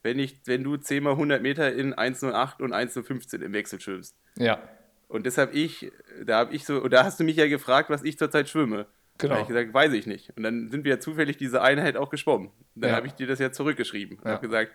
wenn, 0.04 0.20
ich, 0.20 0.40
wenn 0.46 0.64
du 0.64 0.78
10 0.78 1.04
mal 1.04 1.12
100 1.12 1.42
Meter 1.42 1.74
in 1.74 1.94
1,08 1.94 2.62
und 2.62 2.74
1,015 2.74 3.42
im 3.42 3.54
Wechsel 3.54 3.80
schwimmst. 3.80 4.16
Ja. 4.38 4.60
Und 5.08 5.26
deshalb 5.26 5.54
ich, 5.54 5.92
da 6.26 6.40
habe 6.40 6.54
ich 6.56 6.66
so, 6.66 6.88
da 6.88 7.04
hast 7.04 7.20
du 7.20 7.24
mich 7.24 7.38
ja 7.38 7.48
gefragt, 7.48 7.90
was 7.90 8.04
ich 8.04 8.18
zurzeit 8.18 8.50
schwimme. 8.50 8.88
Genau. 9.20 9.34
Da 9.34 9.40
habe 9.40 9.42
ich 9.44 9.48
gesagt, 9.48 9.74
weiß 9.74 9.94
ich 9.94 10.06
nicht. 10.06 10.32
Und 10.36 10.44
dann 10.44 10.70
sind 10.70 10.84
wir 10.84 10.92
ja 10.96 11.00
zufällig 11.00 11.38
diese 11.38 11.62
Einheit 11.62 11.96
auch 11.98 12.10
geschwommen. 12.10 12.48
Und 12.76 12.82
dann 12.84 12.92
Ja. 12.92 12.96
habe 12.98 13.08
ich 13.08 13.14
dir 13.14 13.26
das 13.28 13.40
ja 13.40 13.52
zurückgeschrieben. 13.52 14.18
Und 14.18 14.26
Ja. 14.26 14.32
habe 14.34 14.46
gesagt, 14.48 14.74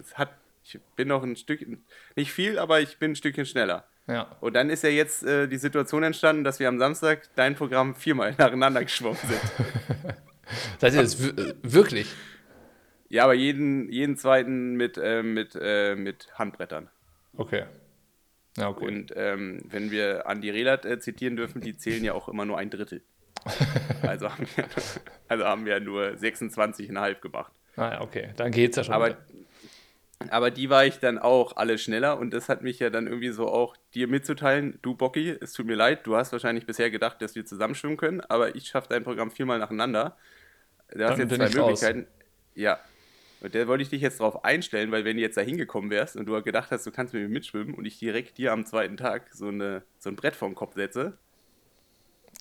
es 0.00 0.18
hat, 0.18 0.30
ich 0.64 0.78
bin 0.96 1.08
noch 1.08 1.22
ein 1.22 1.36
Stück, 1.36 1.64
nicht 2.16 2.32
viel, 2.32 2.58
aber 2.58 2.80
ich 2.80 2.98
bin 2.98 3.12
ein 3.12 3.16
Stückchen 3.16 3.46
schneller. 3.46 3.86
Ja. 4.08 4.36
Und 4.40 4.54
dann 4.54 4.70
ist 4.70 4.82
ja 4.82 4.88
jetzt 4.90 5.22
äh, 5.22 5.46
die 5.48 5.58
Situation 5.58 6.02
entstanden, 6.02 6.42
dass 6.42 6.58
wir 6.60 6.68
am 6.68 6.78
Samstag 6.78 7.28
dein 7.36 7.54
Programm 7.54 7.94
viermal 7.94 8.34
nacheinander 8.38 8.82
geschwommen 8.82 9.18
sind. 9.18 9.40
Seid 10.78 10.94
ihr 10.94 11.02
das 11.02 11.22
wir- 11.22 11.54
wirklich? 11.62 12.10
ja, 13.10 13.24
aber 13.24 13.34
jeden, 13.34 13.90
jeden 13.92 14.16
zweiten 14.16 14.74
mit, 14.76 14.96
äh, 14.98 15.22
mit, 15.22 15.56
äh, 15.60 15.94
mit 15.94 16.28
Handbrettern. 16.38 16.88
Okay. 17.36 17.64
Ja, 18.56 18.68
okay. 18.70 18.86
Und 18.86 19.12
ähm, 19.14 19.60
wenn 19.68 19.90
wir 19.90 20.26
Andi 20.26 20.50
Relat 20.50 20.84
äh, 20.86 20.98
zitieren 20.98 21.36
dürfen, 21.36 21.60
die 21.60 21.76
zählen 21.76 22.02
ja 22.02 22.14
auch 22.14 22.28
immer 22.28 22.44
nur 22.46 22.58
ein 22.58 22.70
Drittel. 22.70 23.02
Also 24.02 24.30
haben 24.30 24.46
wir, 24.56 24.64
also 25.28 25.44
haben 25.44 25.66
wir 25.66 25.80
nur 25.80 26.04
26,5 26.10 27.20
gemacht. 27.20 27.52
Ah, 27.76 28.00
okay. 28.00 28.30
Dann 28.36 28.52
geht's 28.52 28.76
ja 28.76 28.84
schon. 28.84 28.94
Aber, 28.94 29.08
wieder. 29.08 29.18
Aber 30.30 30.50
die 30.50 30.68
war 30.68 30.84
ich 30.84 30.98
dann 30.98 31.18
auch 31.18 31.56
alle 31.56 31.78
schneller 31.78 32.18
und 32.18 32.32
das 32.34 32.48
hat 32.48 32.62
mich 32.62 32.78
ja 32.80 32.90
dann 32.90 33.06
irgendwie 33.06 33.30
so 33.30 33.48
auch 33.48 33.76
dir 33.94 34.08
mitzuteilen, 34.08 34.78
du 34.82 34.94
Bocky, 34.94 35.30
es 35.40 35.52
tut 35.52 35.66
mir 35.66 35.76
leid, 35.76 36.06
du 36.06 36.16
hast 36.16 36.32
wahrscheinlich 36.32 36.66
bisher 36.66 36.90
gedacht, 36.90 37.22
dass 37.22 37.34
wir 37.34 37.46
zusammenschwimmen 37.46 37.96
können, 37.96 38.20
aber 38.22 38.54
ich 38.56 38.66
schaffe 38.68 38.88
dein 38.90 39.04
Programm 39.04 39.30
viermal 39.30 39.58
nacheinander. 39.58 40.16
Du 40.90 41.04
hast 41.04 41.18
Dann 41.18 41.28
jetzt 41.28 41.36
zwei 41.36 41.46
ich 41.46 41.56
raus. 41.56 41.66
Möglichkeiten. 41.82 42.06
Ja. 42.54 42.80
Und 43.40 43.54
da 43.54 43.68
wollte 43.68 43.82
ich 43.84 43.90
dich 43.90 44.02
jetzt 44.02 44.18
drauf 44.18 44.44
einstellen, 44.44 44.90
weil 44.90 45.04
wenn 45.04 45.16
du 45.16 45.22
jetzt 45.22 45.36
da 45.36 45.42
hingekommen 45.42 45.90
wärst 45.90 46.16
und 46.16 46.26
du 46.26 46.42
gedacht 46.42 46.72
hast, 46.72 46.84
du 46.86 46.90
kannst 46.90 47.14
mit 47.14 47.22
mir 47.22 47.28
mitschwimmen 47.28 47.74
und 47.74 47.84
ich 47.84 47.98
direkt 47.98 48.36
dir 48.38 48.52
am 48.52 48.66
zweiten 48.66 48.96
Tag 48.96 49.28
so, 49.32 49.46
eine, 49.48 49.82
so 50.00 50.10
ein 50.10 50.16
Brett 50.16 50.34
vorm 50.34 50.56
Kopf 50.56 50.74
setze, 50.74 51.16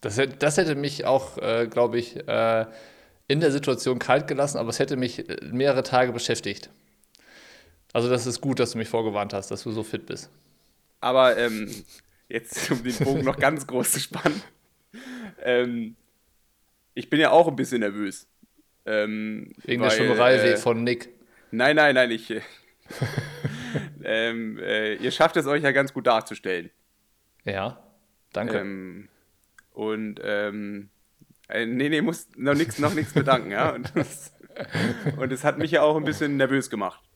Das, 0.02 0.18
hätte- 0.18 0.38
das 0.38 0.58
hätte 0.58 0.74
mich 0.74 1.06
auch, 1.06 1.38
äh, 1.38 1.68
glaube 1.68 2.00
ich, 2.00 2.16
äh, 2.28 2.66
in 3.28 3.40
der 3.42 3.52
Situation 3.52 4.00
kalt 4.00 4.26
gelassen, 4.28 4.58
aber 4.58 4.70
es 4.70 4.80
hätte 4.80 4.96
mich 4.96 5.30
äh, 5.30 5.38
mehrere 5.52 5.84
Tage 5.84 6.12
beschäftigt. 6.12 6.72
Also 7.98 8.12
das 8.12 8.28
ist 8.28 8.42
gut, 8.42 8.60
dass 8.60 8.74
du 8.74 8.78
mich 8.78 8.90
vorgewarnt 8.90 9.34
hast, 9.34 9.50
dass 9.50 9.64
du 9.64 9.72
so 9.72 9.82
fit 9.82 10.06
bist. 10.06 10.30
Aber 11.00 11.36
ähm, 11.36 11.68
jetzt, 12.30 12.70
um 12.70 12.84
den 12.84 12.96
Bogen 12.98 13.26
noch 13.26 13.40
ganz 13.40 13.66
groß 13.66 13.92
zu 13.92 14.00
spannen, 14.00 14.40
ähm, 15.42 15.96
ich 16.94 17.10
bin 17.10 17.20
ja 17.20 17.32
auch 17.32 17.48
ein 17.48 17.56
bisschen 17.56 17.80
nervös. 17.80 18.28
Ähm, 18.86 19.52
Wegen 19.64 19.82
der 19.82 19.90
weil, 19.90 19.98
Schwimmerei 19.98 20.36
äh, 20.36 20.58
von 20.58 20.84
Nick. 20.84 21.10
Nein, 21.50 21.76
nein, 21.76 21.96
nein, 21.96 22.12
ich. 22.12 22.30
äh, 22.30 22.42
ähm, 24.04 24.60
äh, 24.60 24.94
ihr 24.98 25.10
schafft 25.10 25.36
es 25.36 25.48
euch 25.48 25.64
ja 25.64 25.72
ganz 25.72 25.92
gut 25.92 26.06
darzustellen. 26.06 26.70
Ja, 27.46 27.84
danke. 28.32 28.60
Ähm, 28.60 29.10
und 29.74 30.22
ähm, 30.24 30.90
äh, 31.50 31.66
nee, 31.66 31.90
nee, 31.90 32.02
muss 32.02 32.28
noch 32.36 32.54
nichts 32.54 32.78
noch 32.78 32.94
nichts 32.94 33.14
bedanken, 33.14 33.50
ja. 33.50 33.72
Und 33.72 33.92
das, 33.96 34.34
und 35.18 35.32
es 35.32 35.44
hat 35.44 35.58
mich 35.58 35.72
ja 35.72 35.82
auch 35.82 35.98
ein 35.98 36.04
bisschen 36.04 36.38
nervös 36.38 36.70
gemacht. 36.70 37.07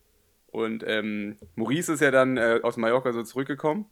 Und 0.51 0.83
ähm, 0.85 1.37
Maurice 1.55 1.93
ist 1.93 2.01
ja 2.01 2.11
dann 2.11 2.37
äh, 2.37 2.59
aus 2.61 2.77
Mallorca 2.77 3.11
so 3.13 3.23
zurückgekommen. 3.23 3.85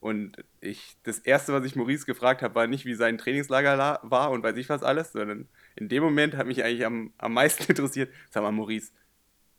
Und 0.00 0.36
ich, 0.60 0.96
das 1.02 1.18
erste, 1.18 1.54
was 1.54 1.64
ich 1.64 1.76
Maurice 1.76 2.04
gefragt 2.04 2.42
habe, 2.42 2.54
war 2.54 2.66
nicht, 2.66 2.84
wie 2.84 2.94
sein 2.94 3.16
Trainingslager 3.16 3.74
la- 3.74 4.00
war 4.02 4.30
und 4.32 4.42
weiß 4.42 4.56
ich 4.58 4.68
was 4.68 4.82
alles, 4.82 5.12
sondern 5.12 5.48
in 5.76 5.88
dem 5.88 6.02
Moment 6.02 6.36
hat 6.36 6.46
mich 6.46 6.62
eigentlich 6.62 6.84
am, 6.84 7.12
am 7.16 7.32
meisten 7.32 7.64
interessiert, 7.68 8.12
sag 8.30 8.42
mal, 8.42 8.52
Maurice, 8.52 8.92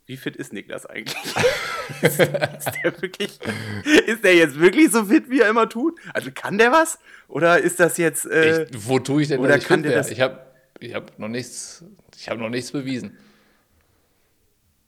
wie 0.05 0.17
fit 0.17 0.35
ist 0.35 0.53
Niklas 0.53 0.85
eigentlich? 0.85 1.17
ist, 2.03 2.19
der 2.19 3.01
wirklich, 3.01 3.39
ist 4.05 4.23
der 4.23 4.35
jetzt 4.35 4.59
wirklich 4.59 4.91
so 4.91 5.05
fit, 5.05 5.31
wie 5.31 5.39
er 5.41 5.49
immer 5.49 5.67
tut? 5.67 5.99
Also 6.13 6.29
kann 6.31 6.59
der 6.59 6.71
was? 6.71 6.99
Oder 7.27 7.57
ist 7.57 7.79
das 7.79 7.97
jetzt. 7.97 8.27
Äh, 8.27 8.65
ich, 8.65 8.87
wo 8.87 8.99
tue 8.99 9.23
ich 9.23 9.29
denn, 9.29 9.39
oder 9.39 9.57
kann 9.57 9.81
der 9.81 9.93
das- 9.95 10.11
Ich 10.11 10.21
habe 10.21 10.45
ich 10.79 10.93
hab 10.93 11.17
noch 11.17 11.27
nichts, 11.27 11.83
ich 12.15 12.29
habe 12.29 12.39
noch 12.39 12.49
nichts 12.49 12.71
bewiesen. 12.71 13.17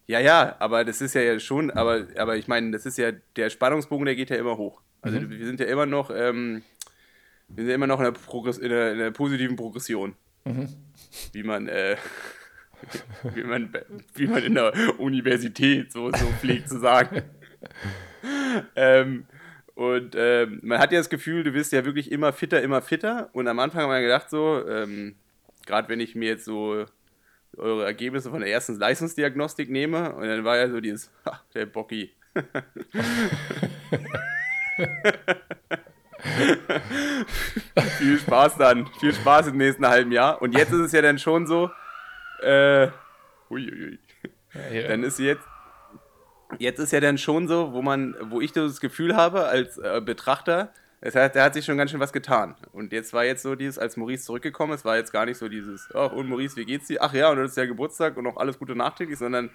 Ja, 0.07 0.19
ja, 0.19 0.55
aber 0.59 0.85
das 0.85 1.01
ist 1.01 1.13
ja 1.15 1.39
schon, 1.39 1.69
aber, 1.69 2.07
aber 2.17 2.37
ich 2.37 2.47
meine, 2.47 2.71
das 2.71 2.85
ist 2.85 2.97
ja, 2.97 3.11
der 3.35 3.49
Spannungsbogen, 3.49 4.05
der 4.05 4.15
geht 4.15 4.29
ja 4.29 4.37
immer 4.37 4.57
hoch. 4.57 4.81
Also 5.01 5.29
wir 5.29 5.45
sind 5.45 5.59
ja 5.59 5.67
immer 5.67 5.85
noch, 5.85 6.09
ähm, 6.09 6.63
wir 7.49 7.63
sind 7.63 7.69
ja 7.69 7.75
immer 7.75 7.87
noch 7.87 7.99
in 7.99 8.05
der, 8.05 8.11
Progress, 8.11 8.57
in 8.57 8.69
der, 8.69 8.93
in 8.93 8.99
der 8.99 9.11
positiven 9.11 9.57
Progression. 9.57 10.15
Wie 11.33 11.43
man, 11.43 11.67
äh, 11.67 11.97
wie 13.35 13.43
man, 13.43 13.73
wie 14.15 14.27
man 14.27 14.43
in 14.43 14.55
der 14.55 14.73
Universität 14.97 15.91
so, 15.91 16.09
so 16.11 16.25
pflegt 16.39 16.69
zu 16.69 16.79
sagen. 16.79 17.23
ähm, 18.75 19.25
und 19.75 20.15
ähm, 20.17 20.59
man 20.63 20.79
hat 20.79 20.91
ja 20.91 20.99
das 20.99 21.09
Gefühl, 21.09 21.43
du 21.43 21.53
wirst 21.53 21.73
ja 21.73 21.85
wirklich 21.85 22.11
immer 22.11 22.31
fitter, 22.31 22.61
immer 22.61 22.81
fitter. 22.81 23.29
Und 23.33 23.47
am 23.47 23.59
Anfang 23.59 23.83
haben 23.83 23.91
wir 23.91 24.01
gedacht, 24.01 24.29
so, 24.29 24.65
ähm, 24.67 25.15
gerade 25.65 25.89
wenn 25.89 25.99
ich 25.99 26.15
mir 26.15 26.29
jetzt 26.29 26.45
so 26.45 26.85
eure 27.57 27.85
Ergebnisse 27.85 28.29
von 28.29 28.41
der 28.41 28.49
ersten 28.49 28.77
Leistungsdiagnostik 28.79 29.69
nehme, 29.69 30.13
und 30.13 30.27
dann 30.27 30.43
war 30.43 30.57
ja 30.57 30.69
so 30.69 30.79
dieses, 30.79 31.11
ha, 31.25 31.41
der 31.53 31.65
Bocki. 31.65 32.11
viel 37.97 38.19
Spaß 38.19 38.57
dann, 38.57 38.87
viel 38.99 39.13
Spaß 39.13 39.47
im 39.47 39.57
nächsten 39.57 39.87
halben 39.87 40.11
Jahr. 40.11 40.41
Und 40.41 40.57
jetzt 40.57 40.71
ist 40.71 40.79
es 40.79 40.91
ja 40.91 41.01
dann 41.01 41.19
schon 41.19 41.47
so, 41.47 41.69
äh, 42.41 42.89
uiuiui. 43.49 43.99
Ja, 44.71 44.87
Dann 44.87 45.03
ist 45.03 45.19
jetzt, 45.19 45.43
jetzt 46.57 46.79
ist 46.79 46.91
ja 46.91 46.99
dann 46.99 47.17
schon 47.17 47.47
so, 47.47 47.73
wo 47.73 47.81
man, 47.81 48.15
wo 48.29 48.41
ich 48.41 48.51
das 48.51 48.79
Gefühl 48.79 49.15
habe 49.15 49.45
als 49.45 49.77
äh, 49.77 50.01
Betrachter, 50.03 50.73
das 51.01 51.13
heißt, 51.13 51.35
da 51.35 51.43
hat 51.43 51.53
sich 51.53 51.63
schon 51.63 51.77
ganz 51.77 51.91
schön 51.91 51.99
was 51.99 52.11
getan. 52.11 52.55
Und 52.71 52.91
jetzt 52.91 53.13
war 53.13 53.23
jetzt 53.23 53.43
so 53.43 53.53
dieses, 53.55 53.77
als 53.77 53.97
Maurice 53.97 54.25
zurückgekommen 54.25 54.73
ist, 54.73 54.83
war 54.83 54.97
jetzt 54.97 55.13
gar 55.13 55.25
nicht 55.25 55.37
so 55.37 55.47
dieses, 55.47 55.89
ach 55.93 56.11
und 56.11 56.27
Maurice, 56.27 56.55
wie 56.55 56.65
geht's 56.65 56.87
dir? 56.87 57.01
Ach 57.01 57.13
ja, 57.13 57.29
und 57.29 57.37
das 57.37 57.51
ist 57.51 57.57
ja 57.57 57.65
Geburtstag 57.65 58.17
und 58.17 58.23
noch 58.23 58.37
alles 58.37 58.57
Gute 58.57 58.75
nachträglich, 58.75 59.19
sondern, 59.19 59.51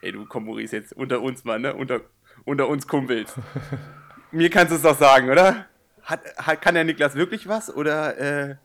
ey 0.00 0.12
du 0.12 0.24
komm 0.24 0.46
Maurice, 0.46 0.76
jetzt 0.76 0.94
unter 0.94 1.20
uns 1.20 1.44
mal, 1.44 1.58
ne? 1.58 1.74
Unter, 1.74 2.00
unter 2.44 2.68
uns 2.68 2.88
Kumpels. 2.88 3.34
Mir 4.30 4.48
kannst 4.48 4.72
du 4.72 4.76
es 4.76 4.82
doch 4.82 4.98
sagen, 4.98 5.30
oder? 5.30 5.66
Hat, 6.02 6.20
hat, 6.38 6.62
kann 6.62 6.74
der 6.74 6.84
Niklas 6.84 7.14
wirklich 7.14 7.46
was 7.46 7.74
oder, 7.74 8.18
äh, 8.18 8.56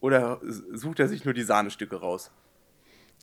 oder 0.00 0.40
sucht 0.72 0.98
er 0.98 1.08
sich 1.08 1.24
nur 1.24 1.34
die 1.34 1.42
Sahnestücke 1.42 1.96
raus? 1.96 2.32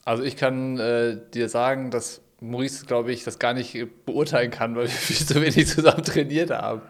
Also 0.05 0.23
ich 0.23 0.37
kann 0.37 0.79
äh, 0.79 1.17
dir 1.33 1.49
sagen, 1.49 1.91
dass 1.91 2.21
Maurice, 2.39 2.85
glaube 2.85 3.11
ich, 3.11 3.23
das 3.23 3.39
gar 3.39 3.53
nicht 3.53 3.77
beurteilen 4.05 4.51
kann, 4.51 4.75
weil 4.75 4.83
wir 4.83 4.89
viel 4.89 5.25
zu 5.25 5.41
wenig 5.41 5.67
zusammen 5.67 6.03
trainiert 6.03 6.49
haben. 6.49 6.81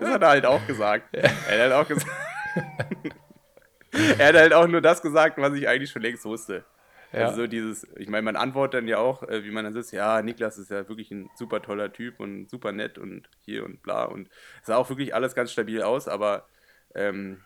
Das 0.00 0.10
hat 0.10 0.22
er 0.22 0.28
halt 0.28 0.46
auch 0.46 0.66
gesagt. 0.66 1.14
Er 1.14 1.30
hat 1.30 1.48
halt 1.48 1.72
auch 1.72 1.88
gesagt. 1.88 2.10
er 4.18 4.28
hat 4.28 4.34
halt 4.34 4.52
auch 4.52 4.66
nur 4.66 4.80
das 4.80 5.02
gesagt, 5.02 5.38
was 5.38 5.54
ich 5.54 5.68
eigentlich 5.68 5.90
schon 5.90 6.02
längst 6.02 6.24
wusste. 6.24 6.64
Ja. 7.12 7.26
Also 7.26 7.42
so 7.42 7.46
dieses, 7.46 7.86
ich 7.96 8.08
meine, 8.08 8.22
man 8.22 8.36
antwortet 8.36 8.82
dann 8.82 8.88
ja 8.88 8.98
auch, 8.98 9.22
äh, 9.22 9.44
wie 9.44 9.50
man 9.50 9.64
dann 9.64 9.72
sitzt, 9.72 9.92
ja, 9.92 10.20
Niklas 10.20 10.58
ist 10.58 10.70
ja 10.70 10.88
wirklich 10.88 11.10
ein 11.10 11.30
super 11.36 11.62
toller 11.62 11.92
Typ 11.92 12.20
und 12.20 12.50
super 12.50 12.72
nett 12.72 12.98
und 12.98 13.30
hier 13.44 13.64
und 13.64 13.82
bla 13.82 14.04
und 14.04 14.28
es 14.60 14.66
sah 14.66 14.76
auch 14.76 14.90
wirklich 14.90 15.14
alles 15.14 15.34
ganz 15.34 15.50
stabil 15.50 15.82
aus, 15.82 16.06
aber 16.06 16.46
ähm, 16.94 17.40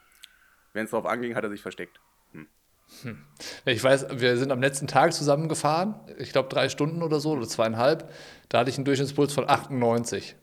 wenn 0.72 0.86
es 0.86 0.90
drauf 0.90 1.06
anging, 1.06 1.36
hat 1.36 1.44
er 1.44 1.50
sich 1.50 1.62
versteckt. 1.62 2.00
Ich 3.64 3.82
weiß, 3.82 4.20
wir 4.20 4.36
sind 4.36 4.52
am 4.52 4.60
letzten 4.60 4.86
Tag 4.86 5.12
zusammengefahren, 5.12 5.94
ich 6.18 6.32
glaube 6.32 6.48
drei 6.48 6.68
Stunden 6.68 7.02
oder 7.02 7.20
so, 7.20 7.32
oder 7.32 7.46
zweieinhalb. 7.46 8.12
Da 8.48 8.58
hatte 8.58 8.70
ich 8.70 8.76
einen 8.76 8.84
Durchschnittspuls 8.84 9.32
von 9.32 9.48
98. 9.48 10.36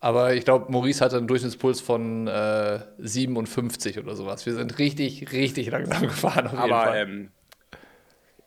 Aber 0.00 0.34
ich 0.34 0.44
glaube, 0.44 0.70
Maurice 0.70 1.04
hatte 1.04 1.16
einen 1.16 1.26
Durchschnittspuls 1.26 1.80
von 1.80 2.28
äh, 2.28 2.80
57 2.98 3.98
oder 3.98 4.14
sowas. 4.14 4.46
Wir 4.46 4.54
sind 4.54 4.78
richtig, 4.78 5.32
richtig 5.32 5.70
langsam 5.70 6.02
gefahren. 6.08 6.46
Auf 6.46 6.52
jeden 6.52 6.72
Aber 6.72 6.84
Fall. 6.84 6.96
ähm, 7.02 7.30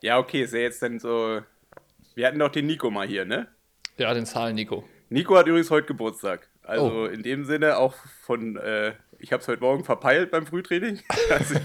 ja, 0.01 0.17
okay, 0.17 0.43
ist 0.43 0.53
ja 0.53 0.59
jetzt 0.61 0.81
dann 0.81 0.99
so. 0.99 1.41
Wir 2.15 2.27
hatten 2.27 2.39
doch 2.39 2.49
den 2.51 2.67
Nico 2.67 2.89
mal 2.89 3.07
hier, 3.07 3.25
ne? 3.25 3.47
ja, 3.97 4.13
den 4.13 4.25
Zahlen, 4.25 4.55
Nico. 4.55 4.83
Nico 5.09 5.35
hat 5.37 5.45
übrigens 5.47 5.69
heute 5.69 5.87
Geburtstag. 5.87 6.47
Also 6.63 6.85
Oh. 6.91 7.05
in 7.05 7.21
dem 7.23 7.43
Sinne 7.45 7.77
auch 7.77 7.95
von, 8.21 8.55
äh, 8.57 8.93
ich 9.19 9.31
habe 9.33 9.41
es 9.41 9.47
heute 9.47 9.61
Morgen 9.61 9.83
verpeilt 9.83 10.31
beim 10.31 10.45
Frühtraining. 10.45 10.99
Also. 11.29 11.55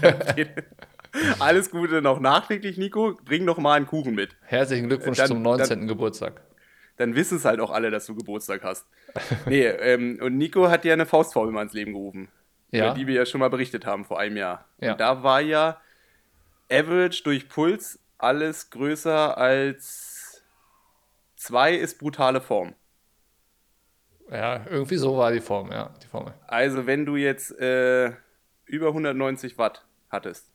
Alles 1.39 1.71
Gute 1.71 2.01
noch 2.01 2.19
nachträglich, 2.19 2.77
Nico. 2.77 3.17
Bring 3.25 3.45
noch 3.45 3.57
mal 3.57 3.73
einen 3.75 3.87
Kuchen 3.87 4.13
mit. 4.15 4.35
Herzlichen 4.43 4.87
Glückwunsch 4.87 5.17
Dann- 5.17 5.27
zum 5.27 5.41
19. 5.41 5.87
Geburtstag. 5.87 6.41
Dann 6.97 7.15
wissen 7.15 7.37
es 7.37 7.45
halt 7.45 7.59
auch 7.59 7.71
alle, 7.71 7.91
dass 7.91 8.05
du 8.05 8.15
Geburtstag 8.15 8.63
hast. 8.63 8.85
Nee, 9.45 9.65
ähm, 9.65 10.19
und 10.21 10.37
Nico 10.37 10.69
hat 10.69 10.83
ja 10.85 10.93
eine 10.93 11.05
Faustformel 11.05 11.53
mal 11.53 11.63
ins 11.63 11.73
Leben 11.73 11.93
gerufen. 11.93 12.29
Ja. 12.71 12.87
Über 12.87 12.95
die 12.95 13.07
wir 13.07 13.15
ja 13.15 13.25
schon 13.25 13.39
mal 13.39 13.49
berichtet 13.49 13.85
haben 13.85 14.03
vor 14.03 14.19
einem 14.19 14.37
Jahr. 14.37 14.65
Ja. 14.79 14.91
Und 14.91 14.99
da 14.99 15.23
war 15.23 15.41
ja 15.41 15.79
Average 16.69 17.23
durch 17.23 17.47
Puls 17.47 17.99
alles 18.17 18.69
größer 18.71 19.37
als 19.37 20.43
2 21.37 21.75
ist 21.75 21.99
brutale 21.99 22.41
Form. 22.41 22.73
Ja, 24.29 24.65
irgendwie 24.69 24.97
so 24.97 25.17
war 25.17 25.31
die 25.31 25.39
Form, 25.39 25.71
ja, 25.71 25.93
die 26.03 26.07
Formel. 26.07 26.33
Also 26.47 26.85
wenn 26.85 27.05
du 27.05 27.15
jetzt, 27.15 27.57
äh, 27.59 28.11
über 28.65 28.87
190 28.87 29.57
Watt 29.57 29.85
hattest 30.09 30.51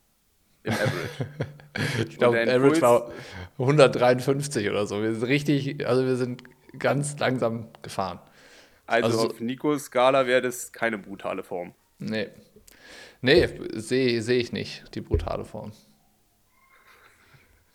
im 0.63 0.73
Average. 0.73 1.27
ich 2.07 2.17
glaube, 2.17 2.41
Average 2.41 2.81
war 2.81 3.11
153 3.57 4.69
oder 4.69 4.85
so. 4.85 5.01
Wir 5.01 5.13
sind 5.13 5.27
richtig, 5.27 5.87
also 5.87 6.05
wir 6.05 6.15
sind 6.15 6.43
ganz 6.77 7.17
langsam 7.19 7.67
gefahren. 7.81 8.19
Also, 8.85 9.07
also 9.07 9.29
auf 9.29 9.39
Nikos 9.39 9.85
Skala 9.85 10.27
wäre 10.27 10.41
das 10.41 10.71
keine 10.71 10.97
brutale 10.97 11.43
Form. 11.43 11.73
Nee. 11.99 12.29
Nee, 13.21 13.47
sehe 13.73 14.21
seh 14.21 14.37
ich 14.37 14.51
nicht, 14.51 14.83
die 14.95 15.01
brutale 15.01 15.45
Form. 15.45 15.71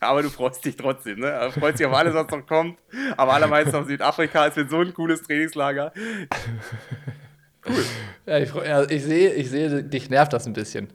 Aber 0.01 0.23
du 0.23 0.31
freust 0.31 0.65
dich 0.65 0.77
trotzdem, 0.77 1.20
ne? 1.20 1.51
Du 1.53 1.61
freust 1.61 1.81
dich 1.81 1.87
auf 1.87 1.95
alles, 1.95 2.15
was 2.15 2.29
noch 2.29 2.47
kommt. 2.47 2.79
Aber 3.16 3.33
allermeistens 3.33 3.75
auf 3.75 3.87
Südafrika. 3.87 4.47
Es 4.47 4.57
wird 4.57 4.70
so 4.70 4.79
ein 4.79 4.95
cooles 4.95 5.23
Trainingslager. 5.23 5.93
Cool. 7.66 7.85
Ja, 8.27 8.39
ich, 8.39 8.55
ja, 8.55 8.89
ich 8.89 9.03
sehe, 9.03 9.35
ich 9.35 9.51
sehe, 9.51 9.83
dich 9.83 10.09
nervt 10.09 10.33
das 10.33 10.47
ein 10.47 10.53
bisschen. 10.53 10.93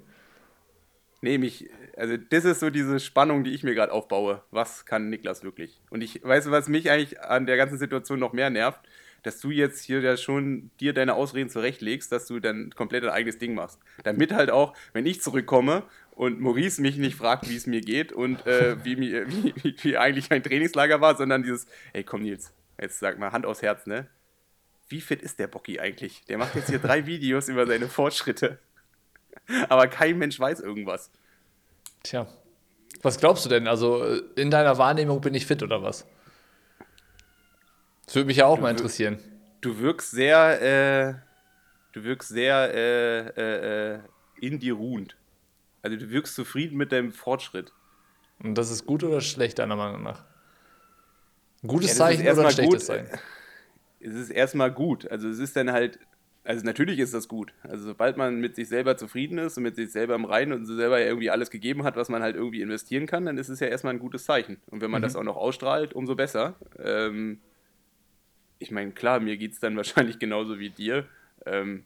Nee, 1.21 1.37
mich, 1.37 1.69
also 1.95 2.17
das 2.17 2.45
ist 2.45 2.59
so 2.59 2.69
diese 2.69 2.99
Spannung, 2.99 3.43
die 3.43 3.51
ich 3.51 3.63
mir 3.63 3.75
gerade 3.75 3.91
aufbaue. 3.91 4.41
Was 4.51 4.85
kann 4.85 5.09
Niklas 5.09 5.43
wirklich? 5.43 5.81
Und 5.89 6.01
ich 6.01 6.23
weiß, 6.23 6.49
was 6.51 6.67
mich 6.67 6.89
eigentlich 6.89 7.21
an 7.21 7.45
der 7.45 7.57
ganzen 7.57 7.77
Situation 7.77 8.19
noch 8.19 8.33
mehr 8.33 8.49
nervt, 8.49 8.79
dass 9.23 9.39
du 9.39 9.51
jetzt 9.51 9.83
hier 9.83 10.01
ja 10.01 10.17
schon 10.17 10.69
dir 10.79 10.93
deine 10.93 11.15
Ausreden 11.15 11.49
zurechtlegst, 11.49 12.11
dass 12.11 12.27
du 12.27 12.39
dann 12.39 12.71
komplett 12.75 13.03
ein 13.03 13.09
eigenes 13.09 13.37
Ding 13.37 13.55
machst. 13.55 13.79
Damit 14.03 14.33
halt 14.33 14.51
auch, 14.51 14.75
wenn 14.91 15.05
ich 15.05 15.21
zurückkomme 15.21 15.83
und 16.11 16.41
Maurice 16.41 16.81
mich 16.81 16.97
nicht 16.97 17.15
fragt, 17.15 17.49
wie 17.49 17.55
es 17.55 17.65
mir 17.65 17.81
geht 17.81 18.11
und 18.11 18.45
äh, 18.45 18.83
wie, 18.83 18.97
wie, 18.99 19.53
wie, 19.55 19.75
wie, 19.81 19.97
eigentlich 19.97 20.29
mein 20.29 20.43
Trainingslager 20.43 20.99
war, 20.99 21.15
sondern 21.15 21.43
dieses, 21.43 21.65
ey 21.93 22.03
komm 22.03 22.23
Nils, 22.23 22.53
jetzt 22.79 22.99
sag 22.99 23.17
mal 23.17 23.31
Hand 23.31 23.45
aufs 23.45 23.61
Herz, 23.61 23.87
ne? 23.87 24.07
Wie 24.89 25.01
fit 25.01 25.21
ist 25.21 25.39
der 25.39 25.47
Bocky 25.47 25.79
eigentlich? 25.79 26.23
Der 26.25 26.37
macht 26.37 26.55
jetzt 26.55 26.69
hier 26.69 26.77
drei 26.77 27.05
Videos 27.05 27.47
über 27.47 27.65
seine 27.65 27.87
Fortschritte. 27.87 28.59
Aber 29.69 29.87
kein 29.87 30.17
Mensch 30.19 30.39
weiß 30.39 30.59
irgendwas. 30.59 31.09
Tja. 32.03 32.27
Was 33.01 33.17
glaubst 33.17 33.45
du 33.45 33.49
denn? 33.49 33.67
Also 33.67 34.03
in 34.35 34.51
deiner 34.51 34.77
Wahrnehmung 34.77 35.21
bin 35.21 35.33
ich 35.33 35.45
fit 35.45 35.63
oder 35.63 35.81
was? 35.81 36.05
Das 38.05 38.15
würde 38.15 38.27
mich 38.27 38.37
ja 38.37 38.45
auch 38.45 38.57
du 38.57 38.61
mal 38.61 38.71
interessieren. 38.71 39.19
Du 39.61 39.79
wirkst 39.79 40.11
sehr, 40.11 40.61
äh, 40.61 41.13
du 41.93 42.03
wirkst 42.03 42.29
sehr 42.29 42.73
äh, 42.73 43.27
äh, 43.29 43.95
äh, 43.95 43.99
in 44.41 44.59
dir 44.59 44.75
ruhend. 44.75 45.15
Also 45.81 45.97
du 45.97 46.09
wirkst 46.09 46.35
zufrieden 46.35 46.77
mit 46.77 46.91
deinem 46.91 47.11
Fortschritt. 47.11 47.71
Und 48.41 48.55
das 48.55 48.69
ist 48.71 48.85
gut 48.85 49.03
oder 49.03 49.21
schlecht, 49.21 49.59
deiner 49.59 49.75
Meinung 49.75 50.03
nach? 50.03 50.23
Ein 51.63 51.67
gutes 51.67 51.91
ja, 51.91 51.95
Zeichen 51.95 52.27
oder 52.27 52.45
ein 52.45 52.51
schlechtes 52.51 52.85
Zeichen? 52.85 53.07
Es 54.01 54.13
ist 54.13 54.29
erstmal 54.29 54.71
gut. 54.71 55.09
Also 55.09 55.29
es 55.29 55.39
ist 55.39 55.55
dann 55.55 55.71
halt, 55.71 55.99
also 56.45 56.65
natürlich 56.65 56.99
ist 56.99 57.13
das 57.13 57.27
gut. 57.27 57.53
Also 57.63 57.85
sobald 57.85 58.17
man 58.17 58.39
mit 58.39 58.55
sich 58.55 58.67
selber 58.67 58.97
zufrieden 58.97 59.37
ist 59.37 59.57
und 59.57 59.63
mit 59.63 59.75
sich 59.75 59.91
selber 59.91 60.15
im 60.15 60.25
Reinen 60.25 60.51
und 60.51 60.65
so 60.65 60.75
selber 60.75 60.99
irgendwie 60.99 61.29
alles 61.29 61.49
gegeben 61.49 61.83
hat, 61.83 61.95
was 61.95 62.09
man 62.09 62.21
halt 62.21 62.35
irgendwie 62.35 62.61
investieren 62.61 63.05
kann, 63.05 63.25
dann 63.25 63.37
ist 63.37 63.49
es 63.49 63.61
ja 63.61 63.67
erstmal 63.67 63.93
ein 63.93 63.99
gutes 63.99 64.25
Zeichen. 64.25 64.57
Und 64.67 64.81
wenn 64.81 64.91
man 64.91 65.01
mhm. 65.01 65.03
das 65.03 65.15
auch 65.15 65.23
noch 65.23 65.37
ausstrahlt, 65.37 65.93
umso 65.93 66.15
besser. 66.15 66.55
Ähm, 66.79 67.39
ich 68.59 68.71
meine, 68.71 68.91
klar, 68.91 69.21
mir 69.21 69.37
geht 69.37 69.53
es 69.53 69.59
dann 69.59 69.77
wahrscheinlich 69.77 70.19
genauso 70.19 70.59
wie 70.59 70.69
dir. 70.69 71.05
Ähm, 71.45 71.85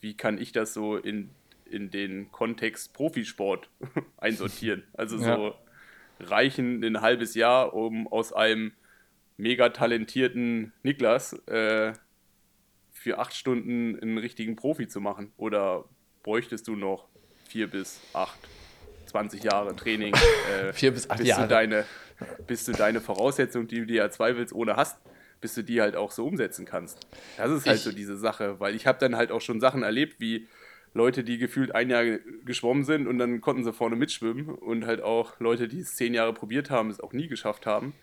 wie 0.00 0.16
kann 0.16 0.38
ich 0.38 0.52
das 0.52 0.72
so 0.72 0.96
in, 0.96 1.28
in 1.66 1.90
den 1.90 2.32
Kontext 2.32 2.94
Profisport 2.94 3.68
einsortieren? 4.16 4.82
Also 4.94 5.18
so 5.18 5.24
ja. 5.24 5.54
reichen 6.20 6.82
ein 6.82 7.02
halbes 7.02 7.34
Jahr, 7.34 7.74
um 7.74 8.08
aus 8.08 8.32
einem 8.32 8.72
mega 9.36 9.68
talentierten 9.68 10.72
Niklas 10.82 11.34
äh, 11.48 11.92
für 13.00 13.18
acht 13.18 13.34
Stunden 13.34 13.98
einen 13.98 14.18
richtigen 14.18 14.56
Profi 14.56 14.86
zu 14.86 15.00
machen? 15.00 15.32
Oder 15.38 15.86
bräuchtest 16.22 16.68
du 16.68 16.76
noch 16.76 17.08
vier 17.48 17.66
bis 17.66 17.98
acht, 18.12 18.38
20 19.06 19.42
Jahre 19.42 19.74
Training? 19.74 20.14
Äh, 20.50 20.72
vier 20.72 20.90
bis 20.90 21.08
acht 21.08 21.18
bis 21.18 21.28
Jahre. 21.28 21.42
Du 21.42 21.48
deine, 21.48 21.84
bis 22.46 22.64
du 22.64 22.72
deine 22.72 23.00
Voraussetzungen, 23.00 23.68
die 23.68 23.76
du 23.76 23.86
dir 23.86 23.96
ja 23.96 24.10
zweifelst, 24.10 24.52
ohne 24.52 24.76
hast, 24.76 24.98
bis 25.40 25.54
du 25.54 25.62
die 25.62 25.80
halt 25.80 25.96
auch 25.96 26.10
so 26.10 26.26
umsetzen 26.26 26.66
kannst. 26.66 27.06
Das 27.38 27.50
ist 27.50 27.66
halt 27.66 27.78
ich, 27.78 27.84
so 27.84 27.92
diese 27.92 28.18
Sache, 28.18 28.60
weil 28.60 28.74
ich 28.74 28.86
habe 28.86 28.98
dann 28.98 29.16
halt 29.16 29.30
auch 29.30 29.40
schon 29.40 29.60
Sachen 29.60 29.82
erlebt, 29.82 30.20
wie 30.20 30.48
Leute, 30.92 31.22
die 31.22 31.38
gefühlt 31.38 31.74
ein 31.74 31.88
Jahr 31.88 32.04
geschwommen 32.44 32.84
sind 32.84 33.06
und 33.06 33.18
dann 33.18 33.40
konnten 33.40 33.64
sie 33.64 33.72
vorne 33.72 33.96
mitschwimmen 33.96 34.46
und 34.48 34.84
halt 34.84 35.00
auch 35.00 35.38
Leute, 35.38 35.68
die 35.68 35.80
es 35.80 35.94
zehn 35.94 36.12
Jahre 36.12 36.34
probiert 36.34 36.68
haben, 36.68 36.90
es 36.90 37.00
auch 37.00 37.12
nie 37.12 37.28
geschafft 37.28 37.64
haben. 37.64 37.94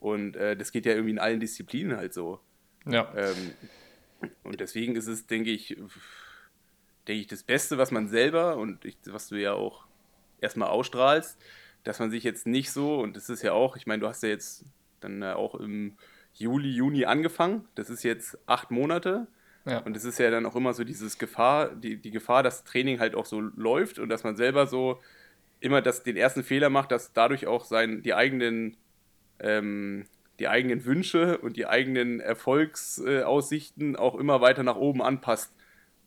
Und 0.00 0.36
äh, 0.36 0.56
das 0.56 0.72
geht 0.72 0.86
ja 0.86 0.92
irgendwie 0.92 1.10
in 1.10 1.18
allen 1.18 1.38
Disziplinen 1.38 1.98
halt 1.98 2.14
so. 2.14 2.40
Ja. 2.86 3.12
Ähm, 3.14 3.52
und 4.42 4.60
deswegen 4.60 4.96
ist 4.96 5.06
es, 5.06 5.26
denke 5.26 5.50
ich, 5.50 5.76
denke 7.08 7.20
ich, 7.20 7.26
das 7.26 7.42
Beste, 7.42 7.78
was 7.78 7.90
man 7.90 8.08
selber 8.08 8.56
und 8.56 8.84
ich, 8.84 8.96
was 9.06 9.28
du 9.28 9.36
ja 9.36 9.52
auch 9.54 9.86
erstmal 10.40 10.68
ausstrahlst, 10.68 11.38
dass 11.84 11.98
man 11.98 12.10
sich 12.10 12.24
jetzt 12.24 12.46
nicht 12.46 12.70
so, 12.72 13.00
und 13.00 13.16
das 13.16 13.28
ist 13.28 13.42
ja 13.42 13.52
auch, 13.52 13.76
ich 13.76 13.86
meine, 13.86 14.00
du 14.00 14.08
hast 14.08 14.22
ja 14.22 14.28
jetzt 14.28 14.64
dann 15.00 15.22
auch 15.22 15.54
im 15.54 15.96
Juli, 16.34 16.70
Juni 16.70 17.04
angefangen. 17.04 17.66
Das 17.74 17.90
ist 17.90 18.02
jetzt 18.02 18.38
acht 18.46 18.70
Monate. 18.70 19.26
Ja. 19.66 19.78
Und 19.78 19.96
es 19.96 20.04
ist 20.04 20.18
ja 20.18 20.30
dann 20.30 20.46
auch 20.46 20.56
immer 20.56 20.72
so 20.72 20.84
dieses 20.84 21.18
Gefahr, 21.18 21.74
die, 21.74 21.96
die 21.96 22.10
Gefahr, 22.10 22.42
dass 22.42 22.64
Training 22.64 22.98
halt 22.98 23.14
auch 23.14 23.26
so 23.26 23.40
läuft 23.40 23.98
und 23.98 24.08
dass 24.08 24.24
man 24.24 24.36
selber 24.36 24.66
so 24.66 25.00
immer 25.60 25.82
das, 25.82 26.02
den 26.02 26.16
ersten 26.16 26.42
Fehler 26.42 26.70
macht, 26.70 26.92
dass 26.92 27.12
dadurch 27.12 27.46
auch 27.46 27.64
sein, 27.64 28.02
die 28.02 28.14
eigenen 28.14 28.76
ähm, 29.38 30.06
die 30.40 30.48
eigenen 30.48 30.84
Wünsche 30.84 31.38
und 31.38 31.56
die 31.56 31.66
eigenen 31.66 32.18
Erfolgsaussichten 32.18 33.94
auch 33.94 34.14
immer 34.14 34.40
weiter 34.40 34.62
nach 34.62 34.76
oben 34.76 35.02
anpasst. 35.02 35.54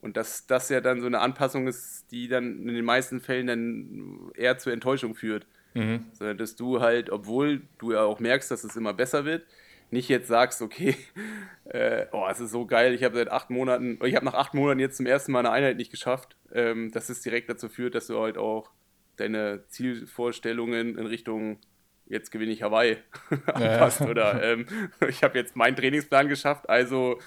Und 0.02 0.18
dass 0.18 0.48
das 0.48 0.68
ja 0.68 0.82
dann 0.82 1.00
so 1.00 1.08
eine 1.08 1.20
Anpassung 1.20 1.68
ist, 1.68 2.12
die 2.12 2.28
dann 2.28 2.68
in 2.68 2.76
den 2.76 2.84
meisten 2.84 3.22
Fällen 3.22 3.48
dann 3.48 4.32
eher 4.36 4.58
zur 4.58 4.74
Enttäuschung 4.74 5.16
führt. 5.16 5.46
Mhm. 5.76 6.06
Sondern 6.14 6.38
dass 6.38 6.56
du 6.56 6.82
halt, 6.82 7.10
obwohl 7.10 7.62
du 7.78 7.94
ja 7.94 8.04
auch 8.04 8.20
merkst, 8.20 8.52
dass 8.52 8.64
es 8.64 8.76
immer 8.76 8.94
besser 8.94 9.24
wird, 9.24 9.46
nicht 9.92 10.10
jetzt 10.10 10.28
sagst, 10.28 10.62
okay, 10.62 10.96
äh, 11.66 12.08
oh, 12.12 12.26
es 12.30 12.40
ist 12.40 12.52
so 12.52 12.66
geil, 12.66 12.94
ich 12.94 13.04
habe 13.04 13.16
seit 13.16 13.30
acht 13.30 13.50
Monaten, 13.50 14.00
ich 14.04 14.16
habe 14.16 14.26
nach 14.26 14.34
acht 14.34 14.54
Monaten 14.54 14.80
jetzt 14.80 14.98
zum 14.98 15.06
ersten 15.06 15.32
Mal 15.32 15.40
eine 15.40 15.52
Einheit 15.52 15.78
nicht 15.78 15.92
geschafft, 15.92 16.36
ähm, 16.52 16.92
dass 16.92 17.10
es 17.10 17.22
direkt 17.22 17.50
dazu 17.50 17.70
führt, 17.70 17.96
dass 17.96 18.08
du 18.08 18.20
halt 18.20 18.38
auch 18.38 18.72
deine 19.16 19.64
Zielvorstellungen 19.68 20.98
in 20.98 21.06
Richtung 21.06 21.60
jetzt 22.08 22.32
gewinne 22.32 22.52
ich 22.52 22.64
Hawaii 22.64 22.98
anpasst 23.46 24.02
ja. 24.02 24.08
oder 24.08 24.44
ähm, 24.44 24.66
ich 25.08 25.24
habe 25.24 25.38
jetzt 25.38 25.56
meinen 25.56 25.76
Trainingsplan 25.76 26.28
geschafft, 26.28 26.70
also 26.70 27.20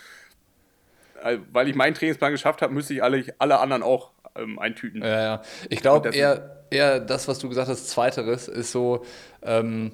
äh, 1.23 1.39
weil 1.53 1.69
ich 1.69 1.75
meinen 1.75 1.95
Trainingsplan 1.95 2.33
geschafft 2.33 2.63
habe, 2.63 2.73
müsste 2.73 2.95
ich 2.95 3.03
alle, 3.03 3.25
alle 3.39 3.59
anderen 3.59 3.83
auch 3.83 4.13
ähm, 4.37 4.59
eintüten. 4.59 5.03
Ja, 5.03 5.23
ja. 5.23 5.43
Ich 5.71 5.81
glaube 5.81 6.11
eher, 6.11 6.65
eher 6.71 7.01
das, 7.01 7.29
was 7.29 7.39
du 7.39 7.49
gesagt 7.49 7.69
hast, 7.69 7.89
zweiteres, 7.89 8.49
ist 8.49 8.73
so, 8.73 9.05
ähm, 9.43 9.93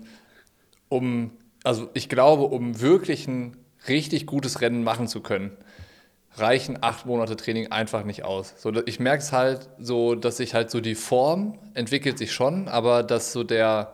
um 0.89 1.33
also 1.65 1.91
ich 1.95 2.09
glaube, 2.09 2.45
um 2.45 2.81
wirklich 2.81 3.29
ein 3.29 3.57
richtig 3.89 4.27
gutes 4.27 4.61
Rennen 4.61 4.85
machen 4.85 5.09
zu 5.09 5.21
können, 5.21 5.57
reichen 6.35 6.79
acht 6.81 7.07
Monate 7.07 7.37
Training 7.37 7.71
einfach 7.71 8.05
nicht 8.05 8.25
aus. 8.25 8.55
So, 8.57 8.73
ich 8.87 9.01
merke 9.01 9.23
es 9.23 9.33
halt 9.33 9.69
so, 9.79 10.15
dass 10.15 10.39
sich 10.39 10.55
halt 10.55 10.71
so 10.71 10.81
die 10.81 10.95
Form 10.95 11.59
entwickelt 11.75 12.19
sich 12.19 12.33
schon, 12.33 12.69
aber 12.69 13.03
dass 13.03 13.33
so 13.33 13.45
der 13.45 13.93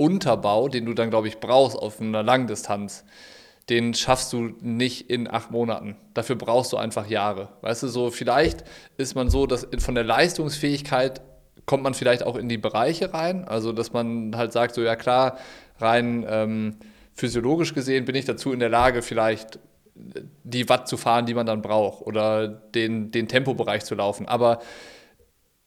Unterbau, 0.00 0.68
den 0.68 0.86
du 0.86 0.94
dann, 0.94 1.10
glaube 1.10 1.28
ich, 1.28 1.38
brauchst 1.38 1.76
auf 1.76 2.00
einer 2.00 2.22
Langdistanz, 2.22 3.04
den 3.68 3.94
schaffst 3.94 4.32
du 4.32 4.54
nicht 4.60 5.10
in 5.10 5.30
acht 5.30 5.50
Monaten. 5.50 5.96
Dafür 6.14 6.36
brauchst 6.36 6.72
du 6.72 6.76
einfach 6.76 7.06
Jahre. 7.06 7.50
Weißt 7.60 7.82
du, 7.84 7.88
so 7.88 8.10
vielleicht 8.10 8.64
ist 8.96 9.14
man 9.14 9.30
so, 9.30 9.46
dass 9.46 9.68
von 9.78 9.94
der 9.94 10.04
Leistungsfähigkeit 10.04 11.20
kommt 11.66 11.84
man 11.84 11.94
vielleicht 11.94 12.24
auch 12.24 12.36
in 12.36 12.48
die 12.48 12.58
Bereiche 12.58 13.14
rein. 13.14 13.44
Also, 13.44 13.72
dass 13.72 13.92
man 13.92 14.36
halt 14.36 14.52
sagt, 14.52 14.74
so 14.74 14.82
ja 14.82 14.96
klar, 14.96 15.38
rein 15.78 16.26
ähm, 16.28 16.76
physiologisch 17.14 17.74
gesehen 17.74 18.06
bin 18.06 18.16
ich 18.16 18.24
dazu 18.24 18.52
in 18.52 18.58
der 18.58 18.70
Lage, 18.70 19.02
vielleicht 19.02 19.60
die 19.94 20.68
Watt 20.68 20.88
zu 20.88 20.96
fahren, 20.96 21.26
die 21.26 21.34
man 21.34 21.46
dann 21.46 21.62
braucht 21.62 22.06
oder 22.06 22.48
den, 22.48 23.10
den 23.10 23.28
Tempobereich 23.28 23.84
zu 23.84 23.94
laufen. 23.94 24.26
Aber 24.26 24.60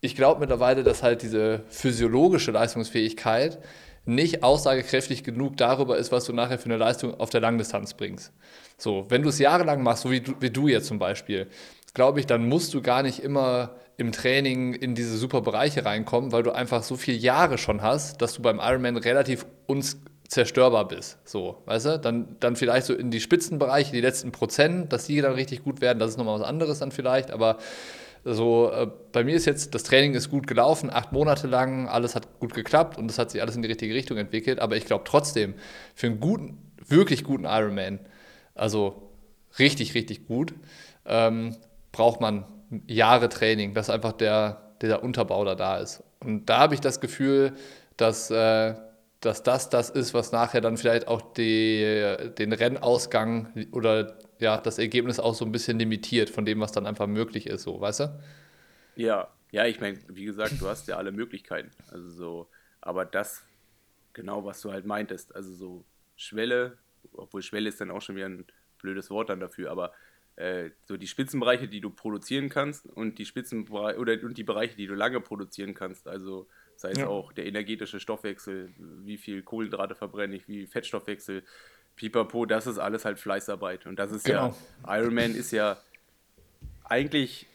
ich 0.02 0.16
glaube 0.16 0.42
mittlerweile, 0.42 0.84
dass 0.84 1.04
halt 1.04 1.22
diese 1.22 1.64
physiologische 1.70 2.52
Leistungsfähigkeit 2.52 3.60
nicht 4.06 4.44
aussagekräftig 4.44 5.24
genug 5.24 5.58
darüber 5.58 5.98
ist, 5.98 6.12
was 6.12 6.26
du 6.26 6.34
nachher 6.34 6.60
für 6.60 6.66
eine 6.66 6.78
Leistung 6.78 7.20
auf 7.20 7.30
der 7.30 7.42
Langdistanz 7.42 7.94
bringst. 7.94 8.32
So, 8.78 9.06
wenn 9.10 9.22
du 9.22 9.30
es 9.30 9.40
jahrelang 9.40 9.82
machst, 9.82 10.04
so 10.04 10.12
wie 10.12 10.22
du, 10.22 10.34
wie 10.40 10.50
du 10.50 10.68
jetzt 10.68 10.88
zum 10.88 11.00
Beispiel, 11.00 11.48
glaube 11.94 12.20
ich, 12.20 12.26
dann 12.26 12.48
musst 12.48 12.74
du 12.74 12.82
gar 12.82 13.04
nicht 13.04 13.20
immer 13.20 13.76
im 13.98 14.12
Training 14.12 14.74
in 14.74 14.96
diese 14.96 15.18
super 15.18 15.42
Bereiche 15.42 15.86
reinkommen, 15.86 16.32
weil 16.32 16.44
du 16.44 16.52
einfach 16.52 16.84
so 16.84 16.96
viele 16.96 17.18
Jahre 17.18 17.58
schon 17.58 17.82
hast, 17.82 18.22
dass 18.22 18.34
du 18.34 18.42
beim 18.42 18.60
Ironman 18.60 18.98
relativ 18.98 19.46
uns 19.68 19.98
zerstörbar 20.28 20.88
bist. 20.88 21.20
So, 21.26 21.62
weißt 21.66 21.86
du? 21.86 22.00
Dann, 22.00 22.36
dann 22.40 22.56
vielleicht 22.56 22.88
so 22.88 22.94
in 22.96 23.12
die 23.12 23.22
Spitzenbereiche, 23.22 23.92
die 23.92 24.02
letzten 24.02 24.32
Prozent, 24.32 24.92
dass 24.92 25.06
die 25.06 25.22
dann 25.22 25.34
richtig 25.34 25.64
gut 25.64 25.80
werden, 25.80 26.00
das 26.00 26.12
ist 26.12 26.18
nochmal 26.18 26.40
was 26.40 26.48
anderes 26.48 26.80
dann 26.80 26.92
vielleicht, 26.92 27.32
aber 27.32 27.58
so, 28.26 28.72
äh, 28.72 28.88
bei 29.12 29.24
mir 29.24 29.36
ist 29.36 29.46
jetzt, 29.46 29.76
das 29.76 29.84
Training 29.84 30.14
ist 30.14 30.30
gut 30.30 30.48
gelaufen, 30.48 30.90
acht 30.90 31.12
Monate 31.12 31.48
lang, 31.48 31.88
alles 31.88 32.16
hat 32.16 32.40
gut 32.40 32.54
geklappt 32.54 32.98
und 32.98 33.12
es 33.12 33.20
hat 33.20 33.32
sich 33.32 33.42
alles 33.42 33.56
in 33.56 33.62
die 33.62 33.68
richtige 33.68 33.94
Richtung 33.94 34.18
entwickelt, 34.18 34.60
aber 34.60 34.78
ich 34.78 34.86
glaube 34.86 35.04
trotzdem, 35.06 35.56
für 35.94 36.08
einen 36.08 36.20
guten, 36.20 36.58
wirklich 36.88 37.24
guten 37.24 37.46
Ironman, 37.46 38.00
also 38.56 39.12
richtig, 39.60 39.94
richtig 39.94 40.26
gut, 40.28 40.54
ähm, 41.06 41.56
braucht 41.92 42.22
man 42.22 42.46
Jahre 42.88 43.30
Training. 43.30 43.74
Das 43.74 43.88
ist 43.88 43.94
einfach 43.94 44.14
der, 44.14 44.74
dieser 44.82 45.04
Unterbau 45.04 45.46
da 45.46 45.56
da 45.56 45.78
ist. 45.78 46.04
Und 46.20 46.50
da 46.50 46.60
habe 46.60 46.74
ich 46.74 46.82
das 46.82 47.02
Gefühl, 47.02 47.54
dass, 47.98 48.32
äh, 48.32 48.74
dass 49.20 49.44
das 49.44 49.70
das 49.70 49.90
ist, 49.90 50.14
was 50.14 50.32
nachher 50.32 50.62
dann 50.62 50.78
vielleicht 50.78 51.08
auch 51.08 51.22
die, 51.34 52.16
den 52.38 52.54
Rennausgang 52.54 53.68
oder 53.72 54.18
ja, 54.44 54.58
das 54.58 54.78
Ergebnis 54.78 55.20
auch 55.20 55.34
so 55.34 55.46
ein 55.46 55.52
bisschen 55.52 55.80
limitiert 55.80 56.30
von 56.30 56.46
dem, 56.46 56.60
was 56.60 56.72
dann 56.72 56.86
einfach 56.86 57.08
möglich 57.08 57.48
ist, 57.48 57.64
so, 57.64 57.82
weißt 57.82 58.02
du? 58.02 58.20
Ja, 58.96 59.30
ja, 59.52 59.66
ich 59.66 59.80
meine, 59.80 60.00
wie 60.10 60.26
gesagt, 60.26 60.60
du 60.60 60.68
hast 60.68 60.88
ja 60.88 60.98
alle 60.98 61.12
Möglichkeiten. 61.12 61.72
Also 61.92 62.10
so, 62.10 62.50
aber 62.82 63.06
das, 63.06 63.44
genau 64.14 64.46
was 64.46 64.62
du 64.62 64.72
halt 64.72 64.86
meintest, 64.86 65.36
also 65.36 65.54
so 65.54 65.86
Schwelle, 66.16 66.78
obwohl 67.14 67.42
Schwelle 67.42 67.70
ist 67.70 67.82
dann 67.82 67.92
auch 67.92 68.02
schon 68.02 68.16
wieder 68.16 68.28
ein 68.28 68.46
blödes 68.80 69.10
Wort 69.10 69.30
dann 69.30 69.40
dafür, 69.40 69.72
aber 69.72 69.94
äh, 70.36 70.72
so 70.86 70.98
die 70.98 71.08
Spitzenbereiche, 71.08 71.68
die 71.68 71.82
du 71.82 71.90
produzieren 71.90 72.50
kannst 72.50 72.86
und 72.86 73.20
die 73.20 73.26
Spitzenbereiche 73.26 74.00
oder 74.00 74.14
und 74.24 74.38
die 74.38 74.44
Bereiche, 74.44 74.76
die 74.76 74.88
du 74.88 74.96
lange 74.96 75.22
produzieren 75.22 75.74
kannst, 75.74 76.08
also 76.08 76.48
sei 76.76 76.92
es 76.92 77.00
ja. 77.00 77.08
auch 77.08 77.32
der 77.32 77.46
energetische 77.46 78.00
Stoffwechsel, 78.00 78.74
wie 78.78 79.18
viel 79.18 79.44
Kohlenhydrate 79.44 79.96
verbrenne 79.96 80.36
ich, 80.36 80.48
wie 80.48 80.66
Fettstoffwechsel, 80.66 81.44
pipapo, 81.96 82.46
das 82.46 82.68
ist 82.68 82.78
alles 82.78 83.06
halt 83.06 83.20
Fleißarbeit 83.20 83.86
und 83.86 83.98
das 83.98 84.12
ist 84.12 84.26
genau. 84.26 84.56
ja, 84.86 84.98
Ironman 84.98 85.36
ist 85.36 85.52
ja 85.52 85.78
eigentlich 86.84 87.48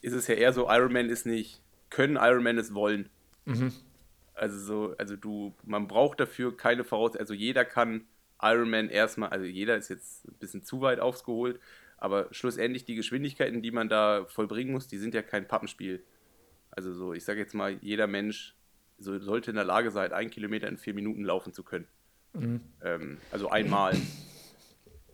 ist 0.00 0.14
es 0.14 0.26
ja 0.26 0.34
eher 0.34 0.52
so, 0.52 0.68
Ironman 0.68 1.08
ist 1.08 1.26
nicht 1.26 1.60
können, 1.90 2.16
Ironman 2.16 2.58
ist 2.58 2.74
wollen. 2.74 3.08
Mhm. 3.44 3.72
Also 4.34 4.58
so, 4.58 4.94
also 4.98 5.16
du, 5.16 5.54
man 5.64 5.86
braucht 5.86 6.18
dafür 6.20 6.56
keine 6.56 6.84
Voraussetzungen, 6.84 7.20
also 7.22 7.34
jeder 7.34 7.64
kann 7.64 8.04
Ironman 8.40 8.88
erstmal, 8.88 9.30
also 9.30 9.46
jeder 9.46 9.76
ist 9.76 9.88
jetzt 9.88 10.26
ein 10.26 10.34
bisschen 10.40 10.64
zu 10.64 10.80
weit 10.80 10.98
aufgeholt, 10.98 11.60
aber 11.98 12.26
schlussendlich 12.32 12.84
die 12.84 12.96
Geschwindigkeiten, 12.96 13.62
die 13.62 13.70
man 13.70 13.88
da 13.88 14.24
vollbringen 14.26 14.72
muss, 14.72 14.88
die 14.88 14.98
sind 14.98 15.14
ja 15.14 15.22
kein 15.22 15.46
Pappenspiel. 15.46 16.02
Also 16.70 16.92
so, 16.92 17.12
ich 17.12 17.24
sage 17.24 17.38
jetzt 17.38 17.54
mal, 17.54 17.78
jeder 17.80 18.08
Mensch 18.08 18.56
so, 18.98 19.16
sollte 19.20 19.50
in 19.50 19.56
der 19.56 19.64
Lage 19.64 19.90
sein, 19.90 20.12
einen 20.12 20.30
Kilometer 20.30 20.66
in 20.68 20.78
vier 20.78 20.94
Minuten 20.94 21.24
laufen 21.24 21.52
zu 21.52 21.62
können. 21.62 21.86
Mhm. 22.34 22.60
Ähm, 22.82 23.18
also 23.30 23.50
einmal. 23.50 23.96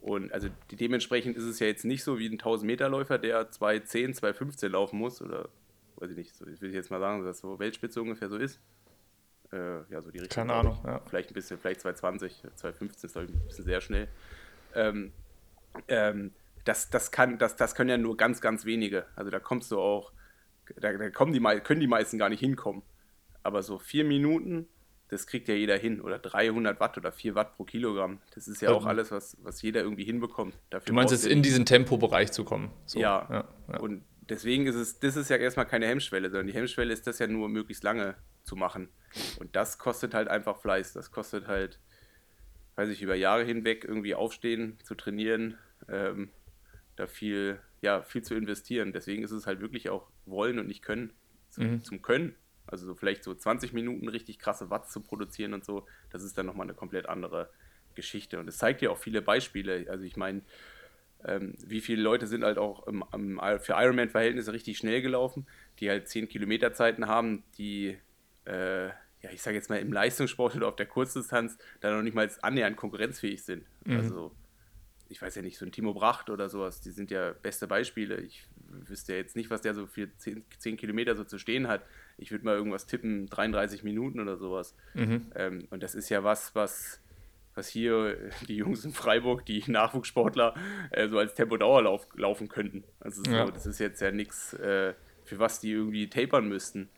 Und 0.01 0.33
also 0.33 0.49
dementsprechend 0.71 1.37
ist 1.37 1.45
es 1.45 1.59
ja 1.59 1.67
jetzt 1.67 1.85
nicht 1.85 2.05
so 2.05 2.19
wie 2.19 2.29
ein 2.29 2.39
1000-Meter-Läufer, 2.39 3.19
der 3.19 3.51
2,10, 3.51 4.19
2,15 4.19 4.69
laufen 4.69 4.99
muss. 4.99 5.21
Oder 5.21 5.49
weiß 5.97 6.11
ich 6.11 6.17
nicht, 6.17 6.35
so, 6.35 6.47
ich 6.47 6.61
will 6.61 6.73
jetzt 6.73 6.91
mal 6.91 7.01
sagen, 7.01 7.25
dass 7.25 7.41
so 7.41 7.59
Weltspitze 7.59 8.01
ungefähr 8.01 8.29
so 8.29 8.37
ist. 8.37 8.61
Äh, 9.53 9.81
ja, 9.91 10.01
so 10.03 10.11
die 10.11 10.19
Richtung. 10.19 10.47
Keine 10.47 10.53
Ahnung, 10.53 10.79
ja. 10.85 11.01
Vielleicht 11.07 11.31
ein 11.31 11.35
bisschen, 11.35 11.59
vielleicht 11.59 11.81
2,20, 11.81 12.33
2,15 12.57 13.05
ist 13.05 13.17
ich 13.17 13.17
ein 13.17 13.47
bisschen 13.47 13.65
sehr 13.65 13.81
schnell. 13.81 14.09
Ähm, 14.75 15.13
ähm, 15.89 16.33
das, 16.65 16.91
das, 16.91 17.11
kann, 17.11 17.39
das, 17.39 17.57
das 17.57 17.75
können 17.75 17.91
ja 17.91 17.97
nur 17.97 18.17
ganz, 18.17 18.41
ganz 18.41 18.65
wenige. 18.65 19.07
Also 19.17 19.31
da 19.31 19.41
kommst 19.41 19.71
du 19.71 19.81
auch, 19.81 20.13
da, 20.77 20.93
da 20.93 21.11
kommen 21.11 21.33
die, 21.33 21.41
können 21.61 21.81
die 21.81 21.87
meisten 21.87 22.19
gar 22.19 22.29
nicht 22.29 22.41
hinkommen. 22.41 22.83
Aber 23.43 23.63
so 23.63 23.79
vier 23.79 24.05
Minuten, 24.05 24.69
das 25.09 25.27
kriegt 25.27 25.49
ja 25.49 25.55
jeder 25.55 25.77
hin. 25.77 26.01
Oder 26.01 26.19
300 26.19 26.81
Watt 26.81 26.97
oder 26.99 27.13
4 27.13 27.35
Watt 27.35 27.57
pro 27.57 27.65
Kilogramm. 27.65 28.21
Das 28.35 28.47
ist 28.47 28.63
ja 28.63 28.71
auch 28.71 28.87
alles, 28.87 29.11
was, 29.11 29.37
was 29.43 29.63
jeder 29.63 29.83
irgendwie 29.83 30.05
hinbekommt. 30.05 30.55
Dafür 30.71 30.87
du 30.87 30.93
meinst 30.93 31.13
jetzt 31.13 31.27
in 31.27 31.43
diesen 31.43 31.65
Tempobereich 31.65 32.33
zu 32.33 32.45
kommen. 32.45 32.71
So. 32.87 33.01
Ja. 33.01 33.27
Ja, 33.31 33.49
ja. 33.73 33.81
Und 33.81 34.05
deswegen 34.29 34.67
ist 34.67 34.75
es, 34.75 34.99
das 35.01 35.17
ist 35.17 35.31
ja 35.31 35.37
erstmal 35.37 35.67
keine 35.67 35.87
Hemmschwelle, 35.87 36.31
sondern 36.31 36.47
die 36.47 36.53
Hemmschwelle 36.53 36.93
ist 36.93 37.07
das 37.07 37.19
ja 37.19 37.27
nur 37.27 37.49
möglichst 37.49 37.83
lange 37.83 38.17
zu 38.45 38.57
machen. 38.57 38.89
Und 39.39 39.57
das 39.57 39.79
kostet 39.79 40.15
halt 40.15 40.29
einfach 40.29 40.61
Fleiß. 40.61 40.93
Das 40.93 41.11
kostet 41.11 41.47
halt, 41.47 41.81
weiß 42.77 42.91
ich, 42.91 43.03
über 43.03 43.15
Jahre 43.15 43.45
hinweg 43.45 43.85
irgendwie 43.85 44.15
aufstehen, 44.15 44.79
zu 44.85 44.95
trainieren, 44.95 45.57
ähm, 45.89 46.31
da 46.97 47.07
viel, 47.07 47.61
ja, 47.81 48.03
viel 48.03 48.23
zu 48.23 48.35
investieren. 48.35 48.93
Deswegen 48.93 49.23
ist 49.23 49.31
es 49.31 49.47
halt 49.47 49.61
wirklich 49.61 49.89
auch 49.89 50.11
wollen 50.27 50.59
und 50.59 50.67
nicht 50.67 50.83
können. 50.83 51.13
Zum, 51.51 51.73
mhm. 51.73 51.83
zum 51.83 52.03
Können. 52.03 52.35
Also 52.69 52.87
so 52.87 52.95
vielleicht 52.95 53.25
so 53.25 53.35
20 53.35 53.73
Minuten 53.73 54.09
richtig 54.09 54.39
krasse 54.39 54.71
Watts 54.71 54.93
zu 54.93 55.01
produzieren 55.01 55.55
und 55.55 55.65
so, 55.65 55.87
das 56.11 56.23
ist 56.23 56.39
dann 56.39 56.47
nochmal 56.47 56.67
eine 56.67 56.75
komplett 56.75 57.09
andere 57.09 57.51
Geschichte. 57.95 58.39
Und 58.39 58.49
es 58.49 58.59
zeigt 58.59 58.83
ja 58.83 58.91
auch 58.91 58.99
viele 58.99 59.23
Beispiele. 59.23 59.87
Also 59.91 60.05
ich 60.05 60.17
meine, 60.17 60.43
ähm, 61.25 61.55
wie 61.67 61.81
viele 61.81 62.03
Leute 62.03 62.27
sind 62.27 62.45
halt 62.45 62.59
auch 62.59 62.87
im, 62.87 63.05
im, 63.13 63.41
für 63.61 63.73
Ironman-Verhältnisse 63.73 64.53
richtig 64.53 64.79
schnell 64.79 65.03
gelaufen, 65.03 65.47
die 65.81 65.91
halt 65.91 66.09
10 66.09 66.29
Kilometer 66.29 66.73
Zeiten 66.73 67.07
haben, 67.09 67.43
die 67.57 67.99
äh, 68.45 68.91
ja, 69.23 69.31
ich 69.33 69.43
sage 69.43 69.57
jetzt 69.57 69.69
mal, 69.69 69.79
im 69.79 69.93
Leistungssport 69.93 70.55
oder 70.57 70.69
auf 70.69 70.77
der 70.77 70.87
Kurzdistanz 70.87 71.59
da 71.81 71.95
noch 71.95 72.03
nicht 72.03 72.15
mal 72.15 72.31
annähernd 72.43 72.77
konkurrenzfähig 72.77 73.43
sind. 73.43 73.65
Mhm. 73.85 73.97
Also, 73.97 74.33
ich 75.09 75.21
weiß 75.21 75.35
ja 75.35 75.43
nicht, 75.43 75.59
so 75.59 75.65
ein 75.65 75.73
Timo 75.73 75.95
Bracht 75.95 76.31
oder 76.31 76.49
sowas, 76.49 76.81
die 76.81 76.91
sind 76.91 77.11
ja 77.11 77.33
beste 77.33 77.67
Beispiele. 77.67 78.21
Ich 78.21 78.47
wüsste 78.57 79.13
ja 79.13 79.19
jetzt 79.19 79.37
nicht, 79.37 79.51
was 79.51 79.63
der 79.63 79.75
so 79.75 79.87
für 79.87 80.15
10, 80.19 80.45
10 80.59 80.77
Kilometer 80.77 81.17
so 81.17 81.25
zu 81.25 81.39
stehen 81.39 81.67
hat. 81.67 81.83
Ich 82.19 82.31
würde 82.31 82.45
mal 82.45 82.57
irgendwas 82.57 82.87
tippen, 82.87 83.27
33 83.27 83.83
Minuten 83.85 84.21
oder 84.21 84.37
sowas. 84.37 84.75
Mhm. 84.95 85.27
Ähm, 85.35 85.69
und 85.71 85.83
das 85.83 85.95
ist 85.95 86.09
ja 86.09 86.25
was, 86.25 86.55
was, 86.55 87.01
was 87.55 87.69
hier 87.69 88.17
die 88.49 88.57
Jungs 88.57 88.85
in 88.85 88.93
Freiburg, 88.93 89.47
die 89.47 89.63
Nachwuchssportler, 89.71 90.55
äh, 90.91 91.09
so 91.09 91.19
als 91.19 91.35
Tempodauerlauf 91.35 92.07
laufen 92.17 92.49
könnten. 92.49 92.85
Also 93.01 93.23
so, 93.25 93.31
ja. 93.31 93.47
das 93.47 93.67
ist 93.67 93.79
jetzt 93.79 94.01
ja 94.01 94.11
nichts, 94.11 94.53
äh, 94.55 94.95
für 95.25 95.39
was 95.39 95.61
die 95.61 95.73
irgendwie 95.73 96.09
tapern 96.09 96.49
müssten. 96.49 96.89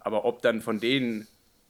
Aber 0.00 0.24
ob 0.24 0.42
dann 0.42 0.60
von 0.60 0.80
denen, 0.80 1.26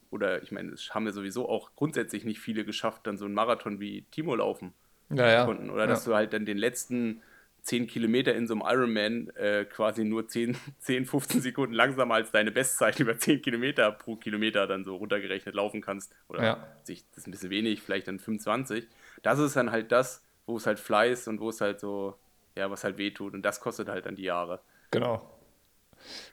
oder 0.09 0.43
ich 0.43 0.51
meine, 0.51 0.71
es 0.71 0.93
haben 0.93 1.05
ja 1.05 1.11
sowieso 1.11 1.47
auch 1.47 1.75
grundsätzlich 1.75 2.25
nicht 2.25 2.39
viele 2.39 2.65
geschafft, 2.65 3.07
dann 3.07 3.17
so 3.17 3.25
einen 3.25 3.33
Marathon 3.33 3.79
wie 3.79 4.03
Timo 4.11 4.35
laufen 4.35 4.73
ja, 5.09 5.29
ja. 5.29 5.45
konnten. 5.45 5.69
Oder 5.69 5.87
dass 5.87 6.03
du 6.03 6.15
halt 6.15 6.33
dann 6.33 6.45
den 6.45 6.57
letzten 6.57 7.21
10 7.65 7.87
Kilometer 7.87 8.35
in 8.35 8.45
so 8.45 8.53
einem 8.53 8.63
Ironman 8.63 9.29
äh, 9.35 9.65
quasi 9.65 10.03
nur 10.03 10.27
10, 10.27 10.55
10, 10.79 11.05
15 11.07 11.41
Sekunden 11.41 11.73
langsamer 11.73 12.13
als 12.13 12.31
deine 12.31 12.51
Bestzeit 12.51 12.99
über 12.99 13.17
10 13.17 13.41
Kilometer 13.41 13.91
pro 13.91 14.15
Kilometer 14.15 14.67
dann 14.67 14.83
so 14.83 14.95
runtergerechnet 14.95 15.55
laufen 15.55 15.81
kannst. 15.81 16.13
Oder 16.29 16.43
ja. 16.43 16.67
sich, 16.83 17.05
das 17.09 17.19
ist 17.19 17.27
ein 17.27 17.31
bisschen 17.31 17.49
wenig, 17.49 17.81
vielleicht 17.81 18.07
dann 18.07 18.19
25. 18.19 18.87
Das 19.23 19.39
ist 19.39 19.55
dann 19.55 19.71
halt 19.71 19.91
das, 19.91 20.23
wo 20.45 20.57
es 20.57 20.67
halt 20.67 20.79
Fleiß 20.79 21.27
und 21.27 21.39
wo 21.39 21.49
es 21.49 21.59
halt 21.59 21.79
so, 21.79 22.15
ja, 22.55 22.69
was 22.69 22.83
halt 22.83 22.99
wehtut. 22.99 23.33
Und 23.33 23.41
das 23.41 23.59
kostet 23.59 23.89
halt 23.89 24.05
dann 24.05 24.15
die 24.15 24.23
Jahre. 24.23 24.61
Genau. 24.91 25.27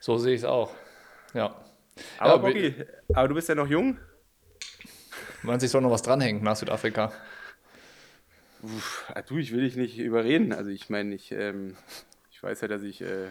So 0.00 0.18
sehe 0.18 0.34
ich 0.34 0.42
es 0.42 0.44
auch. 0.44 0.74
Ja. 1.32 1.56
Aber, 2.18 2.30
ja, 2.30 2.36
Boggy, 2.36 2.74
aber 3.14 3.28
du 3.28 3.34
bist 3.34 3.48
ja 3.48 3.54
noch 3.54 3.68
jung. 3.68 3.96
Man 5.42 5.60
sich 5.60 5.72
doch 5.72 5.80
noch 5.80 5.90
was 5.90 6.02
dranhängt 6.02 6.42
nach 6.42 6.56
Südafrika. 6.56 7.10
Uff, 8.62 9.10
ah, 9.12 9.22
du, 9.22 9.38
ich 9.38 9.52
will 9.52 9.62
dich 9.62 9.76
nicht 9.76 9.98
überreden. 9.98 10.52
Also 10.52 10.70
ich 10.70 10.88
meine, 10.88 11.14
ich, 11.14 11.32
ähm, 11.32 11.76
ich 12.30 12.42
weiß 12.42 12.60
ja, 12.60 12.68
dass 12.68 12.82
ich 12.82 13.00
äh, 13.02 13.28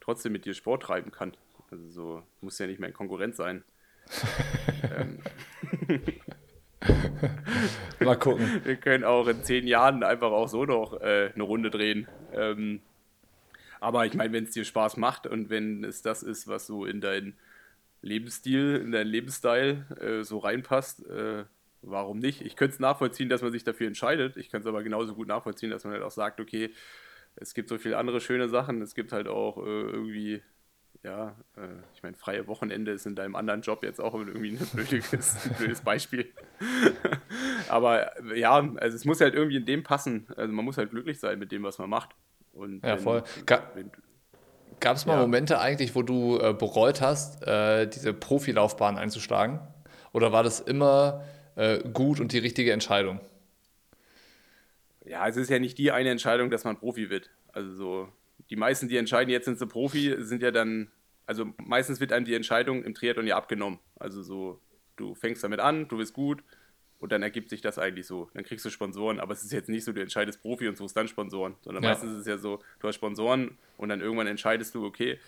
trotzdem 0.00 0.32
mit 0.32 0.44
dir 0.44 0.54
Sport 0.54 0.84
treiben 0.84 1.10
kann. 1.10 1.32
Also 1.70 1.88
so 1.88 2.22
muss 2.40 2.58
ja 2.58 2.66
nicht 2.66 2.78
mehr 2.78 2.88
in 2.88 2.94
Konkurrenz 2.94 3.36
sein. 3.36 3.64
ähm. 4.96 5.18
Mal 8.00 8.18
gucken. 8.18 8.60
Wir 8.64 8.76
können 8.76 9.04
auch 9.04 9.26
in 9.26 9.42
zehn 9.42 9.66
Jahren 9.66 10.02
einfach 10.02 10.30
auch 10.30 10.48
so 10.48 10.64
noch 10.64 11.00
äh, 11.00 11.30
eine 11.34 11.42
Runde 11.42 11.70
drehen. 11.70 12.08
Ähm, 12.32 12.80
aber 13.80 14.06
ich 14.06 14.14
meine, 14.14 14.32
wenn 14.32 14.44
es 14.44 14.50
dir 14.50 14.64
Spaß 14.64 14.96
macht 14.96 15.26
und 15.26 15.50
wenn 15.50 15.82
es 15.82 16.02
das 16.02 16.22
ist, 16.22 16.46
was 16.46 16.68
so 16.68 16.84
in 16.84 17.00
deinen 17.00 17.36
Lebensstil, 18.00 18.80
in 18.82 18.92
deinen 18.92 19.08
Lebensstil 19.08 19.84
äh, 20.00 20.22
so 20.22 20.38
reinpasst, 20.38 21.04
äh, 21.06 21.44
warum 21.82 22.18
nicht? 22.18 22.40
Ich 22.42 22.56
könnte 22.56 22.74
es 22.74 22.80
nachvollziehen, 22.80 23.28
dass 23.28 23.42
man 23.42 23.52
sich 23.52 23.64
dafür 23.64 23.86
entscheidet. 23.86 24.36
Ich 24.36 24.50
könnte 24.50 24.68
es 24.68 24.72
aber 24.72 24.82
genauso 24.82 25.14
gut 25.14 25.28
nachvollziehen, 25.28 25.70
dass 25.70 25.84
man 25.84 25.92
halt 25.92 26.02
auch 26.02 26.10
sagt, 26.10 26.40
okay, 26.40 26.70
es 27.36 27.54
gibt 27.54 27.68
so 27.68 27.78
viele 27.78 27.98
andere 27.98 28.20
schöne 28.20 28.48
Sachen. 28.48 28.80
Es 28.82 28.94
gibt 28.94 29.12
halt 29.12 29.28
auch 29.28 29.58
äh, 29.58 29.60
irgendwie, 29.60 30.42
ja, 31.02 31.36
äh, 31.56 31.68
ich 31.94 32.02
meine, 32.02 32.16
freie 32.16 32.46
Wochenende 32.46 32.92
ist 32.92 33.06
in 33.06 33.14
deinem 33.14 33.36
anderen 33.36 33.62
Job 33.62 33.82
jetzt 33.82 34.00
auch 34.00 34.14
irgendwie 34.14 34.52
ein 34.52 34.66
blödes, 34.72 35.46
ein 35.46 35.54
blödes 35.56 35.80
Beispiel. 35.80 36.32
aber 37.68 38.36
ja, 38.36 38.56
also 38.76 38.96
es 38.96 39.04
muss 39.04 39.20
halt 39.20 39.34
irgendwie 39.34 39.56
in 39.56 39.66
dem 39.66 39.82
passen. 39.82 40.26
Also 40.36 40.52
man 40.52 40.64
muss 40.64 40.78
halt 40.78 40.90
glücklich 40.90 41.18
sein 41.18 41.38
mit 41.38 41.52
dem, 41.52 41.62
was 41.62 41.78
man 41.78 41.90
macht. 41.90 42.10
Und 42.52 42.84
ja, 42.84 42.96
wenn, 42.96 43.00
voll. 43.00 43.22
Wenn, 43.74 43.90
Gab 44.80 44.96
es 44.96 45.06
mal 45.06 45.14
ja. 45.14 45.20
Momente 45.20 45.60
eigentlich, 45.60 45.94
wo 45.94 46.02
du 46.02 46.38
äh, 46.38 46.54
bereut 46.54 47.00
hast, 47.00 47.46
äh, 47.46 47.86
diese 47.86 48.12
Profilaufbahn 48.12 48.98
einzuschlagen? 48.98 49.60
Oder 50.12 50.32
war 50.32 50.42
das 50.42 50.60
immer 50.60 51.22
äh, 51.56 51.78
gut 51.90 52.20
und 52.20 52.32
die 52.32 52.38
richtige 52.38 52.72
Entscheidung? 52.72 53.20
Ja, 55.04 55.26
es 55.28 55.36
ist 55.36 55.50
ja 55.50 55.58
nicht 55.58 55.78
die 55.78 55.90
eine 55.90 56.10
Entscheidung, 56.10 56.50
dass 56.50 56.64
man 56.64 56.76
Profi 56.76 57.10
wird. 57.10 57.30
Also 57.52 57.72
so, 57.72 58.08
die 58.50 58.56
meisten, 58.56 58.88
die 58.88 58.96
entscheiden, 58.96 59.30
jetzt 59.30 59.46
sind 59.46 59.58
sie 59.58 59.66
Profi, 59.66 60.14
sind 60.18 60.42
ja 60.42 60.50
dann, 60.50 60.90
also 61.26 61.46
meistens 61.58 62.00
wird 62.00 62.12
einem 62.12 62.24
die 62.24 62.34
Entscheidung 62.34 62.84
im 62.84 62.94
Triathlon 62.94 63.26
ja 63.26 63.36
abgenommen. 63.36 63.78
Also 63.98 64.22
so, 64.22 64.60
du 64.96 65.14
fängst 65.14 65.42
damit 65.42 65.60
an, 65.60 65.88
du 65.88 65.96
bist 65.96 66.12
gut, 66.12 66.42
und 67.02 67.10
dann 67.10 67.24
ergibt 67.24 67.50
sich 67.50 67.60
das 67.60 67.80
eigentlich 67.80 68.06
so. 68.06 68.30
Dann 68.32 68.44
kriegst 68.44 68.64
du 68.64 68.70
Sponsoren, 68.70 69.18
aber 69.18 69.32
es 69.32 69.42
ist 69.42 69.52
jetzt 69.52 69.68
nicht 69.68 69.82
so, 69.82 69.90
du 69.90 70.00
entscheidest 70.00 70.40
Profi 70.40 70.68
und 70.68 70.76
suchst 70.76 70.96
dann 70.96 71.08
Sponsoren, 71.08 71.56
sondern 71.62 71.82
ja. 71.82 71.90
meistens 71.90 72.12
ist 72.12 72.18
es 72.20 72.26
ja 72.28 72.38
so, 72.38 72.60
du 72.78 72.86
hast 72.86 72.94
Sponsoren 72.94 73.58
und 73.76 73.88
dann 73.88 74.00
irgendwann 74.00 74.28
entscheidest 74.28 74.72
du, 74.76 74.86
okay, 74.86 75.18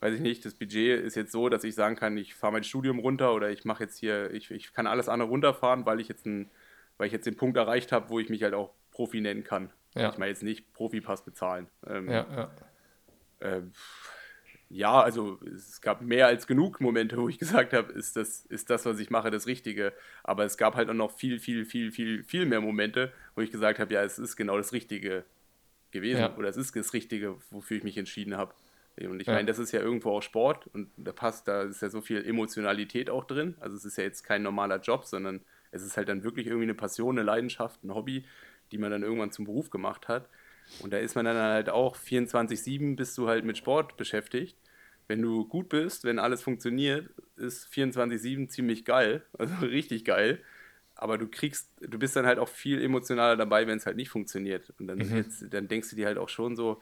weiß 0.00 0.14
ich 0.14 0.20
nicht, 0.20 0.44
das 0.44 0.54
Budget 0.54 1.00
ist 1.00 1.14
jetzt 1.14 1.32
so, 1.32 1.48
dass 1.48 1.64
ich 1.64 1.74
sagen 1.74 1.96
kann, 1.96 2.16
ich 2.16 2.34
fahre 2.34 2.52
mein 2.52 2.64
Studium 2.64 2.98
runter 2.98 3.34
oder 3.34 3.50
ich 3.50 3.64
mache 3.64 3.84
jetzt 3.84 3.98
hier, 3.98 4.32
ich, 4.32 4.50
ich 4.50 4.72
kann 4.72 4.86
alles 4.86 5.08
andere 5.08 5.28
runterfahren, 5.28 5.86
weil 5.86 6.00
ich 6.00 6.08
jetzt 6.08 6.26
ein, 6.26 6.50
weil 6.98 7.06
ich 7.06 7.12
jetzt 7.12 7.26
den 7.26 7.36
Punkt 7.36 7.56
erreicht 7.56 7.92
habe, 7.92 8.10
wo 8.10 8.18
ich 8.20 8.28
mich 8.28 8.42
halt 8.42 8.54
auch 8.54 8.74
Profi 8.90 9.20
nennen 9.20 9.44
kann. 9.44 9.70
Ja. 9.94 10.10
Ich 10.10 10.18
meine 10.18 10.30
jetzt 10.30 10.42
nicht 10.42 10.72
Profipass 10.72 11.24
bezahlen. 11.24 11.68
Ähm, 11.86 12.10
ja, 12.10 12.26
ja. 13.40 13.48
Äh, 13.48 13.62
ja, 14.70 15.00
also 15.00 15.38
es 15.44 15.80
gab 15.80 16.02
mehr 16.02 16.26
als 16.26 16.46
genug 16.46 16.80
Momente, 16.80 17.16
wo 17.16 17.28
ich 17.28 17.38
gesagt 17.38 17.72
habe, 17.72 17.92
ist 17.92 18.16
das, 18.16 18.44
ist 18.46 18.70
das, 18.70 18.84
was 18.86 18.98
ich 18.98 19.10
mache, 19.10 19.30
das 19.30 19.46
Richtige. 19.46 19.92
Aber 20.24 20.44
es 20.44 20.56
gab 20.56 20.74
halt 20.74 20.88
auch 20.90 20.94
noch 20.94 21.16
viel, 21.16 21.38
viel, 21.38 21.64
viel, 21.64 21.92
viel, 21.92 22.24
viel 22.24 22.44
mehr 22.44 22.60
Momente, 22.60 23.12
wo 23.36 23.42
ich 23.42 23.52
gesagt 23.52 23.78
habe, 23.78 23.94
ja, 23.94 24.02
es 24.02 24.18
ist 24.18 24.36
genau 24.36 24.56
das 24.56 24.72
Richtige 24.72 25.24
gewesen 25.92 26.20
ja. 26.20 26.36
oder 26.36 26.48
es 26.48 26.56
ist 26.56 26.74
das 26.74 26.92
Richtige, 26.92 27.36
wofür 27.50 27.76
ich 27.76 27.84
mich 27.84 27.96
entschieden 27.96 28.36
habe. 28.36 28.54
Und 28.96 29.20
ich 29.20 29.26
ja. 29.26 29.34
meine, 29.34 29.46
das 29.46 29.58
ist 29.58 29.72
ja 29.72 29.80
irgendwo 29.80 30.10
auch 30.10 30.22
Sport 30.22 30.68
und 30.68 30.88
da 30.96 31.12
passt, 31.12 31.48
da 31.48 31.62
ist 31.62 31.82
ja 31.82 31.88
so 31.88 32.00
viel 32.00 32.24
Emotionalität 32.24 33.10
auch 33.10 33.24
drin. 33.24 33.56
Also 33.58 33.76
es 33.76 33.84
ist 33.84 33.98
ja 33.98 34.04
jetzt 34.04 34.22
kein 34.22 34.42
normaler 34.42 34.80
Job, 34.80 35.04
sondern 35.04 35.40
es 35.72 35.82
ist 35.82 35.96
halt 35.96 36.08
dann 36.08 36.22
wirklich 36.22 36.46
irgendwie 36.46 36.64
eine 36.64 36.74
Passion, 36.74 37.18
eine 37.18 37.26
Leidenschaft, 37.26 37.82
ein 37.82 37.94
Hobby, 37.94 38.24
die 38.70 38.78
man 38.78 38.92
dann 38.92 39.02
irgendwann 39.02 39.32
zum 39.32 39.46
Beruf 39.46 39.70
gemacht 39.70 40.06
hat. 40.06 40.28
Und 40.80 40.92
da 40.92 40.98
ist 40.98 41.16
man 41.16 41.24
dann 41.24 41.36
halt 41.36 41.68
auch 41.68 41.96
24-7 41.96 42.96
bist 42.96 43.18
du 43.18 43.28
halt 43.28 43.44
mit 43.44 43.58
Sport 43.58 43.96
beschäftigt. 43.96 44.56
Wenn 45.08 45.20
du 45.20 45.46
gut 45.46 45.68
bist, 45.68 46.04
wenn 46.04 46.18
alles 46.18 46.42
funktioniert, 46.42 47.10
ist 47.36 47.66
24-7 47.72 48.48
ziemlich 48.48 48.84
geil, 48.84 49.22
also 49.38 49.54
richtig 49.66 50.04
geil. 50.04 50.40
Aber 50.94 51.18
du 51.18 51.26
kriegst, 51.26 51.72
du 51.80 51.98
bist 51.98 52.14
dann 52.14 52.24
halt 52.24 52.38
auch 52.38 52.48
viel 52.48 52.80
emotionaler 52.80 53.36
dabei, 53.36 53.66
wenn 53.66 53.78
es 53.78 53.86
halt 53.86 53.96
nicht 53.96 54.10
funktioniert. 54.10 54.72
Und 54.78 54.86
dann, 54.86 54.98
mhm. 54.98 55.16
jetzt, 55.16 55.52
dann 55.52 55.66
denkst 55.66 55.90
du 55.90 55.96
dir 55.96 56.06
halt 56.06 56.18
auch 56.18 56.28
schon 56.28 56.54
so, 56.54 56.80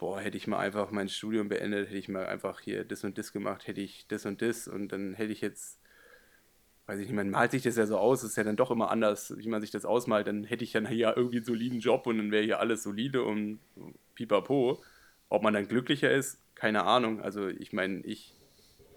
boah, 0.00 0.18
hätte 0.18 0.38
ich 0.38 0.46
mal 0.46 0.58
einfach 0.58 0.90
mein 0.92 1.10
Studium 1.10 1.50
beendet, 1.50 1.88
hätte 1.88 1.98
ich 1.98 2.08
mal 2.08 2.24
einfach 2.24 2.60
hier 2.60 2.84
das 2.84 3.04
und 3.04 3.18
das 3.18 3.34
gemacht, 3.34 3.66
hätte 3.66 3.82
ich 3.82 4.06
das 4.08 4.24
und 4.24 4.40
das 4.40 4.66
und 4.66 4.88
dann 4.88 5.12
hätte 5.12 5.30
ich 5.30 5.42
jetzt 5.42 5.78
weiß 6.86 6.98
ich 7.00 7.06
nicht, 7.06 7.14
man 7.14 7.28
malt 7.28 7.50
sich 7.50 7.62
das 7.62 7.76
ja 7.76 7.86
so 7.86 7.98
aus, 7.98 8.24
ist 8.24 8.36
ja 8.38 8.42
dann 8.42 8.56
doch 8.56 8.70
immer 8.70 8.90
anders, 8.90 9.34
wie 9.36 9.48
man 9.48 9.60
sich 9.60 9.70
das 9.70 9.84
ausmalt, 9.84 10.26
dann 10.26 10.42
hätte 10.42 10.64
ich 10.64 10.72
dann 10.72 10.88
hier 10.88 11.14
irgendwie 11.16 11.36
einen 11.36 11.44
soliden 11.44 11.80
Job 11.80 12.06
und 12.06 12.16
dann 12.16 12.32
wäre 12.32 12.42
hier 12.42 12.60
alles 12.60 12.82
solide 12.82 13.22
und 13.22 13.60
pipapo. 14.14 14.82
Ob 15.28 15.42
man 15.42 15.52
dann 15.52 15.68
glücklicher 15.68 16.10
ist, 16.10 16.40
keine 16.56 16.84
Ahnung. 16.84 17.20
Also 17.20 17.46
ich 17.46 17.72
meine, 17.72 18.00
ich, 18.00 18.34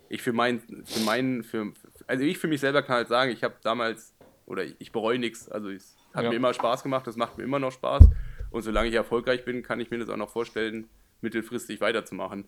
ich 0.10 0.22
für 0.22 0.34
meinen, 0.34 0.86
für 0.86 1.02
meinen, 1.02 1.44
für, 1.44 1.74
also 2.08 2.24
ich 2.24 2.40
für 2.40 2.48
mich 2.48 2.62
selber 2.62 2.82
kann 2.82 2.96
halt 2.96 3.10
sagen, 3.10 3.30
ich 3.30 3.44
habe 3.44 3.56
damals, 3.62 4.16
oder 4.46 4.64
ich 4.64 4.92
bereue 4.94 5.20
nichts, 5.20 5.50
also 5.50 5.70
es 5.70 5.98
hat 6.16 6.24
ja. 6.24 6.30
mir 6.30 6.38
immer 6.38 6.54
Spaß 6.54 6.82
gemacht, 6.82 7.06
das 7.06 7.18
macht 7.18 7.38
mir 7.38 7.44
immer 7.44 7.60
noch 7.60 7.74
Spaß 7.74 8.10
und 8.54 8.62
solange 8.62 8.88
ich 8.88 8.96
erfolgreich 8.96 9.44
bin, 9.44 9.64
kann 9.64 9.80
ich 9.80 9.90
mir 9.90 9.98
das 9.98 10.10
auch 10.10 10.18
noch 10.18 10.30
vorstellen, 10.30 10.88
mittelfristig 11.22 11.82
weiterzumachen. 11.82 12.46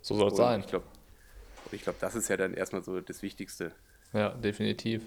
So 0.00 0.16
soll 0.16 0.28
es 0.28 0.36
sein. 0.36 0.60
Ich 0.60 0.68
glaube, 0.68 0.86
ich 1.72 1.82
glaub, 1.82 1.98
das 1.98 2.14
ist 2.14 2.28
ja 2.28 2.36
dann 2.36 2.54
erstmal 2.54 2.84
so 2.84 3.00
das 3.00 3.20
Wichtigste. 3.22 3.72
Ja, 4.12 4.30
definitiv. 4.30 5.02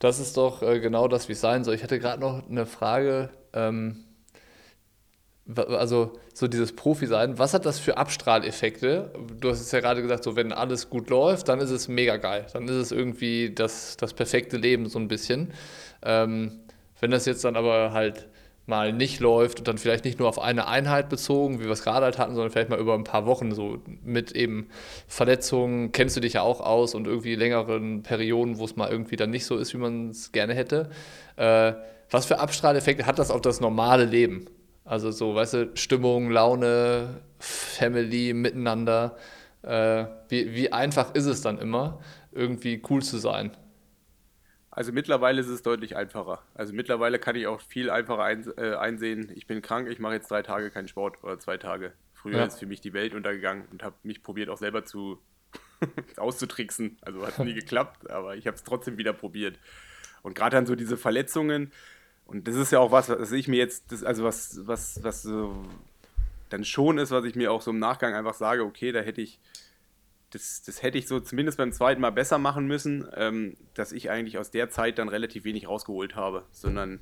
Das 0.00 0.18
ist 0.18 0.36
doch 0.36 0.62
äh, 0.62 0.80
genau 0.80 1.06
das, 1.06 1.28
wie 1.28 1.32
es 1.32 1.40
sein 1.40 1.62
soll. 1.62 1.76
Ich 1.76 1.84
hatte 1.84 2.00
gerade 2.00 2.20
noch 2.20 2.48
eine 2.48 2.66
Frage. 2.66 3.30
Ähm, 3.52 4.04
also 5.56 6.18
so 6.34 6.48
dieses 6.48 6.74
Profi-Sein, 6.74 7.38
was 7.38 7.54
hat 7.54 7.64
das 7.64 7.78
für 7.78 7.96
Abstrahleffekte? 7.96 9.12
Du 9.40 9.50
hast 9.50 9.60
es 9.60 9.70
ja 9.70 9.80
gerade 9.80 10.02
gesagt, 10.02 10.24
so 10.24 10.34
wenn 10.34 10.52
alles 10.52 10.90
gut 10.90 11.10
läuft, 11.10 11.48
dann 11.48 11.60
ist 11.60 11.70
es 11.70 11.86
mega 11.86 12.16
geil. 12.16 12.46
Dann 12.52 12.64
ist 12.64 12.74
es 12.74 12.92
irgendwie 12.92 13.54
das, 13.54 13.96
das 13.96 14.14
perfekte 14.14 14.56
Leben 14.56 14.88
so 14.88 14.98
ein 14.98 15.08
bisschen. 15.08 15.52
Ähm, 16.02 16.60
wenn 17.00 17.12
das 17.12 17.26
jetzt 17.26 17.44
dann 17.44 17.56
aber 17.56 17.92
halt 17.92 18.28
mal 18.66 18.92
nicht 18.92 19.20
läuft 19.20 19.58
und 19.58 19.68
dann 19.68 19.78
vielleicht 19.78 20.04
nicht 20.04 20.18
nur 20.18 20.28
auf 20.28 20.38
eine 20.38 20.68
Einheit 20.68 21.08
bezogen, 21.08 21.58
wie 21.58 21.64
wir 21.64 21.72
es 21.72 21.82
gerade 21.82 22.04
halt 22.04 22.18
hatten, 22.18 22.34
sondern 22.34 22.52
vielleicht 22.52 22.70
mal 22.70 22.78
über 22.78 22.94
ein 22.94 23.04
paar 23.04 23.26
Wochen 23.26 23.52
so 23.52 23.78
mit 24.04 24.32
eben 24.32 24.68
Verletzungen, 25.08 25.90
kennst 25.92 26.16
du 26.16 26.20
dich 26.20 26.34
ja 26.34 26.42
auch 26.42 26.60
aus 26.60 26.94
und 26.94 27.06
irgendwie 27.06 27.34
längeren 27.34 28.02
Perioden, 28.02 28.58
wo 28.58 28.64
es 28.64 28.76
mal 28.76 28.90
irgendwie 28.90 29.16
dann 29.16 29.30
nicht 29.30 29.46
so 29.46 29.56
ist, 29.56 29.74
wie 29.74 29.78
man 29.78 30.10
es 30.10 30.30
gerne 30.30 30.54
hätte. 30.54 30.90
Äh, 31.36 31.72
was 32.10 32.26
für 32.26 32.38
Abstrahleffekte 32.38 33.06
hat 33.06 33.18
das 33.18 33.30
auf 33.30 33.40
das 33.40 33.60
normale 33.60 34.04
Leben? 34.04 34.46
Also 34.84 35.10
so, 35.10 35.34
weißt 35.34 35.54
du, 35.54 35.70
Stimmung, 35.74 36.30
Laune, 36.30 37.20
Family, 37.38 38.32
Miteinander. 38.32 39.16
Äh, 39.62 40.04
wie, 40.28 40.54
wie 40.54 40.72
einfach 40.72 41.14
ist 41.14 41.26
es 41.26 41.40
dann 41.40 41.58
immer, 41.58 42.00
irgendwie 42.32 42.82
cool 42.90 43.02
zu 43.02 43.18
sein? 43.18 43.56
Also 44.74 44.90
mittlerweile 44.90 45.38
ist 45.38 45.48
es 45.48 45.60
deutlich 45.60 45.96
einfacher. 45.96 46.42
Also 46.54 46.72
mittlerweile 46.72 47.18
kann 47.18 47.36
ich 47.36 47.46
auch 47.46 47.60
viel 47.60 47.90
einfacher 47.90 48.22
ein, 48.22 48.50
äh, 48.56 48.74
einsehen, 48.74 49.30
ich 49.34 49.46
bin 49.46 49.60
krank, 49.60 49.86
ich 49.86 49.98
mache 49.98 50.14
jetzt 50.14 50.30
drei 50.30 50.40
Tage 50.40 50.70
keinen 50.70 50.88
Sport 50.88 51.22
oder 51.22 51.38
zwei 51.38 51.58
Tage. 51.58 51.92
Früher 52.14 52.38
ja. 52.38 52.46
ist 52.46 52.58
für 52.58 52.64
mich 52.64 52.80
die 52.80 52.94
Welt 52.94 53.14
untergegangen 53.14 53.66
und 53.70 53.82
habe 53.82 53.96
mich 54.02 54.22
probiert 54.22 54.48
auch 54.48 54.56
selber 54.56 54.86
zu 54.86 55.18
auszutricksen. 56.16 56.96
Also 57.02 57.26
hat 57.26 57.38
nie 57.40 57.52
geklappt, 57.62 58.10
aber 58.10 58.34
ich 58.36 58.46
habe 58.46 58.56
es 58.56 58.64
trotzdem 58.64 58.96
wieder 58.96 59.12
probiert. 59.12 59.58
Und 60.22 60.34
gerade 60.34 60.56
dann 60.56 60.64
so 60.64 60.74
diese 60.74 60.96
Verletzungen, 60.96 61.70
und 62.24 62.48
das 62.48 62.56
ist 62.56 62.72
ja 62.72 62.78
auch 62.78 62.92
was, 62.92 63.10
was 63.10 63.30
ich 63.32 63.48
mir 63.48 63.58
jetzt, 63.58 63.92
das, 63.92 64.02
also 64.02 64.24
was, 64.24 64.66
was, 64.66 65.04
was 65.04 65.22
so 65.22 65.66
dann 66.48 66.64
schon 66.64 66.96
ist, 66.96 67.10
was 67.10 67.26
ich 67.26 67.34
mir 67.34 67.52
auch 67.52 67.60
so 67.60 67.72
im 67.72 67.78
Nachgang 67.78 68.14
einfach 68.14 68.34
sage, 68.34 68.64
okay, 68.64 68.90
da 68.90 69.00
hätte 69.00 69.20
ich 69.20 69.38
das, 70.32 70.62
das 70.62 70.82
hätte 70.82 70.98
ich 70.98 71.06
so 71.06 71.20
zumindest 71.20 71.58
beim 71.58 71.72
zweiten 71.72 72.00
Mal 72.00 72.10
besser 72.10 72.38
machen 72.38 72.66
müssen, 72.66 73.06
ähm, 73.14 73.56
dass 73.74 73.92
ich 73.92 74.10
eigentlich 74.10 74.38
aus 74.38 74.50
der 74.50 74.70
Zeit 74.70 74.98
dann 74.98 75.08
relativ 75.08 75.44
wenig 75.44 75.68
rausgeholt 75.68 76.16
habe, 76.16 76.44
sondern 76.50 77.00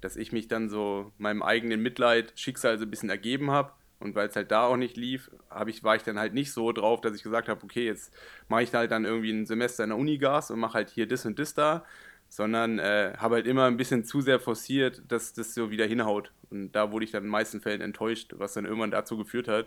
dass 0.00 0.16
ich 0.16 0.32
mich 0.32 0.48
dann 0.48 0.68
so 0.68 1.10
meinem 1.18 1.42
eigenen 1.42 1.82
Mitleid, 1.82 2.32
Schicksal 2.36 2.78
so 2.78 2.84
ein 2.84 2.90
bisschen 2.90 3.10
ergeben 3.10 3.50
habe. 3.50 3.72
Und 4.00 4.14
weil 4.14 4.28
es 4.28 4.36
halt 4.36 4.52
da 4.52 4.64
auch 4.64 4.76
nicht 4.76 4.96
lief, 4.96 5.28
ich, 5.66 5.82
war 5.82 5.96
ich 5.96 6.04
dann 6.04 6.20
halt 6.20 6.32
nicht 6.32 6.52
so 6.52 6.70
drauf, 6.70 7.00
dass 7.00 7.16
ich 7.16 7.24
gesagt 7.24 7.48
habe, 7.48 7.64
okay, 7.64 7.84
jetzt 7.84 8.12
mache 8.46 8.62
ich 8.62 8.72
halt 8.72 8.92
dann 8.92 9.04
irgendwie 9.04 9.32
ein 9.32 9.44
Semester 9.44 9.82
in 9.82 9.90
der 9.90 9.98
Unigas 9.98 10.52
und 10.52 10.60
mache 10.60 10.74
halt 10.74 10.90
hier 10.90 11.08
das 11.08 11.26
und 11.26 11.38
das 11.40 11.54
da, 11.54 11.84
sondern 12.28 12.78
äh, 12.78 13.14
habe 13.16 13.36
halt 13.36 13.46
immer 13.48 13.64
ein 13.64 13.76
bisschen 13.76 14.04
zu 14.04 14.20
sehr 14.20 14.38
forciert, 14.38 15.02
dass 15.08 15.32
das 15.32 15.52
so 15.52 15.70
wieder 15.70 15.86
hinhaut. 15.86 16.30
Und 16.50 16.72
da 16.72 16.92
wurde 16.92 17.06
ich 17.06 17.10
dann 17.10 17.22
in 17.22 17.26
den 17.26 17.32
meisten 17.32 17.60
Fällen 17.60 17.80
enttäuscht, 17.80 18.34
was 18.36 18.52
dann 18.52 18.66
irgendwann 18.66 18.92
dazu 18.92 19.16
geführt 19.16 19.48
hat, 19.48 19.66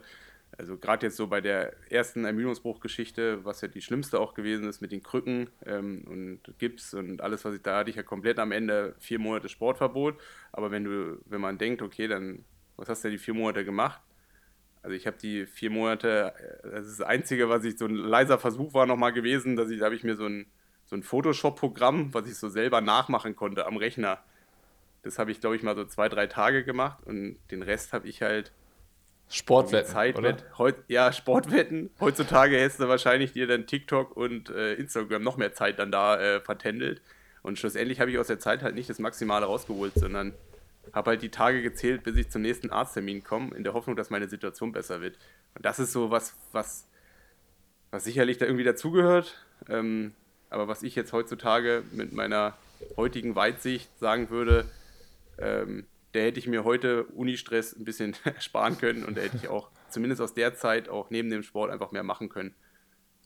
also 0.57 0.77
gerade 0.77 1.07
jetzt 1.07 1.17
so 1.17 1.27
bei 1.27 1.41
der 1.41 1.73
ersten 1.89 2.25
Ermüdungsbruchgeschichte, 2.25 3.43
was 3.45 3.61
ja 3.61 3.67
die 3.67 3.81
schlimmste 3.81 4.19
auch 4.19 4.33
gewesen 4.33 4.67
ist 4.67 4.81
mit 4.81 4.91
den 4.91 5.01
Krücken 5.01 5.49
ähm, 5.65 6.03
und 6.07 6.57
Gips 6.59 6.93
und 6.93 7.21
alles, 7.21 7.45
was 7.45 7.55
ich 7.55 7.61
da 7.61 7.77
hatte, 7.77 7.89
ich 7.89 7.95
ja 7.95 8.03
komplett 8.03 8.37
am 8.39 8.51
Ende 8.51 8.95
vier 8.99 9.19
Monate 9.19 9.49
Sportverbot. 9.49 10.19
Aber 10.51 10.71
wenn 10.71 10.83
du, 10.83 11.19
wenn 11.25 11.41
man 11.41 11.57
denkt, 11.57 11.81
okay, 11.81 12.07
dann 12.07 12.43
was 12.81 12.89
hast 12.89 13.03
du 13.03 13.07
ja 13.07 13.11
die 13.13 13.17
vier 13.17 13.33
Monate 13.33 13.63
gemacht? 13.63 14.01
Also 14.83 14.95
ich 14.95 15.05
habe 15.05 15.17
die 15.17 15.45
vier 15.45 15.69
Monate, 15.69 16.33
äh, 16.63 16.71
das 16.71 16.87
ist 16.87 16.99
das 16.99 17.07
Einzige, 17.07 17.47
was 17.49 17.63
ich 17.63 17.77
so 17.77 17.85
ein 17.85 17.95
leiser 17.95 18.39
Versuch 18.39 18.73
war 18.73 18.85
nochmal 18.85 19.13
gewesen, 19.13 19.55
dass 19.55 19.69
ich, 19.69 19.79
da 19.79 19.85
habe 19.85 19.95
ich 19.95 20.03
mir 20.03 20.15
so 20.15 20.25
ein, 20.25 20.47
so 20.85 20.95
ein 20.95 21.03
Photoshop-Programm, 21.03 22.13
was 22.13 22.27
ich 22.27 22.35
so 22.35 22.49
selber 22.49 22.81
nachmachen 22.81 23.35
konnte 23.35 23.65
am 23.65 23.77
Rechner. 23.77 24.19
Das 25.03 25.19
habe 25.19 25.31
ich, 25.31 25.39
glaube 25.39 25.55
ich, 25.55 25.63
mal 25.63 25.75
so 25.75 25.85
zwei, 25.85 26.09
drei 26.09 26.27
Tage 26.27 26.63
gemacht 26.63 26.99
und 27.05 27.37
den 27.51 27.61
Rest 27.61 27.93
habe 27.93 28.07
ich 28.07 28.21
halt 28.21 28.51
Sportwetten, 29.31 29.91
Zeit 29.91 30.17
oder? 30.17 30.37
Heut, 30.57 30.75
ja, 30.87 31.11
Sportwetten. 31.11 31.89
Heutzutage 31.99 32.57
hättest 32.57 32.79
du 32.79 32.87
wahrscheinlich 32.87 33.33
dir 33.33 33.47
dann 33.47 33.67
TikTok 33.67 34.15
und 34.15 34.49
äh, 34.49 34.73
Instagram 34.75 35.23
noch 35.23 35.37
mehr 35.37 35.53
Zeit 35.53 35.79
dann 35.79 35.91
da 35.91 36.19
äh, 36.19 36.41
vertändelt. 36.41 37.01
Und 37.41 37.57
schlussendlich 37.57 37.99
habe 37.99 38.11
ich 38.11 38.19
aus 38.19 38.27
der 38.27 38.39
Zeit 38.39 38.61
halt 38.61 38.75
nicht 38.75 38.89
das 38.89 38.99
Maximale 38.99 39.45
rausgeholt, 39.45 39.93
sondern 39.95 40.33
habe 40.93 41.11
halt 41.11 41.21
die 41.21 41.29
Tage 41.29 41.61
gezählt, 41.61 42.03
bis 42.03 42.15
ich 42.17 42.29
zum 42.29 42.41
nächsten 42.41 42.69
Arzttermin 42.69 43.23
komme, 43.23 43.55
in 43.55 43.63
der 43.63 43.73
Hoffnung, 43.73 43.95
dass 43.95 44.09
meine 44.09 44.27
Situation 44.27 44.71
besser 44.71 45.01
wird. 45.01 45.17
Und 45.55 45.65
das 45.65 45.79
ist 45.79 45.91
so 45.91 46.11
was, 46.11 46.35
was, 46.51 46.87
was 47.91 48.03
sicherlich 48.03 48.37
da 48.37 48.45
irgendwie 48.45 48.63
dazugehört. 48.63 49.45
Ähm, 49.69 50.13
aber 50.49 50.67
was 50.67 50.83
ich 50.83 50.95
jetzt 50.95 51.13
heutzutage 51.13 51.83
mit 51.91 52.13
meiner 52.13 52.57
heutigen 52.97 53.35
Weitsicht 53.35 53.89
sagen 53.99 54.29
würde, 54.29 54.65
ähm, 55.37 55.85
der 56.13 56.25
hätte 56.25 56.39
ich 56.39 56.47
mir 56.47 56.63
heute 56.63 57.05
Unistress 57.05 57.73
ein 57.73 57.85
bisschen 57.85 58.15
sparen 58.39 58.77
können 58.77 59.05
und 59.05 59.17
da 59.17 59.21
hätte 59.21 59.37
ich 59.37 59.47
auch 59.47 59.69
zumindest 59.89 60.21
aus 60.21 60.33
der 60.33 60.55
Zeit 60.55 60.89
auch 60.89 61.09
neben 61.09 61.29
dem 61.29 61.43
Sport 61.43 61.71
einfach 61.71 61.91
mehr 61.91 62.03
machen 62.03 62.29
können. 62.29 62.55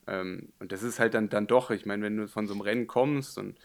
Ähm, 0.08 0.54
und 0.60 0.72
das 0.72 0.84
ist 0.84 1.00
halt 1.00 1.14
dann, 1.14 1.30
dann 1.30 1.48
doch, 1.48 1.72
ich 1.72 1.86
meine, 1.86 2.04
wenn 2.04 2.18
du 2.18 2.28
von 2.28 2.48
so 2.48 2.54
einem 2.54 2.62
Rennen 2.62 2.88
kommst 2.88 3.38
und 3.38 3.58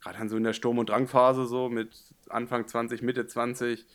gerade 0.00 0.18
dann 0.18 0.28
so 0.28 0.36
in 0.36 0.44
der 0.44 0.52
Sturm- 0.52 0.78
und 0.78 0.88
Drangphase 0.88 1.46
so 1.46 1.68
mit 1.68 1.90
Anfang 2.28 2.66
20, 2.66 3.02
Mitte 3.02 3.26
20, 3.26 3.86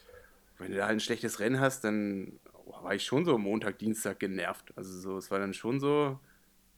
wenn 0.57 0.71
du 0.71 0.77
da 0.77 0.87
ein 0.87 0.99
schlechtes 0.99 1.39
Rennen 1.39 1.59
hast, 1.59 1.83
dann 1.83 2.39
oh, 2.65 2.83
war 2.83 2.95
ich 2.95 3.05
schon 3.05 3.25
so 3.25 3.37
Montag, 3.37 3.79
Dienstag 3.79 4.19
genervt. 4.19 4.73
Also 4.75 4.97
so, 4.99 5.17
es 5.17 5.31
war 5.31 5.39
dann 5.39 5.53
schon 5.53 5.79
so, 5.79 6.19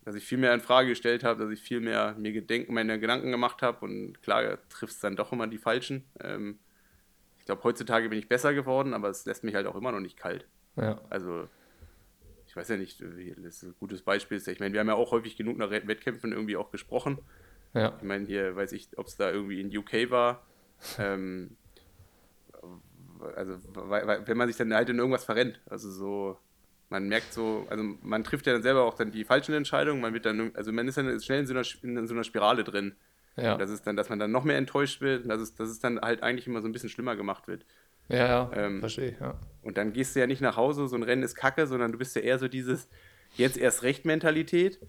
dass 0.06 0.16
ich 0.16 0.24
viel 0.24 0.38
mehr 0.38 0.54
in 0.54 0.62
Frage 0.62 0.90
gestellt 0.90 1.24
habe, 1.24 1.44
dass 1.44 1.52
ich 1.52 1.62
viel 1.62 1.80
mehr 1.80 2.16
mir 2.18 2.32
Gedenken, 2.32 2.74
meine 2.74 3.00
Gedanken 3.00 3.32
gemacht 3.32 3.62
habe 3.62 3.86
und 3.86 4.22
klar 4.22 4.58
trifft 4.70 4.94
es 4.94 5.00
dann 5.00 5.16
doch 5.16 5.32
immer 5.32 5.48
die 5.48 5.58
Falschen. 5.58 6.04
Ähm, 6.20 6.60
glaube, 7.52 7.64
heutzutage 7.64 8.08
bin 8.08 8.18
ich 8.18 8.30
besser 8.30 8.54
geworden, 8.54 8.94
aber 8.94 9.10
es 9.10 9.26
lässt 9.26 9.44
mich 9.44 9.56
halt 9.56 9.68
auch 9.68 9.76
immer 9.76 9.92
noch 9.92 10.00
nicht 10.00 10.18
kalt. 10.18 10.48
Ja. 10.78 11.02
Also, 11.10 11.48
ich 12.48 12.56
weiß 12.56 12.70
ja 12.70 12.78
nicht, 12.78 13.02
das 13.02 13.56
ist 13.56 13.64
ein 13.64 13.76
gutes 13.80 14.02
Beispiel. 14.02 14.42
Ich 14.46 14.60
meine, 14.60 14.74
wir 14.74 14.80
haben 14.80 14.88
ja 14.88 14.96
auch 14.96 15.12
häufig 15.12 15.36
genug 15.36 15.58
nach 15.58 15.70
Wettkämpfen 15.70 16.32
irgendwie 16.32 16.56
auch 16.56 16.72
gesprochen. 16.72 17.20
Ja. 17.74 17.94
Ich 17.98 18.04
meine, 18.04 18.26
hier 18.26 18.56
weiß 18.56 18.72
ich, 18.72 18.98
ob 18.98 19.08
es 19.08 19.18
da 19.18 19.32
irgendwie 19.32 19.60
in 19.60 19.76
UK 19.76 20.10
war. 20.10 20.46
ähm, 20.98 21.58
also, 23.36 23.58
wenn 23.76 24.38
man 24.38 24.48
sich 24.48 24.58
dann 24.58 24.74
halt 24.74 24.90
in 24.90 24.98
irgendwas 24.98 25.26
verrennt, 25.26 25.60
also 25.70 25.92
so, 25.92 26.38
man 26.90 27.08
merkt 27.08 27.34
so, 27.34 27.68
also 27.70 27.84
man 28.02 28.24
trifft 28.24 28.48
ja 28.48 28.54
dann 28.54 28.64
selber 28.64 28.84
auch 28.84 28.96
dann 28.96 29.12
die 29.12 29.26
falschen 29.26 29.54
Entscheidungen, 29.54 30.02
man 30.02 30.14
wird 30.14 30.26
dann, 30.26 30.52
also 30.56 30.72
man 30.72 30.88
ist 30.88 30.98
dann 30.98 31.20
schnell 31.20 31.42
in 31.42 31.48
so 31.48 31.54
einer, 31.54 31.66
in 31.84 32.08
so 32.08 32.14
einer 32.14 32.24
Spirale 32.24 32.64
drin. 32.64 32.96
Ja. 33.38 33.58
Das 33.58 33.70
ist 33.70 33.88
dann, 33.88 33.96
dass 33.96 34.10
man 34.10 34.20
dann 34.20 34.32
noch 34.32 34.44
mehr 34.44 34.58
enttäuscht 34.58 35.02
wird, 35.02 35.30
dass 35.30 35.40
es, 35.40 35.56
dass 35.56 35.70
es 35.70 35.80
dann 35.80 36.00
halt 36.00 36.22
eigentlich 36.24 36.48
immer 36.48 36.62
so 36.62 36.68
ein 36.68 36.72
bisschen 36.72 36.90
schlimmer 36.90 37.16
gemacht 37.16 37.48
wird. 37.48 37.66
Ja, 38.10 38.28
ja, 38.28 38.52
ähm, 38.56 38.80
verstehe 38.82 39.16
ja. 39.20 39.40
Und 39.62 39.78
dann 39.78 39.94
gehst 39.94 40.16
du 40.16 40.20
ja 40.20 40.28
nicht 40.28 40.42
nach 40.42 40.58
Hause, 40.58 40.88
so 40.88 40.96
ein 40.96 41.04
Rennen 41.04 41.24
ist 41.24 41.36
kacke, 41.36 41.66
sondern 41.66 41.92
du 41.92 41.98
bist 41.98 42.16
ja 42.16 42.22
eher 42.22 42.40
so 42.40 42.48
dieses, 42.48 42.90
jetzt 43.36 43.58
erst 43.58 43.84
recht 43.84 44.06
Mentalität. 44.06 44.80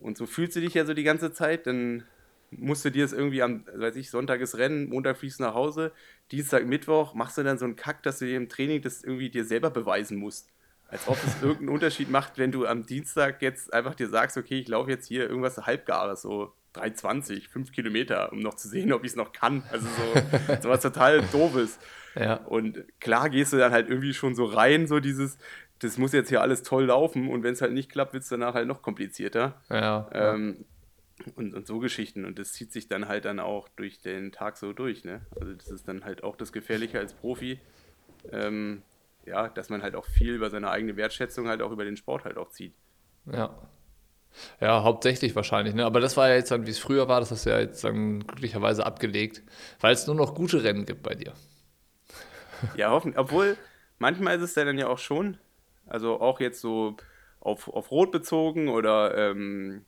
Und 0.00 0.16
so 0.16 0.26
fühlst 0.26 0.56
du 0.56 0.60
dich 0.60 0.74
ja 0.74 0.84
so 0.84 0.94
die 0.94 1.04
ganze 1.04 1.32
Zeit, 1.32 1.66
dann 1.66 2.04
musst 2.50 2.84
du 2.84 2.90
dir 2.90 3.04
es 3.04 3.12
irgendwie 3.12 3.42
am, 3.42 3.64
weiß 3.74 3.96
ich, 3.96 4.10
Sonntag 4.10 4.40
ist 4.40 4.56
Rennen, 4.56 4.88
Montag 4.88 5.16
fliegst 5.16 5.38
du 5.38 5.44
nach 5.44 5.54
Hause, 5.54 5.92
Dienstag, 6.30 6.66
Mittwoch 6.66 7.14
machst 7.14 7.38
du 7.38 7.42
dann 7.42 7.58
so 7.58 7.64
einen 7.64 7.76
Kack, 7.76 8.02
dass 8.02 8.18
du 8.18 8.26
dir 8.26 8.36
im 8.36 8.48
Training 8.48 8.82
das 8.82 9.02
irgendwie 9.02 9.30
dir 9.30 9.44
selber 9.44 9.70
beweisen 9.70 10.18
musst. 10.18 10.48
Als 10.88 11.08
ob 11.08 11.16
es 11.24 11.36
irgendeinen 11.42 11.70
Unterschied 11.70 12.10
macht, 12.10 12.38
wenn 12.38 12.52
du 12.52 12.66
am 12.66 12.84
Dienstag 12.84 13.42
jetzt 13.42 13.72
einfach 13.72 13.94
dir 13.94 14.08
sagst, 14.08 14.36
okay, 14.36 14.58
ich 14.58 14.68
laufe 14.68 14.90
jetzt 14.90 15.06
hier 15.06 15.28
irgendwas 15.28 15.58
halbgares, 15.58 16.22
so 16.22 16.52
3,20, 16.74 17.48
5 17.48 17.72
Kilometer, 17.72 18.32
um 18.32 18.40
noch 18.40 18.54
zu 18.54 18.68
sehen, 18.68 18.92
ob 18.92 19.04
ich 19.04 19.10
es 19.10 19.16
noch 19.16 19.32
kann. 19.32 19.62
Also 19.70 19.86
so, 19.86 20.20
so 20.62 20.68
was 20.68 20.80
total 20.80 21.22
doofes. 21.32 21.78
Ja. 22.14 22.36
Und 22.36 22.84
klar 23.00 23.30
gehst 23.30 23.52
du 23.52 23.58
dann 23.58 23.72
halt 23.72 23.88
irgendwie 23.88 24.14
schon 24.14 24.34
so 24.34 24.44
rein, 24.44 24.86
so 24.86 25.00
dieses, 25.00 25.38
das 25.78 25.98
muss 25.98 26.12
jetzt 26.12 26.28
hier 26.28 26.40
alles 26.40 26.62
toll 26.62 26.84
laufen 26.84 27.28
und 27.28 27.42
wenn 27.42 27.54
es 27.54 27.62
halt 27.62 27.72
nicht 27.72 27.90
klappt, 27.90 28.12
wird 28.12 28.22
es 28.22 28.28
danach 28.28 28.54
halt 28.54 28.68
noch 28.68 28.82
komplizierter. 28.82 29.60
Ja. 29.70 30.08
Ähm, 30.12 30.64
und, 31.36 31.54
und 31.54 31.66
so 31.66 31.78
Geschichten. 31.78 32.24
Und 32.24 32.38
das 32.38 32.52
zieht 32.52 32.72
sich 32.72 32.88
dann 32.88 33.08
halt 33.08 33.24
dann 33.24 33.40
auch 33.40 33.68
durch 33.68 34.00
den 34.00 34.32
Tag 34.32 34.56
so 34.56 34.72
durch. 34.72 35.04
Ne? 35.04 35.20
Also 35.38 35.52
das 35.52 35.68
ist 35.68 35.88
dann 35.88 36.04
halt 36.04 36.24
auch 36.24 36.36
das 36.36 36.52
Gefährliche 36.52 36.98
als 36.98 37.14
Profi. 37.14 37.60
Ähm, 38.30 38.82
ja, 39.24 39.48
dass 39.48 39.68
man 39.68 39.82
halt 39.82 39.94
auch 39.94 40.06
viel 40.06 40.34
über 40.34 40.50
seine 40.50 40.70
eigene 40.70 40.96
Wertschätzung 40.96 41.48
halt 41.48 41.62
auch 41.62 41.70
über 41.70 41.84
den 41.84 41.96
Sport 41.96 42.24
halt 42.24 42.36
auch 42.36 42.50
zieht. 42.50 42.74
Ja. 43.26 43.56
Ja, 44.60 44.82
hauptsächlich 44.82 45.36
wahrscheinlich, 45.36 45.74
ne? 45.74 45.84
Aber 45.84 46.00
das 46.00 46.16
war 46.16 46.28
ja 46.28 46.36
jetzt 46.36 46.50
dann, 46.50 46.66
wie 46.66 46.70
es 46.70 46.78
früher 46.78 47.08
war, 47.08 47.20
das 47.20 47.30
hast 47.30 47.46
du 47.46 47.50
ja 47.50 47.60
jetzt 47.60 47.84
dann 47.84 48.20
glücklicherweise 48.20 48.86
abgelegt, 48.86 49.42
weil 49.80 49.92
es 49.92 50.06
nur 50.06 50.16
noch 50.16 50.34
gute 50.34 50.64
Rennen 50.64 50.86
gibt 50.86 51.02
bei 51.02 51.14
dir. 51.14 51.34
Ja, 52.76 52.90
hoffentlich. 52.90 53.18
Obwohl, 53.18 53.56
manchmal 53.98 54.36
ist 54.36 54.42
es 54.42 54.54
dann 54.54 54.78
ja 54.78 54.86
auch 54.86 54.98
schon, 54.98 55.36
also 55.86 56.20
auch 56.20 56.38
jetzt 56.38 56.60
so 56.60 56.96
auf, 57.40 57.68
auf 57.68 57.90
Rot 57.90 58.12
bezogen 58.12 58.68
oder 58.68 59.16
ähm, 59.16 59.84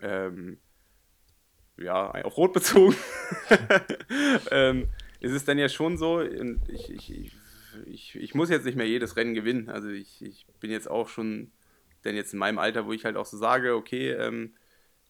ähm, 0.00 0.58
ja, 1.76 2.10
auf 2.10 2.36
Rot 2.36 2.52
bezogen, 2.52 2.96
ähm, 4.50 4.88
ist 5.20 5.32
es 5.32 5.44
dann 5.44 5.58
ja 5.58 5.68
schon 5.68 5.98
so, 5.98 6.20
ich, 6.20 6.90
ich, 6.90 7.32
ich, 7.86 8.14
ich 8.16 8.34
muss 8.34 8.50
jetzt 8.50 8.64
nicht 8.64 8.76
mehr 8.76 8.88
jedes 8.88 9.16
Rennen 9.16 9.34
gewinnen. 9.34 9.68
Also 9.68 9.88
ich, 9.88 10.22
ich 10.22 10.46
bin 10.60 10.70
jetzt 10.70 10.90
auch 10.90 11.08
schon, 11.08 11.52
denn 12.04 12.16
jetzt 12.16 12.32
in 12.32 12.38
meinem 12.38 12.58
Alter, 12.58 12.86
wo 12.86 12.92
ich 12.92 13.04
halt 13.04 13.16
auch 13.16 13.26
so 13.26 13.36
sage, 13.36 13.74
okay, 13.74 14.10
ähm, 14.10 14.54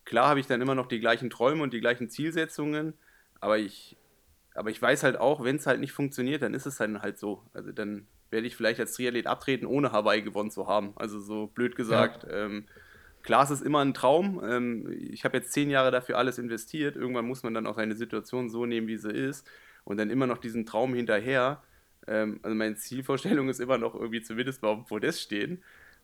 klar 0.05 0.29
habe 0.29 0.41
ich 0.41 0.47
dann 0.47 0.61
immer 0.61 0.75
noch 0.75 0.87
die 0.87 1.01
gleichen 1.01 1.31
Träume 1.31 1.63
und 1.63 1.73
die 1.73 1.81
gleichen 1.81 2.09
Zielsetzungen, 2.09 2.95
aber 3.41 3.59
ich, 3.59 3.97
aber 4.55 4.71
ich 4.71 4.81
weiß 4.81 5.03
halt 5.03 5.17
auch, 5.17 5.43
wenn 5.45 5.57
es 5.57 5.67
halt 5.67 5.81
nicht 5.81 5.93
funktioniert, 5.93 6.43
dann 6.43 6.55
ist 6.55 6.67
es 6.67 6.77
dann 6.77 7.03
halt 7.03 7.19
so. 7.19 7.43
Also 7.55 7.73
dann 7.73 8.07
werde 8.31 8.47
ich 8.47 8.57
vielleicht 8.57 8.81
als 8.81 8.95
Triathlet 8.95 9.27
abtreten, 9.27 9.67
ohne 9.67 9.93
Hawaii 9.93 10.23
gewonnen 10.23 10.51
zu 10.51 10.67
haben. 10.67 10.93
Also 10.97 11.21
so 11.21 11.47
blöd 11.49 11.77
gesagt. 11.77 12.25
Ja. 12.25 12.47
Ähm, 12.47 12.65
klar, 13.23 13.45
es 13.45 13.51
ist 13.51 13.63
immer 13.63 13.81
ein 13.81 13.95
Traum. 13.95 14.43
Ähm, 14.45 14.91
ich 14.99 15.25
habe 15.25 15.37
jetzt 15.37 15.53
zehn 15.53 15.71
Jahre 15.71 15.91
dafür 15.91 16.19
alles 16.19 16.39
investiert. 16.39 16.97
Irgendwann 16.97 17.27
muss 17.27 17.43
man 17.43 17.55
dann 17.55 17.67
auch 17.67 17.77
seine 17.77 17.95
Situation 17.95 18.49
so 18.49 18.67
nehmen, 18.67 18.89
wie 18.89 18.97
sie 18.97 19.13
ist. 19.13 19.49
Und 19.85 19.99
dann 19.99 20.11
immer 20.11 20.27
noch 20.27 20.39
diesen 20.39 20.67
Traum 20.67 20.95
hinterher. 20.95 21.63
Ähm, 22.07 22.41
also 22.43 22.55
meine 22.55 22.75
Zielvorstellung 22.77 23.49
ist 23.49 23.61
immer 23.61 23.79
noch 23.79 23.95
irgendwie 23.95 24.23
zumindest 24.23 24.63
mal 24.63 24.69
auf 24.69 24.79
dem 24.79 24.87
Podest 24.87 25.21
stehen. 25.21 25.63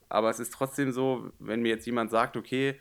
Aber 0.08 0.30
es 0.30 0.40
ist 0.40 0.52
trotzdem 0.52 0.92
so, 0.92 1.30
wenn 1.38 1.62
mir 1.62 1.68
jetzt 1.68 1.86
jemand 1.86 2.10
sagt, 2.10 2.36
okay, 2.36 2.78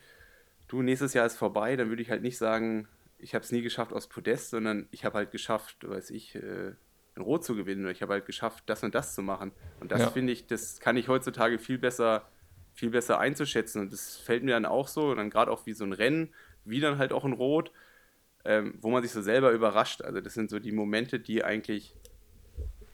du, 0.68 0.82
nächstes 0.82 1.14
Jahr 1.14 1.26
ist 1.26 1.38
vorbei, 1.38 1.76
dann 1.76 1.90
würde 1.90 2.02
ich 2.02 2.10
halt 2.10 2.22
nicht 2.22 2.38
sagen, 2.38 2.88
ich 3.18 3.34
habe 3.34 3.44
es 3.44 3.52
nie 3.52 3.62
geschafft 3.62 3.94
aus 3.94 4.08
Podest, 4.08 4.52
sondern 4.52 4.88
ich 4.92 5.06
habe 5.06 5.18
halt 5.18 5.32
geschafft, 5.32 5.88
weiß 5.88 6.12
ich, 6.12 6.36
äh, 6.36 6.74
in 7.16 7.24
Rot 7.24 7.44
zu 7.44 7.56
gewinnen 7.56 7.84
oder 7.84 7.92
ich 7.92 8.02
habe 8.02 8.14
halt 8.14 8.26
geschafft, 8.26 8.64
das 8.68 8.84
und 8.84 8.94
das 8.94 9.16
zu 9.16 9.24
machen. 9.24 9.52
Und 9.80 9.92
das 9.92 10.02
ja. 10.02 10.10
finde 10.10 10.34
ich, 10.34 10.46
das 10.46 10.80
kann 10.80 10.98
ich 10.98 11.08
heutzutage 11.08 11.58
viel 11.58 11.80
besser, 11.80 12.30
viel 12.74 12.92
besser 12.92 13.20
einzuschätzen. 13.20 13.82
Und 13.82 13.92
das 13.92 14.18
fällt 14.18 14.44
mir 14.44 14.52
dann 14.52 14.66
auch 14.66 14.88
so, 14.88 15.10
und 15.10 15.18
dann 15.18 15.32
gerade 15.32 15.52
auch 15.52 15.66
wie 15.66 15.74
so 15.74 15.84
ein 15.84 15.94
Rennen, 15.94 16.34
wie 16.64 16.80
dann 16.80 17.00
halt 17.00 17.12
auch 17.12 17.26
in 17.26 17.34
Rot, 17.34 17.72
ähm, 18.46 18.76
wo 18.82 18.92
man 18.92 19.02
sich 19.02 19.12
so 19.12 19.22
selber 19.22 19.52
überrascht. 19.52 20.04
Also 20.04 20.22
das 20.22 20.36
sind 20.36 20.50
so 20.50 20.60
die 20.60 20.72
Momente, 20.72 21.20
die 21.20 21.44
eigentlich 21.44 21.96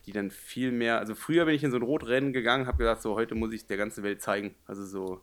die 0.06 0.12
dann 0.12 0.32
viel 0.32 0.72
mehr, 0.72 1.00
also 1.00 1.16
früher 1.16 1.46
bin 1.46 1.56
ich 1.56 1.64
in 1.64 1.72
so 1.72 1.78
ein 1.78 1.84
Rotrennen 1.84 2.34
gegangen, 2.34 2.68
habe 2.68 2.78
gesagt, 2.78 3.02
so 3.02 3.16
heute 3.16 3.36
muss 3.36 3.54
ich 3.54 3.66
der 3.66 3.78
ganzen 3.78 4.04
Welt 4.04 4.22
zeigen. 4.22 4.56
Also 4.66 4.86
so, 4.86 5.22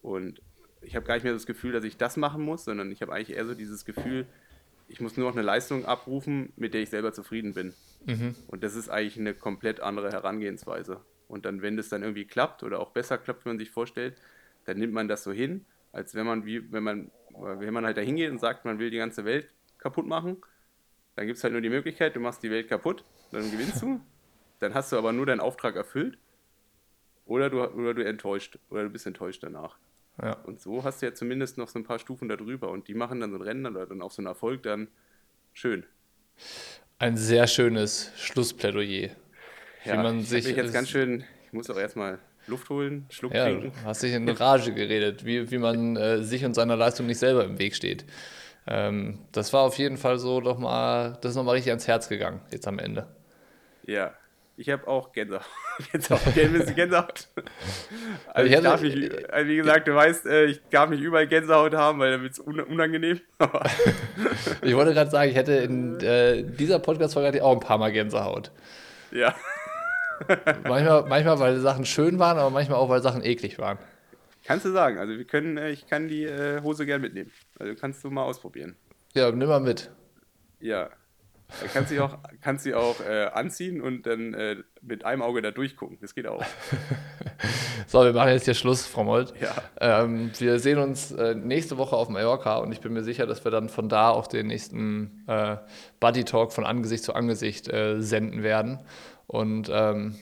und 0.00 0.40
ich 0.80 0.96
habe 0.96 1.06
gar 1.06 1.14
nicht 1.14 1.24
mehr 1.24 1.32
das 1.32 1.46
Gefühl, 1.46 1.72
dass 1.72 1.84
ich 1.84 1.96
das 1.96 2.16
machen 2.16 2.42
muss, 2.42 2.64
sondern 2.64 2.90
ich 2.90 3.02
habe 3.02 3.12
eigentlich 3.12 3.36
eher 3.36 3.44
so 3.44 3.54
dieses 3.54 3.84
Gefühl, 3.84 4.26
ich 4.88 5.00
muss 5.00 5.16
nur 5.16 5.28
noch 5.28 5.36
eine 5.36 5.44
Leistung 5.44 5.84
abrufen, 5.84 6.52
mit 6.56 6.74
der 6.74 6.82
ich 6.82 6.90
selber 6.90 7.12
zufrieden 7.12 7.54
bin. 7.54 7.74
Mhm. 8.06 8.34
Und 8.48 8.64
das 8.64 8.74
ist 8.74 8.88
eigentlich 8.88 9.18
eine 9.18 9.34
komplett 9.34 9.80
andere 9.80 10.10
Herangehensweise. 10.10 11.00
Und 11.28 11.44
dann, 11.44 11.62
wenn 11.62 11.76
das 11.76 11.88
dann 11.88 12.02
irgendwie 12.02 12.26
klappt 12.26 12.62
oder 12.62 12.80
auch 12.80 12.90
besser 12.90 13.16
klappt, 13.18 13.44
wie 13.44 13.50
man 13.50 13.58
sich 13.58 13.70
vorstellt, 13.70 14.16
dann 14.64 14.78
nimmt 14.78 14.92
man 14.92 15.08
das 15.08 15.22
so 15.22 15.32
hin, 15.32 15.64
als 15.92 16.14
wenn 16.14 16.26
man, 16.26 16.44
wie, 16.44 16.72
wenn 16.72 16.82
man, 16.82 17.10
wenn 17.30 17.72
man 17.72 17.84
halt 17.84 17.96
da 17.96 18.00
hingeht 18.00 18.30
und 18.30 18.38
sagt, 18.38 18.64
man 18.64 18.78
will 18.78 18.90
die 18.90 18.98
ganze 18.98 19.24
Welt 19.24 19.48
kaputt 19.78 20.06
machen, 20.06 20.38
dann 21.14 21.26
gibt 21.26 21.38
es 21.38 21.44
halt 21.44 21.52
nur 21.52 21.62
die 21.62 21.68
Möglichkeit, 21.68 22.16
du 22.16 22.20
machst 22.20 22.42
die 22.42 22.50
Welt 22.50 22.68
kaputt 22.68 23.04
dann 23.32 23.50
gewinnst 23.50 23.82
du. 23.82 24.00
Dann 24.60 24.74
hast 24.74 24.92
du 24.92 24.96
aber 24.96 25.12
nur 25.12 25.26
deinen 25.26 25.40
Auftrag 25.40 25.76
erfüllt. 25.76 26.18
Oder 27.26 27.50
du, 27.50 27.62
oder 27.62 27.94
du 27.94 28.04
enttäuscht. 28.04 28.58
Oder 28.70 28.84
du 28.84 28.90
bist 28.90 29.06
enttäuscht 29.06 29.42
danach. 29.42 29.76
Ja. 30.20 30.34
Und 30.44 30.60
so 30.60 30.84
hast 30.84 31.02
du 31.02 31.06
ja 31.06 31.14
zumindest 31.14 31.58
noch 31.58 31.68
so 31.68 31.78
ein 31.78 31.84
paar 31.84 31.98
Stufen 31.98 32.28
darüber. 32.28 32.70
Und 32.70 32.88
die 32.88 32.94
machen 32.94 33.20
dann 33.20 33.30
so 33.30 33.38
ein 33.38 33.42
Rennen 33.42 33.66
oder 33.66 33.86
dann 33.86 34.02
auch 34.02 34.10
so 34.10 34.20
einen 34.20 34.26
Erfolg 34.26 34.62
dann 34.62 34.88
schön. 35.52 35.84
Ein 36.98 37.16
sehr 37.16 37.46
schönes 37.46 38.12
Schlussplädoyer. 38.16 39.10
Ja, 39.84 39.94
wie 39.94 39.96
man 39.96 40.20
ich 40.20 40.28
sich 40.28 40.56
jetzt 40.56 40.72
ganz 40.72 40.88
schön, 40.88 41.24
ich 41.46 41.52
muss 41.52 41.68
auch 41.68 41.78
erstmal 41.78 42.20
Luft 42.46 42.68
holen, 42.70 43.06
Schluck 43.10 43.34
ja, 43.34 43.46
trinken. 43.46 43.72
Du 43.72 43.84
hast 43.84 44.02
dich 44.02 44.12
in 44.12 44.28
Rage 44.28 44.72
geredet, 44.72 45.24
wie, 45.24 45.50
wie 45.50 45.58
man 45.58 45.96
äh, 45.96 46.22
sich 46.22 46.44
und 46.44 46.54
seiner 46.54 46.76
Leistung 46.76 47.06
nicht 47.06 47.18
selber 47.18 47.44
im 47.44 47.58
Weg 47.58 47.74
steht. 47.74 48.04
Ähm, 48.66 49.18
das 49.32 49.52
war 49.52 49.62
auf 49.62 49.78
jeden 49.78 49.96
Fall 49.96 50.18
so 50.18 50.40
doch 50.40 50.58
mal, 50.58 51.18
das 51.20 51.30
ist 51.30 51.36
nochmal 51.36 51.54
richtig 51.54 51.70
ans 51.70 51.88
Herz 51.88 52.08
gegangen, 52.08 52.40
jetzt 52.52 52.68
am 52.68 52.78
Ende. 52.78 53.08
Ja, 53.84 54.14
ich 54.56 54.68
habe 54.68 54.86
auch 54.86 55.12
Gänsehaut. 55.12 55.46
Gänsehaut. 55.92 56.76
Gänsehaut. 56.76 57.28
Also 58.32 58.50
ich, 58.50 58.56
ich 58.56 58.62
darf 58.62 58.82
nicht, 58.82 59.30
also 59.32 59.48
wie 59.50 59.56
gesagt, 59.56 59.88
du 59.88 59.94
weißt, 59.94 60.26
äh, 60.26 60.44
ich 60.44 60.60
darf 60.70 60.90
nicht 60.90 61.00
überall 61.00 61.26
Gänsehaut 61.26 61.74
haben, 61.74 61.98
weil 61.98 62.12
dann 62.12 62.22
wird 62.22 62.32
es 62.32 62.38
unangenehm. 62.38 63.20
ich 64.62 64.76
wollte 64.76 64.92
gerade 64.92 65.10
sagen, 65.10 65.30
ich 65.30 65.36
hätte 65.36 65.52
in 65.54 65.98
äh, 66.00 66.44
dieser 66.44 66.78
Podcast-Folge 66.78 67.42
auch 67.42 67.52
ein 67.52 67.60
paar 67.60 67.78
Mal 67.78 67.92
Gänsehaut. 67.92 68.52
Ja. 69.10 69.34
manchmal, 70.64 71.06
manchmal, 71.06 71.40
weil 71.40 71.58
Sachen 71.58 71.84
schön 71.84 72.18
waren, 72.18 72.38
aber 72.38 72.50
manchmal 72.50 72.78
auch, 72.78 72.88
weil 72.88 73.02
Sachen 73.02 73.24
eklig 73.24 73.58
waren. 73.58 73.78
Kannst 74.44 74.66
du 74.66 74.70
sagen. 74.70 74.98
Also 74.98 75.16
wir 75.16 75.24
können, 75.24 75.56
äh, 75.56 75.70
ich 75.70 75.86
kann 75.86 76.08
die 76.08 76.28
Hose 76.62 76.84
gern 76.84 77.00
mitnehmen. 77.00 77.32
Also 77.58 77.74
kannst 77.74 78.04
du 78.04 78.10
mal 78.10 78.24
ausprobieren. 78.24 78.76
Ja, 79.14 79.32
nimm 79.32 79.48
mal 79.48 79.60
mit. 79.60 79.90
Ja. 80.60 80.90
Da 81.60 81.66
kannst 81.72 81.90
du 81.90 82.04
auch, 82.04 82.18
kannst 82.40 82.64
sie 82.64 82.74
auch 82.74 83.00
äh, 83.00 83.26
anziehen 83.26 83.80
und 83.80 84.06
dann 84.06 84.34
äh, 84.34 84.56
mit 84.80 85.04
einem 85.04 85.22
Auge 85.22 85.42
da 85.42 85.50
durchgucken. 85.50 85.98
Das 86.00 86.14
geht 86.14 86.26
auch. 86.26 86.44
so, 87.86 88.04
wir 88.04 88.12
machen 88.12 88.30
jetzt 88.30 88.44
hier 88.44 88.54
Schluss, 88.54 88.86
Frau 88.86 89.04
Molt. 89.04 89.34
Ja. 89.40 89.54
Ähm, 89.80 90.30
wir 90.38 90.58
sehen 90.58 90.78
uns 90.78 91.12
äh, 91.12 91.34
nächste 91.34 91.78
Woche 91.78 91.96
auf 91.96 92.08
Mallorca 92.08 92.56
und 92.58 92.72
ich 92.72 92.80
bin 92.80 92.92
mir 92.92 93.02
sicher, 93.02 93.26
dass 93.26 93.44
wir 93.44 93.50
dann 93.50 93.68
von 93.68 93.88
da 93.88 94.10
auch 94.10 94.26
den 94.26 94.46
nächsten 94.46 95.24
äh, 95.26 95.56
Buddy 96.00 96.24
Talk 96.24 96.52
von 96.52 96.64
Angesicht 96.64 97.04
zu 97.04 97.14
Angesicht 97.14 97.68
äh, 97.68 98.00
senden 98.00 98.42
werden. 98.42 98.80
Und 99.26 99.70
ähm, 99.72 100.16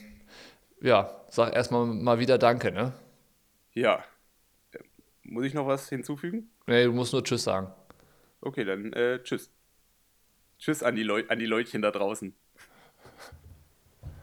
ja, 0.81 1.21
sag 1.29 1.53
erstmal 1.55 1.85
mal 1.85 2.19
wieder 2.19 2.37
Danke, 2.37 2.71
ne? 2.71 2.93
Ja. 3.73 4.03
Muss 5.23 5.45
ich 5.45 5.53
noch 5.53 5.67
was 5.67 5.87
hinzufügen? 5.87 6.49
Nee, 6.67 6.85
du 6.85 6.91
musst 6.91 7.13
nur 7.13 7.23
Tschüss 7.23 7.43
sagen. 7.43 7.71
Okay, 8.41 8.65
dann 8.65 8.91
äh, 8.93 9.21
Tschüss. 9.23 9.51
Tschüss 10.61 10.81
an 10.81 10.95
die, 10.95 11.03
Leu 11.03 11.25
an 11.27 11.39
die 11.39 11.45
Leutchen 11.45 11.81
da 11.81 11.91
draußen. 11.91 12.33